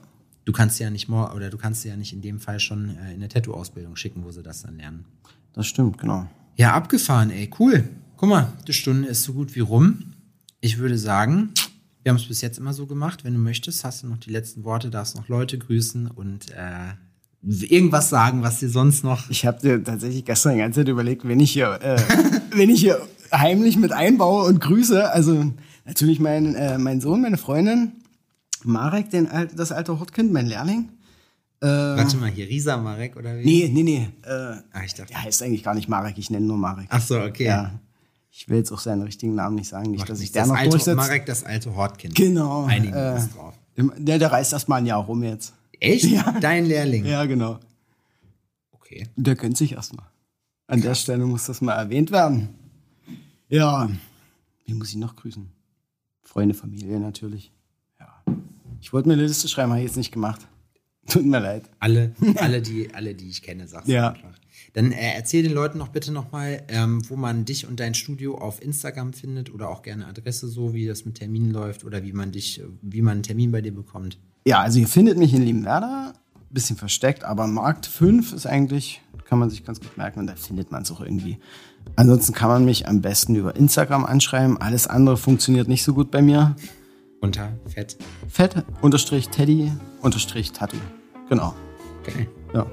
Du 0.50 0.54
kannst 0.54 0.78
sie 0.78 0.84
ja 0.84 0.90
nicht 0.90 1.08
more, 1.08 1.36
oder 1.36 1.52
du 1.52 1.60
kannst 1.60 1.86
ja 1.86 1.96
nicht 1.96 2.12
in 2.12 2.24
dem 2.24 2.40
Fall 2.40 2.60
schon 2.60 2.90
äh, 2.98 3.14
in 3.14 3.18
eine 3.18 3.28
Tattoo-Ausbildung 3.28 3.96
schicken, 3.96 4.24
wo 4.24 4.32
sie 4.32 4.42
das 4.42 4.64
dann 4.64 4.78
lernen. 4.78 5.06
Das 5.54 5.68
stimmt, 5.68 6.00
genau. 6.00 6.26
Ja, 6.56 6.74
abgefahren, 6.74 7.30
ey, 7.30 7.52
cool. 7.60 7.88
Guck 8.18 8.30
mal, 8.30 8.52
die 8.68 8.74
Stunde 8.74 9.10
ist 9.10 9.22
so 9.22 9.34
gut 9.34 9.54
wie 9.54 9.60
rum. 9.60 10.06
Ich 10.60 10.80
würde 10.80 10.98
sagen, 10.98 11.52
wir 12.02 12.10
haben 12.10 12.18
es 12.18 12.28
bis 12.28 12.42
jetzt 12.42 12.58
immer 12.58 12.74
so 12.74 12.88
gemacht. 12.88 13.24
Wenn 13.24 13.36
du 13.36 13.40
möchtest, 13.40 13.84
hast 13.84 14.02
du 14.02 14.08
noch 14.08 14.18
die 14.18 14.32
letzten 14.32 14.64
Worte, 14.64 14.90
darfst 14.90 15.16
noch 15.16 15.28
Leute 15.28 15.60
grüßen 15.60 16.08
und 16.08 16.50
äh, 16.50 16.96
irgendwas 17.44 18.10
sagen, 18.10 18.42
was 18.42 18.58
dir 18.58 18.70
sonst 18.70 19.04
noch. 19.04 19.30
Ich 19.30 19.46
habe 19.46 19.60
dir 19.62 19.84
tatsächlich 19.84 20.26
gestern 20.26 20.54
die 20.54 20.62
ganze 20.62 20.80
Zeit 20.80 20.88
überlegt, 20.88 21.28
wenn 21.28 21.40
ich 21.40 21.52
hier, 21.52 21.80
äh, 21.80 22.02
wenn 22.56 22.72
ich 22.72 22.80
hier 22.80 23.00
heimlich 23.32 23.78
mit 23.78 23.92
einbaue 23.92 24.48
und 24.48 24.60
grüße, 24.62 25.12
also 25.12 25.54
natürlich 25.86 26.20
mein, 26.20 26.56
äh, 26.56 26.80
mein 26.80 27.02
Sohn, 27.02 27.22
meine 27.22 27.38
Freundin, 27.38 27.92
Marek, 28.64 29.10
den, 29.10 29.28
das 29.56 29.72
alte 29.72 30.00
Hortkind, 30.00 30.32
mein 30.32 30.48
Lehrling. 30.48 30.90
Warte 31.62 32.16
mal, 32.18 32.30
hier 32.30 32.48
Risa 32.48 32.78
Marek 32.78 33.18
oder 33.18 33.38
wie? 33.38 33.44
Nee, 33.46 33.70
nee, 33.74 33.84
nee. 33.84 34.10
Äh, 34.24 34.62
Ah, 34.72 34.84
ich 34.86 34.94
dachte. 34.94 35.12
der 35.12 35.24
heißt 35.24 35.44
eigentlich 35.44 35.64
gar 35.64 35.76
nicht 35.76 35.90
Marek, 35.90 36.18
ich 36.18 36.30
nenne 36.30 36.46
nur 36.46 36.58
Marek. 36.58 36.88
Ach 36.90 37.02
so, 37.02 37.20
okay. 37.20 37.46
Ja. 37.46 37.72
Ich 38.32 38.48
will 38.48 38.58
jetzt 38.60 38.72
auch 38.72 38.80
seinen 38.80 39.02
richtigen 39.02 39.36
Namen 39.36 39.56
nicht 39.56 39.68
sagen, 39.68 39.92
nicht, 39.92 40.00
Macht 40.00 40.10
dass 40.10 40.22
ich 40.22 40.32
der 40.32 40.44
das 40.44 40.50
noch 40.50 40.56
alte, 40.58 40.70
durchsetze. 40.70 40.96
Marek, 40.96 41.26
das 41.26 41.44
alte 41.44 41.76
Hortkind. 41.76 42.16
Genau. 42.16 42.64
Einigen 42.66 42.94
äh, 42.94 43.20
drauf. 43.36 43.56
Der, 43.76 44.20
der 44.20 44.32
reist 44.32 44.54
erst 44.54 44.70
mal 44.70 44.78
ein 44.78 44.86
Jahr 44.86 45.04
rum 45.04 45.24
jetzt. 45.24 45.54
Echt? 45.82 46.06
Ja. 46.06 46.32
Dein 46.40 46.66
Lehrling? 46.66 47.06
Ja, 47.06 47.26
genau. 47.26 47.60
Okay. 48.72 49.08
Der 49.18 49.36
gönnt 49.36 49.58
sich 49.58 49.74
erstmal. 49.74 50.06
An 50.68 50.82
der 50.82 50.96
Stelle 50.96 51.26
muss 51.26 51.46
das 51.48 51.60
mal 51.62 51.74
erwähnt 51.74 52.12
werden. 52.12 52.50
Ja, 53.50 53.90
wen 54.66 54.78
muss 54.78 54.90
ich 54.90 54.96
noch 54.98 55.16
grüßen? 55.16 55.50
Freunde, 56.22 56.54
Familie 56.54 57.00
natürlich. 57.00 57.52
Ich 58.82 58.94
wollte 58.94 59.08
mir 59.10 59.14
eine 59.16 59.26
Liste 59.26 59.48
schreiben, 59.48 59.72
habe 59.72 59.82
ich 59.82 59.88
jetzt 59.88 59.98
nicht 59.98 60.12
gemacht. 60.12 60.48
Tut 61.08 61.26
mir 61.26 61.40
leid. 61.40 61.64
Alle, 61.80 62.14
alle, 62.36 62.62
die, 62.62 62.94
alle, 62.94 63.14
die 63.16 63.30
ich 63.30 63.42
kenne, 63.42 63.68
sagst 63.68 63.88
du 63.88 63.94
Ja. 63.94 64.10
einfach. 64.12 64.38
Dann 64.74 64.92
äh, 64.92 65.14
erzähl 65.16 65.42
den 65.44 65.54
Leuten 65.54 65.78
noch 65.80 65.88
bitte 65.88 66.12
nochmal, 66.12 66.62
ähm, 66.68 67.02
wo 67.10 67.16
man 67.16 67.46
dich 67.46 67.68
und 67.68 67.80
dein 67.80 67.96
Studio 67.96 68.38
auf 68.38 68.62
Instagram 68.62 69.14
findet 69.14 69.52
oder 69.54 69.70
auch 69.70 69.82
gerne 69.82 70.06
Adresse 70.06 70.48
so, 70.48 70.74
wie 70.74 70.86
das 70.86 71.06
mit 71.06 71.16
Terminen 71.16 71.52
läuft 71.52 71.84
oder 71.84 72.04
wie 72.04 72.14
man 72.14 72.32
dich, 72.32 72.62
wie 72.82 73.02
man 73.02 73.14
einen 73.14 73.24
Termin 73.24 73.52
bei 73.52 73.62
dir 73.62 73.74
bekommt. 73.74 74.20
Ja, 74.46 74.62
also 74.62 74.80
ihr 74.80 74.88
findet 74.88 75.18
mich 75.18 75.34
in 75.34 75.42
Liebenwerda, 75.42 76.14
bisschen 76.52 76.78
versteckt, 76.78 77.24
aber 77.24 77.48
Markt 77.48 77.86
5 77.88 78.34
ist 78.34 78.46
eigentlich, 78.46 79.02
kann 79.26 79.40
man 79.40 79.50
sich 79.50 79.64
ganz 79.66 79.80
gut 79.80 79.98
merken 79.98 80.20
und 80.20 80.28
da 80.28 80.36
findet 80.36 80.72
man 80.72 80.84
es 80.84 80.92
auch 80.92 81.02
irgendwie. 81.02 81.40
Ansonsten 81.96 82.34
kann 82.34 82.50
man 82.50 82.66
mich 82.66 82.88
am 82.88 83.02
besten 83.02 83.36
über 83.36 83.56
Instagram 83.56 84.06
anschreiben. 84.06 84.58
Alles 84.60 84.88
andere 84.88 85.18
funktioniert 85.18 85.68
nicht 85.68 85.84
so 85.84 85.94
gut 85.94 86.12
bei 86.12 86.22
mir. 86.22 86.56
Unter 87.22 87.50
Fett. 87.68 87.98
Fett 88.30 88.56
unterstrich 88.82 89.30
Teddy 89.30 89.72
unterstrich 90.02 90.52
Tattoo. 90.52 90.78
Genau. 91.30 91.54
Geil. 92.06 92.28
Ja. 92.54 92.66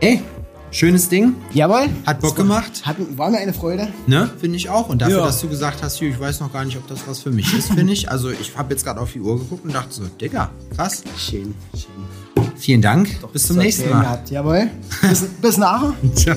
Ey, 0.00 0.22
schönes 0.70 1.08
Ding. 1.08 1.34
Jawohl. 1.52 1.88
Hat 2.06 2.20
Bock 2.20 2.36
gemacht. 2.36 2.82
Hat, 2.84 2.96
war 3.16 3.30
mir 3.30 3.38
eine 3.38 3.54
Freude. 3.54 3.88
Ne? 4.06 4.30
Finde 4.38 4.56
ich 4.56 4.68
auch. 4.68 4.88
Und 4.90 5.00
dafür, 5.02 5.18
Ja. 5.20 5.26
dass 5.26 5.40
du 5.40 5.48
gesagt 5.48 5.82
hast, 5.82 5.96
hier, 5.98 6.10
ich 6.10 6.20
weiß 6.20 6.40
noch 6.40 6.52
gar 6.52 6.64
nicht, 6.64 6.76
ob 6.76 6.86
das 6.86 7.08
was 7.08 7.20
für 7.20 7.30
mich 7.30 7.52
ist, 7.56 7.72
finde 7.72 7.92
ich. 7.92 8.10
Also 8.10 8.30
ich 8.30 8.56
habe 8.56 8.74
jetzt 8.74 8.84
gerade 8.84 9.00
auf 9.00 9.12
die 9.12 9.20
Uhr 9.20 9.38
geguckt 9.38 9.64
und 9.64 9.74
dachte 9.74 9.92
so, 9.94 10.04
Digga, 10.04 10.50
krass. 10.76 11.02
Schön, 11.16 11.54
schön. 11.74 12.44
Vielen 12.56 12.82
Dank. 12.82 13.08
Bis 13.32 13.46
zum 13.46 13.56
Zu 13.56 13.62
nächsten 13.62 13.88
Mal. 13.90 14.02
Gehabt. 14.02 14.30
Jawohl. 14.30 14.68
Bis, 15.00 15.22
bis 15.40 15.56
nachher. 15.56 15.94
Ciao. 16.14 16.36